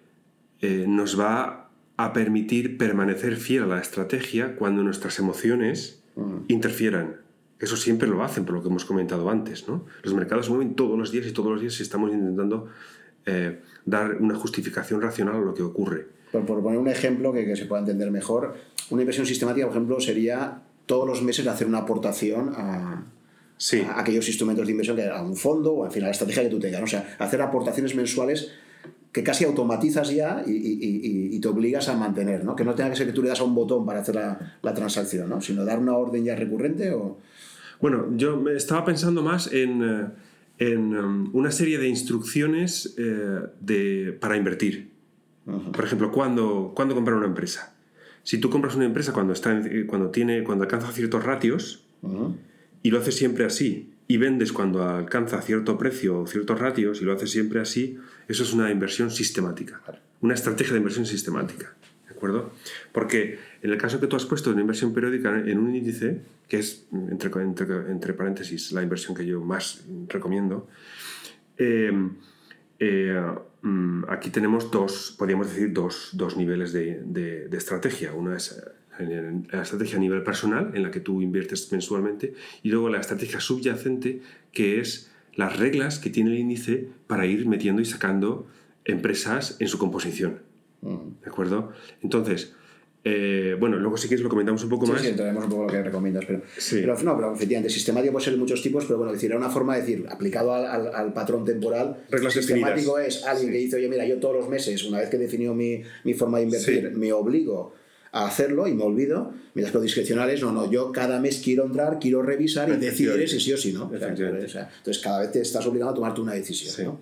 eh, 0.61 0.85
nos 0.87 1.19
va 1.19 1.71
a 1.97 2.13
permitir 2.13 2.79
permanecer 2.79 3.37
fiel 3.37 3.65
a 3.65 3.67
la 3.67 3.81
estrategia 3.81 4.57
cuando 4.57 4.83
nuestras 4.83 5.19
emociones 5.19 6.03
interfieran. 6.49 7.17
Eso 7.61 7.77
siempre 7.77 8.09
lo 8.09 8.23
hacen, 8.23 8.45
por 8.45 8.55
lo 8.55 8.63
que 8.63 8.69
hemos 8.69 8.85
comentado 8.85 9.31
antes. 9.31 9.69
¿no? 9.69 9.85
Los 10.03 10.15
mercados 10.15 10.49
mueven 10.49 10.75
todos 10.75 10.99
los 10.99 11.11
días 11.11 11.27
y 11.27 11.33
todos 11.33 11.51
los 11.51 11.61
días 11.61 11.81
estamos 11.81 12.13
intentando 12.13 12.69
eh, 13.27 13.61
dar 13.85 14.17
una 14.21 14.37
justificación 14.37 15.01
racional 15.01 15.37
a 15.37 15.41
lo 15.41 15.55
que 15.55 15.63
ocurre. 15.63 16.07
Por, 16.33 16.45
poner 16.45 16.79
un 16.79 16.89
ejemplo 16.89 17.33
que, 17.33 17.57
se 17.57 17.67
pueda 17.67 17.81
entender 17.81 18.11
mejor, 18.11 18.55
una 18.91 19.03
inversión 19.03 19.27
sistemática, 19.27 19.67
por 19.67 19.77
ejemplo, 19.77 20.01
sería 20.01 20.63
todos 20.87 21.07
los 21.07 21.23
meses 21.23 21.47
hacer 21.47 21.67
una 21.67 21.79
aportación 21.79 22.53
a, 22.55 23.05
aquellos 23.97 24.29
instrumentos 24.29 24.67
de 24.67 24.73
inversión, 24.73 24.97
que 24.97 25.09
a 25.09 25.23
un 25.23 25.37
fondo 25.37 25.73
o 25.73 25.85
en 25.85 25.91
fin, 25.91 26.03
a 26.03 26.07
la 26.07 26.13
estrategia 26.13 26.43
que 26.43 26.49
tú 26.49 26.59
tengas. 26.59 26.83
O 26.83 26.87
sea, 26.87 27.17
hacer 27.19 27.41
aportaciones 27.43 27.95
mensuales 27.95 28.53
que 29.13 29.23
casi 29.23 29.45
automatizas 29.45 30.11
ya 30.15 30.43
y, 30.47 31.39
te 31.41 31.49
obligas 31.49 31.89
a 31.89 31.97
mantener, 31.97 32.45
¿no? 32.45 32.55
Que 32.57 32.65
no 32.65 32.75
tenga 32.75 32.91
que 32.91 32.97
ser 32.97 33.07
que 33.07 33.13
tú 33.13 33.23
le 33.23 33.29
das 33.29 33.41
a 33.41 33.45
un 33.45 33.55
botón 33.55 33.87
para 33.87 34.01
hacer 34.01 34.15
la, 34.15 34.75
transacción, 34.75 35.29
¿no? 35.29 35.41
Sino 35.41 35.65
dar 35.65 35.79
una 35.79 35.97
orden 35.97 36.25
ya 36.25 36.37
recurrente 36.37 36.93
o... 36.93 37.19
Bueno, 37.81 38.07
yo 38.17 38.49
estaba 38.49 38.85
pensando 38.85 39.23
más 39.23 39.53
en, 39.53 39.83
eh, 39.83 40.07
en 40.59 40.99
um, 40.99 41.31
una 41.33 41.53
serie 41.53 41.79
de 41.79 41.89
instrucciones 41.89 42.95
eh, 42.99 43.41
de, 43.61 44.17
para 44.21 44.37
invertir. 44.37 44.91
Por 45.73 45.85
ejemplo, 45.85 46.13
¿cuándo, 46.13 46.73
comprar 46.75 47.17
una 47.17 47.27
empresa? 47.27 47.75
si 48.25 48.37
tú 48.37 48.51
compras 48.51 48.75
una 48.75 48.85
empresa 48.85 49.15
cuando, 49.15 49.33
está 49.33 49.63
cuando, 49.87 50.11
tiene, 50.11 50.45
cuando 50.45 50.65
alcanza 50.65 50.93
ciertos 50.93 51.25
ratios 51.25 51.87
y 52.83 52.91
lo 52.91 52.99
haces 52.99 53.17
siempre 53.17 53.47
así, 53.47 53.95
y 54.07 54.17
vendes 54.17 54.53
cuando 54.53 54.89
alcanza 54.89 55.41
cierto 55.43 55.79
precio 55.79 56.21
o 56.21 56.27
ciertos 56.27 56.59
ratios 56.59 57.01
y 57.01 57.05
lo 57.05 57.13
haces 57.13 57.31
siempre 57.31 57.61
así, 57.61 57.99
eso 58.27 58.43
es 58.43 58.53
una 58.55 58.71
inversión 58.71 59.11
sistemática, 59.11 59.81
una 60.21 60.35
estrategia 60.35 60.73
de 60.73 60.79
inversión 60.79 61.07
sistemática. 61.07 61.75
¿De 62.07 62.15
acuerdo? 62.15 62.53
Porque 62.93 63.39
en 63.63 63.71
el 63.71 63.79
caso 63.79 64.01
que 64.01 64.07
tú 64.07 64.17
has 64.17 64.25
puesto 64.25 64.51
de 64.51 64.55
una 64.55 64.63
inversión 64.63 64.93
periódica 64.93 65.39
en 65.39 65.59
un 65.59 65.75
índice, 65.75 66.23
que 66.49 66.59
es, 66.59 66.87
entre, 66.93 67.31
entre, 67.43 68.15
paréntesis, 68.15 68.73
la 68.73 68.83
inversión 68.83 69.15
que 69.15 69.25
yo 69.25 69.43
más 69.43 69.85
recomiendo, 70.09 70.69
eh, 71.59 71.93
eh, 72.79 73.35
aquí 74.09 74.31
tenemos 74.31 74.71
dos, 74.71 75.15
podríamos 75.19 75.49
decir, 75.49 75.73
dos, 75.73 76.11
dos 76.13 76.37
niveles 76.37 76.73
de, 76.73 77.03
de, 77.05 77.57
estrategia. 77.57 78.13
Una 78.13 78.37
es 78.37 78.61
eh, 78.99 79.43
la 79.51 79.63
estrategia 79.63 79.97
a 79.97 80.01
nivel 80.01 80.23
personal, 80.23 80.73
en 80.75 80.83
la 80.83 80.91
que 80.91 81.01
tú 81.01 81.23
inviertes 81.23 81.71
mensualmente, 81.73 82.35
y 82.63 82.71
luego 82.71 82.89
la 82.89 83.01
estrategia 83.01 83.41
subyacente, 83.41 84.23
que 84.53 84.81
es 84.81 85.11
las 85.35 85.57
reglas 85.59 85.99
que 85.99 86.11
tiene 86.11 86.31
el 86.31 86.39
índice 86.39 86.89
para 87.07 87.27
ir 87.27 87.47
metiendo 87.47 87.83
y 87.83 87.85
sacando 87.85 88.47
empresas 88.85 89.57
en 89.61 89.69
su 89.69 89.79
composición. 89.79 90.41
¿De 90.81 91.29
acuerdo? 91.29 91.73
Entonces, 92.03 92.55
eh, 93.05 93.57
bueno, 93.59 93.77
luego 93.77 93.97
si 93.97 94.09
quieres 94.09 94.25
lo 94.25 94.29
comentamos 94.29 94.63
un 94.65 94.71
poco 94.71 94.87
más. 94.87 95.01
Sí, 95.01 95.09
entraremos 95.09 95.45
un 95.45 95.51
poco 95.51 95.63
lo 95.65 95.69
que 95.69 95.83
recomiendas, 95.83 96.25
pero, 96.27 96.43
pero 96.71 96.99
no, 97.03 97.17
pero 97.17 97.33
efectivamente, 97.33 97.73
sistemático 97.73 98.13
puede 98.13 98.25
ser 98.25 98.35
de 98.35 98.41
muchos 98.41 98.61
tipos, 98.61 98.85
pero 98.87 98.99
bueno, 98.99 99.13
decir, 99.13 99.31
era 99.31 99.39
una 99.39 99.51
forma 99.51 99.77
de 99.77 99.83
decir, 99.83 100.07
aplicado 100.11 100.53
al, 100.53 100.95
al, 100.95 101.13
patrón 101.13 101.45
temporal, 101.45 102.05
Reglas 102.11 102.35
sistemático 102.35 102.99
es 102.99 103.25
alguien 103.25 103.53
que 103.53 103.59
dice, 103.59 103.77
oye, 103.77 103.89
mira, 103.89 104.05
yo 104.05 104.19
todos 104.19 104.37
los 104.37 104.49
meses, 104.49 104.83
una 104.85 104.99
vez 104.99 105.09
que 105.09 105.17
he 105.17 105.21
definido 105.21 105.55
mi, 105.55 105.83
mi 106.05 106.15
forma 106.15 106.39
de 106.39 106.45
invertir, 106.45 106.93
me 106.97 107.13
obligo 107.13 107.75
a 108.11 108.27
hacerlo 108.27 108.67
y 108.67 108.75
me 108.75 108.83
olvido, 108.83 109.33
mientras 109.55 109.71
que 109.71 109.79
los 109.79 109.85
discrecionales, 109.85 110.43
no, 110.43 110.51
no, 110.51 110.71
yo 110.71 110.93
cada 110.93 111.21
mes 111.21 111.41
quiero 111.43 111.67
entrar, 111.67 111.99
quiero 112.01 112.23
revisar 112.23 112.69
y 112.69 112.77
decidir 112.77 113.29
si 113.29 113.41
sí 113.41 113.53
o 113.53 113.57
sí 113.57 113.73
no. 113.73 113.91
entonces 113.93 114.99
cada 115.03 115.21
vez 115.21 115.33
te 115.33 115.41
estás 115.41 115.67
obligado 115.67 115.93
a 115.93 115.95
tomarte 115.95 116.21
una 116.21 116.33
decisión. 116.33 116.99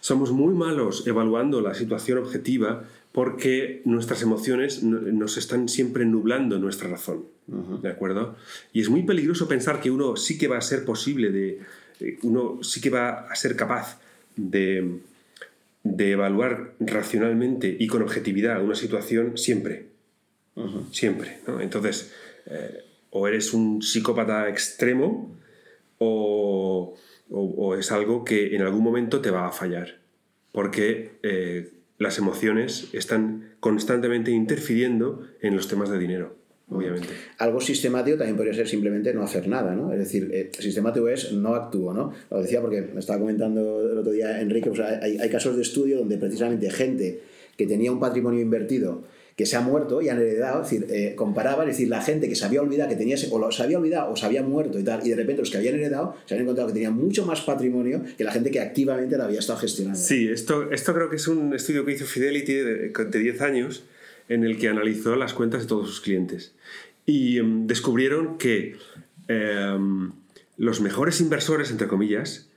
Somos 0.00 0.30
muy 0.30 0.54
malos 0.54 1.06
evaluando 1.06 1.60
la 1.60 1.74
situación 1.74 2.18
objetiva 2.18 2.84
porque 3.12 3.82
nuestras 3.84 4.22
emociones 4.22 4.82
nos 4.82 5.36
están 5.36 5.68
siempre 5.68 6.04
nublando 6.04 6.58
nuestra 6.58 6.88
razón. 6.88 7.24
¿De 7.82 7.88
acuerdo? 7.88 8.36
Y 8.74 8.82
es 8.82 8.90
muy 8.90 9.04
peligroso 9.04 9.48
pensar 9.48 9.80
que 9.80 9.90
uno 9.90 10.16
sí 10.16 10.36
que 10.36 10.48
va 10.48 10.58
a 10.58 10.60
ser 10.60 10.84
posible 10.84 11.30
de. 11.30 11.60
Eh, 11.98 12.18
uno 12.22 12.62
sí 12.62 12.82
que 12.82 12.90
va 12.90 13.20
a 13.20 13.34
ser 13.34 13.56
capaz 13.56 13.98
de, 14.36 14.98
de 15.82 16.12
evaluar 16.12 16.74
racionalmente 16.78 17.74
y 17.78 17.86
con 17.86 18.02
objetividad 18.02 18.62
una 18.62 18.74
situación 18.74 19.38
siempre. 19.38 19.86
Siempre. 20.92 21.38
¿no? 21.46 21.60
Entonces, 21.60 22.12
eh, 22.46 22.84
o 23.10 23.28
eres 23.28 23.54
un 23.54 23.80
psicópata 23.80 24.48
extremo 24.48 25.34
o, 25.98 26.96
o, 27.30 27.74
es 27.76 27.92
algo 27.92 28.24
que 28.24 28.54
en 28.54 28.62
algún 28.62 28.82
momento 28.82 29.20
te 29.20 29.30
va 29.30 29.46
a 29.46 29.52
fallar. 29.52 29.98
Porque 30.52 31.12
eh, 31.22 31.70
las 31.98 32.18
emociones 32.18 32.88
están 32.92 33.54
constantemente 33.60 34.30
interfiriendo 34.30 35.26
en 35.40 35.56
los 35.56 35.68
temas 35.68 35.90
de 35.90 35.98
dinero, 35.98 36.36
obviamente. 36.70 37.08
Algo 37.38 37.60
sistemático 37.60 38.16
también 38.16 38.36
podría 38.36 38.54
ser 38.54 38.68
simplemente 38.68 39.12
no 39.12 39.22
hacer 39.22 39.48
nada, 39.48 39.74
¿no? 39.74 39.92
Es 39.92 39.98
decir, 39.98 40.30
eh, 40.32 40.50
sistemático 40.58 41.08
es 41.08 41.32
no 41.32 41.54
actúo, 41.54 41.92
¿no? 41.92 42.12
Lo 42.30 42.40
decía 42.40 42.60
porque 42.60 42.82
me 42.82 43.00
estaba 43.00 43.18
comentando 43.18 43.80
el 43.82 43.98
otro 43.98 44.12
día 44.12 44.40
Enrique, 44.40 44.70
hay, 45.02 45.18
hay 45.18 45.28
casos 45.28 45.56
de 45.56 45.62
estudio 45.62 45.98
donde 45.98 46.18
precisamente 46.18 46.70
gente 46.70 47.20
que 47.56 47.66
tenía 47.66 47.90
un 47.90 47.98
patrimonio 47.98 48.40
invertido 48.40 49.02
que 49.38 49.46
se 49.46 49.56
ha 49.56 49.60
muerto 49.60 50.02
y 50.02 50.08
han 50.08 50.18
heredado, 50.18 50.64
es 50.64 50.68
decir, 50.68 50.88
eh, 50.90 51.14
comparaban, 51.14 51.68
es 51.68 51.76
decir, 51.76 51.88
la 51.88 52.02
gente 52.02 52.28
que 52.28 52.34
se 52.34 52.44
había 52.44 52.60
olvidado 52.60 52.90
que 52.90 52.96
tenía, 52.96 53.14
o 53.30 53.52
se 53.52 53.62
había 53.62 53.78
olvidado 53.78 54.10
o 54.10 54.16
se 54.16 54.26
había 54.26 54.42
muerto 54.42 54.80
y 54.80 54.82
tal, 54.82 55.06
y 55.06 55.10
de 55.10 55.14
repente 55.14 55.42
los 55.42 55.50
que 55.52 55.58
habían 55.58 55.76
heredado 55.76 56.16
se 56.26 56.34
habían 56.34 56.46
encontrado 56.46 56.66
que 56.66 56.74
tenían 56.74 56.96
mucho 56.96 57.24
más 57.24 57.42
patrimonio 57.42 58.02
que 58.16 58.24
la 58.24 58.32
gente 58.32 58.50
que 58.50 58.60
activamente 58.60 59.16
la 59.16 59.26
había 59.26 59.38
estado 59.38 59.60
gestionando. 59.60 59.96
Sí, 59.96 60.26
esto, 60.28 60.72
esto 60.72 60.92
creo 60.92 61.08
que 61.08 61.14
es 61.14 61.28
un 61.28 61.54
estudio 61.54 61.84
que 61.84 61.92
hizo 61.92 62.04
Fidelity 62.04 62.52
de, 62.52 62.90
10 62.90 63.40
años 63.42 63.84
en 64.28 64.42
el 64.42 64.58
que 64.58 64.70
analizó 64.70 65.14
las 65.14 65.34
cuentas 65.34 65.62
de 65.62 65.68
todos 65.68 65.86
sus 65.88 66.00
clientes. 66.00 66.52
Y 67.06 67.38
em, 67.38 67.68
descubrieron 67.68 68.38
que 68.38 68.74
em, 69.28 70.10
los 70.56 70.80
mejores 70.80 71.20
inversores, 71.20 71.70
entre 71.70 71.86
comillas, 71.86 72.48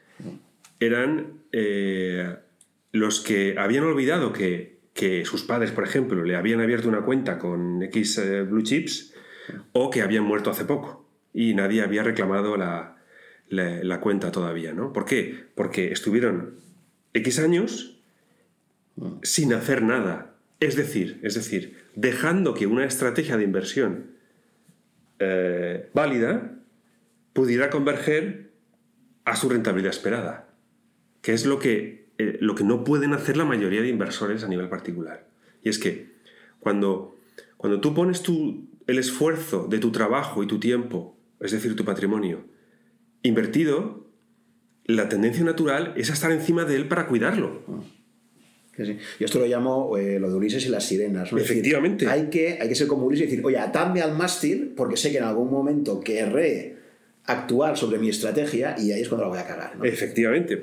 eran 0.79 1.41
eh, 1.51 2.37
los 2.91 3.21
que 3.21 3.53
habían 3.59 3.83
olvidado 3.83 4.33
que 4.33 4.70
que 4.93 5.25
sus 5.25 5.43
padres, 5.43 5.71
por 5.71 5.83
ejemplo, 5.83 6.23
le 6.23 6.35
habían 6.35 6.61
abierto 6.61 6.89
una 6.89 7.01
cuenta 7.01 7.37
con 7.37 7.81
X 7.83 8.17
eh, 8.17 8.43
blue 8.43 8.63
chips 8.63 9.13
o 9.73 9.89
que 9.89 10.01
habían 10.01 10.23
muerto 10.23 10.49
hace 10.49 10.65
poco 10.65 11.07
y 11.33 11.53
nadie 11.53 11.81
había 11.81 12.03
reclamado 12.03 12.57
la, 12.57 12.97
la, 13.49 13.99
cuenta 14.01 14.31
todavía, 14.31 14.73
¿no? 14.73 14.93
¿Por 14.93 15.05
qué? 15.05 15.45
Porque 15.55 15.91
estuvieron 15.91 16.55
X 17.13 17.39
años 17.39 17.99
sin 19.23 19.53
hacer 19.53 19.81
nada. 19.81 20.35
Es 20.59 20.75
decir, 20.75 21.19
es 21.23 21.35
decir, 21.35 21.77
dejando 21.95 22.53
que 22.53 22.67
una 22.67 22.85
estrategia 22.85 23.37
de 23.37 23.43
inversión 23.43 24.11
eh, 25.19 25.89
válida 25.93 26.57
pudiera 27.33 27.69
converger 27.69 28.51
a 29.25 29.35
su 29.35 29.49
rentabilidad 29.49 29.91
esperada, 29.91 30.49
que 31.21 31.33
es 31.33 31.45
lo 31.45 31.59
que 31.59 32.00
eh, 32.21 32.37
lo 32.39 32.53
que 32.55 32.63
no 32.63 32.83
pueden 32.83 33.13
hacer 33.13 33.35
la 33.35 33.45
mayoría 33.45 33.81
de 33.81 33.89
inversores 33.89 34.43
a 34.43 34.47
nivel 34.47 34.69
particular. 34.69 35.27
Y 35.63 35.69
es 35.69 35.79
que 35.79 36.11
cuando, 36.59 37.17
cuando 37.57 37.81
tú 37.81 37.93
pones 37.93 38.21
tu, 38.21 38.67
el 38.87 38.99
esfuerzo 38.99 39.67
de 39.67 39.79
tu 39.79 39.91
trabajo 39.91 40.43
y 40.43 40.47
tu 40.47 40.59
tiempo, 40.59 41.17
es 41.39 41.51
decir, 41.51 41.75
tu 41.75 41.83
patrimonio, 41.83 42.45
invertido, 43.23 44.05
la 44.85 45.09
tendencia 45.09 45.43
natural 45.43 45.93
es 45.95 46.09
estar 46.09 46.31
encima 46.31 46.65
de 46.65 46.75
él 46.75 46.87
para 46.87 47.07
cuidarlo. 47.07 47.63
Sí, 48.75 48.97
Yo 49.19 49.25
esto 49.25 49.39
lo 49.39 49.45
llamo 49.45 49.97
eh, 49.97 50.19
lo 50.19 50.29
de 50.29 50.35
Ulises 50.35 50.65
y 50.65 50.69
las 50.69 50.85
sirenas. 50.85 51.33
Efectivamente. 51.33 52.07
hay, 52.07 52.29
que, 52.29 52.59
hay 52.61 52.69
que 52.69 52.75
ser 52.75 52.87
como 52.87 53.05
Ulises 53.05 53.27
y 53.27 53.29
decir, 53.29 53.45
oye, 53.45 53.57
atadme 53.57 54.01
al 54.01 54.15
mástil 54.15 54.73
porque 54.75 54.97
sé 54.97 55.11
que 55.11 55.17
en 55.17 55.23
algún 55.23 55.49
momento 55.51 55.99
querré 55.99 56.80
actuar 57.25 57.77
sobre 57.77 57.99
mi 57.99 58.09
estrategia 58.09 58.75
y 58.77 58.91
ahí 58.91 59.01
es 59.01 59.09
cuando 59.09 59.25
la 59.25 59.29
voy 59.29 59.39
a 59.39 59.47
cagar. 59.47 59.73
Efectivamente. 59.83 60.59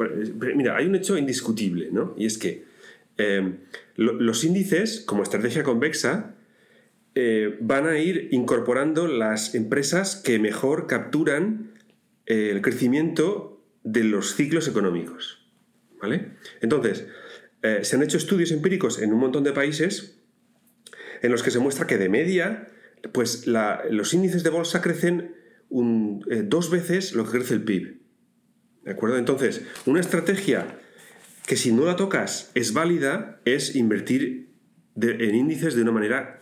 Mira, 0.55 0.77
hay 0.77 0.87
un 0.87 0.95
hecho 0.95 1.17
indiscutible, 1.17 1.89
¿no? 1.93 2.15
Y 2.17 2.27
es 2.27 2.39
que 2.39 2.65
eh, 3.19 3.55
los 3.97 4.45
índices, 4.45 5.01
como 5.01 5.23
estrategia 5.23 5.63
convexa, 5.63 6.35
eh, 7.15 7.57
van 7.61 7.87
a 7.87 7.99
ir 7.99 8.29
incorporando 8.31 9.09
las 9.09 9.55
empresas 9.55 10.17
que 10.17 10.39
mejor 10.39 10.87
capturan 10.87 11.73
eh, 12.27 12.51
el 12.53 12.63
crecimiento 12.63 13.61
de 13.83 14.05
los 14.05 14.35
ciclos 14.35 14.69
económicos. 14.69 15.47
¿Vale? 16.01 16.35
Entonces, 16.61 17.07
se 17.83 17.97
han 17.97 18.05
hecho 18.05 18.19
estudios 18.19 18.53
empíricos 18.53 19.03
en 19.03 19.13
un 19.13 19.19
montón 19.19 19.43
de 19.43 19.53
países 19.53 20.21
en 21.23 21.33
los 21.33 21.43
que 21.43 21.51
se 21.51 21.59
muestra 21.59 21.89
que 21.89 21.99
de 21.99 22.09
media, 22.09 22.69
pues 23.11 23.49
los 23.49 24.15
índices 24.15 24.45
de 24.45 24.51
bolsa 24.51 24.81
crecen 24.81 25.35
eh, 25.71 26.43
dos 26.45 26.71
veces 26.71 27.15
lo 27.15 27.25
que 27.25 27.39
crece 27.39 27.55
el 27.55 27.65
PIB. 27.65 27.99
¿De 28.85 28.93
acuerdo? 28.93 29.19
Entonces, 29.19 29.63
una 29.87 30.01
estrategia 30.01 30.79
que 31.47 31.57
si 31.57 31.73
no 31.73 31.85
la 31.85 31.97
tocas 31.97 32.51
es 32.55 32.73
válida 32.73 33.41
es 33.45 33.75
invertir 33.75 34.51
en 35.01 35.35
índices 35.35 35.75
de 35.75 35.83
una 35.83 35.93
manera 35.93 36.41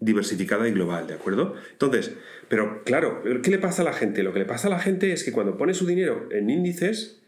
diversificada 0.00 0.68
y 0.68 0.72
global, 0.72 1.06
¿de 1.06 1.14
acuerdo? 1.14 1.54
Entonces, 1.72 2.14
pero 2.48 2.84
claro, 2.84 3.22
¿qué 3.42 3.50
le 3.50 3.58
pasa 3.58 3.82
a 3.82 3.84
la 3.84 3.92
gente? 3.92 4.22
Lo 4.22 4.32
que 4.32 4.38
le 4.38 4.44
pasa 4.44 4.68
a 4.68 4.70
la 4.70 4.78
gente 4.78 5.12
es 5.12 5.24
que 5.24 5.32
cuando 5.32 5.56
pone 5.56 5.74
su 5.74 5.86
dinero 5.86 6.28
en 6.30 6.50
índices, 6.50 7.22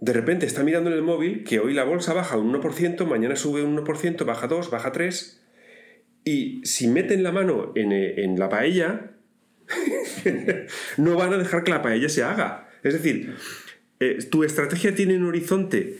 de 0.00 0.12
repente 0.12 0.46
está 0.46 0.62
mirando 0.64 0.90
en 0.90 0.96
el 0.96 1.02
móvil 1.02 1.44
que 1.44 1.60
hoy 1.60 1.74
la 1.74 1.84
bolsa 1.84 2.12
baja 2.12 2.36
un 2.36 2.52
1%, 2.52 3.06
mañana 3.06 3.36
sube 3.36 3.62
un 3.62 3.76
1%, 3.76 4.24
baja 4.24 4.48
2, 4.48 4.70
baja 4.70 4.92
3, 4.92 5.42
y 6.24 6.60
si 6.64 6.88
meten 6.88 7.22
la 7.22 7.32
mano 7.32 7.72
en 7.74 8.38
la 8.38 8.48
paella, 8.48 9.11
no 10.96 11.16
van 11.16 11.32
a 11.32 11.38
dejar 11.38 11.64
que 11.64 11.70
la 11.70 11.82
paella 11.82 12.08
se 12.08 12.22
haga. 12.22 12.68
Es 12.82 12.94
decir, 12.94 13.34
eh, 14.00 14.18
tu 14.30 14.44
estrategia 14.44 14.94
tiene 14.94 15.16
un 15.16 15.24
horizonte 15.24 15.98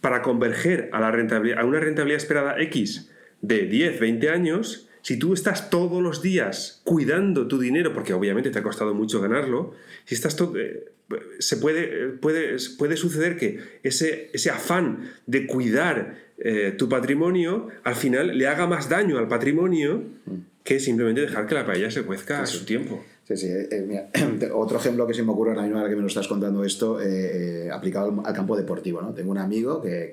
para 0.00 0.22
converger 0.22 0.90
a, 0.92 1.00
la 1.00 1.10
rentabilidad, 1.10 1.60
a 1.60 1.64
una 1.64 1.80
rentabilidad 1.80 2.18
esperada 2.18 2.60
X 2.60 3.10
de 3.40 3.66
10, 3.66 4.00
20 4.00 4.30
años. 4.30 4.88
Si 5.02 5.18
tú 5.18 5.34
estás 5.34 5.70
todos 5.70 6.02
los 6.02 6.22
días 6.22 6.80
cuidando 6.84 7.46
tu 7.48 7.58
dinero, 7.58 7.92
porque 7.92 8.14
obviamente 8.14 8.50
te 8.50 8.58
ha 8.58 8.62
costado 8.62 8.94
mucho 8.94 9.20
ganarlo, 9.20 9.74
si 10.04 10.14
estás 10.14 10.36
todo, 10.36 10.56
eh, 10.58 10.92
se 11.38 11.56
puede, 11.58 12.08
puede, 12.08 12.56
puede 12.78 12.96
suceder 12.96 13.36
que 13.36 13.60
ese, 13.82 14.30
ese 14.32 14.50
afán 14.50 15.10
de 15.26 15.46
cuidar 15.46 16.16
eh, 16.38 16.74
tu 16.76 16.88
patrimonio 16.88 17.68
al 17.84 17.94
final 17.94 18.36
le 18.36 18.48
haga 18.48 18.66
más 18.66 18.88
daño 18.88 19.18
al 19.18 19.28
patrimonio 19.28 20.02
que 20.64 20.80
simplemente 20.80 21.20
dejar 21.20 21.46
que 21.46 21.54
la 21.54 21.64
paella 21.64 21.90
se 21.90 22.02
cuezca 22.02 22.42
a 22.42 22.46
su 22.46 22.64
tiempo. 22.64 23.04
Sí, 23.28 23.36
sí. 23.36 23.46
Eh, 23.48 24.08
otro 24.52 24.78
ejemplo 24.78 25.06
que 25.06 25.14
se 25.14 25.22
me 25.22 25.30
ocurre 25.30 25.50
ahora 25.50 25.62
mismo, 25.62 25.78
ahora 25.78 25.88
que 25.88 25.96
me 25.96 26.02
lo 26.02 26.08
estás 26.08 26.26
contando 26.26 26.64
esto, 26.64 27.00
eh, 27.00 27.70
aplicado 27.70 28.22
al, 28.24 28.34
campo 28.34 28.56
deportivo. 28.56 29.00
¿no? 29.00 29.14
Tengo 29.14 29.30
un 29.30 29.38
amigo 29.38 29.80
que, 29.80 30.10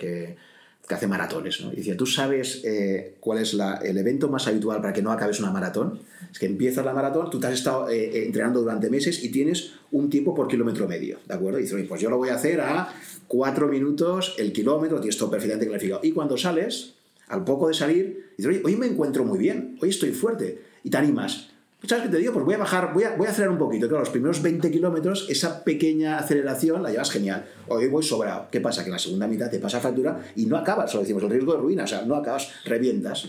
que 0.91 0.95
hace 0.95 1.07
maratones, 1.07 1.61
¿no? 1.61 1.71
Y 1.71 1.77
decía, 1.77 1.95
¿tú 1.95 2.05
sabes 2.05 2.61
eh, 2.63 3.15
cuál 3.19 3.39
es 3.39 3.55
el 3.83 3.97
evento 3.97 4.29
más 4.29 4.47
habitual 4.47 4.81
para 4.81 4.93
que 4.93 5.01
no 5.01 5.11
acabes 5.11 5.39
una 5.39 5.51
maratón? 5.51 5.99
Es 6.31 6.39
que 6.39 6.45
empiezas 6.45 6.85
la 6.85 6.93
maratón, 6.93 7.29
tú 7.29 7.39
te 7.39 7.47
has 7.47 7.53
estado 7.53 7.89
eh, 7.89 8.05
eh, 8.05 8.25
entrenando 8.25 8.61
durante 8.61 8.89
meses 8.89 9.23
y 9.23 9.29
tienes 9.29 9.73
un 9.91 10.09
tiempo 10.09 10.33
por 10.33 10.47
kilómetro 10.47 10.87
medio, 10.87 11.19
¿de 11.27 11.33
acuerdo? 11.33 11.59
Y 11.59 11.63
dices, 11.63 11.75
oye, 11.75 11.85
pues 11.85 12.01
yo 12.01 12.09
lo 12.09 12.17
voy 12.17 12.29
a 12.29 12.35
hacer 12.35 12.61
a 12.61 12.93
cuatro 13.27 13.67
minutos 13.67 14.35
el 14.37 14.51
kilómetro, 14.51 14.99
tienes 14.99 15.17
todo 15.17 15.29
perfectamente 15.29 15.67
clasificado. 15.67 16.01
Y 16.03 16.11
cuando 16.11 16.37
sales, 16.37 16.95
al 17.32 17.43
poco 17.43 17.67
de 17.67 17.73
salir, 17.73 18.34
dices, 18.38 18.49
oye, 18.49 18.61
hoy 18.63 18.75
me 18.75 18.86
encuentro 18.86 19.23
muy 19.23 19.39
bien, 19.39 19.77
hoy 19.82 19.89
estoy 19.89 20.11
fuerte. 20.11 20.61
Y 20.84 20.89
te 20.89 20.97
animas. 20.97 21.51
¿Sabes 21.88 22.05
qué 22.05 22.09
te 22.11 22.17
digo? 22.17 22.34
Pues 22.34 22.45
voy 22.45 22.53
a 22.53 22.59
bajar, 22.59 22.93
voy 22.93 23.05
a, 23.05 23.15
voy 23.15 23.25
a 23.25 23.32
acelerar 23.32 23.53
un 23.53 23.57
poquito. 23.57 23.88
Claro, 23.88 24.01
los 24.01 24.11
primeros 24.11 24.43
20 24.43 24.69
kilómetros, 24.69 25.25
esa 25.29 25.63
pequeña 25.63 26.19
aceleración 26.19 26.84
la 26.84 26.91
llevas 26.91 27.09
genial. 27.09 27.45
Hoy 27.67 27.88
voy 27.88 28.03
sobrado. 28.03 28.47
¿Qué 28.51 28.61
pasa? 28.61 28.84
Que 28.84 28.91
la 28.91 28.99
segunda 28.99 29.27
mitad 29.27 29.49
te 29.49 29.57
pasa 29.57 29.79
factura 29.79 30.23
y 30.36 30.45
no 30.45 30.57
acabas, 30.57 30.93
lo 30.93 30.99
decimos, 30.99 31.23
el 31.23 31.32
riesgo 31.32 31.53
de 31.53 31.59
ruina, 31.59 31.86
o 31.86 31.88
sea, 31.88 32.03
no 32.03 32.15
acabas, 32.15 32.51
revientas. 32.65 33.27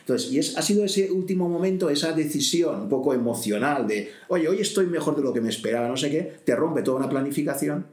Entonces, 0.00 0.32
y 0.32 0.38
es, 0.38 0.56
ha 0.56 0.62
sido 0.62 0.84
ese 0.84 1.10
último 1.10 1.50
momento, 1.50 1.90
esa 1.90 2.12
decisión 2.12 2.80
un 2.80 2.88
poco 2.88 3.12
emocional 3.12 3.86
de, 3.86 4.10
oye, 4.28 4.48
hoy 4.48 4.62
estoy 4.62 4.86
mejor 4.86 5.14
de 5.16 5.22
lo 5.22 5.34
que 5.34 5.42
me 5.42 5.50
esperaba, 5.50 5.86
no 5.86 5.96
sé 5.98 6.10
qué, 6.10 6.40
te 6.44 6.56
rompe 6.56 6.80
toda 6.80 6.96
una 6.96 7.10
planificación 7.10 7.84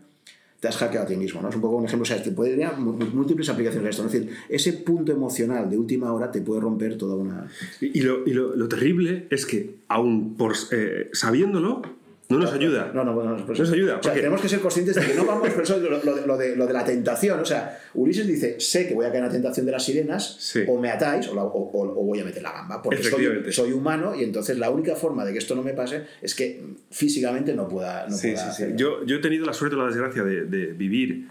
te 0.60 0.68
has 0.68 0.78
hackeado 0.78 1.05
a 1.05 1.07
ti 1.07 1.16
mismo, 1.16 1.41
¿no? 1.41 1.49
Es 1.49 1.55
un 1.55 1.62
poco 1.62 1.78
un 1.78 1.86
ejemplo, 1.86 2.03
o 2.03 2.05
sea, 2.05 2.22
te 2.22 2.32
puede 2.32 2.51
tener 2.51 2.74
múltiples 2.78 3.47
aplicaciones 3.49 3.84
de 3.84 3.89
esto, 3.89 4.05
Es 4.05 4.12
decir, 4.12 4.30
ese 4.49 4.74
punto 4.74 5.12
emocional 5.12 5.70
de 5.70 5.78
última 5.78 6.12
hora 6.12 6.32
te 6.32 6.41
puede 6.41 6.62
romper 6.62 6.97
toda 6.97 7.16
una... 7.16 7.47
Y, 7.80 8.01
lo, 8.01 8.28
y 8.28 8.34
lo, 8.34 8.55
lo, 8.55 8.68
terrible 8.68 9.28
es 9.30 9.45
que, 9.45 9.78
aún 9.88 10.36
por, 10.36 10.53
eh, 10.72 11.10
sabiéndolo, 11.14 11.82
no 12.30 12.38
nos 12.38 12.54
ayuda. 12.54 12.92
No, 12.94 13.04
no, 13.04 13.14
bueno, 13.14 13.36
no 13.36 13.46
nos 13.46 13.72
ayuda. 13.72 13.98
O 13.98 14.04
sea, 14.04 14.14
tenemos 14.14 14.40
que 14.40 14.48
ser 14.48 14.60
conscientes 14.60 14.96
de 14.96 15.02
que 15.02 15.16
no 15.16 15.26
vamos, 15.26 15.50
por 15.50 15.64
eso 15.64 15.80
lo, 15.80 16.38
de, 16.38 16.56
lo, 16.56 16.68
de, 16.68 16.74
la 16.74 16.86
tentación. 16.86 17.40
O 17.40 17.46
sea, 17.46 17.82
Ulises 17.96 18.28
dice, 18.28 18.60
sé 18.60 18.88
que 18.88 18.94
voy 18.94 19.06
a 19.06 19.10
caer 19.10 19.24
en 19.24 19.28
la 19.28 19.34
tentación 19.34 19.66
de 19.66 19.72
las 19.72 19.84
sirenas, 19.84 20.56
o 20.68 20.80
me 20.80 20.92
atáis 20.92 21.28
o, 21.28 21.34
o, 21.34 22.04
voy 22.06 22.20
a 22.20 22.24
meter 22.24 22.44
la 22.44 22.52
gamba, 22.52 22.82
porque 22.82 23.04
soy, 23.04 23.52
soy, 23.52 23.72
humano 23.72 24.14
y 24.16 24.24
entonces 24.24 24.60
la 24.60 24.70
única 24.70 24.96
forma 24.96 25.26
de 25.26 25.34
que 25.34 25.40
esto 25.40 25.56
no 25.56 25.64
me 25.64 25.74
pase 25.74 26.04
es 26.22 26.36
que 26.36 26.64
físicamente 26.92 27.56
no 27.56 27.68
pueda... 27.68 28.08
No 28.08 28.16
sí, 28.16 28.36
sí, 28.56 28.64
yo, 28.76 29.04
yo, 29.06 29.16
he 29.18 29.20
tenido 29.20 29.46
la 29.46 29.54
suerte 29.54 29.76
o 29.76 29.80
la 29.80 29.88
desgracia 29.88 30.24
de, 30.24 30.46
de 30.46 30.68
vivir 30.68 31.28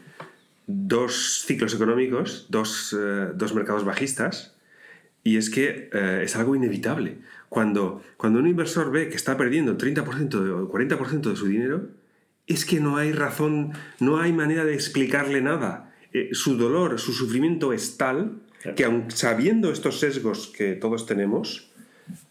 dos 0.67 1.45
ciclos 1.47 1.75
económicos, 1.75 2.47
dos, 2.51 2.95
eh, 2.99 3.29
dos 3.35 3.55
mercados 3.55 3.85
bajistas, 3.85 4.55
y 5.25 5.37
es 5.37 5.51
que 5.51 5.91
eh, 5.93 6.21
es 6.25 6.37
algo 6.37 6.55
inevitable. 6.55 7.19
Cuando, 7.49 8.03
cuando 8.17 8.39
un 8.39 8.47
inversor 8.47 8.91
ve 8.91 9.09
que 9.09 9.17
está 9.17 9.37
perdiendo 9.37 9.73
el 9.73 9.79
30% 9.79 10.35
o 10.35 10.61
el 10.61 10.89
40% 10.89 11.31
de 11.31 11.37
su 11.37 11.47
dinero, 11.47 11.89
es 12.47 12.65
que 12.65 12.81
no 12.81 12.97
hay 12.97 13.13
razón, 13.13 13.73
no 14.01 14.19
hay 14.19 14.33
manera 14.33 14.65
de 14.65 14.75
explicarle 14.75 15.41
nada. 15.41 15.95
Eh, 16.13 16.31
su 16.33 16.57
dolor, 16.57 16.99
su 16.99 17.13
sufrimiento 17.13 17.73
es 17.73 17.97
tal 17.97 18.41
que 18.75 18.85
aun 18.85 19.11
sabiendo 19.11 19.71
estos 19.71 20.01
sesgos 20.01 20.49
que 20.49 20.75
todos 20.75 21.07
tenemos, 21.07 21.71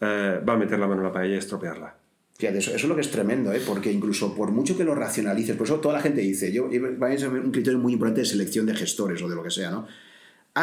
eh, 0.01 0.41
va 0.47 0.53
a 0.53 0.57
meter 0.57 0.78
la 0.78 0.88
mano 0.88 1.01
en 1.01 1.07
la 1.07 1.13
paella 1.13 1.36
y 1.36 1.38
estropearla. 1.38 1.95
Fíjate, 2.38 2.59
eso, 2.59 2.70
eso, 2.72 2.86
es 2.86 2.89
lo 2.89 2.95
que 2.95 3.01
es 3.01 3.09
tremendo, 3.09 3.51
¿eh? 3.51 3.61
porque 3.65 3.91
incluso 3.91 4.36
por 4.36 4.51
mucho 4.51 4.78
que 4.78 4.84
lo 4.84 4.93
racionalices, 4.93 5.55
por 5.55 5.65
eso 5.65 5.80
toda 5.80 5.95
la 5.95 6.01
gente 6.01 6.22
dice, 6.22 6.51
yo, 6.51 6.70
ser 6.70 7.30
un 7.30 7.51
criterio 7.51 7.80
muy 7.80 7.93
importante 7.93 8.22
de 8.22 8.26
selección 8.26 8.65
de 8.65 8.76
gestores 8.76 9.22
o 9.24 9.30
de 9.30 9.36
lo 9.36 9.41
que 9.41 9.49
sea, 9.49 9.72
¿no? 9.72 9.88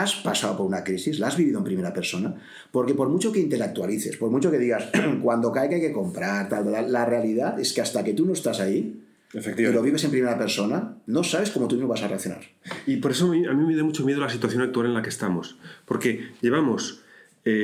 Has 0.00 0.16
pasado 0.16 0.56
por 0.56 0.66
una 0.66 0.82
crisis, 0.82 1.18
la 1.18 1.28
has 1.28 1.36
vivido 1.36 1.58
en 1.58 1.64
primera 1.64 1.92
persona, 1.92 2.34
porque 2.70 2.94
por 2.94 3.08
mucho 3.08 3.30
que 3.30 3.40
intelectualices, 3.40 4.16
por 4.16 4.30
mucho 4.30 4.50
que 4.50 4.58
digas, 4.58 4.90
cuando 5.22 5.52
cae 5.52 5.68
que 5.68 5.76
hay 5.76 5.80
que 5.80 5.92
comprar, 5.92 6.48
tal, 6.48 6.70
tal, 6.70 6.92
la 6.92 7.04
realidad 7.04 7.58
es 7.60 7.72
que 7.72 7.80
hasta 7.80 8.02
que 8.02 8.12
tú 8.12 8.26
no 8.26 8.32
estás 8.32 8.60
ahí, 8.60 9.00
y 9.34 9.62
lo 9.62 9.82
vives 9.82 10.04
en 10.04 10.12
primera 10.12 10.38
persona, 10.38 10.96
no 11.06 11.24
sabes 11.24 11.50
cómo 11.50 11.66
tú 11.66 11.76
no 11.76 11.88
vas 11.88 12.02
a 12.02 12.08
reaccionar. 12.08 12.42
Y 12.86 12.96
por 12.98 13.10
eso 13.10 13.26
a 13.26 13.30
mí 13.32 13.64
me 13.66 13.74
da 13.74 13.82
mucho 13.82 14.04
miedo 14.04 14.20
la 14.20 14.28
situación 14.28 14.62
actual 14.62 14.86
en 14.86 14.94
la 14.94 15.02
que 15.02 15.08
estamos, 15.08 15.58
porque 15.86 16.28
llevamos 16.40 17.02
10 17.44 17.54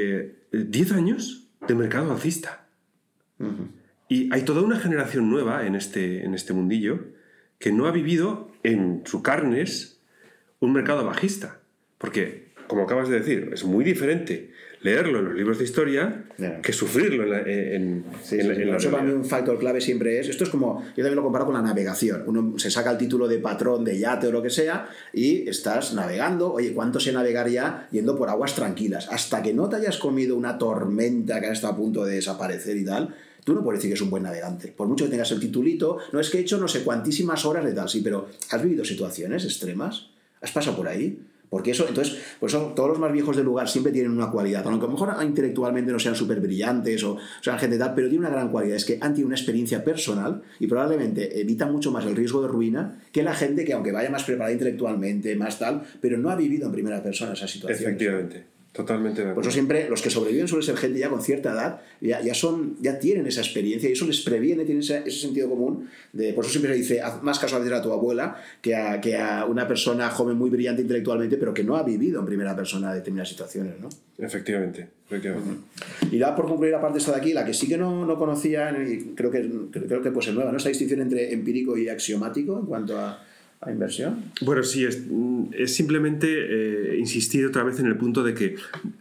eh, 0.50 0.94
años 0.94 1.46
de 1.66 1.74
mercado 1.74 2.10
alcista. 2.10 2.66
Y 4.08 4.32
hay 4.32 4.42
toda 4.42 4.62
una 4.62 4.80
generación 4.80 5.30
nueva 5.30 5.64
en 5.64 5.76
este, 5.76 6.24
en 6.24 6.34
este 6.34 6.52
mundillo 6.52 7.04
que 7.60 7.72
no 7.72 7.86
ha 7.86 7.92
vivido 7.92 8.50
en 8.64 9.02
su 9.04 9.22
carnes 9.22 10.00
un 10.58 10.72
mercado 10.72 11.04
bajista. 11.04 11.59
Porque, 12.01 12.46
como 12.66 12.84
acabas 12.84 13.11
de 13.11 13.20
decir, 13.20 13.51
es 13.53 13.62
muy 13.64 13.84
diferente 13.84 14.51
leerlo 14.80 15.18
en 15.18 15.26
los 15.26 15.34
libros 15.34 15.59
de 15.59 15.64
historia 15.64 16.24
que 16.62 16.72
sufrirlo 16.72 17.24
en, 17.24 18.05
la, 18.30 18.76
Eso 18.76 18.90
para 18.90 19.03
mí 19.03 19.12
un 19.12 19.26
factor 19.26 19.59
clave 19.59 19.82
siempre 19.82 20.18
es, 20.18 20.30
esto 20.30 20.44
es 20.44 20.51
como, 20.51 20.80
yo 20.80 21.05
también 21.05 21.16
lo 21.16 21.22
comparo 21.22 21.44
con 21.44 21.53
la 21.55 21.61
navegación, 21.61 22.22
uno 22.26 22.59
se 22.59 22.70
saca 22.70 22.92
el 22.92 22.96
título 22.96 23.28
de 23.28 23.38
patrón 23.38 23.84
de 23.84 23.98
yate 23.98 24.28
o 24.28 24.32
lo 24.32 24.42
que 24.42 24.48
sea 24.48 24.88
y 25.12 25.46
estás 25.46 25.92
navegando, 25.92 26.55
oye, 26.55 26.72
¿cuánto 26.72 26.98
se 26.98 27.12
navegaría 27.12 27.88
yendo 27.90 28.16
por 28.16 28.30
aguas 28.30 28.55
tranquilas? 28.55 29.09
Hasta 29.11 29.42
que 29.42 29.53
no 29.53 29.68
te 29.68 29.76
hayas 29.76 29.98
comido 29.98 30.34
una 30.34 30.57
tormenta 30.57 31.38
que 31.38 31.51
está 31.51 31.68
a 31.68 31.76
punto 31.76 32.07
de 32.07 32.14
desaparecer 32.14 32.78
y 32.78 32.84
tal, 32.86 33.14
tú 33.44 33.53
no 33.53 33.62
puedes 33.62 33.80
decir 33.80 33.90
que 33.90 33.96
es 33.96 34.03
un 34.03 34.09
buen 34.09 34.22
navegante. 34.22 34.68
Por 34.68 34.88
mucho 34.88 35.05
que 35.05 35.11
tengas 35.11 35.30
el 35.32 35.40
titulito, 35.40 35.98
no 36.12 36.20
es 36.20 36.30
que 36.30 36.38
he 36.38 36.40
hecho 36.40 36.57
no 36.57 36.68
sé 36.68 36.82
cuantísimas 36.82 37.44
horas 37.44 37.66
de 37.66 37.74
tal, 37.74 37.90
sí, 37.90 38.01
pero 38.01 38.30
¿has 38.48 38.62
vivido 38.62 38.86
situaciones 38.86 39.44
extremas? 39.44 40.09
¿Has 40.40 40.53
pasado 40.53 40.74
por 40.74 40.88
ahí? 40.88 41.20
Porque 41.51 41.72
eso, 41.72 41.86
entonces, 41.88 42.16
por 42.38 42.48
eso 42.48 42.72
todos 42.76 42.90
los 42.90 42.98
más 43.01 43.12
viejos 43.12 43.36
del 43.36 43.44
lugar 43.44 43.68
siempre 43.68 43.92
tienen 43.92 44.12
una 44.12 44.30
cualidad, 44.30 44.64
aunque 44.66 44.86
a 44.86 44.88
lo 44.88 44.92
mejor 44.92 45.14
intelectualmente 45.22 45.90
no 45.90 45.98
sean 45.98 46.14
súper 46.14 46.40
brillantes 46.40 47.03
o, 47.03 47.18
sean 47.40 47.59
gente 47.59 47.76
tal, 47.76 47.92
pero 47.94 48.09
tiene 48.09 48.24
una 48.26 48.34
gran 48.34 48.51
cualidad, 48.51 48.76
es 48.76 48.84
que 48.84 48.98
han 49.01 49.12
tenido 49.12 49.26
una 49.26 49.36
experiencia 49.36 49.82
personal 49.82 50.42
y 50.61 50.68
probablemente 50.68 51.40
evitan 51.40 51.72
mucho 51.72 51.90
más 51.90 52.07
el 52.07 52.14
riesgo 52.14 52.40
de 52.40 52.48
ruina 52.48 53.01
que 53.11 53.24
la 53.24 53.34
gente 53.34 53.64
que 53.64 53.72
aunque 53.72 53.90
vaya 53.90 54.11
más 54.11 54.22
preparada 54.22 54.53
intelectualmente, 54.53 55.34
más 55.34 55.59
tal, 55.59 55.82
pero 56.01 56.18
no 56.18 56.30
ha 56.30 56.36
vivido 56.36 56.66
en 56.66 56.72
primera 56.72 57.03
persona 57.03 57.32
esa 57.32 57.48
situación. 57.48 57.82
Efectivamente. 57.82 58.59
Totalmente. 58.72 59.24
Por 59.34 59.42
eso 59.42 59.50
siempre 59.50 59.88
los 59.88 60.00
que 60.00 60.10
sobreviven 60.10 60.46
suelen 60.46 60.64
ser 60.64 60.76
gente 60.76 61.00
ya 61.00 61.08
con 61.08 61.20
cierta 61.20 61.52
edad, 61.52 61.80
ya, 62.00 62.20
ya, 62.22 62.34
son, 62.34 62.76
ya 62.80 63.00
tienen 63.00 63.26
esa 63.26 63.40
experiencia 63.40 63.88
y 63.88 63.94
eso 63.94 64.06
les 64.06 64.20
previene, 64.20 64.64
tienen 64.64 64.84
ese, 64.84 65.02
ese 65.04 65.18
sentido 65.18 65.48
común. 65.48 65.88
De, 66.12 66.32
por 66.32 66.44
eso 66.44 66.52
siempre 66.52 66.72
se 66.74 66.78
dice, 66.78 67.00
haz 67.00 67.20
más 67.20 67.40
caso 67.40 67.56
a 67.56 67.58
veces 67.58 67.74
a 67.74 67.82
tu 67.82 67.92
abuela 67.92 68.40
que 68.62 68.76
a, 68.76 69.00
que 69.00 69.16
a 69.16 69.44
una 69.46 69.66
persona 69.66 70.08
joven 70.10 70.38
muy 70.38 70.50
brillante 70.50 70.82
intelectualmente, 70.82 71.36
pero 71.36 71.52
que 71.52 71.64
no 71.64 71.76
ha 71.76 71.82
vivido 71.82 72.20
en 72.20 72.26
primera 72.26 72.54
persona 72.54 72.94
determinadas 72.94 73.30
situaciones. 73.30 73.74
¿no? 73.80 73.88
Efectivamente. 74.18 74.86
efectivamente. 75.06 75.50
Y 76.12 76.18
ya 76.18 76.36
por 76.36 76.46
concluir 76.46 76.70
la 76.72 76.80
parte 76.80 76.98
esta 76.98 77.10
de 77.10 77.18
aquí, 77.18 77.32
la 77.32 77.44
que 77.44 77.54
sí 77.54 77.66
que 77.66 77.76
no, 77.76 78.06
no 78.06 78.16
conocía, 78.16 78.70
y 78.70 79.14
creo 79.16 79.32
que, 79.32 79.50
creo 79.72 80.00
que 80.00 80.12
pues 80.12 80.28
es 80.28 80.34
nueva, 80.34 80.52
¿no? 80.52 80.58
esta 80.58 80.68
distinción 80.68 81.00
entre 81.00 81.32
empírico 81.32 81.76
y 81.76 81.88
axiomático 81.88 82.60
en 82.60 82.66
cuanto 82.66 82.96
a 82.96 83.20
inversión? 83.68 84.32
Bueno, 84.40 84.62
sí, 84.62 84.84
es, 84.84 85.02
es 85.52 85.74
simplemente 85.74 86.28
eh, 86.28 86.98
insistir 86.98 87.44
otra 87.44 87.62
vez 87.62 87.78
en 87.78 87.86
el 87.86 87.96
punto 87.96 88.22
de 88.22 88.34
que 88.34 88.56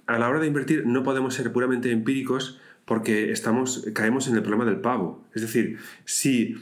a 0.06 0.20
la 0.20 0.28
hora 0.28 0.40
de 0.40 0.48
invertir 0.48 0.86
no 0.86 1.04
podemos 1.04 1.34
ser 1.34 1.52
puramente 1.54 1.92
empíricos 1.92 2.60
porque 2.86 3.32
estamos, 3.32 3.88
caemos 3.94 4.28
en 4.28 4.36
el 4.36 4.42
problema 4.42 4.66
del 4.66 4.82
pavo. 4.82 5.24
Es 5.34 5.42
decir, 5.42 5.78
si 6.06 6.56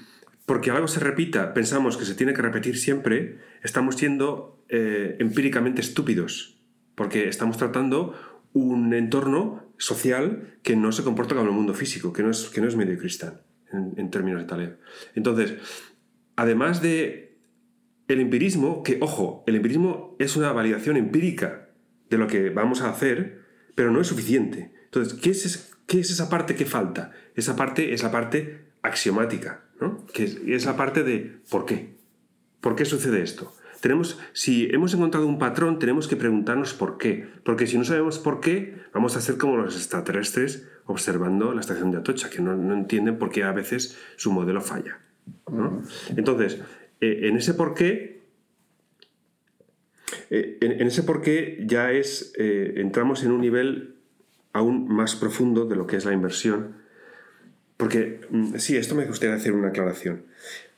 porque 0.45 0.71
algo 0.71 0.87
se 0.87 0.99
repita 0.99 1.53
pensamos 1.53 1.97
que 1.97 2.05
se 2.05 2.13
tiene 2.13 2.33
que 2.33 2.41
repetir 2.41 2.77
siempre, 2.77 3.37
estamos 3.63 3.95
siendo 3.95 4.61
eh, 4.69 5.15
empíricamente 5.19 5.81
estúpidos 5.81 6.57
porque 6.95 7.29
estamos 7.29 7.57
tratando 7.57 8.15
un 8.53 8.93
entorno 8.93 9.63
social 9.77 10.55
que 10.63 10.75
no 10.75 10.91
se 10.91 11.03
comporta 11.03 11.35
como 11.35 11.47
el 11.47 11.53
mundo 11.53 11.73
físico, 11.73 12.11
que 12.11 12.23
no 12.23 12.31
es, 12.31 12.45
que 12.45 12.59
no 12.59 12.67
es 12.67 12.75
medio 12.75 12.97
cristal 12.97 13.43
en, 13.71 14.09
términos 14.09 14.41
de 14.41 14.47
taleo. 14.47 14.77
Entonces, 15.13 15.53
además 16.35 16.81
de 16.81 17.26
el 18.07 18.19
empirismo, 18.21 18.83
que 18.83 18.97
ojo, 19.01 19.43
el 19.47 19.55
empirismo 19.55 20.15
es 20.19 20.35
una 20.35 20.51
validación 20.51 20.97
empírica 20.97 21.69
de 22.09 22.17
lo 22.17 22.27
que 22.27 22.49
vamos 22.49 22.81
a 22.81 22.89
hacer, 22.89 23.41
pero 23.75 23.91
no 23.91 24.01
es 24.01 24.07
suficiente. 24.07 24.73
Entonces, 24.85 25.13
¿qué 25.13 25.29
es, 25.29 25.75
qué 25.85 25.99
es 25.99 26.11
esa 26.11 26.29
parte 26.29 26.55
que 26.55 26.65
falta? 26.65 27.11
Esa 27.35 27.55
parte 27.55 27.93
es 27.93 28.03
parte 28.03 28.67
axiomática, 28.81 29.65
¿no? 29.79 30.05
que 30.07 30.23
es, 30.23 30.65
la 30.65 30.77
parte 30.77 31.03
de 31.03 31.39
¿por 31.49 31.65
qué? 31.65 31.97
¿Por 32.61 32.75
qué 32.75 32.85
sucede 32.85 33.21
esto? 33.21 33.53
Tenemos, 33.81 34.19
si 34.33 34.67
hemos 34.71 34.93
encontrado 34.93 35.27
un 35.27 35.37
patrón, 35.37 35.77
tenemos 35.77 36.07
que 36.07 36.15
preguntarnos 36.15 36.73
por 36.73 36.97
qué. 36.97 37.29
Porque 37.43 37.67
si 37.67 37.77
no 37.77 37.83
sabemos 37.83 38.17
por 38.17 38.39
qué, 38.39 38.81
vamos 38.93 39.15
a 39.15 39.21
ser 39.21 39.37
como 39.37 39.57
los 39.57 39.75
extraterrestres 39.75 40.67
observando 40.85 41.53
la 41.53 41.61
estación 41.61 41.91
de 41.91 41.97
Atocha, 41.97 42.29
que 42.29 42.41
no, 42.41 42.73
entienden 42.73 43.19
por 43.19 43.29
qué 43.29 43.43
a 43.43 43.51
veces 43.51 43.97
su 44.15 44.31
modelo 44.31 44.61
falla. 44.61 44.99
Entonces, 46.15 46.59
eh, 47.01 47.27
en 47.27 47.37
ese 47.37 47.53
porqué, 47.53 48.21
eh, 50.29 50.57
en, 50.61 50.87
ese 50.87 51.03
porqué 51.03 51.63
ya 51.65 51.91
es, 51.91 52.33
eh, 52.37 52.75
entramos 52.77 53.23
en 53.23 53.31
un 53.31 53.41
nivel 53.41 53.95
aún 54.53 54.87
más 54.87 55.15
profundo 55.15 55.65
de 55.65 55.75
lo 55.75 55.85
que 55.85 55.97
es 55.97 56.05
la 56.05 56.13
inversión. 56.13 56.77
Porque, 57.77 58.21
mm, 58.29 58.55
sí, 58.57 58.75
esto 58.77 58.95
me 58.95 59.05
gustaría 59.05 59.35
hacer 59.35 59.53
una 59.53 59.69
aclaración. 59.69 60.25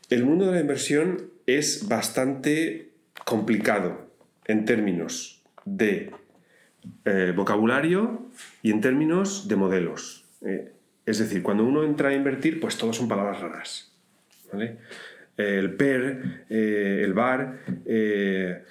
El 0.09 0.25
mundo 0.25 0.45
de 0.47 0.53
la 0.53 0.59
inversión 0.59 1.29
es 1.45 1.87
bastante 1.87 2.91
complicado 3.25 4.09
en 4.45 4.65
términos 4.65 5.43
de 5.65 6.11
vocabulario 7.35 8.29
y 8.63 8.71
en 8.71 8.81
términos 8.81 9.47
de 9.47 9.55
modelos. 9.55 10.25
es 11.05 11.17
decir, 11.17 11.43
cuando 11.43 11.63
uno 11.63 11.83
entra 11.83 12.09
a 12.09 12.13
invertir, 12.13 12.59
pues 12.59 12.77
todo 12.77 12.93
son 12.93 13.07
palabras 13.07 13.41
raras. 13.41 13.91
¿vale? 14.51 14.77
El 15.39 15.75
PER, 15.75 16.45
eh, 16.49 17.01
el 17.03 17.13
VAR, 17.13 17.59
eh, 17.85 18.63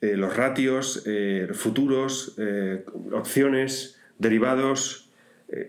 eh, 0.00 0.16
los 0.16 0.36
ratios, 0.36 1.04
futuros, 1.52 2.36
opciones, 3.12 3.98
derivados, 4.18 5.10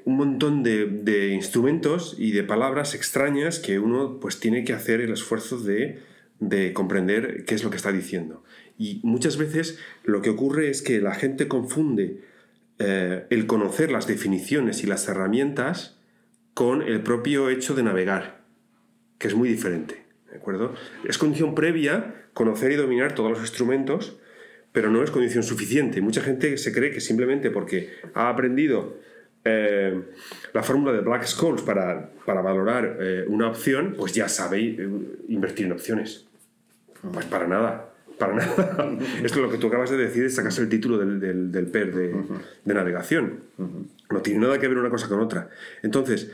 un 0.05 0.17
montón 0.17 0.63
de, 0.63 1.29
instrumentos 1.33 2.15
y 2.17 2.31
de 2.31 2.43
palabras 2.43 2.93
extrañas 2.93 3.59
que 3.59 3.79
uno 3.79 4.19
pues 4.19 4.39
tiene 4.39 4.63
que 4.63 4.73
hacer 4.73 5.01
el 5.01 5.11
esfuerzo 5.11 5.59
de, 5.59 5.99
de 6.39 6.73
comprender 6.73 7.45
qué 7.45 7.55
es 7.55 7.63
lo 7.63 7.69
que 7.69 7.77
está 7.77 7.91
diciendo. 7.91 8.43
Y 8.77 8.99
muchas 9.03 9.37
veces 9.37 9.79
lo 10.03 10.21
que 10.21 10.29
ocurre 10.29 10.69
es 10.69 10.81
que 10.81 10.99
la 11.01 11.15
gente 11.15 11.47
confunde 11.47 12.21
el 12.79 13.47
conocer 13.47 13.91
las 13.91 14.05
definiciones 14.05 14.83
y 14.83 14.87
las 14.87 15.07
herramientas 15.07 15.99
con 16.53 16.83
el 16.83 17.01
propio 17.01 17.49
hecho 17.49 17.73
de 17.73 17.81
navegar, 17.83 18.43
que 19.17 19.29
es 19.29 19.35
muy 19.35 19.49
diferente. 19.49 20.06
¿De 20.31 20.37
acuerdo? 20.37 20.73
Es 21.05 21.17
condición 21.17 21.55
previa 21.55 22.15
conocer 22.33 22.71
y 22.71 22.75
dominar 22.75 23.15
todos 23.15 23.31
los 23.31 23.39
instrumentos, 23.39 24.17
pero 24.71 24.91
no 24.91 25.03
es 25.03 25.09
condición 25.09 25.43
suficiente. 25.43 26.01
Mucha 26.01 26.21
gente 26.21 26.57
se 26.57 26.71
cree 26.71 26.91
que 26.91 27.01
simplemente 27.01 27.49
porque 27.49 27.93
ha 28.13 28.29
aprendido 28.29 28.95
eh, 29.43 30.03
la 30.53 30.61
fórmula 30.61 30.91
de 30.91 30.99
Black 30.99 31.25
Scholes 31.25 31.61
para, 31.61 32.09
para 32.25 32.41
valorar 32.41 32.97
eh, 32.99 33.25
una 33.27 33.47
opción, 33.47 33.95
pues 33.97 34.13
ya 34.13 34.27
sabe 34.27 34.59
eh, 34.59 34.89
invertir 35.29 35.65
en 35.65 35.71
opciones. 35.71 36.25
Pues 37.13 37.25
para 37.25 37.47
nada, 37.47 37.89
para 38.19 38.35
nada. 38.35 38.97
Es 39.23 39.35
lo 39.35 39.49
que 39.49 39.57
tú 39.57 39.67
acabas 39.67 39.89
de 39.89 39.97
decir, 39.97 40.25
es 40.25 40.35
sacarse 40.35 40.61
el 40.61 40.69
título 40.69 40.97
del, 40.97 41.51
del, 41.51 41.67
PER 41.67 41.95
de, 41.95 42.73
navegación. 42.73 43.39
No 44.11 44.21
tiene 44.21 44.41
nada 44.41 44.59
que 44.59 44.67
ver 44.67 44.77
una 44.77 44.89
cosa 44.89 45.07
con 45.07 45.21
otra. 45.21 45.49
Entonces, 45.81 46.31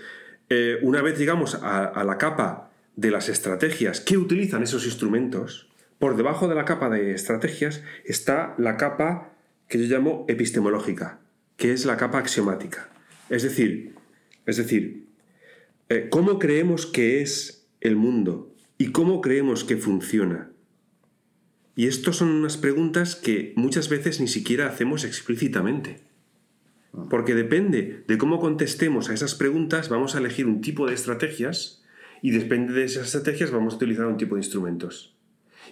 una 0.82 1.02
vez 1.02 1.18
llegamos 1.18 1.60
a 1.62 2.04
la 2.04 2.18
capa 2.18 2.73
de 2.96 3.12
las 3.12 3.30
estrategias 3.30 4.02
que 4.02 4.18
utilizan 4.18 4.64
esos 4.64 4.86
instrumentos, 4.86 5.70
por 6.00 6.18
debajo 6.18 6.48
de 6.48 6.56
la 6.56 6.66
capa 6.66 6.90
de 6.90 7.14
estrategias 7.14 7.82
está 8.04 8.56
la 8.58 8.78
capa 8.78 9.34
que 9.68 9.80
yo 9.80 9.86
llamo 9.86 10.26
epistemológica, 10.28 11.20
que 11.58 11.72
es 11.72 11.86
la 11.86 11.98
capa 11.98 12.20
axiomática. 12.20 12.90
Es 13.30 13.44
decir, 13.44 13.96
es 14.46 14.58
decir, 14.58 15.08
eh, 15.90 16.08
cómo 16.10 16.40
creemos 16.40 16.86
que 16.86 17.22
es 17.22 17.68
el 17.82 17.96
mundo 17.96 18.54
y 18.78 18.92
cómo 18.92 19.22
creemos 19.22 19.64
que 19.64 19.78
funciona. 19.78 20.52
Y 21.76 21.88
estas 21.88 22.18
son 22.18 22.30
unas 22.30 22.58
preguntas 22.58 23.16
que 23.16 23.54
muchas 23.56 23.90
veces 23.90 24.20
ni 24.20 24.28
siquiera 24.28 24.68
hacemos 24.68 25.06
explícitamente. 25.06 26.02
Porque 27.10 27.34
depende 27.34 28.04
de 28.08 28.18
cómo 28.18 28.40
contestemos 28.40 29.10
a 29.10 29.14
esas 29.14 29.34
preguntas, 29.34 29.90
vamos 29.90 30.16
a 30.16 30.20
elegir 30.20 30.46
un 30.46 30.62
tipo 30.62 30.86
de 30.86 30.94
estrategias 30.94 31.83
y 32.24 32.32
depende 32.32 32.74
de 32.74 32.86
esas 32.86 33.08
estrategias 33.08 33.52
vamos 33.52 33.74
a 33.74 33.76
utilizar 33.76 34.06
un 34.06 34.16
tipo 34.16 34.36
de 34.36 34.40
instrumentos. 34.40 35.14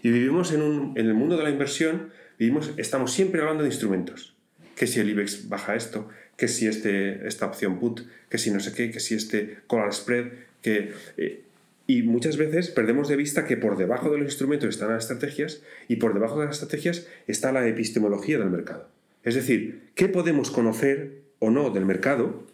Y 0.04 0.12
vivimos 0.12 0.52
en, 0.52 0.62
un, 0.62 0.94
en 0.98 1.08
el 1.08 1.14
mundo 1.14 1.38
de 1.38 1.44
la 1.44 1.50
inversión, 1.50 2.10
vivimos, 2.38 2.74
estamos 2.76 3.14
siempre 3.14 3.40
hablando 3.40 3.64
de 3.64 3.70
instrumentos. 3.70 4.36
Que 4.76 4.86
si 4.86 5.00
el 5.00 5.10
IBEX 5.10 5.48
baja 5.48 5.76
esto, 5.76 6.10
que 6.36 6.50
si 6.50 6.68
este, 6.68 7.26
esta 7.26 7.46
opción 7.46 7.80
put, 7.80 8.02
que 8.30 8.38
si 8.38 8.52
no 8.52 8.60
sé 8.60 8.74
qué, 8.74 8.92
que 8.92 9.00
si 9.00 9.16
este 9.16 9.60
call 9.68 9.92
spread, 9.94 10.26
que... 10.62 10.92
Eh, 11.16 11.46
y 11.88 12.04
muchas 12.04 12.36
veces 12.36 12.70
perdemos 12.70 13.08
de 13.08 13.16
vista 13.16 13.46
que 13.46 13.56
por 13.56 13.78
debajo 13.78 14.10
de 14.12 14.18
los 14.18 14.28
instrumentos 14.28 14.70
están 14.70 14.90
las 14.90 15.04
estrategias 15.04 15.62
y 15.88 15.98
por 15.98 16.14
debajo 16.14 16.40
de 16.40 16.48
las 16.48 16.56
estrategias 16.56 17.08
está 17.28 17.54
la 17.54 17.66
epistemología 17.66 18.38
del 18.38 18.50
mercado. 18.50 18.90
Es 19.24 19.36
decir, 19.36 19.90
¿qué 19.96 20.10
podemos 20.10 20.52
conocer 20.52 21.22
o 21.40 21.50
no 21.50 21.70
del 21.70 21.86
mercado? 21.86 22.46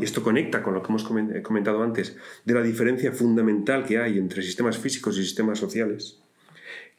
Y 0.00 0.04
esto 0.04 0.22
conecta 0.22 0.62
con 0.62 0.74
lo 0.74 0.82
que 0.82 0.88
hemos 0.88 1.04
comentado 1.04 1.82
antes, 1.82 2.16
de 2.44 2.54
la 2.54 2.62
diferencia 2.62 3.12
fundamental 3.12 3.84
que 3.84 3.98
hay 3.98 4.18
entre 4.18 4.42
sistemas 4.42 4.78
físicos 4.78 5.18
y 5.18 5.22
sistemas 5.22 5.58
sociales 5.58 6.22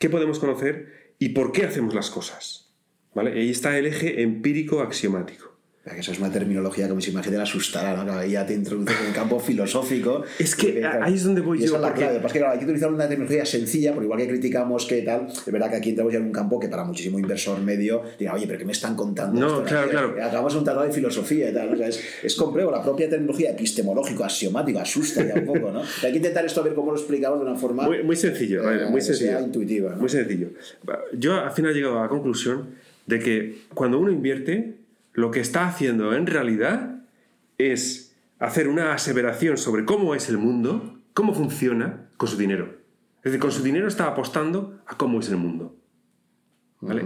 qué 0.03 0.09
podemos 0.09 0.39
conocer 0.39 1.15
y 1.17 1.29
por 1.29 1.53
qué 1.53 1.63
hacemos 1.63 1.93
las 1.93 2.09
cosas. 2.09 2.73
¿Vale? 3.15 3.31
ahí 3.31 3.51
está 3.51 3.77
el 3.77 3.85
eje 3.85 4.21
empírico 4.21 4.81
axiomático. 4.81 5.52
Eso 5.85 6.13
es 6.13 6.19
una 6.19 6.31
terminología 6.31 6.87
que 6.87 6.93
me 6.93 7.03
imagino 7.03 7.37
la 7.37 7.43
asustará, 7.43 8.05
¿no? 8.05 8.25
Ya 8.25 8.45
te 8.45 8.53
introduces 8.53 8.95
en 9.01 9.07
el 9.07 9.13
campo 9.13 9.37
filosófico. 9.37 10.23
Es 10.39 10.55
que 10.55 10.81
ahí 10.85 11.15
es 11.15 11.25
donde 11.25 11.41
voy 11.41 11.59
yo. 11.59 11.65
Esa 11.65 11.75
es 11.75 11.81
la 11.81 11.93
clave. 11.93 12.19
Porque 12.21 12.39
claro, 12.39 12.53
hay 12.53 12.59
que 12.59 12.63
utilizar 12.63 12.89
una 12.89 13.05
terminología 13.09 13.45
sencilla, 13.45 13.91
porque 13.91 14.05
igual 14.05 14.19
que 14.21 14.29
criticamos 14.29 14.85
que 14.85 15.01
tal, 15.01 15.27
es 15.27 15.51
verdad 15.51 15.69
que 15.69 15.75
aquí 15.75 15.89
entramos 15.89 16.13
ya 16.13 16.19
en 16.19 16.25
un 16.25 16.31
campo 16.31 16.57
que 16.57 16.69
para 16.69 16.85
muchísimo 16.85 17.19
inversor 17.19 17.59
medio 17.59 18.01
diga, 18.17 18.33
oye, 18.33 18.47
pero 18.47 18.59
¿qué 18.59 18.65
me 18.65 18.71
están 18.71 18.95
contando? 18.95 19.37
No, 19.37 19.63
claro, 19.65 19.89
claro. 19.89 20.15
Acabamos 20.23 20.55
un 20.55 20.63
tratado 20.63 20.85
de 20.85 20.93
filosofía 20.93 21.49
y 21.49 21.53
tal. 21.53 21.73
O 21.73 21.75
sea, 21.75 21.89
es, 21.89 22.01
es 22.23 22.35
complejo. 22.35 22.71
La 22.71 22.81
propia 22.81 23.09
terminología 23.09 23.51
epistemológico, 23.51 24.23
axiomático, 24.23 24.79
asusta 24.79 25.27
ya 25.27 25.33
un 25.33 25.45
poco, 25.45 25.69
¿no? 25.69 25.81
Hay 25.81 26.11
que 26.11 26.17
intentar 26.17 26.45
esto 26.45 26.61
a 26.61 26.63
ver 26.63 26.75
cómo 26.75 26.91
lo 26.91 26.97
explicamos 26.97 27.39
de 27.39 27.45
una 27.45 27.55
forma. 27.57 27.89
Muy, 28.05 28.15
sencillo, 28.15 28.71
eh, 28.71 28.89
muy 28.89 29.01
sencillo. 29.01 29.41
intuitiva. 29.41 29.97
Muy 29.97 30.07
sencillo. 30.07 30.47
Yo 31.17 31.35
al 31.41 31.51
final 31.51 31.71
he 31.71 31.73
llegado 31.73 31.99
a 31.99 32.03
la 32.03 32.07
conclusión 32.07 32.69
de 33.05 33.19
que 33.19 33.57
cuando 33.73 33.99
uno 33.99 34.09
invierte 34.09 34.82
lo 35.13 35.31
que 35.31 35.39
está 35.39 35.67
haciendo 35.67 36.13
en 36.13 36.27
realidad 36.27 37.05
es 37.57 38.15
hacer 38.39 38.67
una 38.67 38.93
aseveración 38.93 39.57
sobre 39.57 39.85
cómo 39.85 40.15
es 40.15 40.29
el 40.29 40.37
mundo, 40.37 40.99
cómo 41.13 41.33
funciona 41.33 42.09
con 42.17 42.27
su 42.27 42.37
dinero. 42.37 42.77
Es 43.17 43.31
decir, 43.31 43.39
con 43.39 43.51
su 43.51 43.63
dinero 43.63 43.87
está 43.87 44.07
apostando 44.07 44.81
a 44.85 44.97
cómo 44.97 45.19
es 45.19 45.29
el 45.29 45.37
mundo. 45.37 45.77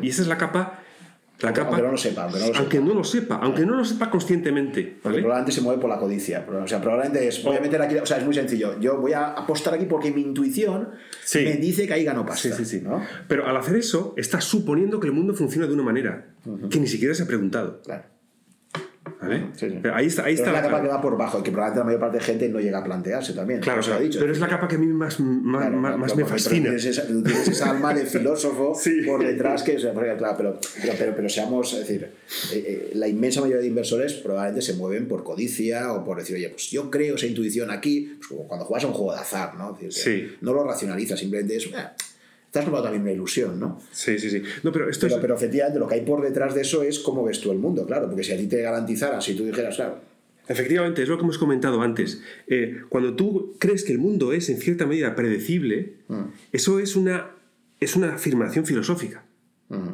Y 0.02 0.10
esa 0.10 0.24
es 0.24 0.28
la 0.28 0.38
capa 0.38 0.80
la 1.40 1.54
capa, 1.54 1.70
aunque 1.70 1.84
no 1.84 1.92
lo 1.92 1.98
sepa. 1.98 2.24
Aunque 2.24 2.40
no 2.40 2.44
lo 2.48 2.54
sepa, 2.54 2.56
aunque 2.56 2.80
no 2.80 2.94
lo 2.94 3.04
sepa, 3.04 3.36
aunque 3.36 3.66
no 3.66 3.76
lo 3.76 3.86
sepa 3.86 4.10
conscientemente. 4.10 4.98
Probablemente 5.02 5.52
se 5.52 5.62
mueve 5.62 5.80
por 5.80 5.90
la 5.90 6.00
codicia. 6.00 6.46
O 6.50 6.68
sea, 6.68 6.82
probablemente 6.82 7.28
es, 7.28 7.44
voy 7.44 7.58
a 7.58 7.60
meter 7.60 7.82
aquí, 7.82 7.96
o 7.96 8.06
sea, 8.06 8.18
es 8.18 8.26
muy 8.26 8.34
sencillo. 8.34 8.80
Yo 8.80 8.98
voy 8.98 9.14
a 9.14 9.28
apostar 9.28 9.76
aquí 9.76 9.86
porque 9.86 10.12
mi 10.12 10.22
intuición 10.22 10.90
me 11.36 11.58
dice 11.58 11.86
que 11.88 11.94
ahí 11.94 12.04
gano 12.04 12.26
pasta. 12.26 12.50
Sí, 12.50 12.66
sí, 12.66 12.80
sí. 12.80 12.84
Pero 13.28 13.46
al 13.46 13.56
hacer 13.56 13.76
eso, 13.76 14.14
estás 14.18 14.46
suponiendo 14.46 15.00
que 15.00 15.08
el 15.08 15.14
mundo 15.14 15.34
funciona 15.36 15.68
de 15.68 15.74
una 15.74 15.84
manera 15.84 16.34
que 16.70 16.80
ni 16.80 16.88
siquiera 16.88 17.14
se 17.14 17.24
ha 17.24 17.28
preguntado. 17.28 17.82
Claro. 17.84 18.17
¿Vale? 19.20 19.48
Pero 19.60 19.96
ahí 19.96 20.06
está, 20.06 20.26
ahí 20.26 20.36
está 20.36 20.48
es 20.48 20.54
la, 20.54 20.62
capa 20.62 20.82
que 20.82 20.88
va 20.88 21.02
por 21.02 21.18
bajo, 21.18 21.42
que 21.42 21.52
probablemente 21.52 21.80
la 21.80 21.86
mayor 21.86 22.00
parte 22.00 22.18
de 22.18 22.24
gente 22.24 22.50
no 22.50 22.60
llega 22.60 22.78
a 22.78 22.84
plantearse 22.84 23.34
también. 23.34 23.62
Claro, 23.62 23.82
ha 23.92 24.00
dicho, 24.00 24.20
pero 24.20 24.32
es 24.32 24.40
la 24.40 24.48
capa 24.48 24.68
que 24.68 24.76
a 24.76 24.78
mí 24.78 24.86
más, 24.86 25.20
más, 25.20 26.16
me 26.16 26.24
fascina. 26.24 26.70
Tienes 26.70 26.86
esa, 26.86 27.72
alma 27.72 27.96
de 27.96 28.06
filósofo 28.06 28.78
por 29.08 29.26
detrás 29.26 29.64
que. 29.64 29.76
claro, 29.76 30.36
pero, 30.38 30.60
pero, 30.98 31.14
pero, 31.16 31.30
seamos. 31.30 31.74
Es 31.74 31.80
decir, 31.80 32.12
eh, 32.54 32.64
eh, 32.68 32.92
la 32.94 33.08
inmensa 33.08 33.42
mayoría 33.42 33.62
de 33.62 33.68
inversores 33.68 34.14
probablemente 34.14 34.62
se 34.62 34.74
mueven 34.74 35.08
por 35.08 35.24
codicia 35.24 35.94
o 35.94 36.06
por 36.06 36.20
decir, 36.20 36.36
oye, 36.36 36.50
pues 36.50 36.70
yo 36.70 36.92
creo 36.92 37.16
esa 37.16 37.26
intuición 37.26 37.72
aquí, 37.72 38.18
pues 38.20 38.28
como 38.28 38.48
cuando 38.48 38.66
juegas 38.66 38.84
a 38.84 38.88
un 38.88 38.94
juego 38.94 39.14
de 39.14 39.20
azar, 39.20 39.56
¿no? 39.56 39.78
No 40.42 40.54
lo 40.54 40.64
racionaliza, 40.64 41.18
simplemente 41.18 41.56
es 41.56 41.68
estás 42.60 42.66
robando 42.66 42.86
también 42.86 43.04
una 43.04 43.12
ilusión, 43.12 43.60
¿no? 43.60 43.80
Sí, 43.92 44.18
sí, 44.18 44.30
sí. 44.30 44.42
No, 44.64 44.72
pero, 44.72 44.90
esto 44.90 45.08
pero, 45.08 45.22
pero 45.22 45.36
efectivamente 45.36 45.80
lo 45.80 45.88
que 45.88 45.96
hay 45.96 46.02
por 46.02 46.22
detrás 46.22 46.56
de 46.56 46.62
eso 46.62 46.84
es 46.84 47.00
cómo 47.00 47.24
ves 47.24 47.40
tú 47.40 47.52
el 47.52 47.60
mundo, 47.60 47.86
claro, 47.86 48.08
porque 48.08 48.24
si 48.24 48.34
a 48.34 48.38
ti 48.38 48.48
te 48.48 48.62
garantizaran, 48.62 49.22
si 49.22 49.36
tú 49.36 49.46
dijeras, 49.46 49.76
claro, 49.76 50.00
Efectivamente, 50.50 51.04
es 51.04 51.10
lo 51.10 51.18
que 51.18 51.24
hemos 51.24 51.38
comentado 51.38 51.82
antes. 51.82 52.22
Eh, 52.48 52.82
cuando 52.88 53.16
tú 53.16 53.56
crees 53.60 53.84
que 53.84 53.92
el 53.92 54.00
mundo 54.00 54.32
es 54.32 54.50
en 54.50 54.58
cierta 54.58 54.86
medida 54.86 55.14
predecible, 55.14 55.98
mm. 56.08 56.24
eso 56.54 56.80
es 56.80 56.96
una, 56.96 57.32
es 57.82 57.96
una 57.98 58.14
afirmación 58.14 58.66
filosófica. 58.66 59.26
Mm. 59.68 59.90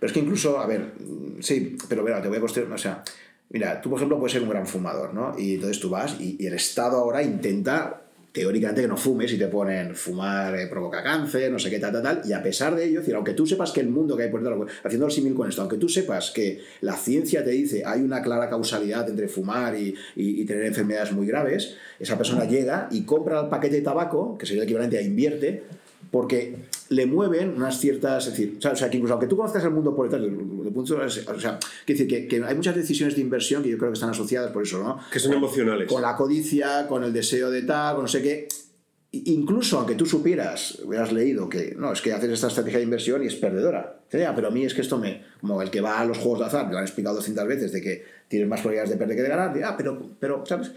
Pero 0.00 0.06
es 0.08 0.12
que 0.12 0.18
incluso, 0.18 0.58
a 0.58 0.66
ver, 0.66 0.92
sí, 1.38 1.76
pero 1.88 2.02
verá, 2.02 2.20
te 2.20 2.28
voy 2.28 2.38
a 2.38 2.40
cuestionar, 2.40 2.72
o 2.72 2.78
sea, 2.78 3.04
mira, 3.50 3.80
tú 3.80 3.88
por 3.90 3.98
ejemplo 3.98 4.18
puedes 4.18 4.32
ser 4.32 4.42
un 4.42 4.50
gran 4.50 4.66
fumador, 4.66 5.14
¿no? 5.14 5.38
Y 5.38 5.54
entonces 5.54 5.80
tú 5.80 5.88
vas 5.88 6.20
y 6.20 6.44
el 6.44 6.54
Estado 6.54 6.98
ahora 6.98 7.22
intenta 7.22 8.05
teóricamente 8.36 8.82
que 8.82 8.88
no 8.88 8.98
fumes 8.98 9.32
y 9.32 9.38
te 9.38 9.48
ponen 9.48 9.94
fumar 9.94 10.54
eh, 10.58 10.66
provoca 10.66 11.02
cáncer, 11.02 11.50
no 11.50 11.58
sé 11.58 11.70
qué, 11.70 11.78
tal, 11.78 11.90
tal, 11.90 12.02
tal. 12.02 12.20
Y 12.26 12.34
a 12.34 12.42
pesar 12.42 12.74
de 12.76 12.84
ello, 12.84 13.00
decir, 13.00 13.14
aunque 13.14 13.32
tú 13.32 13.46
sepas 13.46 13.72
que 13.72 13.80
el 13.80 13.88
mundo 13.88 14.14
que 14.14 14.24
hay 14.24 14.30
por 14.30 14.42
detrás, 14.42 14.60
haciendo 14.84 15.06
el 15.06 15.12
símil 15.12 15.32
con 15.32 15.48
esto, 15.48 15.62
aunque 15.62 15.78
tú 15.78 15.88
sepas 15.88 16.32
que 16.32 16.60
la 16.82 16.92
ciencia 16.96 17.42
te 17.42 17.52
dice 17.52 17.82
hay 17.86 18.02
una 18.02 18.20
clara 18.20 18.50
causalidad 18.50 19.08
entre 19.08 19.28
fumar 19.28 19.74
y, 19.74 19.94
y, 20.16 20.44
tener 20.44 20.66
enfermedades 20.66 21.12
muy 21.12 21.26
graves, 21.26 21.76
esa 21.98 22.18
persona 22.18 22.44
llega 22.44 22.88
y 22.90 23.04
compra 23.04 23.40
el 23.40 23.48
paquete 23.48 23.76
de 23.76 23.80
tabaco, 23.80 24.36
que 24.36 24.44
sería 24.44 24.64
el 24.64 24.68
equivalente 24.68 24.98
a 24.98 25.00
invierte, 25.00 25.62
porque 26.10 26.56
le 26.88 27.06
mueven 27.06 27.54
unas 27.56 27.78
ciertas. 27.78 28.26
Es 28.26 28.32
decir, 28.32 28.58
o 28.58 28.76
sea, 28.76 28.90
que 28.90 28.96
incluso 28.96 29.14
aunque 29.14 29.26
tú 29.26 29.36
conozcas 29.36 29.64
el 29.64 29.70
mundo 29.70 29.94
por 29.94 30.08
detrás, 30.08 30.22
de, 30.22 30.70
punto, 30.70 30.96
o 30.96 31.08
sea, 31.40 31.58
decir 31.86 32.08
que, 32.08 32.26
que, 32.26 32.44
hay 32.44 32.54
muchas 32.54 32.74
decisiones 32.74 33.16
de 33.16 33.22
inversión 33.22 33.62
que 33.62 33.70
yo 33.70 33.78
creo 33.78 33.90
que 33.90 33.94
están 33.94 34.10
asociadas 34.10 34.50
por 34.52 34.62
eso, 34.62 34.82
¿no? 34.82 34.98
Que 35.10 35.18
son 35.18 35.32
emocionales. 35.32 35.88
Con 35.88 36.02
la 36.02 36.16
codicia, 36.16 36.86
con 36.88 37.04
el 37.04 37.12
deseo 37.12 37.50
de 37.50 37.62
tal, 37.62 37.96
con 37.96 38.04
no 38.04 38.08
sé 38.08 38.22
qué. 38.22 38.48
Incluso 39.12 39.78
aunque 39.78 39.94
tú 39.94 40.04
supieras, 40.04 40.80
hubieras 40.84 41.12
leído 41.12 41.48
que 41.48 41.74
no, 41.76 41.92
es 41.92 42.02
que 42.02 42.12
haces 42.12 42.30
esta 42.30 42.48
estrategia 42.48 42.78
de 42.78 42.84
inversión 42.84 43.22
y 43.22 43.26
es 43.26 43.36
perdedora. 43.36 44.00
Pero 44.10 44.48
a 44.48 44.50
mí 44.50 44.64
es 44.64 44.74
que 44.74 44.82
esto 44.82 44.98
me. 44.98 45.24
Como 45.40 45.62
el 45.62 45.70
que 45.70 45.80
va 45.80 46.00
a 46.00 46.04
los 46.04 46.18
juegos 46.18 46.40
de 46.40 46.46
azar, 46.46 46.66
me 46.66 46.72
lo 46.72 46.78
han 46.78 46.84
explicado 46.84 47.16
200 47.16 47.46
veces 47.46 47.72
de 47.72 47.80
que 47.80 48.04
tienes 48.28 48.48
más 48.48 48.60
probabilidades 48.60 48.90
de 48.90 48.96
perder 48.96 49.16
que 49.16 49.22
de 49.22 49.28
ganar. 49.28 49.62
ah, 49.64 49.74
pero, 49.76 50.10
pero, 50.20 50.44
¿sabes? 50.46 50.72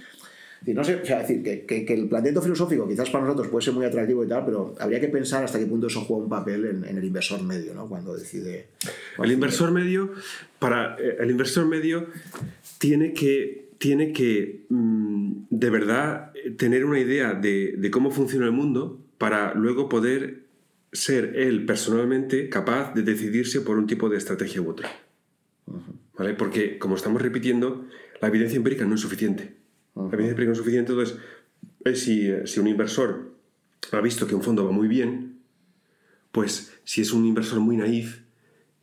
No 0.66 0.84
sé, 0.84 0.96
o 0.96 1.06
sea, 1.06 1.20
decir, 1.20 1.42
que, 1.42 1.66
que, 1.66 1.94
el 1.94 2.08
planteamiento 2.08 2.42
filosófico 2.42 2.88
quizás 2.88 3.10
para 3.10 3.24
nosotros 3.24 3.48
puede 3.48 3.64
ser 3.64 3.74
muy 3.74 3.86
atractivo 3.86 4.24
y 4.24 4.28
tal, 4.28 4.46
pero 4.46 4.76
habría 4.80 5.00
que 5.00 5.08
pensar 5.08 5.44
hasta 5.44 5.58
qué 5.58 5.66
punto 5.66 5.88
eso 5.88 6.02
juega 6.02 6.24
un 6.24 6.30
papel 6.30 6.66
en, 6.66 6.98
el 6.98 7.04
inversor 7.04 7.42
medio, 7.44 7.74
¿no? 7.74 7.88
Cuando 7.88 8.16
decide... 8.16 8.68
El 9.18 9.32
inversor 9.32 9.72
medio, 9.72 10.12
para, 10.60 10.98
eh, 11.00 11.18
el 11.20 11.32
inversor 11.32 11.66
medio 11.66 12.08
tiene 12.78 13.14
que, 13.14 13.70
tiene 13.78 14.12
que 14.12 14.66
mm, 14.70 15.44
de 15.50 15.70
verdad 15.70 16.34
tener 16.58 16.86
una 16.86 17.00
idea 17.00 17.34
de, 17.34 17.76
de, 17.78 17.92
cómo 17.92 18.12
funciona 18.12 18.46
el 18.46 18.52
mundo 18.52 19.00
para 19.18 19.54
luego 19.54 19.88
poder 19.88 20.44
ser 20.92 21.36
él 21.36 21.66
personalmente 21.66 22.50
capaz 22.50 22.94
de 22.94 23.04
decidirse 23.04 23.62
por 23.62 23.78
un 23.78 23.88
tipo 23.88 24.10
de 24.10 24.18
estrategia 24.18 24.62
u 24.62 24.70
otra. 24.70 24.90
¿Vale? 26.18 26.34
Porque, 26.34 26.80
como 26.80 26.96
estamos 26.96 27.22
repitiendo, 27.22 27.86
la 28.22 28.28
evidencia 28.28 28.58
empírica 28.58 28.86
no 28.86 28.96
es 28.96 29.02
suficiente. 29.02 29.59
La 30.08 30.14
evidencia 30.14 30.32
empírica 30.32 30.46
no 30.46 30.52
es 30.54 30.58
suficiente, 30.58 30.92
entonces, 30.92 31.18
si, 31.96 32.32
si 32.46 32.60
un 32.60 32.68
inversor 32.68 33.34
ha 33.92 34.02
visto 34.02 34.28
que 34.28 34.36
un 34.36 34.44
fondo 34.44 34.66
va 34.66 34.72
muy 34.72 34.88
bien, 34.88 35.40
pues 36.32 36.80
si 36.84 37.02
es 37.02 37.12
un 37.12 37.26
inversor 37.26 37.60
muy 37.60 37.78
naif, 37.78 38.22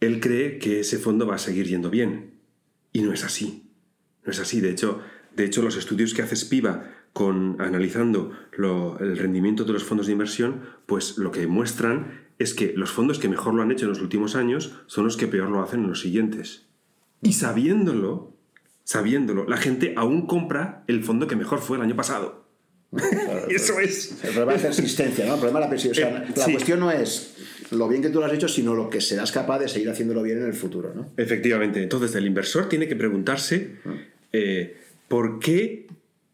él 0.01 0.20
cree 0.20 0.59
que 0.59 0.80
ese 0.80 0.98
fondo 0.98 1.26
va 1.26 1.36
a 1.36 1.38
seguir 1.38 1.66
yendo 1.66 1.90
bien. 1.90 2.34
Y 2.93 3.02
no 3.02 3.12
es 3.12 3.24
así. 3.24 3.70
No 4.24 4.32
es 4.32 4.40
así. 4.40 4.60
De 4.60 4.70
hecho, 4.70 5.01
de 5.34 5.44
hecho 5.44 5.62
los 5.62 5.76
estudios 5.76 6.14
que 6.14 6.22
hace 6.22 6.36
Spiva 6.36 6.93
con, 7.12 7.60
analizando 7.60 8.32
el 9.01 9.16
rendimiento 9.16 9.64
de 9.64 9.72
los 9.72 9.84
fondos 9.84 10.06
de 10.06 10.12
inversión, 10.12 10.62
pues 10.86 11.16
lo 11.18 11.30
que 11.30 11.47
muestran 11.47 12.26
es 12.38 12.52
que 12.52 12.74
los 12.76 12.90
fondos 12.90 13.18
que 13.18 13.28
mejor 13.28 13.55
lo 13.55 13.62
han 13.62 13.70
hecho 13.70 13.86
en 13.86 13.90
los 13.90 14.02
últimos 14.02 14.36
años 14.36 14.74
son 14.86 15.05
los 15.05 15.16
que 15.16 15.26
peor 15.26 15.48
lo 15.48 15.62
hacen 15.62 15.80
en 15.80 15.88
los 15.88 16.01
siguientes. 16.01 16.66
Y 17.22 17.32
sabiéndolo, 17.32 18.35
sabiéndolo, 18.86 19.44
la 19.46 19.56
gente 19.56 19.94
aún 19.96 20.26
compra 20.26 20.84
el 20.86 21.02
fondo 21.02 21.26
que 21.26 21.34
mejor 21.34 21.60
fue 21.60 21.76
el 21.76 21.82
año 21.82 21.96
pasado. 21.96 22.46
Eso 23.50 23.80
es. 23.80 24.12
El 24.22 24.30
problema 24.30 24.54
es 24.54 24.62
la 24.62 24.68
persistencia, 24.68 25.26
¿no? 25.26 25.34
El 25.34 25.40
problema 25.40 25.60
la 25.60 25.68
persistencia. 25.68 26.24
Eh, 26.24 26.32
la 26.36 26.44
cuestión 26.44 26.78
no 26.80 26.90
es 26.92 27.34
lo 27.72 27.88
bien 27.88 28.00
que 28.00 28.10
tú 28.10 28.20
lo 28.20 28.26
has 28.26 28.32
hecho, 28.32 28.46
sino 28.46 28.74
lo 28.74 28.88
que 28.88 29.00
serás 29.00 29.32
capaz 29.32 29.58
de 29.58 29.68
seguir 29.68 29.90
haciéndolo 29.90 30.22
bien 30.22 30.38
en 30.38 30.46
el 30.46 30.54
futuro, 30.54 30.92
¿no? 30.94 31.10
Efectivamente. 31.16 31.82
Entonces, 31.82 32.14
el 32.14 32.26
inversor 32.26 32.68
tiene 32.68 32.86
que 32.86 32.94
preguntarse 32.94 33.72
ah. 33.84 33.94
eh, 34.32 34.76
¿por 35.08 35.40
qué 35.40 35.86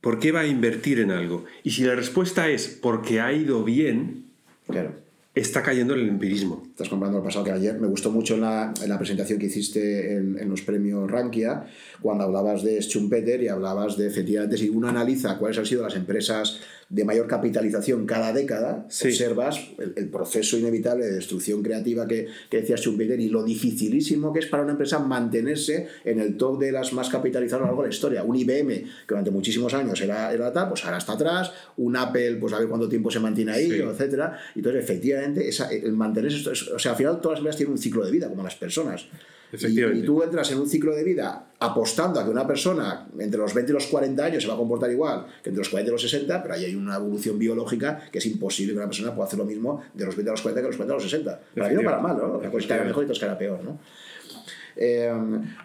¿Por 0.03 0.19
qué 0.19 0.33
va 0.33 0.41
a 0.41 0.47
invertir 0.47 0.99
en 0.99 1.13
algo? 1.13 1.45
Y 1.63 1.71
si 1.71 1.85
la 1.85 1.95
respuesta 1.95 2.51
es 2.51 2.67
porque 2.67 3.21
ha 3.21 3.33
ido 3.33 3.63
bien, 3.63 4.25
claro. 4.67 4.97
Está 5.35 5.63
cayendo 5.63 5.95
en 5.95 6.01
el 6.01 6.09
empirismo. 6.11 6.63
Estás 6.71 6.89
comprando 6.89 7.19
el 7.19 7.25
pasado 7.25 7.45
que 7.45 7.53
ayer. 7.53 7.81
Me 7.81 7.87
gustó 7.87 8.11
mucho 8.11 8.35
en 8.35 8.43
la, 8.43 8.75
en 8.83 8.89
la 8.89 8.99
presentación 8.99 9.39
que 9.39 9.47
hiciste 9.47 10.15
en, 10.15 10.39
en, 10.39 10.49
los 10.49 10.61
premios 10.63 11.11
Rankia, 11.11 11.65
cuando 12.01 12.25
hablabas 12.25 12.63
de 12.63 12.81
Schumpeter 12.81 13.43
y 13.43 13.49
hablabas 13.49 13.97
de, 13.97 14.07
efectivamente, 14.07 14.59
si 14.59 14.69
uno 14.69 14.89
analiza 14.89 15.39
cuáles 15.39 15.59
han 15.59 15.67
sido 15.67 15.83
las 15.83 15.97
empresas 15.97 16.61
de 16.93 17.07
mayor 17.07 17.27
capitalización 17.27 18.05
cada 18.05 18.35
década, 18.35 18.85
observas 18.87 19.71
el, 19.97 20.11
proceso 20.11 20.59
inevitable 20.59 21.07
de 21.07 21.13
destrucción 21.15 21.63
creativa 21.63 22.07
que, 22.07 22.27
que 22.51 22.59
decía 22.59 22.77
Schumpeter 22.77 23.19
y 23.19 23.31
lo 23.31 23.43
dificilísimo 23.43 24.31
que 24.31 24.41
es 24.41 24.47
para 24.47 24.63
una 24.63 24.73
empresa 24.73 24.99
mantenerse 24.99 25.89
en 26.05 26.21
el 26.21 26.37
top 26.37 26.61
de 26.61 26.71
las 26.71 26.93
más 26.93 27.09
capitalizadas 27.09 27.55
a 27.55 27.59
lo 27.61 27.67
largo 27.69 27.83
de 27.83 27.89
la 27.89 27.95
historia. 27.95 28.23
Un 28.25 28.37
IBM, 28.37 28.69
que 28.69 29.09
durante 29.09 29.31
muchísimos 29.31 29.73
años 29.73 29.99
era, 30.03 30.35
era 30.35 30.53
tal, 30.53 30.69
pues 30.69 30.85
ahora 30.85 30.99
está 30.99 31.15
atrás. 31.15 31.51
Un 31.79 31.97
Apple, 31.97 32.37
pues 32.37 32.53
a 32.53 32.59
ver 32.59 32.69
cuánto 32.69 32.91
tiempo 32.91 33.11
se 33.11 33.21
mantiene 33.21 33.53
ahí, 33.53 33.71
etcétera. 33.73 34.39
Entonces, 34.55 34.85
efectivamente, 34.85 35.22
esa, 35.49 35.71
el 35.71 35.93
mantenerse, 35.93 36.51
o 36.51 36.79
sea, 36.79 36.93
al 36.93 36.97
final 36.97 37.21
todas 37.21 37.37
las 37.37 37.39
empresas 37.41 37.57
tienen 37.57 37.73
un 37.73 37.79
ciclo 37.79 38.05
de 38.05 38.11
vida, 38.11 38.29
como 38.29 38.43
las 38.43 38.57
personas. 38.57 39.07
Y, 39.53 40.03
tú 40.03 40.23
entras 40.23 40.51
en 40.51 40.61
un 40.61 40.67
ciclo 40.67 40.95
de 40.95 41.05
vida 41.05 41.49
apostando 41.59 42.19
a 42.19 42.25
que 42.25 42.31
una 42.31 42.47
persona 42.47 43.07
entre 43.19 43.39
los 43.39 43.53
20 43.53 43.71
y 43.71 43.75
los 43.75 43.87
40 43.87 44.25
años 44.25 44.43
se 44.43 44.49
va 44.49 44.55
a 44.55 44.57
comportar 44.57 44.91
igual 44.91 45.27
que 45.43 45.51
entre 45.51 45.59
los 45.59 45.69
40 45.69 45.91
y 45.91 45.93
los 45.93 46.03
60, 46.03 46.43
pero 46.43 46.55
ahí 46.55 46.65
hay 46.65 46.75
una 46.75 46.97
evolución 46.97 47.39
biológica 47.39 48.01
que 48.11 48.19
es 48.19 48.27
imposible 48.27 48.73
que 48.73 48.79
una 48.79 48.87
persona 48.87 49.15
pueda 49.15 49.27
hacer 49.27 49.39
lo 49.39 49.45
mismo 49.45 49.83
de 49.93 50.07
los 50.07 50.17
20 50.17 50.31
a 50.31 50.33
los 50.33 50.41
40 50.41 50.61
que 50.61 50.63
de 50.63 50.69
los 50.69 50.77
40 50.77 50.93
a 50.93 50.97
los 50.97 51.05
60. 51.05 51.41
Para 51.55 51.69
mí 51.69 51.75
no 51.75 51.83
para 51.83 51.99
mal, 51.99 52.17
¿no? 52.17 52.51
Pues 52.51 52.67
que 52.67 52.75
mejor 52.75 53.05
y 53.05 53.13
que 53.13 53.25
era 53.25 53.37
peor, 53.37 53.63
¿no? 53.63 53.79
Eh, 54.77 55.13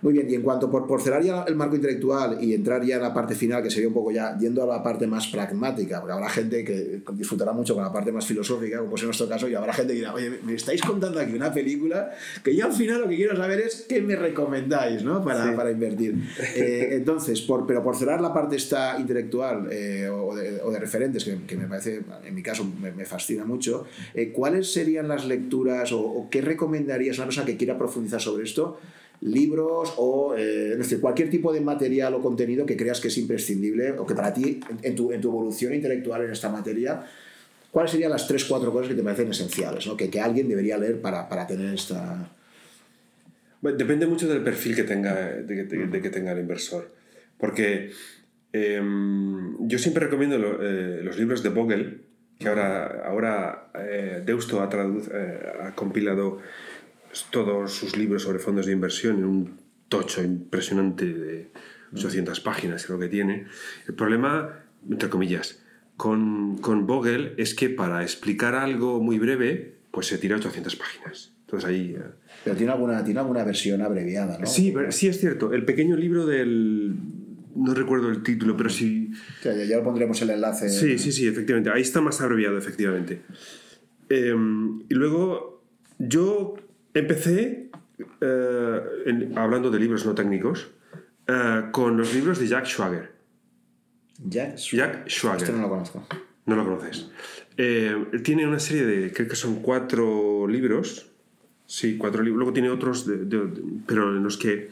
muy 0.02 0.14
bien, 0.14 0.30
y 0.30 0.36
en 0.36 0.42
cuanto 0.42 0.70
por, 0.70 0.88
por 0.88 1.02
cerrar 1.02 1.24
ya 1.24 1.44
el 1.44 1.56
marco 1.56 1.76
intelectual 1.76 2.44
y 2.44 2.54
entrar 2.54 2.84
ya 2.84 2.96
en 2.96 3.02
la 3.02 3.14
parte 3.14 3.36
final, 3.36 3.64
que 3.64 3.70
sería 3.70 3.88
un 3.88 3.94
poco 3.94 4.12
ya 4.12 4.38
yendo 4.38 4.64
a 4.64 4.68
la 4.68 4.84
parte 4.84 5.08
más 5.08 5.28
pragmática, 5.28 6.00
porque 6.00 6.14
habrá 6.14 6.30
gente 6.30 6.64
que 6.64 7.02
disfrutará 7.14 7.54
mucho 7.54 7.74
con 7.74 7.84
la 7.84 7.92
parte 7.92 8.12
más 8.12 8.26
filosófica, 8.26 8.80
como 8.80 8.96
es 8.96 9.02
en 9.02 9.08
nuestro 9.08 9.28
caso, 9.28 9.48
y 9.48 9.56
habrá 9.56 9.74
gente 9.74 9.94
que 9.94 10.00
dirá, 10.00 10.14
oye, 10.14 10.40
me 10.44 10.54
estáis 10.54 10.82
contando 10.82 11.20
aquí 11.20 11.34
una 11.34 11.54
película 11.54 12.12
que 12.44 12.56
yo 12.56 12.66
al 12.66 12.74
final 12.74 13.02
lo 13.02 13.10
que 13.10 13.16
quiero 13.16 13.36
saber 13.36 13.62
es 13.62 13.86
qué 13.88 14.02
me 14.02 14.16
recomendáis 14.16 15.04
¿no? 15.04 15.24
para, 15.24 15.56
para 15.56 15.72
invertir. 15.72 16.16
Eh, 16.58 16.96
entonces, 16.96 17.42
por, 17.42 17.68
pero 17.68 17.84
por 17.84 17.96
cerrar 17.96 18.20
la 18.20 18.34
parte 18.34 18.56
esta 18.56 19.00
intelectual 19.00 19.68
eh, 19.72 20.10
o, 20.10 20.34
de, 20.34 20.60
o, 20.62 20.72
de, 20.72 20.80
referentes, 20.80 21.24
que, 21.24 21.38
que, 21.46 21.56
me 21.56 21.68
parece, 21.68 22.02
en 22.24 22.34
mi 22.34 22.42
caso, 22.42 22.66
me, 22.82 22.92
me 22.92 23.06
fascina 23.06 23.46
mucho, 23.46 23.86
¿cuáles 24.34 24.72
serían 24.72 25.08
las 25.08 25.26
lecturas 25.26 25.92
o, 25.92 26.00
o 26.00 26.30
qué 26.30 26.42
recomendarías 26.42 27.18
a 27.18 27.22
una 27.22 27.26
persona 27.28 27.46
que 27.46 27.58
quiera 27.58 27.78
profundizar 27.78 28.22
sobre 28.22 28.46
esto? 28.46 28.80
Libros 29.22 29.94
o 29.98 30.36
eh, 30.38 30.78
cualquier 31.02 31.30
tipo 31.30 31.52
de 31.52 31.62
material 31.62 32.14
o 32.14 32.22
contenido 32.22 32.66
que 32.66 32.78
creas 32.78 33.02
que 33.02 33.08
es 33.08 33.18
imprescindible 33.18 33.92
o 33.98 34.06
que 34.06 34.14
para 34.14 34.34
ti, 34.34 34.60
en 34.84 34.96
tu, 34.96 35.12
en 35.12 35.22
tu 35.22 35.30
evolución 35.30 35.74
intelectual 35.74 36.24
en 36.24 36.32
esta 36.32 36.50
materia, 36.50 37.04
¿cuáles 37.72 37.92
serían 37.92 38.12
las 38.12 38.28
tres, 38.28 38.46
cuatro 38.46 38.72
cosas 38.72 38.90
que 38.90 38.96
te 38.96 39.04
parecen 39.04 39.32
esenciales, 39.32 39.88
¿no? 39.88 39.98
que, 39.98 40.10
que 40.10 40.22
alguien 40.22 40.48
debería 40.48 40.78
leer 40.78 41.02
para, 41.02 41.28
para 41.28 41.48
tener 41.48 41.74
esta... 41.74 42.32
Depende 43.62 44.06
mucho 44.06 44.28
del 44.28 44.44
perfil 44.44 44.76
que 44.76 44.84
tenga, 44.84 45.16
de, 45.16 46.02
que 46.02 46.10
tenga 46.10 46.32
el 46.32 46.40
inversor. 46.40 46.92
Porque 47.40 47.92
eh, 48.54 48.82
yo 49.62 49.80
siempre 49.80 50.06
recomiendo 50.06 50.38
eh, 50.62 51.02
los 51.04 51.18
libros 51.18 51.42
de 51.42 51.50
Vogel, 51.50 52.02
que 52.38 52.48
ahora, 52.48 53.04
ahora 53.04 53.72
eh, 53.74 54.22
Deusto 54.24 54.62
ha, 54.62 54.70
ha 54.70 55.76
compilado 55.76 56.40
todos 57.32 57.74
sus 57.74 57.98
libros 57.98 58.24
sobre 58.24 58.40
fondos 58.40 58.66
de 58.66 58.74
inversión 58.74 59.18
en 59.18 59.26
un 59.26 59.60
tocho 59.88 60.24
impresionante 60.24 61.06
de 61.06 61.52
800 61.94 62.40
páginas, 62.42 62.86
creo 62.86 63.00
que 63.00 63.08
tiene. 63.08 63.46
El 63.88 63.94
problema, 63.94 64.64
entre 64.90 65.10
comillas, 65.10 65.64
con, 65.96 66.58
con 66.58 66.86
Vogel 66.86 67.34
es 67.38 67.56
que 67.56 67.70
para 67.70 68.04
explicar 68.04 68.56
algo 68.56 69.02
muy 69.02 69.20
breve, 69.20 69.78
pues 69.92 70.08
se 70.08 70.18
tira 70.18 70.36
800 70.36 70.76
páginas. 70.76 71.34
Entonces 71.42 71.70
ahí... 71.70 71.96
Eh, 71.98 72.04
Pero 72.44 72.56
tiene 72.56 72.72
alguna, 72.74 73.04
tiene 73.04 73.20
alguna 73.20 73.44
versión 73.44 73.82
abreviada, 73.82 74.38
¿no? 74.38 74.46
Sí, 74.46 74.74
sí 74.90 75.08
es 75.08 75.20
cierto. 75.20 75.54
El 75.54 75.66
pequeño 75.66 75.96
libro 75.96 76.26
del... 76.26 76.96
No 77.56 77.74
recuerdo 77.74 78.10
el 78.10 78.22
título, 78.22 78.56
pero 78.56 78.70
sí... 78.70 79.12
ya, 79.44 79.56
ya, 79.56 79.82
pondremos 79.82 80.22
el 80.22 80.30
enlace. 80.30 80.70
Sí, 80.70 81.00
sí, 81.00 81.12
sí, 81.12 81.28
efectivamente. 81.28 81.72
Ahí 81.72 81.82
está 81.82 82.02
más 82.02 82.22
abreviado, 82.22 82.58
efectivamente. 82.58 83.22
Eh, 84.10 84.36
y 84.90 84.94
luego, 84.94 85.64
yo 85.98 86.56
Empecé, 86.94 87.70
eh, 88.22 89.32
hablando 89.36 89.70
de 89.70 89.80
libros 89.80 90.06
no 90.06 90.16
técnicos, 90.16 90.70
eh, 91.28 91.64
con 91.72 91.98
los 91.98 92.14
libros 92.14 92.40
de 92.40 92.48
Jack 92.48 92.66
Schwager. 92.66 93.12
Jack 94.26 94.58
Schwager. 94.58 94.92
Jack 94.92 95.10
Schwager. 95.10 95.42
Este 95.42 95.54
no 95.54 95.62
lo 95.62 95.70
conozco. 95.70 96.08
No 96.46 96.56
lo 96.56 96.64
conoces. 96.64 97.10
Eh, 97.58 98.22
tiene 98.24 98.48
una 98.48 98.60
serie 98.60 98.86
de, 98.86 99.12
creo 99.12 99.28
que 99.28 99.36
son 99.36 99.62
cuatro 99.62 100.48
libros. 100.48 101.12
Sí, 101.66 101.98
cuatro 101.98 102.24
libros. 102.24 102.38
Luego 102.38 102.54
tiene 102.54 102.70
otros, 102.70 103.06
pero 103.86 104.16
en 104.16 104.24
los 104.24 104.38
que 104.38 104.70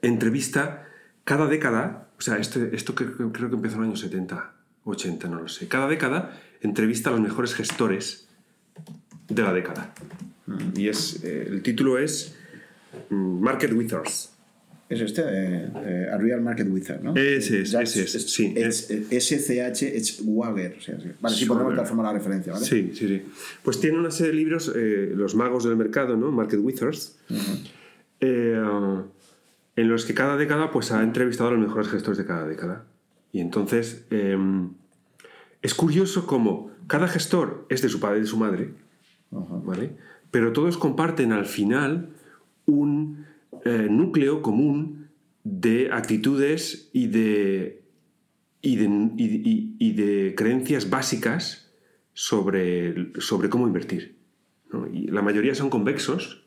entrevista 0.00 0.88
cada 1.24 1.46
década, 1.46 2.08
o 2.18 2.20
sea, 2.20 2.38
este, 2.38 2.74
esto 2.74 2.94
que, 2.94 3.06
creo 3.06 3.48
que 3.48 3.56
empezó 3.56 3.76
en 3.76 3.82
los 3.82 3.88
años 3.88 4.00
70, 4.00 4.52
80, 4.84 5.28
no 5.28 5.40
lo 5.40 5.48
sé. 5.48 5.68
Cada 5.68 5.86
década 5.86 6.40
entrevista 6.60 7.10
a 7.10 7.12
los 7.12 7.20
mejores 7.20 7.54
gestores 7.54 8.28
de 9.28 9.42
la 9.42 9.52
década. 9.52 9.94
Y 10.76 10.88
es, 10.88 11.22
eh, 11.24 11.46
el 11.48 11.62
título 11.62 11.98
es 11.98 12.34
mm, 13.10 13.40
Market 13.40 13.72
Wizards. 13.72 14.30
Es 14.88 15.00
este, 15.00 15.22
eh, 15.22 15.70
eh, 15.86 16.10
A 16.12 16.18
Real 16.18 16.42
Market 16.42 16.68
Wizard, 16.68 17.02
¿no? 17.02 17.14
Ese 17.16 17.62
es, 17.62 17.72
ese 17.72 18.02
es, 18.02 18.30
sí. 18.30 18.54
SCH 18.54 19.82
es 19.84 20.20
Wager. 20.22 20.76
O 20.78 20.80
sea, 20.82 20.98
vale, 21.18 21.34
sí, 21.34 21.46
ponemos 21.46 21.72
de 21.72 21.76
tal 21.78 21.86
forma 21.86 22.02
la 22.02 22.12
referencia, 22.12 22.52
¿vale? 22.52 22.66
Sí, 22.66 22.92
sí, 22.92 23.08
sí. 23.08 23.22
Pues 23.62 23.80
tiene 23.80 23.98
una 23.98 24.10
serie 24.10 24.32
de 24.32 24.38
libros, 24.38 24.70
Los 25.14 25.34
magos 25.34 25.64
del 25.64 25.76
mercado, 25.76 26.16
¿no? 26.16 26.30
Market 26.30 26.60
Wizards, 26.60 27.16
en 28.20 29.88
los 29.88 30.04
que 30.04 30.12
cada 30.12 30.36
década 30.36 30.70
pues, 30.70 30.92
ha 30.92 31.02
entrevistado 31.02 31.48
a 31.48 31.52
los 31.52 31.60
mejores 31.60 31.88
gestores 31.88 32.18
de 32.18 32.26
cada 32.26 32.46
década. 32.46 32.84
Y 33.32 33.40
entonces 33.40 34.04
em, 34.10 34.74
es 35.62 35.74
curioso 35.74 36.26
cómo 36.26 36.70
cada 36.86 37.08
gestor 37.08 37.66
es 37.70 37.80
de 37.80 37.88
su 37.88 37.98
padre 37.98 38.18
y 38.18 38.20
de 38.22 38.26
su 38.26 38.36
madre, 38.36 38.74
¿vale? 39.30 39.96
Pero 40.32 40.52
todos 40.52 40.76
comparten 40.78 41.30
al 41.30 41.46
final 41.46 42.08
un 42.66 43.26
eh, 43.64 43.86
núcleo 43.88 44.42
común 44.42 45.10
de 45.44 45.92
actitudes 45.92 46.88
y 46.92 47.06
de, 47.08 47.84
y 48.62 49.92
de, 49.92 50.34
creencias 50.34 50.88
básicas 50.88 51.70
sobre, 52.14 53.12
sobre 53.20 53.48
cómo 53.50 53.66
invertir. 53.66 54.16
Y 54.92 55.08
la 55.08 55.20
mayoría 55.20 55.54
son 55.54 55.68
convexos, 55.68 56.46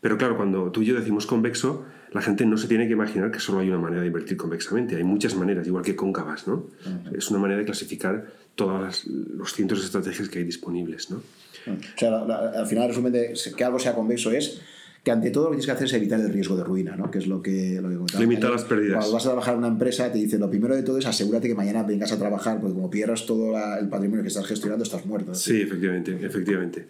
pero 0.00 0.16
claro, 0.16 0.36
cuando 0.36 0.70
tú 0.70 0.82
y 0.82 0.86
yo 0.86 0.94
decimos 0.94 1.26
convexo, 1.26 1.86
la 2.12 2.22
gente 2.22 2.46
no 2.46 2.56
se 2.56 2.68
tiene 2.68 2.86
que 2.86 2.92
imaginar 2.92 3.32
que 3.32 3.40
solo 3.40 3.58
hay 3.58 3.68
una 3.68 3.78
manera 3.78 4.02
de 4.02 4.06
invertir 4.06 4.36
convexamente. 4.36 4.94
Hay 4.94 5.04
muchas 5.04 5.34
maneras, 5.34 5.66
igual 5.66 5.84
que 5.84 5.96
cóncavas. 5.96 6.46
¿no? 6.46 6.68
Es 7.12 7.30
una 7.30 7.40
manera 7.40 7.58
de 7.58 7.64
clasificar 7.64 8.32
todos 8.54 9.06
los 9.06 9.52
cientos 9.52 9.80
de 9.80 9.86
estrategias 9.86 10.28
que 10.28 10.38
hay 10.38 10.44
disponibles. 10.44 11.10
¿no? 11.10 11.20
O 11.66 11.98
sea, 11.98 12.18
al 12.18 12.66
final, 12.66 12.88
resumen 12.88 13.12
de 13.12 13.34
que 13.56 13.64
algo 13.64 13.78
sea 13.78 13.94
convexo 13.94 14.30
es 14.30 14.60
que 15.04 15.10
ante 15.12 15.30
todo 15.30 15.44
lo 15.44 15.50
que 15.50 15.56
tienes 15.56 15.66
que 15.66 15.72
hacer 15.72 15.86
es 15.86 15.92
evitar 15.94 16.20
el 16.20 16.30
riesgo 16.30 16.56
de 16.56 16.64
ruina, 16.64 16.96
¿no? 16.96 17.10
que 17.10 17.18
es 17.18 17.26
lo 17.26 17.40
que, 17.40 17.80
lo 17.80 17.88
que 17.88 18.18
Limitar 18.18 18.50
las 18.50 18.64
pérdidas. 18.64 18.98
Cuando 18.98 19.12
vas 19.12 19.26
a 19.26 19.28
trabajar 19.28 19.54
en 19.54 19.58
una 19.60 19.68
empresa, 19.68 20.10
te 20.12 20.18
dicen 20.18 20.40
lo 20.40 20.50
primero 20.50 20.74
de 20.74 20.82
todo 20.82 20.98
es 20.98 21.06
asegúrate 21.06 21.48
que 21.48 21.54
mañana 21.54 21.82
vengas 21.82 22.12
a 22.12 22.18
trabajar, 22.18 22.60
porque 22.60 22.74
como 22.74 22.90
pierdas 22.90 23.24
todo 23.24 23.56
el 23.78 23.88
patrimonio 23.88 24.22
que 24.22 24.28
estás 24.28 24.46
gestionando, 24.46 24.84
estás 24.84 25.06
muerto. 25.06 25.34
Sí, 25.34 25.62
efectivamente. 25.62 26.18
efectivamente. 26.20 26.86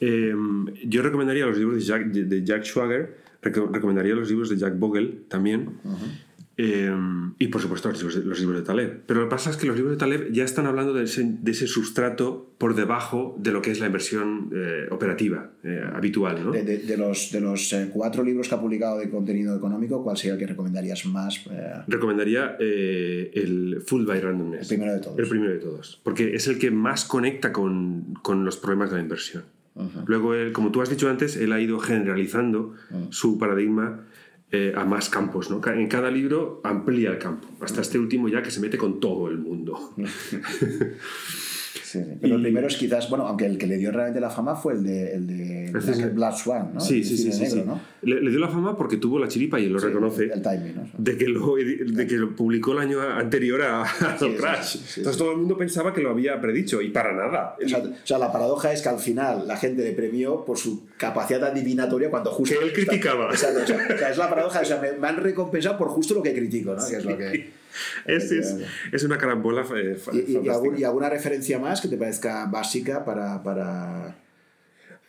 Em, 0.00 0.66
yo 0.84 1.02
recomendaría 1.02 1.46
los 1.46 1.56
libros 1.56 1.76
de 1.76 1.84
Jack, 1.84 2.06
de 2.06 2.44
Jack 2.44 2.64
Schwager, 2.64 3.14
recomendaría 3.40 4.14
los 4.14 4.28
libros 4.28 4.50
de 4.50 4.56
Jack 4.56 4.78
Bogle 4.78 5.20
también. 5.28 5.70
Em, 6.56 7.34
y 7.40 7.48
por 7.48 7.60
supuesto 7.60 7.90
los 7.90 8.16
libros, 8.16 8.56
de, 8.56 8.62
Taleb. 8.62 9.02
Pero 9.06 9.20
lo 9.20 9.26
que 9.26 9.30
pasa 9.30 9.50
es 9.50 9.56
que 9.56 9.66
los 9.66 9.74
libros 9.74 9.94
de 9.94 9.98
Taleb 9.98 10.30
ya 10.30 10.44
están 10.44 10.66
hablando 10.66 10.92
de 10.92 11.02
ese, 11.02 11.66
sustrato 11.66 12.52
por 12.58 12.76
debajo 12.76 13.36
de 13.40 13.50
lo 13.50 13.60
que 13.60 13.72
es 13.72 13.80
la 13.80 13.86
inversión 13.86 14.50
eh, 14.54 14.86
operativa 14.90 15.50
eh, 15.64 15.82
habitual. 15.92 16.44
¿no? 16.44 16.52
De, 16.52 16.96
los, 16.96 17.32
de 17.32 17.40
los 17.40 17.72
eh, 17.72 17.90
cuatro 17.92 18.22
libros 18.22 18.48
que 18.48 18.54
ha 18.54 18.60
publicado 18.60 18.98
de 18.98 19.10
contenido 19.10 19.56
económico, 19.56 20.04
¿cuál 20.04 20.16
sería 20.16 20.34
el 20.34 20.38
que 20.38 20.46
recomendarías 20.46 21.04
más? 21.06 21.44
Recomendaría 21.88 22.56
el 22.60 23.82
Full 23.84 24.04
by 24.04 24.20
Randomness. 24.20 24.62
El 24.62 24.68
primero 24.68 24.92
de 24.92 25.00
todos. 25.00 25.18
El 25.18 25.28
primero 25.28 25.52
de 25.52 25.58
todos. 25.58 26.00
Porque 26.04 26.36
es 26.36 26.46
el 26.46 26.58
que 26.58 26.70
más 26.70 27.04
conecta 27.04 27.52
con, 27.52 28.14
con 28.22 28.44
los 28.44 28.56
problemas 28.56 28.90
de 28.90 28.96
la 28.96 29.02
inversión. 29.02 29.42
Luego, 30.06 30.34
como 30.52 30.70
tú 30.70 30.82
has 30.82 30.88
dicho 30.88 31.10
antes, 31.10 31.36
él 31.36 31.52
ha 31.52 31.60
ido 31.60 31.80
generalizando 31.80 32.74
su 33.10 33.38
paradigma 33.38 34.04
eh, 34.54 34.72
a 34.76 34.84
más 34.84 35.08
campos. 35.08 35.50
¿no? 35.50 35.60
En 35.66 35.88
cada 35.88 36.10
libro 36.10 36.60
amplía 36.62 37.10
el 37.10 37.18
campo, 37.18 37.48
hasta 37.60 37.80
este 37.80 37.98
último 37.98 38.28
ya 38.28 38.40
que 38.40 38.52
se 38.52 38.60
mete 38.60 38.78
con 38.78 39.00
todo 39.00 39.28
el 39.28 39.38
mundo. 39.38 39.94
Pero 42.20 42.36
el 42.36 42.42
primero 42.42 42.66
es 42.66 42.76
quizás, 42.76 43.08
bueno, 43.08 43.26
aunque 43.26 43.46
el 43.46 43.58
que 43.58 43.66
le 43.66 43.76
dio 43.76 43.90
realmente 43.90 44.20
la 44.20 44.30
fama 44.30 44.56
fue 44.56 44.74
el 44.74 44.84
de, 44.84 45.14
el 45.14 45.26
de 45.26 46.10
Black, 46.12 46.36
Swan, 46.36 46.74
¿no? 46.74 46.80
Sí, 46.80 47.04
sí, 47.04 47.16
sí. 47.16 47.32
sí, 47.32 47.62
le, 48.02 48.30
dio 48.30 48.38
la 48.38 48.48
fama 48.48 48.76
porque 48.76 48.96
tuvo 48.96 49.18
la 49.18 49.28
chiripa 49.28 49.60
y 49.60 49.66
él 49.66 49.72
lo 49.72 49.78
reconoce. 49.78 50.24
El 50.32 50.42
timing, 50.42 50.74
¿no? 50.76 50.88
De 50.98 51.16
que, 51.16 51.28
lo, 51.28 51.54
de 51.56 52.06
que 52.06 52.14
lo 52.14 52.34
publicó 52.34 52.72
el 52.72 52.78
año 52.78 53.00
anterior 53.00 53.62
a, 53.62 53.84
Crash. 54.36 54.96
Entonces 54.96 55.16
todo 55.16 55.32
el 55.32 55.38
mundo 55.38 55.56
pensaba 55.56 55.92
que 55.92 56.00
lo 56.00 56.10
había 56.10 56.40
predicho 56.40 56.82
y 56.82 56.90
para 56.90 57.12
nada. 57.12 57.56
O 57.64 58.06
sea, 58.06 58.18
la 58.18 58.32
paradoja 58.32 58.72
es 58.72 58.82
que 58.82 58.88
al 58.88 58.98
final 58.98 59.46
la 59.46 59.56
gente 59.56 59.84
le 59.84 59.92
premió 59.92 60.44
por 60.44 60.58
su 60.58 60.86
capacidad 60.96 61.44
adivinatoria 61.44 62.10
cuando 62.10 62.30
justo. 62.30 62.58
Que 62.58 62.64
él 62.64 62.72
criticaba. 62.72 63.28
o, 63.28 63.36
sea, 63.36 63.50
es 64.10 64.18
la 64.18 64.28
paradoja, 64.28 64.60
o 64.60 64.64
sea, 64.64 64.80
me, 64.80 65.06
han 65.06 65.16
recompensado 65.16 65.76
por 65.76 65.88
justo 65.88 66.14
lo 66.14 66.22
que 66.22 66.34
critico, 66.34 66.74
¿no? 66.74 66.86
Que 66.86 66.96
es 66.96 67.04
lo 67.04 67.16
que. 67.16 67.50
Es, 68.06 68.30
es, 68.30 68.56
es, 68.92 69.02
una 69.02 69.18
carambola. 69.18 69.66
Eh, 69.76 69.98
¿Y, 70.12 70.38
y, 70.78 70.84
alguna 70.84 71.10
referencia 71.10 71.58
más 71.58 71.80
que 71.80 71.88
te 71.88 71.96
parezca 71.96 72.46
básica 72.46 73.04
para. 73.04 73.42
para... 73.42 74.16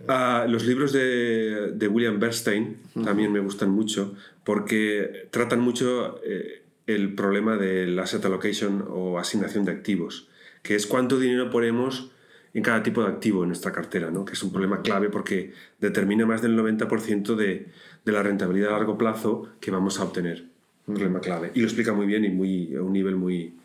Ah, 0.08 0.46
los 0.50 0.66
libros 0.66 0.92
de, 0.92 1.72
de 1.74 1.88
William 1.88 2.20
Bernstein 2.20 2.78
también 3.04 3.32
me 3.32 3.40
gustan 3.40 3.70
mucho 3.70 4.16
porque 4.44 5.28
tratan 5.32 5.62
mucho 5.62 6.20
eh, 6.24 6.64
el 6.88 7.16
problema 7.16 7.58
del 7.58 7.98
asset 8.00 8.24
allocation 8.26 8.86
o 8.90 9.20
asignación 9.20 9.66
de 9.66 9.72
activos, 9.72 10.28
que 10.64 10.76
es 10.76 10.86
cuánto 10.86 11.20
dinero 11.20 11.50
ponemos 11.50 12.12
en 12.56 12.64
cada 12.64 12.82
tipo 12.82 13.04
de 13.04 13.10
activo 13.10 13.44
en 13.44 13.50
nuestra 13.50 13.74
cartera, 13.74 14.10
¿no? 14.10 14.24
que 14.24 14.34
es 14.34 14.42
un 14.42 14.52
problema 14.52 14.82
clave 14.82 15.10
porque 15.10 15.52
determina 15.80 16.26
más 16.26 16.42
del 16.42 16.58
90% 16.58 17.36
de, 17.36 17.68
de 18.06 18.12
la 18.14 18.24
rentabilidad 18.24 18.70
a 18.70 18.78
largo 18.78 18.98
plazo 18.98 19.50
que 19.60 19.72
vamos 19.72 20.00
a 20.00 20.06
obtener 20.06 20.46
un 20.88 20.96
problema 20.96 21.20
clave. 21.20 21.52
Y 21.54 21.60
lo 21.60 21.66
explica 21.66 21.92
muy 21.92 22.06
bien 22.06 22.24
y 22.24 22.30
muy, 22.30 22.74
a 22.74 22.82
un 22.82 22.94
nivel 22.94 23.18
muy, 23.18 23.56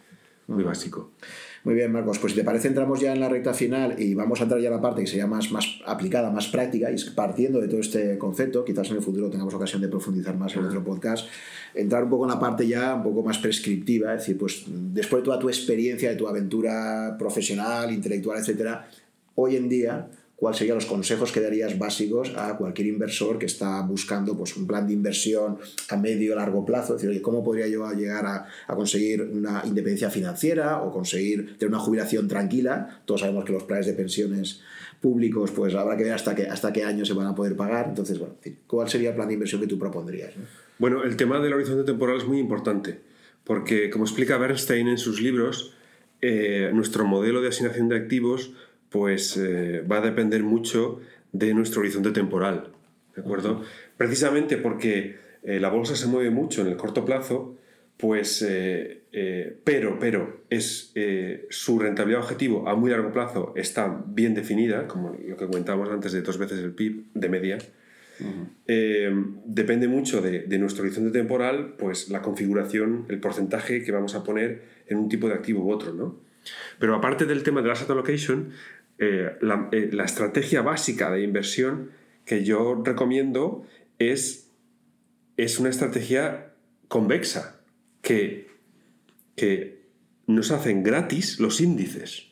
muy 0.49 0.65
básico. 0.65 1.13
Muy 1.63 1.75
bien, 1.75 1.93
Marcos. 1.93 2.19
Pues 2.19 2.33
si 2.33 2.39
te 2.39 2.45
parece, 2.45 2.69
entramos 2.69 3.01
ya 3.01 3.13
en 3.13 3.21
la 3.21 3.29
recta 3.29 3.53
final 3.53 3.95
y 3.99 4.15
vamos 4.15 4.41
a 4.41 4.45
entrar 4.45 4.61
ya 4.63 4.69
a 4.69 4.73
la 4.73 4.81
parte 4.81 5.03
que 5.03 5.07
sería 5.07 5.27
más, 5.27 5.53
más 5.53 5.81
aplicada, 5.85 6.31
más 6.31 6.49
práctica, 6.49 6.91
y 6.91 6.97
partiendo 7.15 7.61
de 7.61 7.69
todo 7.69 7.81
este 7.81 8.17
concepto, 8.17 8.65
quizás 8.65 8.89
en 8.91 8.97
el 8.97 9.03
futuro 9.03 9.29
tengamos 9.29 9.53
ocasión 9.53 9.83
de 9.83 9.89
profundizar 9.89 10.37
más 10.39 10.57
en 10.57 10.65
otro 10.65 10.83
podcast, 10.83 11.29
entrar 11.75 12.05
un 12.05 12.11
poco 12.11 12.25
en 12.25 12.31
la 12.31 12.41
parte 12.41 12.67
ya 12.67 12.95
un 12.95 13.03
poco 13.03 13.23
más 13.23 13.37
prescriptiva, 13.39 14.15
es 14.15 14.21
decir, 14.21 14.39
pues 14.39 14.65
después 14.67 15.21
de 15.21 15.25
toda 15.27 15.39
tu 15.39 15.51
experiencia, 15.51 16.09
de 16.09 16.17
tu 16.17 16.27
aventura 16.27 17.17
profesional, 17.19 17.93
intelectual, 17.93 18.39
etcétera, 18.39 18.89
hoy 19.35 19.57
en 19.57 19.69
día, 19.69 20.09
cuáles 20.41 20.59
serían 20.59 20.77
los 20.77 20.87
consejos 20.87 21.33
que 21.33 21.41
darías 21.41 21.79
básicos 21.79 22.33
a 22.35 22.57
cualquier 22.57 22.89
inversor 22.89 23.39
que 23.39 23.45
está 23.45 23.83
buscando 23.83 24.35
pues, 24.35 24.57
un 24.57 24.67
plan 24.67 24.87
de 24.87 24.95
inversión 24.95 25.59
a 25.91 25.97
medio 25.99 26.33
o 26.33 26.37
largo 26.37 26.65
plazo, 26.65 26.97
es 26.97 27.03
decir, 27.03 27.21
cómo 27.21 27.45
podría 27.45 27.69
yo 27.69 27.87
llegar 27.93 28.25
a, 28.25 28.47
conseguir 28.75 29.21
una 29.21 29.61
independencia 29.67 30.09
financiera 30.09 30.81
o 30.81 30.91
conseguir 30.91 31.59
tener 31.59 31.69
una 31.69 31.79
jubilación 31.79 32.27
tranquila. 32.27 33.03
Todos 33.05 33.21
sabemos 33.21 33.45
que 33.45 33.53
los 33.53 33.65
planes 33.65 33.85
de 33.85 33.93
pensiones 33.93 34.63
públicos, 34.99 35.51
pues 35.51 35.75
habrá 35.75 35.95
que 35.99 36.05
ver 36.05 36.15
hasta 36.15 36.35
qué, 36.35 36.47
hasta 36.47 36.73
qué 36.73 36.85
año 36.85 37.05
se 37.05 37.13
van 37.13 37.27
a 37.27 37.35
poder 37.35 37.55
pagar. 37.55 37.89
Entonces, 37.91 38.19
¿cuál 38.67 38.89
sería 38.89 39.11
el 39.11 39.17
plan 39.17 39.29
de 39.29 39.35
inversión 39.35 39.61
que 39.61 39.67
tú 39.67 39.79
propondrías? 39.79 40.33
Bueno, 40.79 41.05
el 41.05 41.17
tema 41.17 41.39
del 41.41 41.53
horizonte 41.53 41.85
temporal 41.85 42.17
es 42.17 42.25
muy 42.25 42.39
importante, 42.39 42.99
porque 43.45 43.91
como 43.91 44.05
explica 44.05 44.39
Bernstein 44.39 44.89
en 44.89 44.97
sus 44.97 45.21
libros, 45.21 45.75
eh, 46.23 46.71
nuestro 46.73 47.05
modelo 47.05 47.43
de 47.43 47.49
asignación 47.49 47.91
de 47.91 47.97
activos 47.97 48.53
pues 48.91 49.37
eh, 49.37 49.83
va 49.91 49.99
a 49.99 50.01
depender 50.01 50.43
mucho 50.43 51.01
de 51.33 51.55
nuestro 51.55 51.81
horizonte 51.81 52.11
temporal. 52.11 52.73
¿De 53.15 53.23
acuerdo? 53.23 53.63
Precisamente 53.97 54.57
porque 54.57 55.17
eh, 55.43 55.61
la 55.61 55.69
bolsa 55.69 55.97
se 55.97 56.07
mueve 56.07 56.31
mucho 56.31 56.61
en 56.61 56.67
el 56.67 56.77
corto 56.77 57.05
plazo, 57.05 57.57
pues, 57.97 58.45
eh, 58.49 59.03
pero, 59.65 59.99
pero 59.99 60.45
es, 60.49 60.93
su 61.51 61.79
rentabilidad 61.79 62.23
objetivo 62.23 62.69
a 62.69 62.75
muy 62.75 62.91
largo 62.91 63.13
plazo 63.13 63.53
está 63.57 64.03
bien 64.07 64.35
definida, 64.35 64.89
como 64.89 65.11
lo 65.13 65.37
que 65.37 65.47
comentábamos 65.47 65.91
antes 65.91 66.13
de 66.13 66.23
dos 66.23 66.39
veces 66.39 66.61
el 66.61 66.73
PIB 66.73 67.13
de 67.15 67.29
media. 67.29 67.59
depende 69.45 69.87
mucho 69.87 70.23
de, 70.23 70.41
de, 70.41 70.59
nuestro 70.59 70.83
horizonte 70.85 71.11
temporal, 71.11 71.75
pues 71.79 72.09
la 72.09 72.23
configuración, 72.23 73.05
el 73.09 73.21
porcentaje 73.21 73.83
que 73.83 73.93
vamos 73.93 74.15
a 74.15 74.25
poner 74.25 74.63
en 74.87 74.97
un 74.97 75.09
tipo 75.09 75.29
de 75.29 75.35
activo 75.35 75.63
u 75.63 75.71
otro, 75.71 75.93
¿no? 75.93 76.31
Pero 76.79 76.95
aparte 76.95 77.27
del 77.27 77.43
tema 77.43 77.61
de 77.61 77.69
la 77.69 77.75
asset 77.75 77.91
allocation, 77.91 78.51
eh, 79.01 79.39
eh, 79.73 79.89
la, 79.93 80.05
estrategia 80.05 80.61
básica 80.61 81.11
de 81.11 81.23
inversión 81.23 81.91
que 82.27 82.45
yo 82.45 82.83
recomiendo 82.85 83.67
es, 83.99 84.51
es 85.39 85.59
una 85.59 85.71
estrategia 85.71 86.53
convexa, 86.89 87.61
que, 88.03 88.49
que 89.37 89.81
nos 90.27 90.51
hacen 90.51 90.83
gratis 90.83 91.41
los 91.41 91.63
índices. 91.63 92.27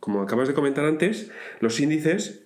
Como 0.00 0.20
acabas 0.20 0.48
de 0.48 0.54
comentar 0.54 0.84
antes, 0.84 1.30
los 1.60 1.78
índices 1.78 2.44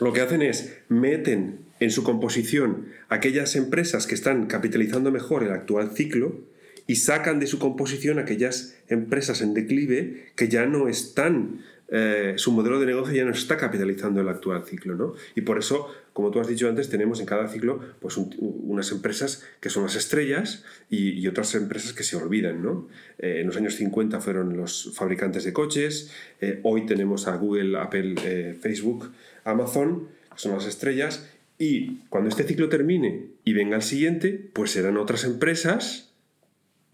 lo 0.00 0.12
que 0.12 0.20
hacen 0.20 0.42
es 0.42 0.78
meten 0.88 1.60
en 1.78 1.90
su 1.92 2.02
composición 2.02 2.88
aquellas 3.08 3.54
empresas 3.54 4.08
que 4.08 4.14
están 4.14 4.46
capitalizando 4.46 5.12
mejor 5.12 5.44
el 5.44 5.52
actual 5.52 5.92
ciclo 5.92 6.40
y 6.86 6.96
sacan 6.96 7.38
de 7.38 7.46
su 7.46 7.58
composición 7.58 8.18
aquellas 8.18 8.76
empresas 8.88 9.40
en 9.40 9.54
declive 9.54 10.32
que 10.34 10.48
ya 10.48 10.66
no 10.66 10.88
están 10.88 11.60
eh, 11.94 12.32
su 12.38 12.52
modelo 12.52 12.80
de 12.80 12.86
negocio 12.86 13.14
ya 13.14 13.26
no 13.26 13.32
está 13.32 13.58
capitalizando 13.58 14.22
el 14.22 14.28
actual 14.30 14.64
ciclo. 14.64 14.94
¿no? 14.94 15.12
Y 15.36 15.42
por 15.42 15.58
eso, 15.58 15.94
como 16.14 16.30
tú 16.30 16.40
has 16.40 16.48
dicho 16.48 16.66
antes, 16.66 16.88
tenemos 16.88 17.20
en 17.20 17.26
cada 17.26 17.48
ciclo 17.48 17.80
pues, 18.00 18.16
unas 18.16 18.90
empresas 18.92 19.44
que 19.60 19.68
son 19.68 19.82
las 19.82 19.94
estrellas 19.94 20.64
y, 20.88 21.26
otras 21.28 21.54
empresas 21.54 21.92
que 21.92 22.02
se 22.02 22.16
olvidan. 22.16 22.62
¿no? 22.62 22.88
Eh, 23.18 23.40
en 23.40 23.46
los 23.46 23.56
años 23.58 23.74
50 23.74 24.20
fueron 24.20 24.56
los 24.56 24.92
fabricantes 24.94 25.44
de 25.44 25.52
coches, 25.52 26.10
eh, 26.40 26.60
hoy 26.62 26.86
tenemos 26.86 27.28
a 27.28 27.36
Google, 27.36 27.78
Apple, 27.78 28.56
Facebook, 28.60 29.12
Amazon, 29.44 30.08
que 30.32 30.38
son 30.38 30.52
las 30.52 30.66
estrellas, 30.66 31.28
y 31.58 31.98
cuando 32.08 32.30
este 32.30 32.44
ciclo 32.44 32.70
termine 32.70 33.26
y 33.44 33.52
venga 33.52 33.76
el 33.76 33.82
siguiente, 33.82 34.50
pues 34.52 34.70
serán 34.70 34.96
otras 34.96 35.24
empresas 35.24 36.12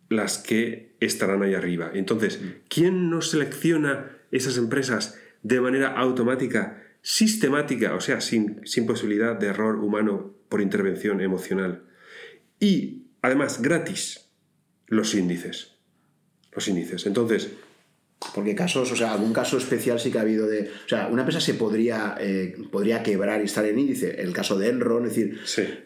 las 0.08 0.38
que 0.38 0.90
estarán 1.00 1.42
ahí 1.42 1.54
arriba. 1.54 1.90
Entonces, 1.94 2.40
¿quién 2.68 3.10
nos 3.10 3.30
selecciona 3.30 4.17
esas 4.30 4.56
empresas 4.56 5.18
de 5.42 5.60
manera 5.60 5.88
automática, 5.98 6.82
sistemática, 7.02 7.94
o 7.94 8.00
sea, 8.00 8.20
sin, 8.20 8.66
sin 8.66 8.86
posibilidad 8.86 9.36
de 9.36 9.48
error 9.48 9.76
humano 9.76 10.34
por 10.48 10.60
intervención 10.60 11.20
emocional. 11.20 11.84
Y 12.60 13.06
además, 13.22 13.62
gratis, 13.62 14.30
los 14.86 15.14
índices. 15.14 15.76
Los 16.52 16.66
índices. 16.68 17.06
Entonces, 17.06 17.50
porque 18.34 18.56
casos, 18.56 18.90
o 18.90 18.96
sea, 18.96 19.12
algún 19.12 19.32
caso 19.32 19.58
especial 19.58 20.00
sí 20.00 20.10
que 20.10 20.18
ha 20.18 20.22
habido 20.22 20.46
de. 20.48 20.70
O 20.84 20.88
sea, 20.88 21.06
una 21.06 21.22
empresa 21.22 21.40
se 21.40 21.54
podría, 21.54 22.16
eh, 22.20 22.56
podría 22.70 23.02
quebrar 23.02 23.40
y 23.40 23.44
estar 23.44 23.64
en 23.64 23.78
índice. 23.78 24.20
El 24.20 24.32
caso 24.32 24.58
de 24.58 24.68
Enron, 24.68 25.06
es 25.06 25.14
decir, 25.14 25.38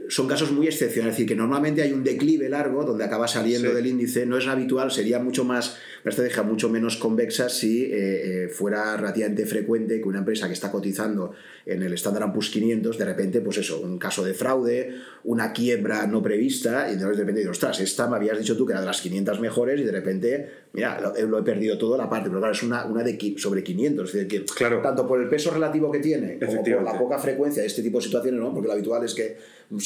son 0.09 0.29
casos 0.29 0.51
muy 0.51 0.67
excepcionales. 0.67 1.13
Es 1.13 1.19
decir, 1.19 1.29
que 1.29 1.37
normalmente 1.37 1.83
hay 1.83 1.93
un 1.93 2.03
declive 2.03 2.49
largo 2.49 2.85
donde 2.85 3.05
acaba 3.05 3.29
saliendo 3.29 3.75
del 3.75 3.87
índice. 3.87 4.25
No 4.25 4.39
es 4.39 4.47
habitual, 4.47 4.91
sería 4.91 5.19
mucho 5.19 5.45
más, 5.45 5.79
una 6.05 6.11
estrategia 6.11 6.43
mucho 6.43 6.71
menos 6.71 6.97
convexa 6.97 7.51
si 7.51 7.85
eh, 7.85 7.89
eh, 7.93 8.49
fuera 8.49 8.97
relativamente 8.97 9.45
frecuente 9.45 10.01
que 10.01 10.09
una 10.09 10.21
empresa 10.21 10.47
que 10.47 10.55
está 10.55 10.71
cotizando 10.71 11.33
en 11.67 11.83
el 11.83 11.93
Standard 11.93 12.33
Poor's 12.33 12.49
500, 12.49 12.97
de 12.97 13.05
repente, 13.05 13.41
pues 13.43 13.59
eso, 13.59 13.81
un 13.81 13.99
caso 13.99 14.25
de 14.25 14.33
fraude, 14.33 14.95
una 15.25 15.53
quiebra 15.53 16.07
no 16.07 16.23
prevista, 16.23 16.91
y 16.91 16.97
de 16.97 17.13
repente, 17.13 17.47
ostras, 17.47 17.79
esta 17.81 18.09
me 18.09 18.17
habías 18.17 18.39
dicho 18.39 18.57
tú 18.57 18.67
que 18.67 18.73
era 18.73 18.81
de 18.81 18.87
las 18.87 19.03
500 19.03 19.39
mejores 19.39 19.81
y 19.81 19.85
de 19.85 19.93
repente, 19.93 20.51
mira, 20.73 21.01
lo, 21.01 21.27
lo 21.27 21.39
he 21.39 21.43
perdido 21.43 21.77
todo, 21.77 21.97
la 21.97 22.09
parte 22.09 22.29
pero 22.29 22.41
claro, 22.41 22.55
es 22.55 22.63
una, 22.63 22.85
una 22.87 23.03
de 23.03 23.35
sobre 23.37 23.63
500. 23.63 24.09
Es 24.09 24.13
decir, 24.13 24.29
que 24.29 24.45
claro. 24.55 24.81
tanto 24.81 25.07
por 25.07 25.21
el 25.21 25.29
peso 25.29 25.51
relativo 25.51 25.91
que 25.91 25.99
tiene 25.99 26.39
como 26.39 26.63
por 26.63 26.83
la 26.83 26.99
poca 26.99 27.19
frecuencia 27.19 27.63
de 27.63 27.69
este 27.69 27.83
tipo 27.83 27.99
de 27.99 28.05
situaciones, 28.05 28.41
¿no? 28.41 28.53
porque 28.53 28.69
lo 28.69 28.73
habitual 28.73 29.05
es 29.05 29.15
que 29.15 29.37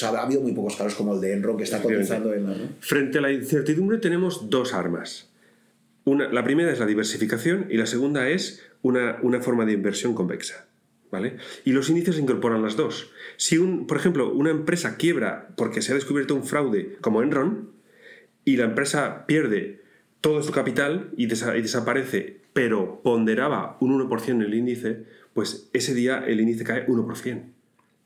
ha 0.03 0.23
habido 0.23 0.41
muy 0.41 0.53
pocos 0.53 0.77
casos 0.77 0.95
como 0.95 1.15
el 1.15 1.21
de 1.21 1.33
Enron 1.33 1.57
que 1.57 1.65
está 1.65 1.81
cotizando 1.81 2.33
en... 2.35 2.47
¿no? 2.47 2.55
Frente 2.81 3.19
a 3.19 3.21
la 3.21 3.33
incertidumbre 3.33 3.99
tenemos 3.99 4.49
dos 4.51 4.75
armas. 4.75 5.29
Una, 6.05 6.33
la 6.33 6.45
primera 6.45 6.73
es 6.73 6.79
la 6.79 6.87
diversificación 6.87 7.67
y 7.69 7.77
la 7.77 7.87
segunda 7.87 8.29
es 8.29 8.63
una, 8.83 9.19
una 9.23 9.41
forma 9.41 9.65
de 9.65 9.73
inversión 9.73 10.15
convexa. 10.15 10.67
¿Vale? 11.09 11.37
Y 11.65 11.71
los 11.71 11.89
índices 11.89 12.19
incorporan 12.19 12.63
las 12.63 12.77
dos. 12.77 13.13
Si, 13.37 13.59
un, 13.59 13.87
por 13.87 13.97
ejemplo, 13.97 14.33
una 14.33 14.51
empresa 14.51 14.97
quiebra 14.97 15.49
porque 15.57 15.81
se 15.81 15.93
ha 15.93 15.95
descubierto 15.95 16.35
un 16.35 16.43
fraude 16.43 16.97
como 17.01 17.23
Enron 17.23 17.71
y 18.45 18.57
la 18.57 18.65
empresa 18.65 19.25
pierde 19.25 19.86
todo 20.27 20.43
su 20.43 20.51
capital 20.51 21.11
y, 21.17 21.27
desaparece, 21.27 22.41
pero 22.53 23.01
ponderaba 23.05 23.77
un 23.79 23.97
1% 23.97 24.29
en 24.31 24.43
el 24.43 24.55
índice, 24.55 25.05
pues 25.35 25.71
ese 25.73 25.95
día 25.95 26.19
el 26.27 26.41
índice 26.41 26.65
cae 26.65 26.85
1%. 26.89 27.45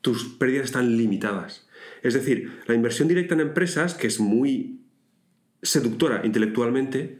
Tus 0.01 0.25
pérdidas 0.25 0.65
están 0.65 0.97
limitadas. 0.97 1.67
Es 2.03 2.13
decir, 2.13 2.59
la 2.67 2.75
inversión 2.75 3.07
directa 3.07 3.33
en 3.33 3.39
empresas, 3.39 3.95
que 3.95 4.05
es 4.05 4.19
muy 4.19 4.81
seductora 5.63 6.21
intelectualmente, 6.23 7.17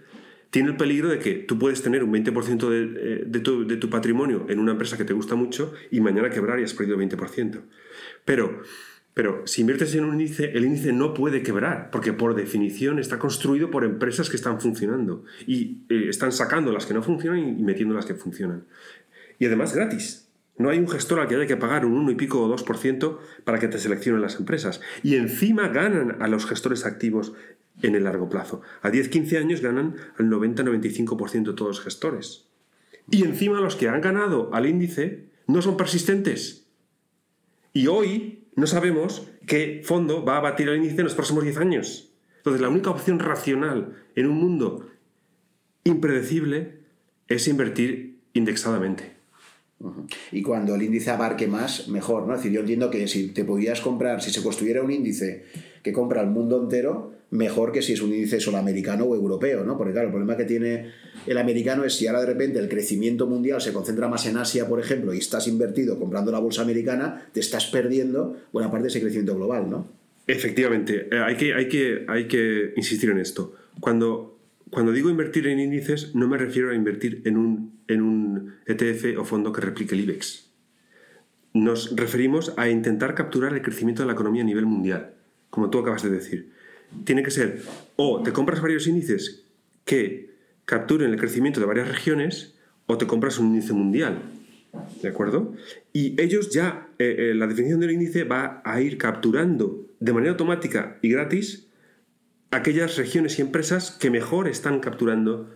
tiene 0.52 0.70
el 0.70 0.78
peligro 0.78 1.10
de 1.10 1.18
que 1.18 1.34
tú 1.34 1.58
puedes 1.58 1.82
tener 1.82 2.04
un 2.04 2.14
20% 2.14 2.70
de, 2.70 3.26
de, 3.26 3.40
tu, 3.40 3.68
de, 3.68 3.78
tu, 3.78 3.90
patrimonio 3.90 4.46
en 4.50 4.60
una 4.60 4.74
empresa 4.74 4.98
que 4.98 5.04
te 5.04 5.14
gusta 5.14 5.34
mucho 5.34 5.74
y 5.90 6.00
mañana 6.00 6.30
quebrar 6.30 6.60
y 6.60 6.64
has 6.64 6.76
perdido 6.76 7.00
20%. 7.00 7.60
Pero, 8.24 8.62
pero 9.14 9.46
si 9.46 9.62
inviertes 9.62 9.94
en 9.96 10.06
un 10.06 10.20
índice, 10.20 10.52
el 10.54 10.64
índice 10.64 10.94
no 10.94 11.14
puede 11.14 11.44
quebrar, 11.44 11.90
porque 11.92 12.14
por 12.14 12.34
definición 12.34 12.98
está 12.98 13.20
construido 13.20 13.70
por 13.70 13.84
empresas 13.84 14.30
que 14.30 14.38
están 14.38 14.62
funcionando 14.62 15.26
y 15.46 15.84
eh, 15.90 16.06
están 16.08 16.32
sacando 16.32 16.72
las 16.72 16.86
que 16.86 16.94
no 16.94 17.04
funcionan 17.04 17.40
y 17.40 17.64
metiendo 17.64 17.94
las 17.94 18.06
que 18.06 18.16
funcionan. 18.16 18.66
Y 19.38 19.46
además 19.46 19.76
gratis. 19.76 20.28
No 20.58 20.70
hay 20.70 20.78
un 20.78 20.88
gestor 20.88 21.20
al 21.20 21.28
que 21.28 21.36
haya 21.36 21.48
que 21.48 21.58
pagar 21.58 21.86
un 21.86 21.94
1 21.94 22.12
y 22.12 22.16
pico 22.16 22.42
o 22.42 22.56
2% 22.56 23.18
para 23.44 23.60
que 23.60 23.68
te 23.68 23.80
seleccionen 23.80 24.22
las 24.22 24.38
empresas. 24.38 24.80
Y 25.02 25.16
encima 25.16 25.70
ganan 25.70 26.22
a 26.22 26.28
los 26.28 26.46
gestores 26.46 26.86
activos 26.86 27.34
en 27.82 27.96
el 27.96 28.04
largo 28.04 28.30
plazo. 28.30 28.62
A 28.82 28.92
10-15 28.92 29.38
años 29.40 29.62
ganan 29.62 29.96
al 30.20 30.28
90-95% 30.28 31.48
de 31.48 31.54
todos 31.54 31.78
los 31.78 31.82
gestores. 31.82 32.48
Y 33.10 33.24
encima 33.24 33.60
los 33.60 33.76
que 33.76 33.90
han 33.90 34.02
ganado 34.02 34.54
al 34.54 34.68
índice 34.68 35.26
no 35.48 35.62
son 35.62 35.78
persistentes. 35.78 36.68
Y 37.74 37.88
hoy 37.88 38.41
no 38.56 38.68
sabemos 38.68 39.28
qué 39.48 39.82
fondo 39.84 40.24
va 40.26 40.38
a 40.38 40.42
batir 40.42 40.70
el 40.70 40.78
índice 40.78 40.98
en 40.98 41.06
los 41.06 41.16
próximos 41.16 41.44
10 41.44 41.58
años. 41.58 42.12
Entonces 42.38 42.62
la 42.62 42.70
única 42.70 42.90
opción 42.90 43.20
racional 43.20 43.96
en 44.16 44.28
un 44.28 44.38
mundo 44.38 44.88
impredecible 45.84 46.80
es 47.28 47.48
invertir 47.48 48.20
indexadamente. 48.34 49.16
Y 50.32 50.44
cuando 50.44 50.76
el 50.76 50.84
índice 50.84 51.10
abarque 51.10 51.48
más, 51.48 51.88
mejor, 51.88 52.28
¿no? 52.28 52.34
Es 52.34 52.40
decir, 52.40 52.52
yo 52.52 52.62
entiendo 52.62 52.92
que 52.92 53.08
si 53.08 53.30
te 53.30 53.44
podías 53.44 53.82
comprar, 53.82 54.22
si 54.22 54.32
se 54.32 54.44
construyera 54.44 54.84
un 54.84 54.92
índice 54.92 55.46
que 55.82 55.92
compra 55.94 56.22
el 56.22 56.30
mundo 56.30 56.62
entero, 56.62 57.14
mejor 57.32 57.72
que 57.72 57.82
si 57.82 57.94
es 57.94 58.02
un 58.02 58.14
índice 58.14 58.40
solo 58.40 58.58
americano 58.58 59.06
o 59.06 59.16
europeo, 59.16 59.64
¿no? 59.64 59.78
Porque 59.78 59.94
claro, 59.94 60.08
el 60.08 60.14
problema 60.14 60.38
que 60.38 60.44
tiene 60.44 60.92
el 61.26 61.38
americano 61.38 61.84
es 61.86 61.96
si 61.96 62.06
ahora 62.06 62.20
de 62.20 62.28
repente 62.28 62.60
el 62.60 62.68
crecimiento 62.68 63.26
mundial 63.26 63.62
se 63.62 63.74
concentra 63.74 64.08
más 64.08 64.26
en 64.26 64.38
Asia, 64.38 64.68
por 64.68 64.80
ejemplo, 64.80 65.14
y 65.14 65.18
estás 65.18 65.48
invertido 65.48 65.98
comprando 65.98 66.32
la 66.32 66.40
bolsa 66.40 66.62
americana, 66.62 67.26
te 67.34 67.40
estás 67.40 67.68
perdiendo 67.68 68.38
buena 68.52 68.70
parte 68.70 68.84
de 68.84 68.90
ese 68.90 69.02
crecimiento 69.02 69.36
global, 69.36 69.70
¿no? 69.70 69.88
Efectivamente, 70.28 71.08
eh, 71.10 71.20
hay 71.20 71.36
que, 71.36 71.54
hay 71.54 71.68
que, 71.68 72.06
hay 72.08 72.28
que 72.28 72.74
insistir 72.76 73.10
en 73.10 73.18
esto. 73.18 73.56
Cuando, 73.80 74.38
cuando 74.70 74.92
digo 74.92 75.10
invertir 75.10 75.48
en 75.48 75.60
índices, 75.60 76.14
no 76.14 76.28
me 76.28 76.38
refiero 76.38 76.72
a 76.72 76.76
invertir 76.76 77.22
en 77.26 77.38
un, 77.38 77.80
en 77.88 78.02
un 78.02 78.56
ETF 78.68 79.18
o 79.18 79.24
fondo 79.24 79.54
que 79.54 79.62
replique 79.62 79.96
el 79.96 80.02
IBEX. 80.02 80.50
Nos 81.54 81.96
referimos 81.96 82.54
a 82.58 82.70
intentar 82.70 83.16
capturar 83.16 83.54
el 83.54 83.62
crecimiento 83.62 84.04
de 84.04 84.08
la 84.08 84.14
economía 84.14 84.42
a 84.42 84.46
nivel 84.46 84.66
mundial, 84.66 85.14
como 85.50 85.70
tú 85.70 85.80
acabas 85.80 86.04
de 86.04 86.10
decir 86.10 86.61
tiene 87.04 87.24
que 87.24 87.32
ser 87.32 87.62
o 87.96 88.22
te 88.24 88.32
compras 88.32 88.62
varios 88.62 88.88
índices 88.88 89.44
que 89.86 90.32
capturen 90.66 91.12
el 91.12 91.20
crecimiento 91.20 91.60
de 91.60 91.66
varias 91.66 91.90
regiones 91.90 92.56
o 92.86 92.98
te 92.98 93.08
compras 93.08 93.40
un 93.40 93.48
índice 93.48 93.74
mundial. 93.74 94.22
¿De 95.02 95.10
acuerdo? 95.10 95.54
Y 95.92 96.20
ellos 96.22 96.50
ya, 96.52 96.88
eh, 96.98 97.16
eh, 97.18 97.34
la 97.36 97.48
definición 97.48 97.82
del 97.82 97.92
índice 97.92 98.24
va 98.24 98.62
a 98.64 98.82
ir 98.82 98.98
capturando 98.98 99.86
de 100.00 100.14
manera 100.14 100.32
automática 100.32 100.98
y 101.02 101.10
gratis 101.10 101.68
aquellas 102.52 102.98
regiones 102.98 103.38
y 103.38 103.42
empresas 103.42 103.92
que 103.92 104.10
mejor 104.10 104.48
están 104.48 104.80
capturando 104.80 105.50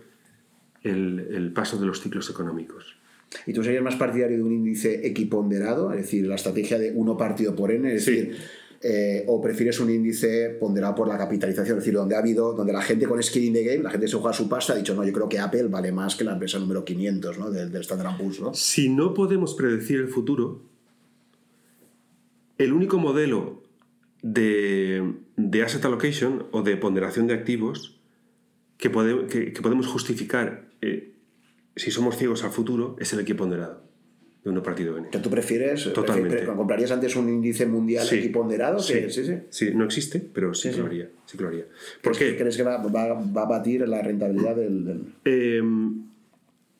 el, 0.82 1.52
paso 1.54 1.78
de 1.78 1.86
los 1.86 2.00
ciclos 2.00 2.30
económicos. 2.30 2.96
¿Y 3.46 3.52
tú 3.52 3.62
serías 3.62 3.82
más 3.82 3.96
partidario 3.96 4.36
de 4.36 4.42
un 4.42 4.52
índice 4.52 5.06
equiponderado? 5.06 5.92
Es 5.92 6.02
decir, 6.02 6.26
la 6.26 6.36
estrategia 6.36 6.78
de 6.78 6.92
uno 6.94 7.16
partido 7.16 7.56
por 7.56 7.72
n, 7.72 7.92
es 7.92 8.06
decir, 8.06 8.36
eh, 8.82 9.24
o 9.26 9.40
prefieres 9.40 9.80
un 9.80 9.90
índice 9.90 10.56
ponderado 10.60 10.94
por 10.94 11.08
la 11.08 11.16
capitalización, 11.16 11.78
es 11.78 11.84
decir, 11.84 11.94
donde 11.94 12.14
ha 12.14 12.18
habido, 12.18 12.52
donde 12.52 12.72
la 12.72 12.82
gente 12.82 13.06
con 13.06 13.22
skin 13.22 13.44
in 13.44 13.52
the 13.52 13.64
game, 13.64 13.82
la 13.82 13.90
gente 13.90 14.08
se 14.08 14.16
juega 14.16 14.32
su 14.32 14.48
pasta, 14.48 14.72
ha 14.72 14.76
dicho, 14.76 14.94
no, 14.94 15.04
yo 15.04 15.12
creo 15.12 15.28
que 15.28 15.38
Apple 15.38 15.64
vale 15.64 15.92
más 15.92 16.16
que 16.16 16.24
la 16.24 16.32
empresa 16.32 16.58
número 16.58 16.84
500 16.84 17.38
¿no? 17.38 17.50
del, 17.50 17.70
del 17.72 17.80
Standard 17.82 18.18
Poor's. 18.18 18.40
¿no? 18.40 18.54
Si 18.54 18.88
no 18.88 19.14
podemos 19.14 19.54
predecir 19.54 20.00
el 20.00 20.08
futuro, 20.08 20.62
el 22.58 22.72
único 22.72 22.98
modelo 22.98 23.62
de, 24.22 25.62
asset 25.64 25.84
allocation 25.84 26.46
o 26.50 26.62
de 26.62 26.76
ponderación 26.76 27.26
de 27.26 27.34
activos 27.34 28.00
que, 28.78 28.90
podemos 28.90 29.86
justificar 29.86 30.68
eh, 30.80 31.14
si 31.76 31.90
somos 31.90 32.16
ciegos 32.16 32.44
al 32.44 32.50
futuro 32.50 32.96
es 32.98 33.12
el 33.12 33.20
equiponderado 33.20 33.85
de 34.46 34.52
uno 34.52 34.62
partido 34.62 34.94
¿Que 35.10 35.18
tú 35.18 35.28
prefieres? 35.28 35.92
Totalmente. 35.92 36.44
¿Comprarías 36.44 36.92
antes 36.92 37.16
un 37.16 37.28
índice 37.28 37.66
mundial 37.66 38.06
sí. 38.06 38.18
equiponderado? 38.18 38.78
Sí. 38.78 39.10
sí, 39.10 39.24
sí, 39.50 39.72
no 39.74 39.84
existe, 39.84 40.20
pero 40.20 40.54
sí, 40.54 40.70
que 40.70 40.76
lo 40.76 40.86
haría. 40.86 41.10
Sí 41.24 41.36
lo 41.36 41.48
haría. 41.48 41.64
¿Por 42.00 42.16
qué? 42.16 42.36
¿Crees 42.36 42.56
que 42.56 42.62
va, 42.62 42.76
va, 42.76 43.42
a 43.42 43.44
batir 43.44 43.88
la 43.88 44.00
rentabilidad 44.02 44.54
del...? 44.54 45.02
Em, 45.24 46.00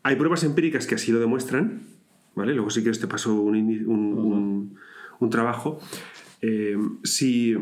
hay 0.05 0.15
pruebas 0.15 0.45
empíricas 0.45 0.87
que 0.87 0.95
así 0.95 1.11
lo 1.11 1.19
demuestran, 1.19 1.83
¿vale? 2.37 2.55
Luego 2.55 2.71
si 2.71 2.83
quieres 2.83 3.01
te 3.01 3.09
paso 3.09 3.35
un, 3.35 3.57
un, 3.57 4.79
un, 5.19 5.31
trabajo. 5.31 5.81
Em, 6.43 6.99
si, 7.03 7.57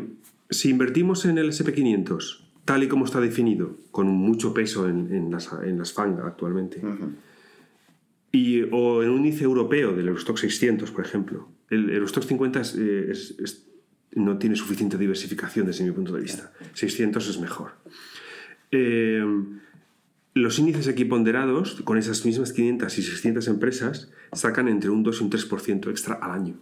si 0.51 0.69
invertimos 0.69 1.25
en 1.25 1.39
el 1.39 1.49
SP500 1.49 2.43
tal 2.63 2.83
y 2.83 2.87
como 2.87 3.05
está 3.05 3.19
definido, 3.19 3.75
con 3.89 4.05
mucho 4.05 4.53
peso 4.53 4.87
en, 4.87 5.11
en, 5.11 5.31
las, 5.31 5.49
en 5.63 5.79
las 5.79 5.93
FANG 5.93 6.19
actualmente, 6.19 6.79
o 8.71 9.03
en 9.03 9.09
un 9.09 9.25
índice 9.25 9.43
europeo 9.43 9.93
del 9.93 10.07
Eurostock 10.07 10.37
600, 10.37 10.91
por 10.91 11.05
ejemplo. 11.05 11.49
El 11.69 11.89
Eurostock 11.89 12.23
50 12.23 12.61
eh, 12.77 13.13
no 14.15 14.37
tiene 14.37 14.55
suficiente 14.55 14.97
diversificación 14.97 15.67
desde 15.67 15.83
mi 15.83 15.91
punto 15.91 16.13
de 16.13 16.21
vista. 16.21 16.51
600 16.73 17.27
es 17.27 17.39
mejor. 17.39 17.71
Eh, 18.71 19.23
los 20.33 20.59
índices 20.59 20.87
equiponderados, 20.87 21.81
con 21.83 21.97
esas 21.97 22.25
mismas 22.25 22.51
500 22.51 22.97
y 22.97 23.03
600 23.03 23.47
empresas, 23.47 24.11
sacan 24.33 24.67
entre 24.67 24.89
un 24.89 25.01
2 25.01 25.21
y 25.21 25.23
un 25.23 25.29
3% 25.29 25.89
extra 25.89 26.15
al 26.15 26.31
año. 26.31 26.59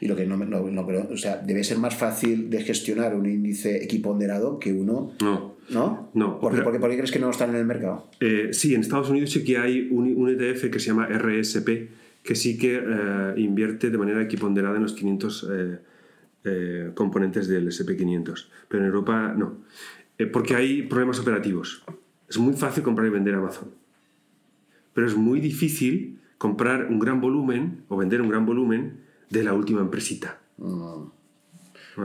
Y 0.00 0.08
lo 0.08 0.16
que 0.16 0.26
no, 0.26 0.36
no, 0.36 0.70
no 0.70 0.86
o 1.10 1.16
sea, 1.16 1.38
debe 1.38 1.64
ser 1.64 1.78
más 1.78 1.94
fácil 1.94 2.50
de 2.50 2.62
gestionar 2.62 3.14
un 3.14 3.26
índice 3.26 3.82
equiponderado 3.82 4.58
que 4.58 4.72
uno. 4.72 5.12
No. 5.22 5.56
¿No? 5.68 6.10
No. 6.14 6.38
¿Por, 6.38 6.54
qué, 6.54 6.78
crees 6.78 7.10
que 7.10 7.18
no 7.18 7.30
están 7.30 7.50
en 7.50 7.56
el 7.56 7.66
mercado? 7.66 8.08
Eh, 8.20 8.50
sí, 8.52 8.74
en 8.74 8.82
Estados 8.82 9.10
Unidos 9.10 9.30
sí 9.30 9.42
que 9.42 9.58
hay 9.58 9.88
un, 9.90 10.14
un, 10.16 10.30
ETF 10.30 10.70
que 10.70 10.78
se 10.78 10.86
llama 10.86 11.06
RSP, 11.06 11.68
que 12.22 12.34
sí 12.34 12.56
que 12.56 12.76
eh, 12.76 13.34
invierte 13.36 13.90
de 13.90 13.98
manera 13.98 14.22
equiponderada 14.22 14.76
en 14.76 14.82
los 14.82 14.92
500 14.92 15.48
eh, 16.44 16.90
componentes 16.94 17.48
del 17.48 17.66
SP500. 17.68 18.46
Pero 18.68 18.82
en 18.82 18.86
Europa 18.86 19.34
no. 19.36 19.58
porque 20.32 20.54
hay 20.54 20.82
problemas 20.82 21.18
operativos. 21.18 21.84
Es 22.28 22.38
muy 22.38 22.54
fácil 22.54 22.82
comprar 22.82 23.08
y 23.08 23.10
vender 23.10 23.34
Amazon. 23.34 23.70
Pero 24.94 25.06
es 25.06 25.16
muy 25.16 25.40
difícil 25.40 26.18
comprar 26.38 26.86
un 26.86 26.98
gran 26.98 27.20
volumen 27.20 27.82
o 27.88 27.96
vender 27.96 28.20
un 28.20 28.28
gran 28.28 28.46
volumen 28.46 29.05
de 29.30 29.42
la 29.42 29.52
última 29.52 29.80
empresita. 29.80 30.38
Mm. 30.58 31.16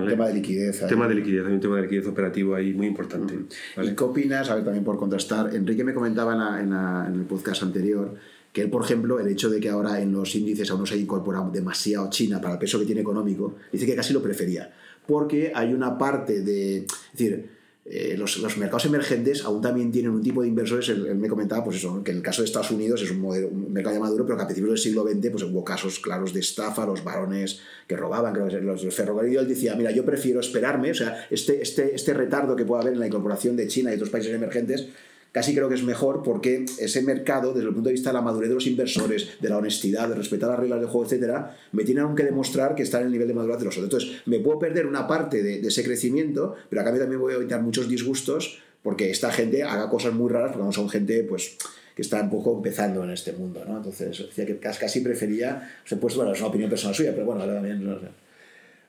Tema 0.07 0.27
de 0.27 0.33
liquidez. 0.33 0.87
Tema 0.87 1.07
de 1.07 1.15
liquidez, 1.15 1.45
hay 1.45 1.53
un 1.53 1.59
tema 1.59 1.75
de 1.75 1.81
liquidez 1.83 2.07
operativo 2.07 2.55
ahí 2.55 2.73
muy 2.73 2.87
importante. 2.87 3.37
¿Y 3.81 3.93
qué 3.93 4.03
opinas? 4.03 4.49
A 4.49 4.55
ver, 4.55 4.63
también 4.63 4.85
por 4.85 4.97
contrastar. 4.97 5.53
Enrique 5.53 5.83
me 5.83 5.93
comentaba 5.93 6.61
en, 6.61 6.71
en, 6.71 7.19
el 7.19 7.25
podcast 7.25 7.63
anterior 7.63 8.15
que 8.53 8.61
él, 8.61 8.69
por 8.69 8.83
ejemplo, 8.83 9.19
el 9.19 9.27
hecho 9.27 9.49
de 9.49 9.59
que 9.59 9.69
ahora 9.69 10.01
en 10.01 10.13
los 10.13 10.33
índices 10.35 10.69
aún 10.71 10.81
no 10.81 10.85
se 10.85 10.93
haya 10.93 11.03
incorporado 11.03 11.51
demasiado 11.51 12.09
China 12.09 12.39
para 12.39 12.53
el 12.53 12.59
peso 12.59 12.79
que 12.79 12.85
tiene 12.85 13.01
económico, 13.01 13.55
dice 13.71 13.85
que 13.85 13.95
casi 13.95 14.13
lo 14.13 14.21
prefería. 14.21 14.73
Porque 15.05 15.51
hay 15.53 15.73
una 15.73 15.97
parte 15.97 16.41
de. 16.41 16.77
Es 16.77 17.11
decir, 17.11 17.49
eh, 17.83 18.15
los, 18.15 18.37
los, 18.37 18.57
mercados 18.57 18.85
emergentes 18.85 19.43
aún 19.43 19.59
también 19.59 19.91
tienen 19.91 20.11
un 20.11 20.21
tipo 20.21 20.43
de 20.43 20.47
inversores, 20.47 20.89
él, 20.89 21.15
me 21.15 21.27
comentaba 21.27 21.63
pues 21.63 21.77
eso, 21.77 22.03
que 22.03 22.11
en 22.11 22.17
el 22.17 22.23
caso 22.23 22.43
de 22.43 22.45
Estados 22.45 22.69
Unidos 22.69 23.01
es 23.01 23.09
un, 23.09 23.19
modelo, 23.19 23.49
mercado 23.49 23.95
ya 23.95 23.99
maduro, 23.99 24.23
pero 24.23 24.37
que 24.37 24.43
a 24.43 24.45
principios 24.45 24.73
del 24.73 24.79
siglo 24.79 25.03
XX 25.03 25.29
pues, 25.31 25.43
hubo 25.43 25.63
casos 25.63 25.99
claros 25.99 26.31
de 26.31 26.41
estafa, 26.41 26.85
los 26.85 27.03
varones 27.03 27.61
que 27.87 27.97
robaban, 27.97 28.33
creo 28.33 28.47
que 28.47 28.61
los 28.61 28.83
del 28.83 28.91
ferrocarril, 28.91 29.35
él 29.35 29.47
decía, 29.47 29.75
mira, 29.75 29.89
yo 29.89 30.05
prefiero 30.05 30.39
esperarme, 30.39 30.91
o 30.91 30.93
sea, 30.93 31.25
este, 31.31 31.61
este, 31.63 31.95
este 31.95 32.13
retardo 32.13 32.55
que 32.55 32.65
pueda 32.65 32.83
haber 32.83 32.93
en 32.93 32.99
la 32.99 33.07
incorporación 33.07 33.55
de 33.55 33.67
China 33.67 33.91
y 33.91 33.95
otros 33.95 34.11
países 34.11 34.31
emergentes, 34.31 34.87
casi 35.31 35.53
creo 35.53 35.69
que 35.69 35.75
es 35.75 35.83
mejor 35.83 36.23
porque 36.23 36.65
ese 36.79 37.01
mercado, 37.01 37.53
desde 37.53 37.67
el 37.67 37.73
punto 37.73 37.89
de 37.89 37.93
vista 37.93 38.09
de 38.09 38.15
la 38.15 38.21
madurez 38.21 38.49
de 38.49 38.55
los 38.55 38.67
inversores, 38.67 39.29
de 39.39 39.49
la 39.49 39.57
honestidad, 39.57 40.09
de 40.09 40.15
respetar 40.15 40.49
las 40.49 40.59
reglas 40.59 40.79
del 40.79 40.89
juego, 40.89 41.05
etcétera, 41.05 41.57
me 41.71 41.83
tienen 41.83 42.03
aún 42.03 42.15
que 42.15 42.23
demostrar 42.23 42.75
que 42.75 42.83
están 42.83 43.01
en 43.01 43.07
el 43.07 43.13
nivel 43.13 43.27
de 43.27 43.33
madurez 43.33 43.59
de 43.59 43.65
los 43.65 43.77
otros. 43.77 43.85
Entonces, 43.85 44.21
me 44.25 44.39
puedo 44.39 44.59
perder 44.59 44.85
una 44.85 45.07
parte 45.07 45.41
de, 45.41 45.59
ese 45.59 45.83
crecimiento, 45.83 46.55
pero 46.69 46.81
a 46.81 46.85
cambio 46.85 47.01
también 47.01 47.21
voy 47.21 47.33
a 47.33 47.37
evitar 47.37 47.61
muchos 47.61 47.87
disgustos 47.87 48.59
porque 48.83 49.11
esta 49.11 49.31
gente 49.31 49.63
haga 49.63 49.89
cosas 49.89 50.13
muy 50.13 50.29
raras, 50.29 50.55
porque 50.55 50.73
son 50.73 50.89
gente, 50.89 51.23
pues 51.23 51.57
que 51.95 52.01
está 52.01 52.21
un 52.21 52.29
poco 52.29 52.55
empezando 52.55 53.03
en 53.03 53.11
este 53.11 53.33
mundo, 53.33 53.63
¿no? 53.67 53.77
Entonces, 53.77 54.17
decía 54.17 54.45
que 54.45 54.57
casi 54.57 55.01
prefería, 55.01 55.69
se 55.85 55.97
pues 55.97 56.15
bueno, 56.15 56.31
es 56.31 56.39
una 56.39 56.47
opinión 56.47 56.69
personal 56.69 56.95
suya, 56.95 57.11
pero 57.13 57.25
bueno, 57.25 57.41
ahora 57.41 57.55
también... 57.55 57.83
No 57.83 57.99
sé. 57.99 58.07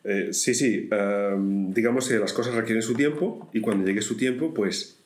Eh, 0.04 0.32
sí, 0.32 0.54
sí, 0.54 0.88
digamos 1.68 2.08
que 2.08 2.18
las 2.18 2.32
cosas 2.32 2.54
requieren 2.54 2.82
su 2.82 2.94
tiempo 2.94 3.48
y 3.52 3.60
cuando 3.60 3.86
llegue 3.86 4.02
su 4.02 4.16
tiempo, 4.16 4.52
pues 4.52 5.01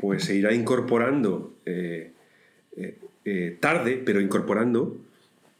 pues 0.00 0.24
se 0.24 0.34
irá 0.34 0.52
incorporando 0.54 1.58
eh, 1.66 2.12
eh, 2.76 2.98
eh, 3.26 3.58
tarde, 3.60 4.02
pero 4.04 4.20
incorporando 4.20 4.96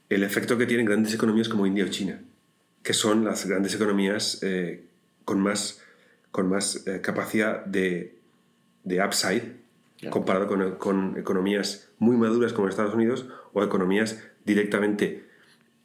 el 0.09 0.23
efecto 0.23 0.57
que 0.57 0.67
tienen 0.67 0.87
grandes 0.87 1.15
economías 1.15 1.49
como 1.49 1.67
India 1.67 1.85
o 1.85 1.89
China, 1.89 2.21
que 2.83 2.95
son 2.95 3.25
las 3.25 3.47
grandes 3.47 3.75
economías 3.75 4.41
con 5.25 5.41
más, 5.41 5.83
con 6.33 6.49
más 6.49 6.85
capacidad 7.03 7.65
de, 7.67 8.17
de 8.83 9.05
upside 9.05 9.61
comparado 10.09 10.47
con, 10.47 10.77
con, 10.77 11.19
economías 11.19 11.91
muy 11.99 12.17
maduras 12.17 12.55
como 12.55 12.69
Estados 12.69 12.95
Unidos 12.95 13.29
o 13.53 13.63
economías 13.63 14.25
directamente 14.47 15.27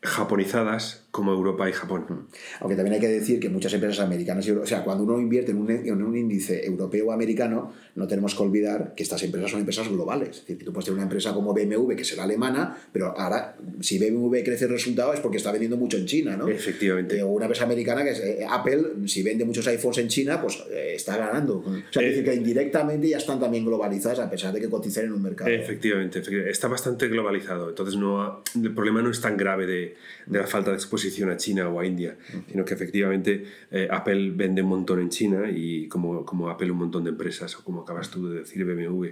japonizadas 0.02 1.05
como 1.16 1.32
Europa 1.32 1.70
y 1.70 1.72
Japón. 1.72 2.28
Aunque 2.60 2.76
también 2.76 2.96
hay 2.96 3.00
que 3.00 3.08
decir 3.08 3.40
que 3.40 3.48
muchas 3.48 3.74
empresas 3.74 4.02
americanas, 4.02 4.46
o 4.50 4.66
sea, 4.66 4.84
cuando 4.84 5.06
uno 5.06 5.18
invierte 5.18 5.52
en 5.52 5.60
un, 5.60 5.72
en 5.72 6.04
un 6.04 6.18
índice 6.18 6.66
europeo 6.66 7.08
o 7.08 7.12
americano, 7.14 7.72
no 7.96 8.06
tenemos 8.06 8.36
que 8.36 8.44
olvidar 8.44 8.94
que 8.98 9.04
estas 9.04 9.24
empresas 9.24 9.50
son 9.52 9.62
empresas 9.62 9.88
globales. 9.88 10.32
Es 10.32 10.42
decir, 10.42 10.58
que 10.58 10.66
tú 10.66 10.74
puedes 10.74 10.84
tener 10.84 10.96
una 10.96 11.04
empresa 11.04 11.34
como 11.34 11.54
BMW, 11.54 11.96
que 11.96 12.04
será 12.04 12.24
alemana, 12.24 12.78
pero 12.92 13.18
ahora, 13.18 13.56
si 13.80 13.98
BMW 13.98 14.44
crece 14.44 14.66
el 14.66 14.72
resultado 14.72 15.14
es 15.14 15.22
porque 15.22 15.38
está 15.38 15.54
vendiendo 15.54 15.78
mucho 15.78 15.96
en 15.96 16.06
China, 16.06 16.36
¿no? 16.36 16.50
Efectivamente. 16.50 17.18
Eh, 17.18 17.24
o 17.24 17.30
una 17.30 17.46
empresa 17.46 17.64
americana 17.64 18.04
que 18.04 18.10
es 18.10 18.20
eh, 18.20 18.46
Apple, 18.50 19.08
si 19.08 19.24
vende 19.24 19.46
muchos 19.46 19.66
iPhones 19.68 20.00
en 20.00 20.10
China, 20.10 20.42
pues 20.42 20.62
eh, 20.70 20.96
está 20.96 21.16
ganando. 21.16 21.60
O 21.60 21.94
sea, 21.94 22.02
es 22.02 22.10
decir, 22.10 22.26
que 22.26 22.36
indirectamente 22.36 23.08
ya 23.08 23.20
están 23.20 23.40
también 23.40 23.64
globalizadas 23.64 24.20
a 24.20 24.30
pesar 24.30 24.52
de 24.52 24.60
que 24.60 24.70
cotizan 24.70 25.06
en 25.06 25.14
un 25.14 25.22
mercado. 25.22 25.50
Efectivamente, 25.50 26.20
efectivamente. 26.20 26.52
está 26.52 26.68
bastante 26.68 27.08
globalizado. 27.08 27.70
Entonces, 27.70 27.96
no, 27.96 28.44
el 28.54 28.74
problema 28.74 29.02
no 29.02 29.10
es 29.12 29.22
tan 29.22 29.38
grave 29.38 29.66
de, 29.66 29.96
de 30.26 30.40
la 30.40 30.48
falta 30.48 30.72
de 30.72 30.76
exposición 30.76 31.05
a 31.32 31.38
China 31.38 31.69
o 31.69 31.80
a 31.80 31.86
India, 31.86 32.18
sino 32.49 32.65
que 32.65 32.73
efectivamente 32.73 33.45
Apple 33.90 34.32
vende 34.32 34.61
un 34.61 34.69
montón 34.69 34.99
en 34.99 35.10
China 35.10 35.49
y 35.49 35.88
como, 35.88 36.26
como 36.26 36.49
Apple 36.49 36.72
un 36.72 36.77
montón 36.77 37.03
de 37.03 37.11
empresas, 37.11 37.56
o 37.56 37.64
como 37.64 37.82
acabas 37.82 38.10
tú 38.10 38.27
de 38.30 38.40
decir, 38.40 38.65
BMW, 38.65 39.06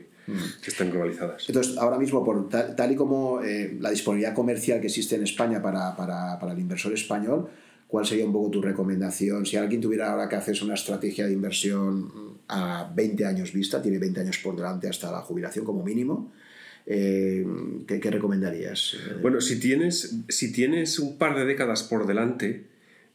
que 0.61 0.69
están 0.69 0.89
globalizadas. 0.89 1.45
Entonces, 1.47 1.77
ahora 1.77 1.97
mismo, 1.97 2.23
por 2.23 2.49
tal, 2.49 2.91
y 2.91 2.95
como 2.95 3.41
eh, 3.41 3.77
la 3.79 3.89
disponibilidad 3.89 4.33
comercial 4.33 4.79
que 4.79 4.87
existe 4.87 5.15
en 5.15 5.23
España 5.23 5.61
para, 5.61 5.95
para, 5.95 6.39
para, 6.39 6.53
el 6.53 6.59
inversor 6.59 6.93
español, 6.93 7.49
¿cuál 7.87 8.05
sería 8.05 8.25
un 8.25 8.33
poco 8.33 8.49
tu 8.49 8.61
recomendación? 8.61 9.45
Si 9.45 9.57
alguien 9.57 9.81
tuviera 9.81 10.11
ahora 10.11 10.29
que 10.29 10.35
hacer 10.35 10.57
una 10.63 10.75
estrategia 10.75 11.27
de 11.27 11.33
inversión 11.33 12.11
a 12.47 12.91
20 12.95 13.25
años 13.25 13.53
vista, 13.53 13.81
tiene 13.81 13.99
20 13.99 14.21
años 14.21 14.37
por 14.37 14.55
delante 14.55 14.87
hasta 14.87 15.11
la 15.11 15.21
jubilación 15.21 15.65
como 15.65 15.83
mínimo, 15.83 16.31
eh, 16.85 17.45
¿qué, 17.87 17.99
¿qué, 17.99 18.11
recomendarías? 18.11 18.97
Bueno, 19.21 19.41
si 19.41 19.59
tienes, 19.59 20.17
si 20.29 20.51
tienes 20.51 20.99
un 20.99 21.17
par 21.17 21.35
de 21.35 21.45
décadas 21.45 21.83
por 21.83 22.07
delante, 22.07 22.67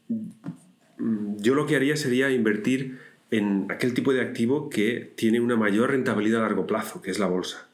mm, 0.09 1.37
yo 1.39 1.55
lo 1.55 1.67
que 1.67 1.77
haría 1.77 1.97
sería 1.97 2.31
invertir 2.31 2.99
en 3.31 3.67
aquel 3.71 3.95
tipo 3.95 4.13
de 4.13 4.23
activo 4.23 4.71
que 4.71 5.13
tiene 5.17 5.41
una 5.41 5.57
mayor 5.57 5.91
rentabilidad 5.91 6.41
a 6.41 6.49
largo 6.49 6.67
plazo, 6.67 7.03
que 7.03 7.11
es 7.11 7.19
la 7.19 7.27
bolsa. 7.27 7.69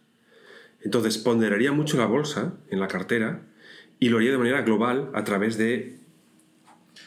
Entonces 0.83 1.17
ponderaría 1.19 1.73
mucho 1.73 1.97
la 1.97 2.07
bolsa 2.07 2.55
en 2.71 2.81
la 2.81 2.89
cartera 2.89 3.43
y 3.99 4.09
lo 4.09 4.19
haría 4.19 4.33
de 4.33 4.39
manera 4.39 4.63
global 4.63 5.11
a 5.15 5.25
través 5.25 5.57
de, 5.57 5.97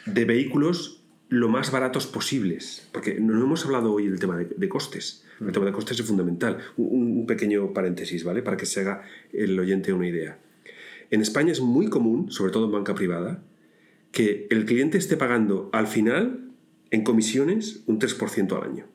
de 0.06 0.26
vehículos 0.26 1.04
lo 1.30 1.50
más 1.50 1.72
baratos 1.72 2.08
posibles. 2.08 2.88
Porque 2.92 3.20
no 3.20 3.40
hemos 3.44 3.66
hablado 3.66 3.94
hoy 3.94 4.08
del 4.08 4.20
tema 4.20 4.38
de, 4.38 4.70
costes. 4.70 5.26
El 5.40 5.52
tema 5.52 5.66
de 5.66 5.72
costes 5.72 6.00
es 6.00 6.06
fundamental. 6.06 6.58
Un, 6.78 7.18
un, 7.20 7.26
pequeño 7.28 7.74
paréntesis, 7.74 8.24
¿vale? 8.24 8.42
Para 8.42 8.58
que 8.58 8.66
se 8.66 8.82
haga 8.82 9.04
el 9.32 9.60
oyente 9.60 9.94
una 9.94 10.08
idea. 10.08 10.40
En 11.12 11.22
España 11.22 11.52
es 11.52 11.62
muy 11.62 11.88
común, 11.88 12.32
sobre 12.32 12.52
todo 12.52 12.66
en 12.66 12.72
banca 12.72 12.96
privada, 12.96 13.44
que 14.12 14.48
el 14.50 14.66
cliente 14.66 14.98
esté 14.98 15.16
pagando 15.16 15.70
al 15.74 15.88
final 15.88 16.52
en 16.92 17.04
comisiones 17.04 17.84
un 17.86 18.00
3% 18.00 18.58
al 18.58 18.64
año. 18.64 18.86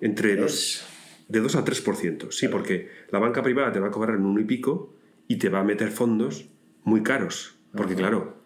Entre 0.00 0.36
dos, 0.36 0.84
de 1.28 1.40
2 1.40 1.56
a 1.56 1.64
3%. 1.64 2.32
Sí, 2.32 2.48
porque 2.48 2.88
la 3.10 3.18
banca 3.18 3.42
privada 3.42 3.72
te 3.72 3.80
va 3.80 3.88
a 3.88 3.90
cobrar 3.90 4.16
en 4.16 4.24
uno 4.24 4.40
y 4.40 4.44
pico 4.44 4.94
y 5.28 5.36
te 5.36 5.48
va 5.48 5.60
a 5.60 5.64
meter 5.64 5.90
fondos 5.90 6.48
muy 6.84 7.02
caros. 7.02 7.56
Porque 7.72 7.94
claro, 7.94 8.36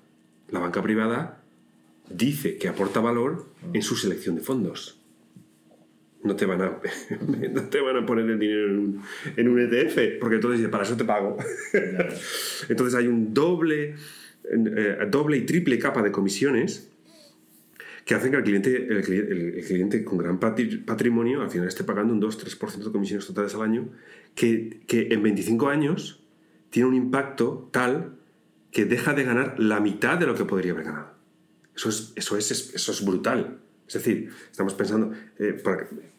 la 0.50 0.60
banca 0.60 0.82
privada 0.82 1.42
dice 2.10 2.58
que 2.58 2.68
aporta 2.68 3.00
valor 3.00 3.46
en 3.72 3.82
su 3.82 3.96
selección 3.96 4.34
de 4.34 4.42
fondos. 4.42 5.00
No 6.24 6.34
te 6.34 6.46
van 6.46 6.62
a, 6.62 6.80
no 7.52 7.62
te 7.68 7.80
van 7.80 7.96
a 7.98 8.06
poner 8.06 8.28
el 8.28 8.38
dinero 8.38 8.70
en 8.70 8.78
un, 8.78 9.02
en 9.36 9.48
un 9.48 9.60
ETF, 9.60 10.18
porque 10.18 10.36
entonces 10.36 10.58
dices, 10.58 10.70
para 10.70 10.84
eso 10.84 10.96
te 10.96 11.04
pago. 11.04 11.36
entonces 12.68 12.94
hay 12.94 13.06
un 13.06 13.32
doble, 13.32 13.94
eh, 14.44 14.98
doble 15.08 15.36
y 15.36 15.42
triple 15.42 15.78
capa 15.78 16.02
de 16.02 16.10
comisiones 16.10 16.90
que 18.04 18.14
hacen 18.14 18.30
que 18.30 18.38
el 18.38 18.42
cliente, 18.42 18.86
el, 18.88 19.64
cliente 19.64 20.04
con 20.04 20.18
gran 20.18 20.38
patrimonio 20.38 21.40
al 21.40 21.50
final 21.50 21.68
esté 21.68 21.84
pagando 21.84 22.12
un 22.12 22.20
2-3% 22.20 22.84
de 22.84 22.92
comisiones 22.92 23.26
totales 23.26 23.54
al 23.54 23.62
año, 23.62 23.88
que, 24.34 24.80
que 24.86 25.08
en 25.10 25.22
25 25.22 25.68
años 25.68 26.22
tiene 26.68 26.88
un 26.88 26.94
impacto 26.94 27.68
tal 27.72 28.16
que 28.70 28.84
deja 28.84 29.14
de 29.14 29.24
ganar 29.24 29.54
la 29.58 29.80
mitad 29.80 30.18
de 30.18 30.26
lo 30.26 30.34
que 30.34 30.44
podría 30.44 30.72
haber 30.72 30.84
ganado. 30.84 31.14
Eso 31.74 31.88
es, 31.88 32.12
eso 32.16 32.36
es, 32.36 32.50
eso 32.74 32.92
es 32.92 33.04
brutal. 33.04 33.60
Es 33.86 33.94
decir, 33.94 34.30
estamos 34.50 34.74
pensando, 34.74 35.12
eh, 35.38 35.60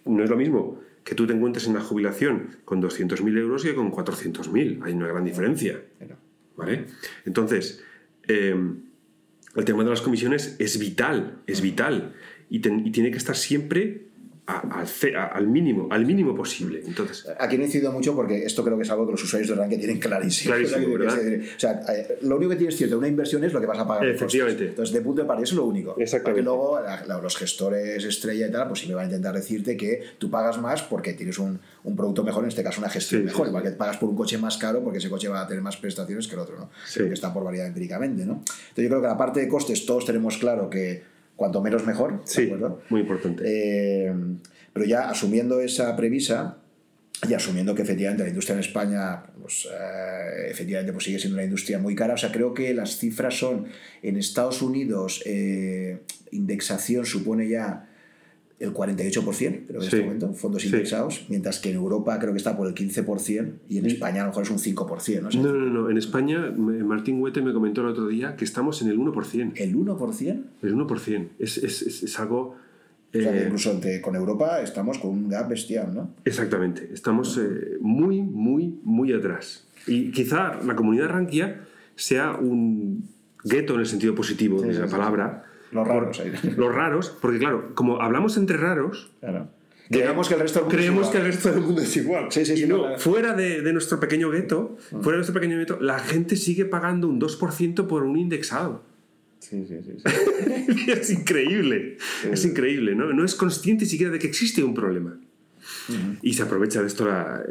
no 0.06 0.24
es 0.24 0.30
lo 0.30 0.38
mismo 0.38 0.80
que 1.04 1.16
tú 1.16 1.28
te 1.28 1.34
encuentres 1.34 1.68
en 1.68 1.76
la 1.76 1.82
jubilación 1.82 2.58
con 2.66 2.82
200.000 2.82 3.38
euros 3.38 3.64
que 3.64 3.76
con 3.76 3.92
400.000. 3.92 4.84
Hay 4.84 4.94
una 4.94 5.08
gran 5.08 5.24
diferencia. 5.24 5.82
¿Vale? 6.58 6.86
Entonces, 7.26 7.84
eh, 8.28 8.56
el 9.56 9.66
tema 9.66 9.84
de 9.84 9.90
las 9.90 10.02
comisiones 10.02 10.56
es 10.60 10.80
vital, 10.80 11.42
es 11.46 11.62
vital. 11.62 12.14
Y, 12.50 12.60
tiene 12.60 13.12
que 13.12 13.18
estar 13.18 13.36
siempre 13.36 14.05
al, 14.48 15.48
mínimo, 15.48 15.88
al 15.90 16.06
mínimo 16.06 16.36
posible. 16.36 16.82
Entonces, 16.86 17.28
Aquí 17.40 17.58
no 17.58 17.64
incido 17.64 17.92
mucho 17.92 18.16
porque 18.16 18.46
esto 18.46 18.64
creo 18.64 18.78
que 18.78 18.84
es 18.84 18.90
algo 18.92 19.06
que 19.06 19.14
los 19.14 19.24
usuarios 19.24 19.50
de 19.50 19.56
Rankia 19.56 19.78
tienen 19.78 20.00
clarísimo. 20.00 20.54
clarísimo 20.54 20.98
¿verdad? 20.98 21.18
O 21.56 21.60
sea, 21.60 21.82
eh, 21.90 22.20
lo 22.22 22.38
único 22.38 22.52
que 22.52 22.58
tienes 22.58 22.76
cierto, 22.76 22.98
una 22.98 23.08
inversión 23.08 23.44
es 23.44 23.54
lo 23.54 23.60
que 23.60 23.66
vas 23.66 23.80
a 23.80 23.88
pagar. 23.88 24.06
Efectivamente. 24.08 24.68
Entonces, 24.68 24.94
de 24.94 25.02
punto 25.02 25.22
de 25.22 25.28
partida, 25.28 25.46
eso 25.46 25.54
es 25.56 25.58
lo 25.58 25.66
único. 25.66 25.96
Exactamente. 25.98 26.24
Porque 26.24 26.42
luego 26.44 26.80
los 27.22 27.38
gestores 27.38 28.04
estrella 28.04 28.48
y 28.48 28.52
tal, 28.52 28.68
pues 28.68 28.82
sí 28.82 28.88
me 28.88 28.94
van 28.94 29.04
a 29.04 29.08
intentar 29.08 29.36
decirte 29.36 29.76
que 29.76 30.04
tú 30.20 30.30
pagas 30.30 30.60
más 30.60 30.84
porque 30.84 31.14
tienes 31.14 31.40
un, 31.40 31.60
un 31.84 31.96
producto 31.96 32.24
mejor, 32.24 32.44
en 32.44 32.50
este 32.50 32.64
caso 32.64 32.80
una 32.80 32.90
gestión 32.90 33.26
mejor. 33.26 33.48
Igual 33.48 33.64
que 33.64 33.72
pagas 33.72 33.98
por 33.98 34.10
un 34.10 34.16
coche 34.16 34.38
más 34.38 34.58
caro 34.58 34.84
porque 34.84 35.00
ese 35.00 35.10
coche 35.10 35.28
va 35.28 35.42
a 35.42 35.48
tener 35.48 35.64
más 35.64 35.78
prestaciones 35.78 36.28
que 36.28 36.36
el 36.36 36.42
otro, 36.42 36.58
¿no? 36.58 36.70
Que 36.94 37.14
está 37.14 37.34
por 37.34 37.44
variedad 37.44 37.68
empíricamente, 37.68 38.26
¿no? 38.26 38.34
Entonces, 38.34 38.84
yo 38.84 38.90
creo 38.90 39.02
que 39.02 39.08
la 39.08 39.18
parte 39.18 39.40
de 39.40 39.48
costes, 39.48 39.86
todos 39.86 40.06
tenemos 40.06 40.38
claro 40.38 40.70
que 40.70 41.15
cuanto 41.36 41.62
menos 41.62 41.86
mejor. 41.86 42.22
Sí, 42.26 42.52
muy 42.90 43.02
importante. 43.02 43.44
Eh, 43.46 44.14
pero 44.74 44.86
ya 44.86 45.10
asumiendo 45.10 45.62
esa 45.62 45.96
premisa 45.96 46.58
y 47.28 47.34
asumiendo 47.34 47.74
que 47.74 47.82
efectivamente 47.82 48.24
la 48.24 48.30
industria 48.30 48.56
en 48.56 48.60
España 48.60 49.24
pues, 49.42 49.66
eh, 49.72 50.48
efectivamente 50.50 50.92
pues 50.92 51.06
sigue 51.06 51.20
siendo 51.20 51.36
una 51.36 51.46
industria 51.46 51.80
muy 51.80 51.96
cara, 51.96 52.16
o 52.16 52.18
sea, 52.18 52.32
creo 52.32 52.54
que 52.54 52.74
las 52.74 52.98
cifras 52.98 53.38
son 53.38 53.68
en 54.02 54.18
Estados 54.18 54.62
Unidos 54.62 55.22
eh, 55.26 56.02
indexación 56.32 57.06
supone 57.06 57.48
ya 57.48 57.90
el 58.58 58.74
48%, 58.74 59.64
pero 59.68 59.80
en 59.80 59.86
este 59.86 60.02
momento, 60.02 60.34
fondos 60.34 60.64
indexados, 60.64 61.26
mientras 61.28 61.60
que 61.60 61.72
en 61.72 61.76
Europa 61.76 62.18
creo 62.20 62.32
que 62.32 62.38
está 62.38 62.56
por 62.56 62.68
el 62.68 62.74
15% 62.74 63.54
y 63.68 63.80
en 63.80 63.86
España 63.86 64.22
a 64.22 64.26
lo 64.26 64.30
mejor 64.30 64.44
es 64.44 64.50
un 64.50 64.60
5%. 64.60 65.22
¿no? 65.22 65.30
No, 65.30 65.54
no, 65.54 65.70
no, 65.70 65.90
en 65.90 65.98
España 65.98 66.52
Martín 66.56 67.22
Huete 67.22 67.42
me 67.42 67.52
comentó 67.52 67.82
el 67.82 67.88
otro 67.88 68.08
día 68.08 68.36
que 68.36 68.46
estamos 68.46 68.82
en 68.82 68.90
el 68.90 68.98
1%. 68.98 69.54
¿El 69.56 69.76
1%? 69.76 70.44
El 70.62 70.76
1%. 70.76 71.28
Es, 71.38 71.58
es, 71.58 72.04
es, 72.04 72.20
algo... 72.20 72.56
O 73.14 73.18
sea, 73.18 73.36
eh, 73.36 73.44
incluso 73.46 73.80
con 74.02 74.16
Europa 74.16 74.62
estamos 74.62 75.00
con 75.00 75.12
un 75.12 75.30
gap 75.30 75.50
bestial, 75.50 75.94
¿no? 75.94 76.16
Exactamente, 76.26 76.90
estamos 76.94 77.38
eh, 77.38 77.78
muy, 77.80 78.22
muy, 78.22 78.80
muy 78.84 79.14
atrás. 79.14 79.68
Y 79.88 80.12
quizá 80.12 80.62
la 80.64 80.76
comunidad 80.76 81.10
ranquia 81.10 81.62
sea 81.96 82.34
un 82.34 83.08
gueto 83.44 83.76
en 83.76 83.82
el 83.82 83.86
sentido 83.86 84.16
positivo 84.16 84.62
de 84.62 84.74
la 84.74 84.88
palabra, 84.88 85.44
los 85.76 85.88
raros. 85.88 86.22
los 86.58 86.74
raros, 86.74 87.18
porque 87.22 87.40
claro, 87.40 87.76
como 87.76 88.02
hablamos 88.02 88.38
entre 88.38 88.58
raros, 88.58 89.12
Creemos 89.88 90.28
que 90.28 90.34
el 90.34 90.40
resto 90.40 90.60
del 90.62 90.66
mundo 90.66 90.78
creemos 90.78 91.10
que 91.10 91.18
el 91.18 91.26
resto 91.26 91.52
del 91.52 91.62
mundo 91.62 91.82
es 91.82 91.96
igual. 91.96 92.30
y 92.34 92.66
no, 92.66 92.98
fuera 92.98 93.34
de, 93.34 93.62
de, 93.62 93.72
nuestro 93.72 94.00
pequeño 94.00 94.32
gueto, 94.32 94.78
mm. 94.90 95.02
fuera 95.02 95.12
de 95.12 95.18
nuestro 95.18 95.34
pequeño 95.36 95.58
gueto, 95.58 95.78
la 95.80 96.00
gente 96.00 96.38
sigue 96.38 96.66
pagando 96.66 97.08
un 97.08 97.22
2% 97.22 97.86
por 97.86 98.02
un 98.02 98.18
indexado. 98.18 98.84
Sí, 99.40 99.64
sí, 99.68 99.76
sí. 99.84 100.92
es 100.92 101.12
increíble. 101.12 101.98
Es 102.32 102.46
increíble, 102.46 102.96
¿no? 102.96 103.14
No 103.14 103.24
es 103.24 103.36
consciente 103.36 103.86
siquiera 103.86 104.12
de 104.12 104.18
que 104.18 104.28
existe 104.28 104.64
un 104.64 104.74
problema. 104.74 105.20
Y 106.22 106.34
se 106.34 106.44
aprovecha 106.44 106.82
de 106.82 106.88
esto 106.88 107.06
la, 107.06 107.44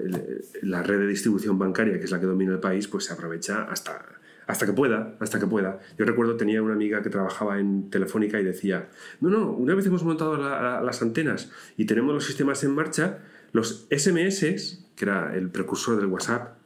la, 0.63 0.83
red 0.83 0.99
de 0.99 1.07
distribución 1.07 1.59
bancaria, 1.59 1.99
que 1.99 2.05
es 2.05 2.11
la 2.11 2.21
que 2.21 2.27
domina 2.27 2.53
el 2.53 2.61
país, 2.61 2.89
pues 2.89 3.05
se 3.05 3.13
aprovecha 3.13 3.65
hasta, 3.65 4.05
hasta 4.47 4.67
que 4.67 4.73
pueda, 4.73 5.17
hasta 5.21 5.39
que 5.39 5.47
pueda. 5.47 5.81
Yo 5.99 6.05
recuerdo, 6.05 6.37
tenía 6.37 6.63
una 6.63 6.75
amiga 6.75 7.03
que 7.03 7.11
trabajaba 7.11 7.59
en 7.59 7.91
Telefónica 7.91 8.41
y 8.41 8.45
decía, 8.45 8.89
no, 9.21 9.31
no, 9.31 9.51
una 9.53 9.75
vez 9.75 9.87
hemos 9.87 10.05
montado 10.05 10.37
las 10.37 11.03
antenas 11.03 11.51
y 11.77 11.87
tenemos 11.87 12.15
los 12.15 12.25
sistemas 12.25 12.63
en 12.65 12.75
marcha, 12.75 13.19
los 13.53 13.87
SMS, 13.91 14.85
que 14.97 15.05
era 15.05 15.35
el 15.35 15.51
precursor 15.51 15.97
del 15.97 16.07
WhatsApp, 16.07 16.57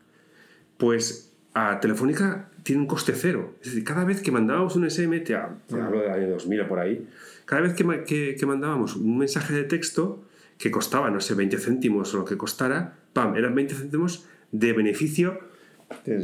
pues 0.76 1.32
a 1.54 1.80
Telefónica 1.80 2.50
tiene 2.62 2.82
un 2.82 2.86
coste 2.86 3.12
cero. 3.14 3.54
Es 3.60 3.68
decir, 3.68 3.84
cada 3.84 4.04
vez 4.04 4.20
que 4.22 4.30
mandábamos 4.30 4.76
un 4.76 4.88
SMS, 4.88 5.24
te 5.24 5.34
hablo 5.34 6.00
del 6.00 6.10
año 6.10 6.30
2000 6.30 6.66
por 6.66 6.78
ahí, 6.78 7.08
cada 7.44 7.62
vez 7.62 7.74
que, 7.74 8.36
que, 8.38 8.46
mandábamos 8.46 8.96
un 8.96 9.18
mensaje 9.18 9.54
de 9.54 9.64
texto 9.64 10.24
que 10.58 10.70
costaba, 10.70 11.10
no 11.10 11.20
sé, 11.20 11.34
20 11.34 11.56
céntimos 11.58 12.12
o 12.14 12.18
lo 12.18 12.24
que 12.24 12.36
costara, 12.36 12.98
¡pam! 13.12 13.36
Eran 13.36 13.54
20 13.54 13.74
céntimos 13.74 14.26
de 14.52 14.72
beneficio 14.72 15.47